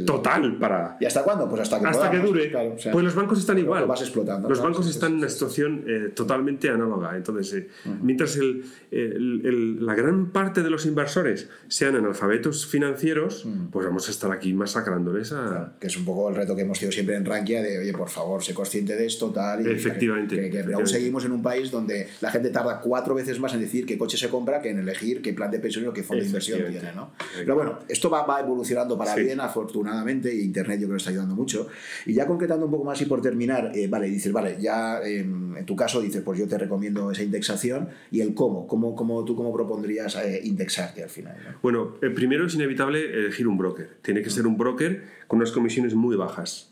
total 0.05 0.57
para... 0.57 0.97
¿Y 0.99 1.05
hasta 1.05 1.23
cuándo? 1.23 1.49
Pues 1.49 1.61
hasta 1.61 1.79
que, 1.79 1.87
hasta 1.87 2.11
que 2.11 2.19
dure. 2.19 2.51
pues 2.91 3.03
los 3.03 3.15
bancos 3.15 3.39
están 3.39 3.57
igual. 3.57 3.85
vas 3.85 4.01
explotando. 4.01 4.47
Los 4.47 4.61
bancos 4.61 4.87
están 4.87 5.13
en 5.13 5.17
una 5.19 5.29
situación 5.29 5.83
eh, 5.87 6.11
totalmente 6.15 6.69
análoga. 6.69 7.15
Entonces, 7.15 7.53
eh, 7.53 7.69
mientras 8.01 8.35
el, 8.37 8.63
el, 8.91 9.85
la 9.85 9.95
gran 9.95 10.31
parte 10.31 10.61
de 10.61 10.69
los 10.69 10.85
inversores 10.85 11.49
sean 11.67 11.95
analfabetos 11.95 12.65
financieros, 12.67 13.47
pues 13.71 13.85
vamos 13.85 14.07
a 14.07 14.11
estar 14.11 14.31
aquí 14.31 14.53
masacrándoles 14.53 15.31
a... 15.33 15.73
que 15.79 15.87
es 15.87 15.97
un 15.97 16.05
poco 16.05 16.29
el 16.29 16.35
reto 16.35 16.55
que 16.55 16.61
hemos 16.61 16.79
tenido 16.79 16.93
siempre 16.93 17.15
en 17.15 17.25
Rankia 17.25 17.61
de, 17.61 17.79
oye, 17.79 17.93
por 17.93 18.09
favor, 18.09 18.43
sé 18.43 18.53
consciente 18.53 18.95
de 18.95 19.05
esto, 19.05 19.31
tal... 19.31 19.65
Y 19.65 19.71
efectivamente. 19.71 20.49
Que, 20.49 20.73
aún 20.73 20.87
seguimos 20.87 21.25
en 21.25 21.31
un 21.31 21.41
país 21.41 21.71
donde 21.71 22.07
la 22.21 22.29
gente 22.31 22.49
tarda 22.49 22.79
cuatro 22.81 23.15
veces 23.15 23.39
más 23.39 23.53
en 23.53 23.61
decir 23.61 23.85
qué 23.85 23.97
coche 23.97 24.17
se 24.17 24.29
compra 24.29 24.61
que 24.61 24.69
en 24.69 24.79
elegir 24.79 25.21
qué 25.21 25.33
plan 25.33 25.49
de 25.49 25.59
pensión 25.59 25.87
o 25.87 25.93
qué 25.93 26.03
fondo 26.03 26.21
de 26.21 26.27
inversión 26.27 26.59
tiene, 26.69 26.93
¿no? 26.93 27.11
Pero 27.35 27.55
bueno, 27.55 27.79
esto 27.87 28.09
va, 28.09 28.25
va 28.25 28.39
evolucionando 28.39 28.97
para 28.97 29.15
bien, 29.15 29.39
a 29.39 29.49
afortunadamente, 29.55 30.33
Internet 30.33 30.79
yo 30.81 30.87
creo 30.87 30.97
que 30.97 31.01
está 31.01 31.11
ayudando 31.11 31.35
mucho. 31.35 31.67
Y 32.05 32.13
ya 32.13 32.27
concretando 32.27 32.65
un 32.65 32.71
poco 32.71 32.83
más 32.83 33.01
y 33.01 33.05
por 33.05 33.21
terminar, 33.21 33.71
eh, 33.73 33.87
vale, 33.87 34.07
dices, 34.07 34.33
vale, 34.33 34.57
ya 34.59 35.01
em, 35.01 35.55
en 35.55 35.65
tu 35.65 35.75
caso 35.75 36.01
dices, 36.01 36.21
pues 36.21 36.39
yo 36.39 36.47
te 36.47 36.57
recomiendo 36.57 37.09
esa 37.11 37.23
indexación 37.23 37.89
y 38.11 38.19
el 38.19 38.33
cómo, 38.33 38.67
cómo, 38.67 38.95
cómo 38.95 39.23
tú 39.23 39.35
cómo 39.35 39.53
propondrías 39.53 40.15
eh, 40.17 40.41
indexarte 40.43 41.03
al 41.03 41.09
final. 41.09 41.35
Bueno, 41.61 41.95
eh, 42.01 42.09
primero 42.09 42.45
es 42.45 42.55
inevitable 42.55 42.99
elegir 43.19 43.47
un 43.47 43.57
broker. 43.57 43.97
Tiene 44.01 44.21
que 44.21 44.29
ser 44.29 44.45
un 44.45 44.57
broker 44.57 45.03
con 45.27 45.37
unas 45.37 45.51
comisiones 45.51 45.95
muy 45.95 46.15
bajas. 46.15 46.71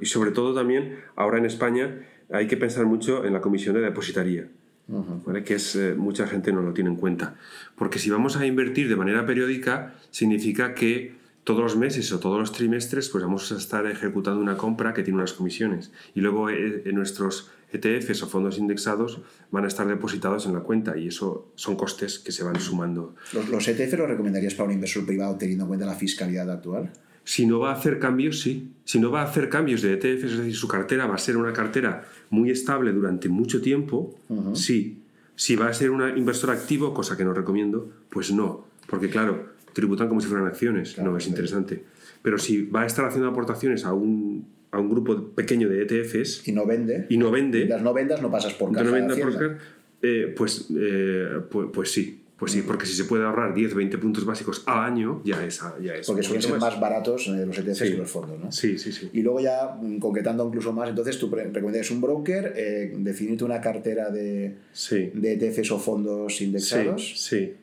Y 0.00 0.06
sobre 0.06 0.30
todo 0.30 0.54
también, 0.54 0.96
ahora 1.14 1.38
en 1.38 1.44
España, 1.44 2.06
hay 2.30 2.46
que 2.46 2.56
pensar 2.56 2.86
mucho 2.86 3.24
en 3.24 3.32
la 3.32 3.40
comisión 3.40 3.74
de 3.74 3.82
depositaría. 3.82 4.48
¿vale? 4.88 5.44
que 5.44 5.54
es, 5.54 5.78
mucha 5.96 6.26
gente 6.26 6.52
no 6.52 6.62
lo 6.62 6.72
tiene 6.72 6.90
en 6.90 6.96
cuenta. 6.96 7.36
Porque 7.76 7.98
si 7.98 8.10
vamos 8.10 8.36
a 8.36 8.46
invertir 8.46 8.88
de 8.88 8.96
manera 8.96 9.24
periódica, 9.26 9.94
significa 10.10 10.74
que 10.74 11.21
todos 11.44 11.60
los 11.60 11.76
meses 11.76 12.12
o 12.12 12.20
todos 12.20 12.38
los 12.38 12.52
trimestres 12.52 13.08
pues 13.08 13.24
vamos 13.24 13.50
a 13.52 13.56
estar 13.56 13.86
ejecutando 13.86 14.40
una 14.40 14.56
compra 14.56 14.94
que 14.94 15.02
tiene 15.02 15.18
unas 15.18 15.32
comisiones 15.32 15.90
y 16.14 16.20
luego 16.20 16.50
eh, 16.50 16.82
en 16.84 16.94
nuestros 16.94 17.50
ETFs 17.72 18.22
o 18.22 18.28
fondos 18.28 18.58
indexados 18.58 19.20
van 19.50 19.64
a 19.64 19.68
estar 19.68 19.86
depositados 19.86 20.46
en 20.46 20.52
la 20.52 20.60
cuenta 20.60 20.96
y 20.96 21.08
eso 21.08 21.48
son 21.54 21.76
costes 21.76 22.18
que 22.18 22.30
se 22.30 22.44
van 22.44 22.60
sumando. 22.60 23.14
¿Los, 23.32 23.48
los 23.48 23.66
ETF 23.66 23.98
los 23.98 24.08
recomendarías 24.08 24.54
para 24.54 24.68
un 24.68 24.74
inversor 24.74 25.06
privado 25.06 25.36
teniendo 25.36 25.64
en 25.64 25.68
cuenta 25.68 25.86
la 25.86 25.94
fiscalidad 25.94 26.50
actual? 26.50 26.92
Si 27.24 27.46
no 27.46 27.60
va 27.60 27.70
a 27.70 27.74
hacer 27.74 27.98
cambios, 27.98 28.40
sí. 28.40 28.72
Si 28.84 28.98
no 28.98 29.10
va 29.10 29.22
a 29.22 29.24
hacer 29.24 29.48
cambios 29.48 29.80
de 29.80 29.94
ETFs, 29.94 30.24
es 30.24 30.38
decir, 30.38 30.56
su 30.56 30.68
cartera 30.68 31.06
va 31.06 31.14
a 31.14 31.18
ser 31.18 31.36
una 31.36 31.52
cartera 31.52 32.08
muy 32.30 32.50
estable 32.50 32.92
durante 32.92 33.28
mucho 33.28 33.60
tiempo, 33.62 34.18
sí. 34.54 34.98
Si 35.34 35.56
va 35.56 35.68
a 35.68 35.74
ser 35.74 35.90
un 35.90 36.16
inversor 36.16 36.50
activo, 36.50 36.92
cosa 36.92 37.16
que 37.16 37.24
no 37.24 37.32
recomiendo, 37.32 37.90
pues 38.10 38.32
no. 38.32 38.66
Porque 38.86 39.08
claro, 39.08 39.51
tributan 39.72 40.08
como 40.08 40.20
si 40.20 40.28
fueran 40.28 40.46
acciones, 40.46 40.98
no 40.98 41.16
es 41.16 41.26
interesante. 41.26 41.82
Pero 42.22 42.38
si 42.38 42.66
va 42.66 42.82
a 42.82 42.86
estar 42.86 43.04
haciendo 43.04 43.28
aportaciones 43.28 43.84
a 43.84 43.92
un, 43.92 44.46
a 44.70 44.78
un 44.78 44.88
grupo 44.88 45.30
pequeño 45.30 45.68
de 45.68 45.82
ETFs 45.82 46.46
y 46.46 46.52
no 46.52 46.66
vende, 46.66 47.06
y 47.08 47.16
no 47.16 47.30
vende, 47.30 47.66
las 47.66 47.82
no 47.82 47.92
vendas 47.92 48.22
no 48.22 48.30
pasas 48.30 48.54
por 48.54 48.72
caja 48.72 48.84
no 48.84 49.16
por 49.16 49.58
eh, 50.04 50.34
pues, 50.36 50.66
eh, 50.76 51.40
pues, 51.48 51.68
pues 51.72 51.92
sí, 51.92 52.22
pues 52.36 52.50
sí, 52.50 52.62
porque 52.62 52.86
si 52.86 52.94
se 52.94 53.04
puede 53.04 53.24
ahorrar 53.24 53.54
10, 53.54 53.74
20 53.74 53.98
puntos 53.98 54.24
básicos 54.24 54.64
al 54.66 54.80
año, 54.80 55.22
ya 55.24 55.44
es. 55.44 55.62
Ya 55.80 55.94
es 55.94 56.08
porque 56.08 56.24
suelen 56.24 56.42
ser 56.42 56.58
más, 56.58 56.80
baratos 56.80 57.28
eh, 57.28 57.46
los 57.46 57.56
ETFs 57.56 57.82
que 57.82 57.96
los 57.96 58.10
fondos, 58.10 58.36
¿no? 58.40 58.50
Sí, 58.50 58.78
sí, 58.78 58.90
sí. 58.90 59.10
Y 59.12 59.22
luego 59.22 59.38
ya, 59.38 59.78
mm, 59.80 59.98
concretando 59.98 60.44
incluso 60.44 60.72
más, 60.72 60.88
entonces 60.88 61.16
tú 61.20 61.30
recomendarías 61.30 61.92
un 61.92 62.00
broker, 62.00 62.52
eh, 62.56 62.92
definirte 62.96 63.44
una 63.44 63.60
cartera 63.60 64.10
de, 64.10 64.56
de 64.90 65.32
ETFs 65.32 65.70
o 65.70 65.78
fondos 65.78 66.40
indexados. 66.40 67.12
Sí, 67.16 67.36
sí 67.36 67.54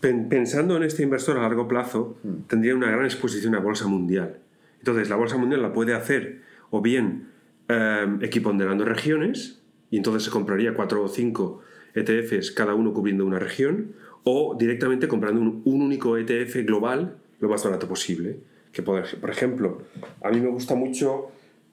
pensando 0.00 0.76
en 0.76 0.82
este 0.82 1.02
inversor 1.02 1.38
a 1.38 1.42
largo 1.42 1.68
plazo, 1.68 2.18
hmm. 2.22 2.48
tendría 2.48 2.74
una 2.74 2.90
gran 2.90 3.04
exposición 3.04 3.54
a 3.54 3.60
bolsa 3.60 3.86
mundial. 3.86 4.38
Entonces, 4.78 5.08
la 5.08 5.16
bolsa 5.16 5.36
mundial 5.36 5.62
la 5.62 5.72
puede 5.72 5.94
hacer 5.94 6.42
o 6.70 6.80
bien 6.80 7.28
eh, 7.68 8.06
equiponderando 8.22 8.84
regiones, 8.84 9.60
y 9.90 9.96
entonces 9.96 10.24
se 10.24 10.30
compraría 10.30 10.74
cuatro 10.74 11.02
o 11.02 11.08
cinco 11.08 11.62
ETFs, 11.94 12.50
cada 12.50 12.74
uno 12.74 12.92
cubriendo 12.92 13.24
una 13.24 13.38
región, 13.38 13.92
o 14.24 14.56
directamente 14.58 15.08
comprando 15.08 15.40
un, 15.40 15.62
único 15.64 16.18
ETF 16.18 16.64
global 16.64 17.16
lo 17.40 17.48
más 17.48 17.64
barato 17.64 17.86
posible. 17.88 18.38
Que 18.72 18.82
por, 18.82 19.02
ejemplo, 19.30 19.82
a 20.22 20.30
mí 20.30 20.40
me 20.40 20.48
gusta 20.48 20.74
mucho 20.74 21.30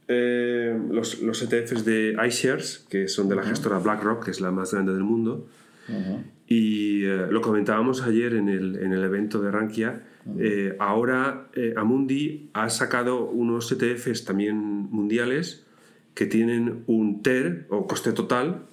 eh, 0.07 0.79
los, 0.89 1.21
los, 1.21 1.41
ETFs 1.41 1.83
de 1.83 2.15
iShares, 2.27 2.85
que 2.89 3.07
son 3.07 3.27
de 3.27 3.35
la 3.35 3.43
gestora 3.43 3.79
BlackRock, 3.79 4.23
que 4.23 4.31
es 4.31 4.39
la 4.39 4.51
más 4.51 4.73
grande 4.73 4.93
del 4.93 5.03
mundo. 5.03 5.47
Y 6.53 7.05
eh, 7.05 7.25
lo 7.31 7.41
comentábamos 7.41 8.03
ayer 8.03 8.35
en 8.35 8.47
el, 8.47 8.75
en 8.75 8.93
el 8.93 9.03
evento 9.03 9.41
de 9.41 9.49
Rankia. 9.49 10.03
Eh, 10.37 10.75
ahora 10.79 11.47
eh, 11.55 11.73
Amundi 11.75 12.51
ha 12.53 12.69
sacado 12.69 13.25
unos 13.25 13.71
ETFs 13.71 14.23
también 14.23 14.55
mundiales 14.55 15.65
que 16.13 16.27
tienen 16.27 16.83
un 16.85 17.23
TER 17.23 17.65
o 17.71 17.87
coste 17.87 18.11
total 18.11 18.67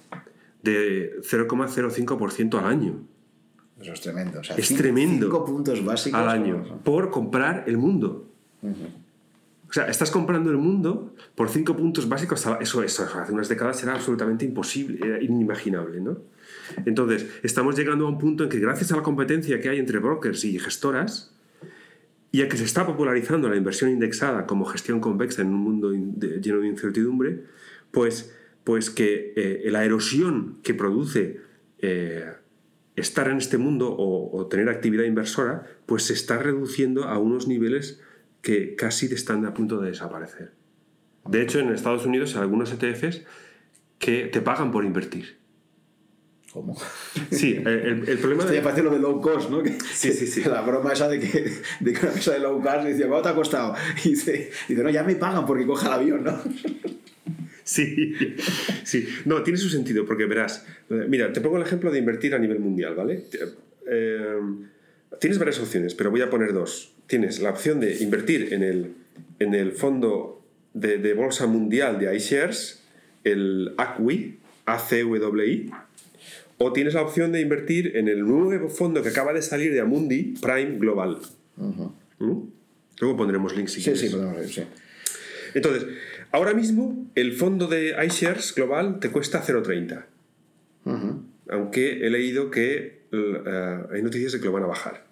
de 0.61 1.21
0,05% 1.21 2.59
al 2.59 2.65
año. 2.65 2.99
Eso 3.81 3.93
es 3.93 4.01
tremendo. 4.01 4.41
O 4.41 4.43
sea, 4.43 4.55
es 4.57 4.75
tremendo. 4.75 5.25
5 5.25 5.45
puntos 5.45 5.83
básicos 5.83 6.19
al 6.19 6.29
año 6.29 6.81
por 6.83 7.09
comprar 7.09 7.63
el 7.65 7.77
mundo. 7.77 8.27
O 8.61 9.73
sea, 9.73 9.87
estás 9.87 10.11
comprando 10.11 10.51
el 10.51 10.57
mundo 10.57 11.15
por 11.33 11.49
5 11.49 11.75
puntos 11.75 12.07
básicos. 12.07 12.45
Eso, 12.59 12.83
eso 12.83 13.03
hace 13.03 13.31
unas 13.33 13.49
décadas 13.49 13.81
era 13.81 13.95
absolutamente 13.95 14.45
imposible, 14.45 15.23
inimaginable, 15.23 15.99
¿no? 15.99 16.19
Entonces, 16.85 17.27
estamos 17.43 17.77
llegando 17.77 18.05
a 18.05 18.09
un 18.09 18.17
punto 18.17 18.43
en 18.43 18.49
que 18.49 18.59
gracias 18.59 18.91
a 18.91 18.97
la 18.97 19.03
competencia 19.03 19.59
que 19.59 19.69
hay 19.69 19.79
entre 19.79 19.99
brokers 19.99 20.43
y 20.45 20.59
gestoras, 20.59 21.35
y 22.31 22.41
a 22.41 22.47
que 22.47 22.57
se 22.57 22.63
está 22.63 22.85
popularizando 22.85 23.49
la 23.49 23.57
inversión 23.57 23.89
indexada 23.89 24.45
como 24.45 24.65
gestión 24.65 25.01
convexa 25.01 25.41
en 25.41 25.49
un 25.49 25.59
mundo 25.59 25.91
lleno 25.91 26.59
de 26.59 26.67
incertidumbre, 26.67 27.43
pues, 27.91 28.33
pues 28.63 28.89
que 28.89 29.33
eh, 29.35 29.69
la 29.69 29.83
erosión 29.83 30.59
que 30.63 30.73
produce 30.73 31.41
eh, 31.79 32.31
estar 32.95 33.27
en 33.27 33.37
este 33.37 33.57
mundo 33.57 33.93
o, 33.97 34.47
tener 34.47 34.69
actividad 34.69 35.03
inversora, 35.03 35.67
pues 35.85 36.03
se 36.03 36.13
está 36.13 36.37
reduciendo 36.37 37.05
a 37.05 37.17
unos 37.17 37.47
niveles 37.47 38.01
que 38.41 38.75
casi 38.75 39.07
están 39.13 39.45
a 39.45 39.53
punto 39.53 39.79
de 39.79 39.89
desaparecer. 39.89 40.53
De 41.25 41.41
hecho, 41.41 41.59
en 41.59 41.69
Estados 41.69 42.05
Unidos 42.05 42.35
hay 42.35 42.41
algunos 42.41 42.71
ETFs 42.71 43.23
que 43.99 44.27
te 44.27 44.41
pagan 44.41 44.71
por 44.71 44.85
invertir. 44.85 45.40
¿Cómo? 46.53 46.77
Sí, 47.31 47.55
el, 47.65 48.09
el 48.09 48.17
problema... 48.17 48.43
Esto 48.43 48.53
ya 48.53 48.63
parece 48.63 48.83
lo 48.83 48.91
de 48.91 48.99
low 48.99 49.21
cost, 49.21 49.49
¿no? 49.49 49.63
sí, 49.93 50.11
sí, 50.11 50.27
sí. 50.27 50.43
La 50.43 50.61
broma 50.61 50.93
esa 50.93 51.07
de 51.07 51.19
que, 51.19 51.51
de 51.79 51.93
que 51.93 51.99
una 51.99 52.09
empresa 52.09 52.33
de 52.33 52.39
low 52.39 52.61
cost 52.61 52.83
decía, 52.83 53.07
¿cuánto 53.07 53.23
te 53.23 53.29
ha 53.29 53.35
costado? 53.35 53.75
Y 54.03 54.09
dice, 54.09 54.51
dice, 54.67 54.83
no, 54.83 54.89
ya 54.89 55.03
me 55.03 55.15
pagan 55.15 55.45
porque 55.45 55.65
coja 55.65 55.87
el 55.87 55.93
avión, 55.93 56.23
¿no? 56.23 56.41
Sí, 57.63 58.15
sí. 58.83 59.07
No, 59.25 59.43
tiene 59.43 59.57
su 59.57 59.69
sentido, 59.69 60.05
porque 60.05 60.25
verás, 60.25 60.65
mira, 60.89 61.31
te 61.31 61.39
pongo 61.39 61.57
el 61.57 61.63
ejemplo 61.63 61.91
de 61.91 61.99
invertir 61.99 62.35
a 62.35 62.39
nivel 62.39 62.59
mundial, 62.59 62.95
¿vale? 62.95 63.25
Eh, 63.89 64.39
tienes 65.19 65.39
varias 65.39 65.59
opciones, 65.59 65.95
pero 65.95 66.11
voy 66.11 66.21
a 66.21 66.29
poner 66.29 66.53
dos. 66.53 66.93
Tienes 67.07 67.39
la 67.39 67.51
opción 67.51 67.79
de 67.79 67.97
invertir 67.99 68.53
en 68.53 68.63
el, 68.63 68.93
en 69.39 69.53
el 69.53 69.71
fondo 69.71 70.43
de, 70.73 70.97
de 70.97 71.13
bolsa 71.13 71.47
mundial 71.47 71.99
de 71.99 72.13
iShares, 72.15 72.83
el 73.23 73.73
ACWI, 73.77 74.39
ACWI, 74.65 75.71
o 76.63 76.71
tienes 76.73 76.93
la 76.93 77.01
opción 77.01 77.31
de 77.31 77.41
invertir 77.41 77.97
en 77.97 78.07
el 78.07 78.19
nuevo 78.19 78.69
fondo 78.69 79.01
que 79.01 79.09
acaba 79.09 79.33
de 79.33 79.41
salir 79.41 79.73
de 79.73 79.81
Amundi, 79.81 80.35
Prime 80.39 80.77
Global. 80.77 81.17
¿Mm? 81.57 82.37
Luego 82.99 83.17
pondremos 83.17 83.55
links 83.55 83.73
si 83.73 83.81
sí, 83.81 83.95
Sí, 83.95 84.09
podemos 84.09 84.35
ver, 84.35 84.47
sí. 84.47 84.63
Entonces, 85.55 85.87
ahora 86.31 86.53
mismo 86.53 87.09
el 87.15 87.33
fondo 87.33 87.65
de 87.67 87.95
iShares 88.05 88.53
Global 88.53 88.99
te 88.99 89.09
cuesta 89.09 89.43
0,30. 89.43 90.05
Aunque 91.49 92.05
he 92.05 92.09
leído 92.11 92.51
que 92.51 93.01
eh, 93.11 93.83
hay 93.91 94.01
noticias 94.03 94.33
de 94.33 94.39
que 94.39 94.45
lo 94.45 94.51
van 94.51 94.63
a 94.63 94.67
bajar. 94.67 95.05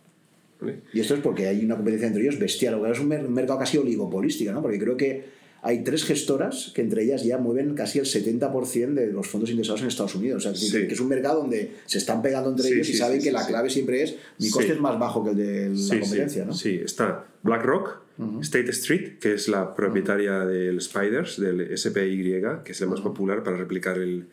Y 0.93 0.99
esto 0.99 1.15
es 1.15 1.21
porque 1.21 1.47
hay 1.47 1.65
una 1.65 1.75
competencia 1.75 2.07
entre 2.07 2.21
ellos 2.21 2.37
bestial. 2.37 2.79
Es 2.85 2.99
un 2.99 3.07
mercado 3.07 3.57
casi 3.57 3.77
oligopolístico, 3.77 4.51
¿no? 4.51 4.61
Porque 4.61 4.77
creo 4.77 4.95
que 4.95 5.38
hay 5.61 5.83
tres 5.83 6.05
gestoras 6.05 6.71
que 6.73 6.81
entre 6.81 7.03
ellas 7.03 7.23
ya 7.23 7.37
mueven 7.37 7.75
casi 7.75 7.99
el 7.99 8.05
70% 8.05 8.93
de 8.93 9.07
los 9.07 9.27
fondos 9.27 9.49
indexados 9.49 9.81
en 9.81 9.87
Estados 9.87 10.15
Unidos. 10.15 10.45
O 10.45 10.53
sea, 10.53 10.69
que 10.71 10.93
es 10.93 10.99
un 10.99 11.07
mercado 11.07 11.41
donde 11.41 11.75
se 11.85 11.97
están 11.97 12.21
pegando 12.21 12.49
entre 12.49 12.69
ellos 12.69 12.89
y 12.89 12.93
saben 12.93 13.21
que 13.21 13.31
la 13.31 13.45
clave 13.45 13.69
siempre 13.69 14.03
es 14.03 14.15
mi 14.37 14.49
coste 14.49 14.73
es 14.73 14.79
más 14.79 14.97
bajo 14.97 15.23
que 15.23 15.31
el 15.31 15.35
de 15.35 15.69
la 15.69 15.99
competencia. 15.99 16.45
¿no? 16.45 16.53
Sí, 16.53 16.79
está 16.83 17.25
BlackRock, 17.43 18.01
State 18.41 18.69
Street, 18.71 19.19
que 19.19 19.33
es 19.33 19.47
la 19.47 19.73
propietaria 19.73 20.45
del 20.45 20.81
Spiders, 20.81 21.39
del 21.39 21.77
SPY, 21.77 22.41
que 22.63 22.71
es 22.71 22.81
el 22.81 22.89
más 22.89 23.01
popular 23.01 23.43
para 23.43 23.57
replicar 23.57 23.97
el, 23.97 24.27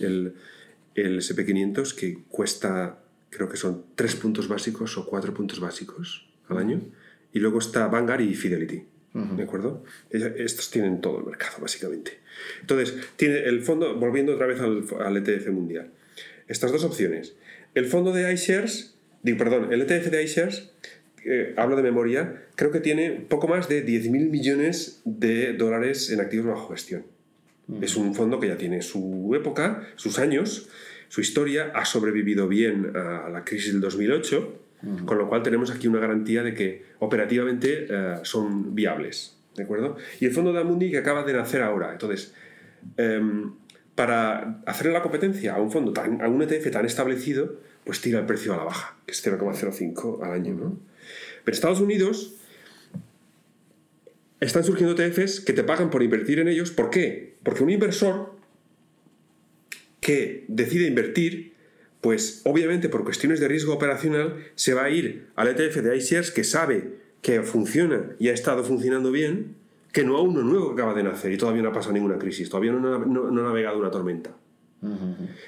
el, 0.00 0.34
el 0.94 1.18
SP500, 1.18 1.94
que 1.94 2.24
cuesta, 2.28 3.02
creo 3.30 3.48
que 3.48 3.56
son 3.56 3.84
tres 3.94 4.14
puntos 4.16 4.48
básicos 4.48 4.96
o 4.96 5.06
cuatro 5.06 5.34
puntos 5.34 5.60
básicos 5.60 6.28
al 6.48 6.58
año. 6.58 6.82
Y 7.32 7.38
luego 7.38 7.58
está 7.58 7.86
Vanguard 7.88 8.22
y 8.22 8.34
Fidelity. 8.34 8.95
¿De 9.16 9.44
acuerdo? 9.44 9.82
Estos 10.10 10.70
tienen 10.70 11.00
todo 11.00 11.20
el 11.20 11.24
mercado, 11.24 11.58
básicamente. 11.62 12.18
Entonces, 12.60 12.94
tiene 13.16 13.38
el 13.38 13.62
fondo, 13.62 13.96
volviendo 13.96 14.34
otra 14.34 14.46
vez 14.46 14.60
al, 14.60 14.84
al 15.00 15.16
ETF 15.16 15.48
mundial, 15.48 15.90
estas 16.48 16.70
dos 16.70 16.84
opciones. 16.84 17.34
El 17.74 17.86
fondo 17.86 18.12
de 18.12 18.30
iShares, 18.32 18.94
digo, 19.22 19.38
perdón, 19.38 19.72
el 19.72 19.80
ETF 19.80 20.10
de 20.10 20.22
iShares, 20.22 20.70
eh, 21.24 21.54
hablo 21.56 21.76
de 21.76 21.82
memoria, 21.82 22.44
creo 22.56 22.70
que 22.70 22.80
tiene 22.80 23.10
poco 23.10 23.48
más 23.48 23.68
de 23.70 23.86
10.000 23.86 24.28
millones 24.28 25.00
de 25.04 25.54
dólares 25.54 26.10
en 26.10 26.20
activos 26.20 26.46
bajo 26.46 26.68
gestión. 26.68 27.04
Es 27.80 27.96
un 27.96 28.14
fondo 28.14 28.38
que 28.38 28.48
ya 28.48 28.58
tiene 28.58 28.82
su 28.82 29.32
época, 29.34 29.88
sus 29.96 30.18
años, 30.18 30.68
su 31.08 31.20
historia, 31.20 31.72
ha 31.74 31.84
sobrevivido 31.84 32.46
bien 32.46 32.92
a 32.94 33.28
la 33.28 33.44
crisis 33.44 33.72
del 33.72 33.80
2008 33.80 34.65
con 35.04 35.18
lo 35.18 35.28
cual 35.28 35.42
tenemos 35.42 35.70
aquí 35.70 35.88
una 35.88 35.98
garantía 35.98 36.42
de 36.42 36.54
que 36.54 36.84
operativamente 36.98 37.86
eh, 37.88 38.14
son 38.22 38.74
viables. 38.74 39.36
¿De 39.56 39.62
acuerdo? 39.62 39.96
Y 40.20 40.26
el 40.26 40.32
fondo 40.32 40.52
de 40.52 40.60
Amundi 40.60 40.90
que 40.90 40.98
acaba 40.98 41.22
de 41.22 41.32
nacer 41.32 41.62
ahora. 41.62 41.92
Entonces, 41.92 42.34
em, 42.96 43.52
para 43.94 44.60
hacer 44.66 44.92
la 44.92 45.02
competencia 45.02 45.54
a 45.54 45.60
un 45.60 45.72
fondo, 45.72 45.92
tan, 45.92 46.20
a 46.20 46.28
un 46.28 46.42
ETF 46.42 46.70
tan 46.70 46.84
establecido, 46.84 47.60
pues 47.84 48.00
tira 48.00 48.18
el 48.20 48.26
precio 48.26 48.52
a 48.52 48.58
la 48.58 48.64
baja, 48.64 48.96
que 49.06 49.12
es 49.12 49.22
0,05 49.22 50.22
al 50.22 50.32
año. 50.32 50.54
¿no? 50.54 50.78
Pero 51.44 51.54
Estados 51.54 51.80
Unidos 51.80 52.36
están 54.40 54.64
surgiendo 54.64 55.00
ETFs 55.00 55.40
que 55.40 55.54
te 55.54 55.64
pagan 55.64 55.88
por 55.88 56.02
invertir 56.02 56.38
en 56.38 56.48
ellos. 56.48 56.70
¿Por 56.70 56.90
qué? 56.90 57.36
Porque 57.42 57.62
un 57.62 57.70
inversor 57.70 58.36
que 60.00 60.44
decide 60.48 60.86
invertir 60.86 61.55
pues 62.06 62.40
obviamente 62.44 62.88
por 62.88 63.02
cuestiones 63.02 63.40
de 63.40 63.48
riesgo 63.48 63.74
operacional 63.74 64.36
se 64.54 64.74
va 64.74 64.84
a 64.84 64.90
ir 64.90 65.26
al 65.34 65.48
ETF 65.48 65.78
de 65.78 65.96
iShares 65.96 66.30
que 66.30 66.44
sabe 66.44 66.98
que 67.20 67.42
funciona 67.42 68.12
y 68.20 68.28
ha 68.28 68.32
estado 68.32 68.62
funcionando 68.62 69.10
bien, 69.10 69.56
que 69.90 70.04
no 70.04 70.16
a 70.16 70.22
uno 70.22 70.44
nuevo 70.44 70.68
que 70.68 70.82
acaba 70.82 70.94
de 70.94 71.02
nacer 71.02 71.32
y 71.32 71.36
todavía 71.36 71.62
no 71.62 71.70
ha 71.70 71.72
pasado 71.72 71.94
ninguna 71.94 72.16
crisis, 72.16 72.48
todavía 72.48 72.70
no, 72.70 72.94
ha 72.94 73.32
navegado 73.32 73.80
una 73.80 73.90
tormenta. 73.90 74.30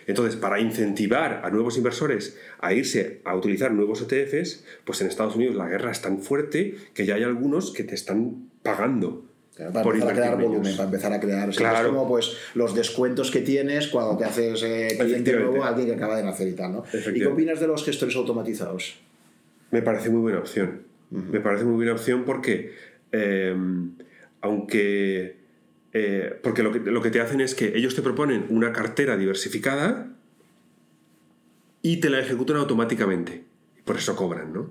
Entonces, 0.08 0.34
para 0.34 0.58
incentivar 0.58 1.42
a 1.44 1.50
nuevos 1.50 1.76
inversores 1.76 2.36
a 2.58 2.72
irse 2.72 3.20
a 3.24 3.36
utilizar 3.36 3.70
nuevos 3.70 4.02
ETFs, 4.02 4.64
pues 4.84 5.00
en 5.00 5.06
Estados 5.06 5.36
Unidos 5.36 5.54
la 5.54 5.68
guerra 5.68 5.92
es 5.92 6.02
tan 6.02 6.18
fuerte 6.18 6.74
que 6.92 7.06
ya 7.06 7.14
hay 7.14 7.22
algunos 7.22 7.70
que 7.70 7.84
te 7.84 7.94
están 7.94 8.50
pagando 8.64 9.27
para 9.72 9.90
empezar 9.90 10.10
a 10.10 10.14
crear 10.14 10.40
volumen, 10.40 10.76
para 10.76 10.84
empezar 10.84 11.12
a 11.12 11.20
crear. 11.20 11.48
es 11.48 11.58
como 11.58 12.08
pues, 12.08 12.36
los 12.54 12.74
descuentos 12.74 13.30
que 13.30 13.40
tienes 13.40 13.88
cuando 13.88 14.16
te 14.16 14.24
haces 14.24 14.62
eh, 14.62 14.96
cliente 14.98 15.32
nuevo 15.32 15.64
a 15.64 15.68
alguien 15.68 15.88
que 15.88 15.94
acaba 15.94 16.16
de 16.16 16.22
nacer 16.22 16.48
y 16.48 16.52
tal. 16.52 16.72
¿no? 16.72 16.84
¿Y 16.92 17.18
qué 17.18 17.26
opinas 17.26 17.60
de 17.60 17.66
los 17.66 17.84
gestores 17.84 18.14
automatizados? 18.16 18.96
Me 19.70 19.82
parece 19.82 20.10
muy 20.10 20.20
buena 20.20 20.38
opción. 20.38 20.82
Me 21.10 21.40
parece 21.40 21.64
muy 21.64 21.74
buena 21.74 21.92
opción 21.92 22.24
porque, 22.24 22.74
em, 23.12 23.92
aunque. 24.40 25.38
Eh, 25.94 26.38
porque 26.42 26.62
lo 26.62 26.70
que, 26.70 26.80
lo 26.80 27.00
que 27.00 27.10
te 27.10 27.20
hacen 27.20 27.40
es 27.40 27.54
que 27.54 27.76
ellos 27.76 27.94
te 27.94 28.02
proponen 28.02 28.44
una 28.50 28.72
cartera 28.72 29.16
diversificada 29.16 30.10
y 31.80 31.96
te 31.96 32.10
la 32.10 32.20
ejecutan 32.20 32.56
automáticamente. 32.56 33.44
Por 33.84 33.96
eso 33.96 34.14
cobran, 34.14 34.52
¿no? 34.52 34.70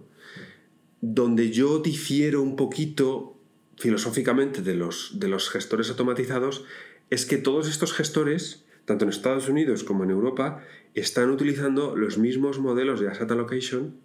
Donde 1.01 1.49
yo 1.49 1.79
difiero 1.79 2.41
un 2.43 2.55
poquito 2.55 3.36
filosóficamente 3.77 4.61
de 4.61 4.75
los, 4.75 5.19
de 5.19 5.27
los 5.27 5.49
gestores 5.49 5.89
automatizados 5.89 6.65
es 7.09 7.25
que 7.25 7.37
todos 7.37 7.69
estos 7.69 7.93
gestores, 7.93 8.65
tanto 8.85 9.05
en 9.05 9.09
Estados 9.09 9.47
Unidos 9.47 9.83
como 9.83 10.03
en 10.03 10.09
Europa, 10.09 10.63
están 10.93 11.29
utilizando 11.29 11.95
los 11.95 12.17
mismos 12.17 12.59
modelos 12.59 12.99
de 12.99 13.07
asset 13.07 13.31
allocation 13.31 13.99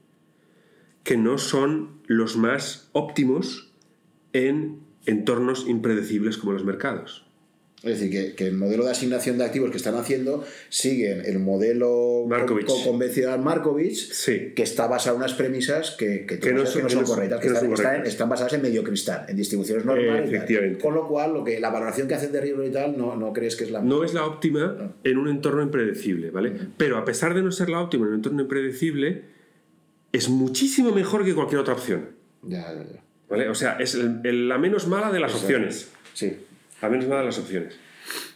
que 1.04 1.16
no 1.16 1.38
son 1.38 2.00
los 2.06 2.36
más 2.36 2.90
óptimos 2.92 3.72
en 4.32 4.80
entornos 5.04 5.66
impredecibles 5.66 6.36
como 6.36 6.52
los 6.52 6.64
mercados. 6.64 7.26
Es 7.82 7.98
decir, 7.98 8.36
que, 8.36 8.46
el 8.46 8.54
modelo 8.54 8.84
de 8.84 8.92
asignación 8.92 9.38
de 9.38 9.44
activos 9.44 9.72
que 9.72 9.76
están 9.76 9.96
haciendo 9.96 10.44
siguen 10.68 11.22
el 11.24 11.40
modelo 11.40 12.28
convencional 12.84 13.40
Markovich, 13.40 14.12
que 14.54 14.62
está 14.62 14.86
basado 14.86 15.16
en 15.16 15.22
unas 15.22 15.34
premisas 15.34 15.90
que, 15.98 16.24
no, 16.54 16.64
son, 16.64 17.04
correctas, 17.04 17.40
que, 17.40 18.08
están, 18.08 18.28
basadas 18.28 18.52
en 18.52 18.62
medio 18.62 18.84
cristal, 18.84 19.26
en 19.28 19.36
distribuciones 19.36 19.84
normales. 19.84 20.80
Con 20.80 20.94
lo 20.94 21.08
cual, 21.08 21.34
lo 21.34 21.42
que, 21.42 21.58
la 21.58 21.70
valoración 21.70 22.06
que 22.06 22.14
hacen 22.14 22.30
de 22.30 22.40
riesgo 22.40 22.62
y 22.62 22.70
tal, 22.70 22.96
no, 22.96 23.16
no 23.16 23.32
crees 23.32 23.56
que 23.56 23.64
es 23.64 23.72
la 23.72 23.82
No 23.82 24.04
es 24.04 24.14
la 24.14 24.26
óptima 24.26 24.94
en 25.02 25.18
un 25.18 25.28
entorno 25.28 25.62
impredecible, 25.62 26.30
¿vale? 26.30 26.52
Pero 26.76 26.98
a 26.98 27.04
pesar 27.04 27.34
de 27.34 27.42
no 27.42 27.50
ser 27.50 27.68
la 27.68 27.80
óptima 27.80 28.04
en 28.04 28.10
un 28.10 28.16
entorno 28.16 28.42
impredecible, 28.42 29.22
es 30.12 30.28
muchísimo 30.28 30.92
mejor 30.92 31.24
que 31.24 31.34
cualquier 31.34 31.60
otra 31.60 31.74
opción. 31.74 32.10
Ya, 32.42 32.72
ya, 32.72 32.84
ya. 32.84 33.02
¿Vale? 33.28 33.48
O 33.48 33.56
sea, 33.56 33.78
es 33.80 33.96
la 33.96 34.58
menos 34.58 34.86
mala 34.86 35.10
de 35.10 35.18
las 35.18 35.34
opciones. 35.34 35.90
Sí. 36.14 36.36
A 36.82 36.88
menos 36.88 37.06
nada 37.06 37.20
de 37.20 37.26
las 37.26 37.38
opciones. 37.38 37.74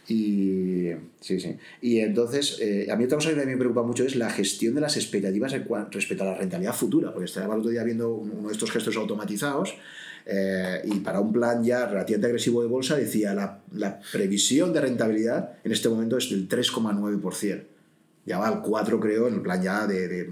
Y 0.07 0.91
sí, 1.19 1.39
sí. 1.39 1.57
Y 1.81 1.99
entonces, 1.99 2.57
eh, 2.61 2.87
a 2.89 2.95
mí 2.95 3.03
otra 3.03 3.17
cosa 3.17 3.29
que 3.29 3.35
también 3.35 3.57
me 3.57 3.59
preocupa 3.59 3.83
mucho 3.83 4.05
es 4.05 4.15
la 4.15 4.29
gestión 4.29 4.73
de 4.73 4.81
las 4.81 4.95
expectativas 4.95 5.53
respecto 5.91 6.23
a 6.23 6.27
la 6.27 6.35
rentabilidad 6.35 6.73
futura, 6.73 7.11
porque 7.11 7.25
estaba 7.25 7.53
el 7.53 7.59
otro 7.59 7.71
día 7.71 7.83
viendo 7.83 8.13
uno 8.13 8.47
de 8.47 8.53
estos 8.53 8.71
gestos 8.71 8.95
automatizados 8.95 9.75
eh, 10.25 10.81
y 10.85 10.99
para 10.99 11.19
un 11.19 11.33
plan 11.33 11.61
ya 11.63 11.85
relativamente 11.87 12.27
agresivo 12.27 12.61
de 12.61 12.67
bolsa 12.67 12.95
decía 12.95 13.33
la, 13.33 13.59
la 13.73 13.99
previsión 14.11 14.73
de 14.73 14.81
rentabilidad 14.81 15.57
en 15.63 15.71
este 15.71 15.89
momento 15.89 16.17
es 16.17 16.29
del 16.29 16.47
3,9%. 16.47 17.63
Ya 18.25 18.39
va 18.39 18.47
al 18.47 18.61
4, 18.61 18.99
creo, 18.99 19.27
en 19.27 19.35
el 19.35 19.41
plan 19.41 19.61
ya 19.61 19.87
de, 19.87 20.07
de 20.07 20.29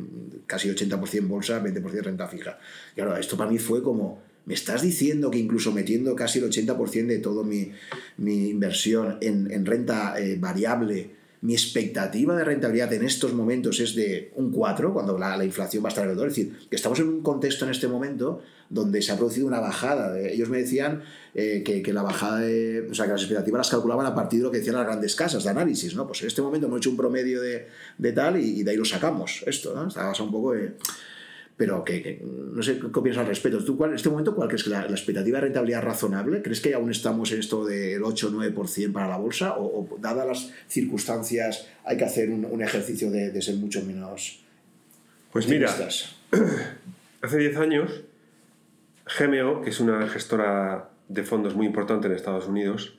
casi 0.48 0.70
80% 0.70 1.28
bolsa, 1.28 1.64
20% 1.64 2.02
renta 2.02 2.28
fija. 2.28 2.60
Claro, 2.94 3.16
esto 3.16 3.38
para 3.38 3.50
mí 3.50 3.58
fue 3.58 3.84
como 3.84 4.22
¿Me 4.46 4.54
estás 4.54 4.84
diciendo 4.84 5.32
que 5.32 5.40
incluso 5.40 5.72
metiendo 5.72 6.16
casi 6.16 6.40
el 6.40 6.50
80% 6.50 7.08
de 7.08 7.18
toda 7.18 7.44
mi, 7.44 7.72
inversión 8.18 9.18
en, 9.22 9.66
renta 9.66 10.20
eh, 10.20 10.38
variable, 10.40 11.16
mi 11.42 11.54
expectativa 11.54 12.36
de 12.36 12.44
rentabilidad 12.44 12.94
en 12.94 13.04
estos 13.04 13.34
momentos 13.34 13.80
es 13.80 13.96
de 13.96 14.32
un 14.36 14.52
4, 14.52 14.94
cuando 14.94 15.18
la, 15.18 15.44
inflación 15.44 15.84
va 15.84 15.88
a 15.88 15.90
estar 15.90 16.04
alrededor? 16.04 16.28
Es 16.28 16.36
decir, 16.36 16.58
que 16.70 16.76
estamos 16.76 17.00
en 17.00 17.08
un 17.08 17.22
contexto 17.22 17.66
en 17.66 17.72
este 17.72 17.88
momento 17.88 18.42
donde 18.70 19.02
se 19.02 19.12
ha 19.12 19.18
producido 19.18 19.48
una 19.48 19.60
bajada. 19.60 20.20
Ellos 20.20 20.50
me 20.50 20.58
decían 20.58 21.04
eh, 21.34 21.64
que, 21.64 21.94
la 21.94 22.04
bajada 22.04 22.40
de, 22.40 22.88
o 22.90 22.94
sea, 22.94 23.06
que 23.06 23.12
las 23.12 23.22
expectativas 23.22 23.60
las 23.60 23.70
calculaban 23.70 24.06
a 24.06 24.14
partir 24.14 24.40
de 24.40 24.46
lo 24.46 24.52
que 24.52 24.60
decían 24.60 24.76
las 24.76 24.86
grandes 24.86 25.16
casas 25.16 25.44
de 25.44 25.50
análisis, 25.50 25.96
¿no? 25.96 26.06
Pues 26.06 26.22
en 26.22 26.28
este 26.28 26.42
momento 26.42 26.68
hemos 26.68 26.78
hecho 26.78 26.92
un 26.92 26.98
promedio 26.98 27.42
de, 27.42 27.68
tal 28.14 28.40
y, 28.40 28.64
de 28.64 28.72
ahí 28.72 28.78
lo 28.78 28.86
sacamos, 28.86 29.44
esto, 29.48 29.74
¿no? 29.76 29.88
Está 29.88 30.06
basado 30.06 30.26
un 30.26 30.32
poco 30.32 30.54
de 30.54 30.74
pero 31.58 31.84
que, 31.86 32.22
no 32.24 32.62
sé 32.62 32.80
qué 32.80 33.00
opinas 33.00 33.18
al 33.20 33.28
respecto. 33.28 33.64
¿Tú 33.64 33.78
cuál, 33.78 33.92
en 33.92 33.96
este 33.96 34.10
momento 34.10 34.36
cuál 34.36 34.50
crees 34.50 34.64
que 34.64 34.70
la, 34.70 34.86
la, 34.86 34.92
expectativa 34.92 35.38
de 35.38 35.46
rentabilidad 35.46 35.82
razonable? 35.82 36.42
¿Crees 36.42 36.60
que 36.60 36.74
aún 36.74 36.92
estamos 36.92 37.32
en 37.32 37.40
esto 37.40 37.66
del 37.66 38.04
8 38.04 38.28
o 38.28 38.32
9% 38.32 38.92
para 38.92 39.08
la 39.08 39.18
bolsa? 39.18 39.56
O, 39.58 39.98
dadas 40.00 40.28
las 40.28 40.52
circunstancias 40.68 41.68
hay 41.86 41.98
que 41.98 42.04
hacer 42.04 42.30
un, 42.30 42.62
ejercicio 42.62 43.10
de, 43.10 43.42
ser 43.42 43.56
mucho 43.56 43.84
menos... 43.84 44.44
Pues 45.32 45.48
mira, 45.48 45.74
hace 47.22 47.38
10 47.38 47.58
años 47.58 48.04
GMO, 49.20 49.62
que 49.62 49.70
es 49.70 49.80
una 49.80 50.08
gestora 50.08 50.90
de 51.08 51.24
fondos 51.24 51.56
muy 51.56 51.68
importante 51.68 52.08
en 52.08 52.14
Estados 52.14 52.48
Unidos, 52.48 52.98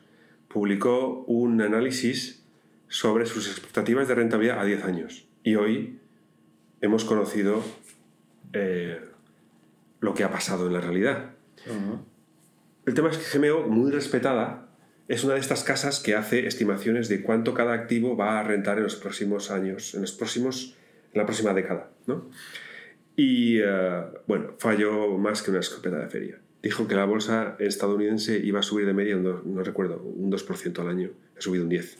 publicó 0.49 1.24
un 1.27 1.61
análisis 1.61 2.43
sobre 2.89 3.27
sus 3.27 3.49
expectativas 3.49 4.07
de 4.09 4.15
rentabilidad 4.15 4.61
a 4.61 4.65
10 4.65 4.85
años. 4.85 5.27
Y 5.43 5.57
hoy 5.57 5.99
hemos 6.81 7.05
conocido 7.05 7.62
eh, 8.59 9.01
lo 10.01 10.15
que 10.15 10.24
ha 10.24 10.31
pasado 10.31 10.66
en 10.66 10.73
la 10.73 10.81
realidad. 10.81 11.31
El 12.87 12.95
tema 12.95 13.11
es 13.11 13.19
que 13.19 13.39
GMO, 13.39 13.66
muy 13.69 13.91
respetada, 13.91 14.69
es 15.09 15.24
una 15.24 15.35
de 15.35 15.41
estas 15.41 15.62
casas 15.62 16.01
que 16.01 16.15
hace 16.15 16.47
estimaciones 16.47 17.09
de 17.09 17.23
cuánto 17.23 17.55
cada 17.55 17.74
activo 17.74 18.16
va 18.16 18.41
a 18.41 18.43
rentar 18.43 18.78
en 18.78 18.85
los 18.85 18.97
próximos 18.97 19.51
años, 19.51 19.95
en, 19.95 20.03
los 20.03 20.12
próximos, 20.12 20.74
en 21.12 21.20
la 21.20 21.27
próxima 21.27 21.53
década. 21.53 21.91
¿no? 22.07 22.31
Y 23.15 23.59
eh, 23.59 24.03
bueno, 24.27 24.55
falló 24.59 25.19
más 25.19 25.43
que 25.43 25.51
una 25.51 25.61
escopeta 25.61 25.99
de 25.99 26.09
feria. 26.09 26.39
Dijo 26.62 26.89
que 26.89 26.95
la 26.95 27.05
bolsa 27.05 27.57
estadounidense 27.59 28.39
iba 28.39 28.61
a 28.61 28.62
subir 28.62 28.87
de 28.87 28.95
media, 28.95 29.16
no, 29.16 29.62
recuerdo, 29.62 30.01
un 30.03 30.33
2% 30.33 30.78
al 30.81 30.89
año. 30.89 31.11
Ha 31.37 31.41
subido 31.41 31.65
un 31.65 31.70
10% 31.70 31.97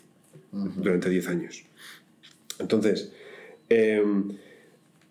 durante 0.77 1.11
10 1.11 1.29
años. 1.29 1.65
Entonces, 2.59 3.13
em, 3.69 4.37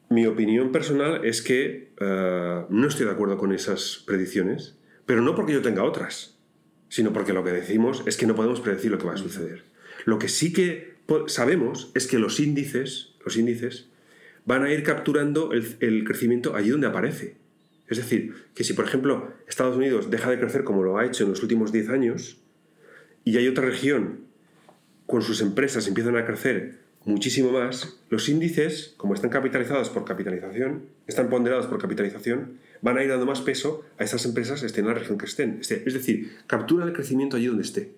mi 0.10 0.26
opinión 0.26 0.72
personal 0.72 1.26
es 1.26 1.42
que 1.42 1.92
eh, 2.00 2.66
no 2.70 2.88
estoy 2.88 3.06
de 3.06 3.12
acuerdo 3.12 3.38
con 3.38 3.54
esas 3.54 4.04
predicciones, 4.06 4.78
pero 5.06 5.22
no 5.22 5.36
porque 5.36 5.54
yo 5.54 5.62
tenga 5.62 5.84
otras, 5.84 6.38
sino 6.90 7.14
porque 7.14 7.34
lo 7.34 7.44
que 7.44 7.52
decimos 7.52 8.04
es 8.06 8.18
que 8.18 8.28
no 8.28 8.36
podemos 8.36 8.62
predecir 8.62 8.92
lo 8.92 8.98
que 8.98 9.08
va 9.08 9.14
a 9.14 9.18
suceder. 9.18 9.64
Lo 10.06 10.20
que 10.20 10.30
sí 10.30 10.54
que 10.54 10.96
sabemos 11.28 11.92
es 11.96 12.08
que 12.08 12.20
los 12.20 12.40
índices, 12.40 13.16
los 13.24 13.38
índices 13.38 13.90
van 14.46 14.64
a 14.64 14.72
ir 14.72 14.84
capturando 14.84 15.52
el, 15.52 16.04
crecimiento 16.04 16.56
allí 16.56 16.70
donde 16.70 16.88
aparece. 16.88 17.38
Es 17.88 17.98
decir, 17.98 18.34
que 18.54 18.64
si 18.64 18.74
por 18.74 18.86
ejemplo 18.86 19.34
Estados 19.48 19.76
Unidos 19.76 20.10
deja 20.10 20.30
de 20.30 20.40
crecer 20.40 20.64
como 20.64 20.84
lo 20.84 20.98
ha 20.98 21.06
hecho 21.06 21.24
en 21.24 21.32
los 21.32 21.42
últimos 21.42 21.72
10 21.72 21.90
años 21.90 22.38
y 23.24 23.38
hay 23.38 23.48
otra 23.48 23.66
región 23.66 24.26
con 25.06 25.22
sus 25.22 25.42
empresas 25.42 25.88
empiezan 25.88 26.18
a 26.18 26.26
crecer 26.26 26.85
muchísimo 27.06 27.52
más, 27.52 27.98
los 28.10 28.28
índices, 28.30 28.94
como 28.98 29.14
están 29.14 29.30
capitalizados 29.30 29.90
por 29.90 30.06
capitalización, 30.06 30.84
están 31.08 31.30
ponderados 31.30 31.68
por 31.68 31.80
capitalización, 31.80 32.58
van 32.82 32.98
a 32.98 33.04
ir 33.04 33.10
dando 33.10 33.26
más 33.26 33.42
peso 33.42 33.84
a 33.98 34.04
esas 34.04 34.26
empresas 34.26 34.64
estén 34.64 34.86
en 34.86 34.90
la 34.90 34.96
región 34.96 35.18
que 35.18 35.26
estén. 35.26 35.60
Es 35.62 35.94
decir, 35.94 36.32
captura 36.48 36.86
el 36.86 36.94
crecimiento 36.94 37.38
allí 37.38 37.48
donde 37.48 37.64
esté. 37.64 37.92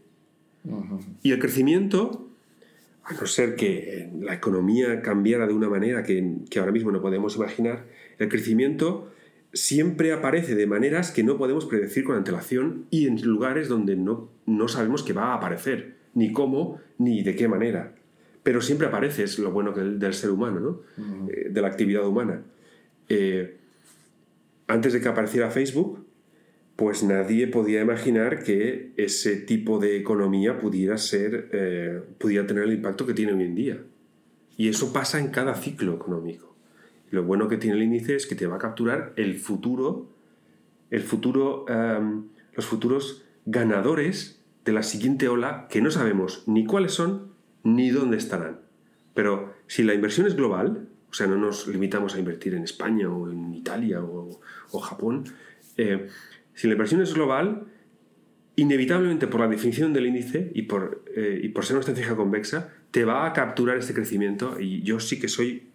Y 1.24 1.32
el 1.32 1.40
crecimiento, 1.40 2.28
a 3.04 3.14
no 3.14 3.26
ser 3.26 3.56
que 3.56 4.10
la 4.20 4.34
economía 4.34 5.02
cambiara 5.02 5.48
de 5.48 5.54
una 5.54 5.70
manera 5.70 6.04
que, 6.04 6.36
que 6.50 6.60
ahora 6.60 6.72
mismo 6.72 6.92
no 6.92 7.02
podemos 7.02 7.38
imaginar, 7.38 7.86
el 8.20 8.28
crecimiento 8.30 9.12
siempre 9.54 10.12
aparece 10.12 10.56
de 10.56 10.68
maneras 10.68 11.12
que 11.12 11.24
no 11.24 11.38
podemos 11.38 11.66
predecir 11.66 12.04
con 12.04 12.16
antelación 12.16 12.86
y 12.92 13.08
en 13.08 13.22
lugares 13.22 13.70
donde 13.70 13.96
no, 13.96 14.30
no 14.46 14.68
sabemos 14.68 15.04
que 15.04 15.14
va 15.14 15.32
a 15.32 15.36
aparecer, 15.36 15.96
ni 16.14 16.34
cómo, 16.34 16.80
ni 16.98 17.24
de 17.24 17.36
qué 17.36 17.48
manera. 17.48 17.94
Pero 18.48 18.62
siempre 18.62 18.88
aparece, 18.88 19.24
es 19.24 19.40
lo 19.40 19.52
bueno 19.52 19.74
del, 19.74 20.14
ser 20.14 20.30
humano, 20.30 20.62
¿no? 20.62 20.82
Eh, 21.28 21.50
de 21.50 21.62
la 21.62 21.68
actividad 21.68 22.08
humana. 22.08 22.44
Eh, 23.10 23.58
antes 24.68 24.94
de 24.94 25.02
que 25.02 25.10
apareciera 25.10 25.52
Facebook, 25.52 26.06
pues 26.78 27.04
nadie 27.04 27.48
podía 27.48 27.82
imaginar 27.82 28.44
que 28.44 28.94
ese 28.96 29.36
tipo 29.36 29.80
de 29.80 29.98
economía 29.98 30.60
pudiera 30.60 30.98
ser, 30.98 31.50
eh, 31.52 32.02
pudiera 32.18 32.48
tener 32.48 32.64
el 32.64 32.72
impacto 32.72 33.06
que 33.06 33.14
tiene 33.14 33.34
hoy 33.34 33.44
en 33.44 33.56
día. 33.56 33.84
Y 34.56 34.70
eso 34.70 34.94
pasa 34.94 35.20
en 35.20 35.28
cada 35.28 35.54
ciclo 35.56 35.96
económico 35.96 36.48
lo 37.10 37.24
bueno 37.24 37.48
que 37.48 37.58
tiene 37.58 37.78
el 37.78 37.84
índice 37.84 38.16
es 38.16 38.28
que 38.28 38.36
te 38.36 38.48
va 38.48 38.58
a 38.58 38.60
capturar 38.60 39.14
el 39.16 39.38
futuro, 39.38 40.08
el 40.92 41.02
futuro, 41.02 41.66
em, 41.70 42.26
los 42.54 42.66
futuros 42.66 43.24
ganadores 43.46 44.42
de 44.66 44.74
la 44.74 44.84
siguiente 44.84 45.30
ola 45.30 45.68
que 45.70 45.82
no 45.82 45.92
sabemos 45.92 46.44
ni 46.48 46.66
cuáles 46.66 46.94
son 46.94 47.27
ni 47.76 47.90
dónde 47.90 48.18
estarán. 48.18 48.60
Pero 49.14 49.54
si 49.68 49.84
la 49.84 49.94
inversión 49.94 50.28
es 50.28 50.36
global, 50.36 50.88
o 51.10 51.14
sea, 51.14 51.28
no 51.28 51.38
nos 51.38 51.68
limitamos 51.68 52.16
a 52.16 52.20
invertir 52.20 52.54
en 52.54 52.64
España 52.64 53.10
o 53.10 53.30
en 53.30 53.54
Italia 53.54 54.02
o, 54.02 54.80
Japón, 54.80 55.26
eh, 55.76 56.08
si 56.54 56.68
la 56.68 56.74
inversión 56.74 57.02
es 57.02 57.14
global, 57.14 57.66
inevitablemente 58.56 59.28
por 59.28 59.42
la 59.42 59.48
definición 59.48 59.94
del 59.94 60.08
índice 60.08 60.52
y 60.54 60.64
por, 60.64 61.04
eh, 61.16 61.40
y 61.44 61.50
por 61.50 61.66
ser 61.66 61.76
una 61.76 61.82
estrategia 61.82 62.16
convexa, 62.16 62.74
te 62.92 63.06
va 63.06 63.26
a 63.26 63.34
capturar 63.34 63.78
este 63.78 63.94
crecimiento 63.94 64.60
y 64.60 64.82
yo 64.84 65.00
sí 65.00 65.20
que 65.20 65.28
soy 65.28 65.68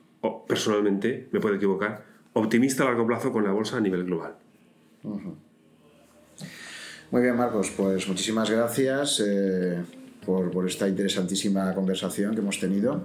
personalmente, 0.47 1.29
me 1.33 1.41
puedo 1.41 1.55
equivocar, 1.57 2.05
optimista 2.33 2.85
a 2.85 2.87
largo 2.87 3.07
plazo 3.07 3.33
con 3.33 3.45
la 3.45 3.53
bolsa 3.53 3.77
a 3.77 3.81
nivel 3.81 4.05
global. 4.05 4.35
Muy 7.11 7.23
bien, 7.23 7.37
Marcos, 7.37 7.71
pues 7.77 8.09
muchísimas 8.09 8.49
gracias 8.49 9.23
eh, 9.27 9.83
por, 10.25 10.67
esta 10.67 10.89
interesantísima 10.89 11.75
conversación 11.75 12.35
que 12.35 12.41
hemos 12.41 12.59
tenido. 12.59 13.05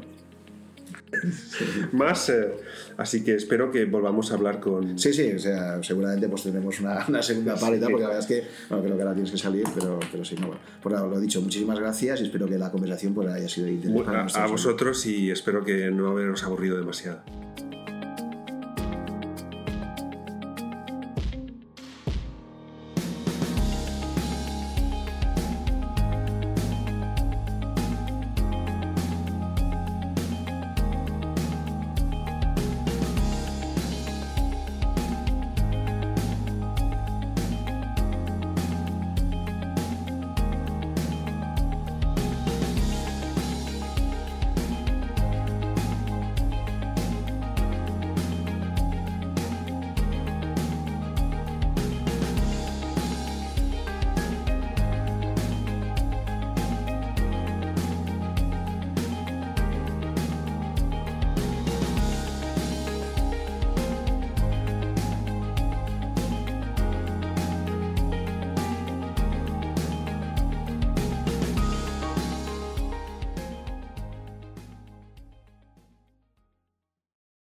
Más, 1.94 2.30
eh, 2.30 2.52
así 2.98 3.24
que 3.24 3.36
espero 3.36 3.72
que 3.72 3.86
volvamos 3.86 4.32
a 4.32 4.36
hablar 4.36 4.60
con... 4.60 5.00
Sí, 5.00 5.14
sí, 5.14 5.32
o 5.32 5.40
sea, 5.40 5.82
seguramente 5.82 6.28
pues 6.28 6.44
tendremos 6.44 6.80
una, 6.80 7.24
segunda 7.24 7.56
parte, 7.56 7.80
porque 7.80 8.04
la 8.04 8.10
verdad 8.10 8.20
es 8.20 8.26
que, 8.26 8.44
bueno, 8.70 8.84
creo 8.84 8.96
que 8.98 9.02
ahora 9.02 9.14
tienes 9.14 9.32
que 9.32 9.38
salir, 9.38 9.64
pero, 9.74 10.00
pero 10.12 10.26
sí, 10.26 10.36
no, 10.36 10.48
bueno, 10.48 10.60
por 10.84 10.92
lo 10.92 11.20
dicho, 11.20 11.42
muchísimas 11.42 11.80
gracias 11.80 12.22
y 12.22 12.24
espero 12.26 12.48
que 12.48 12.58
la 12.58 12.72
conversación 12.72 13.14
pues, 13.14 13.30
haya 13.30 13.48
sido 13.48 13.68
interesante. 13.68 14.38
A, 14.40 14.44
a 14.44 14.48
vosotros 14.48 15.06
y 15.06 15.32
espero 15.32 15.64
que 15.64 15.90
no 15.92 16.10
haberos 16.10 16.44
aburrido 16.44 16.78
demasiado. 16.78 17.22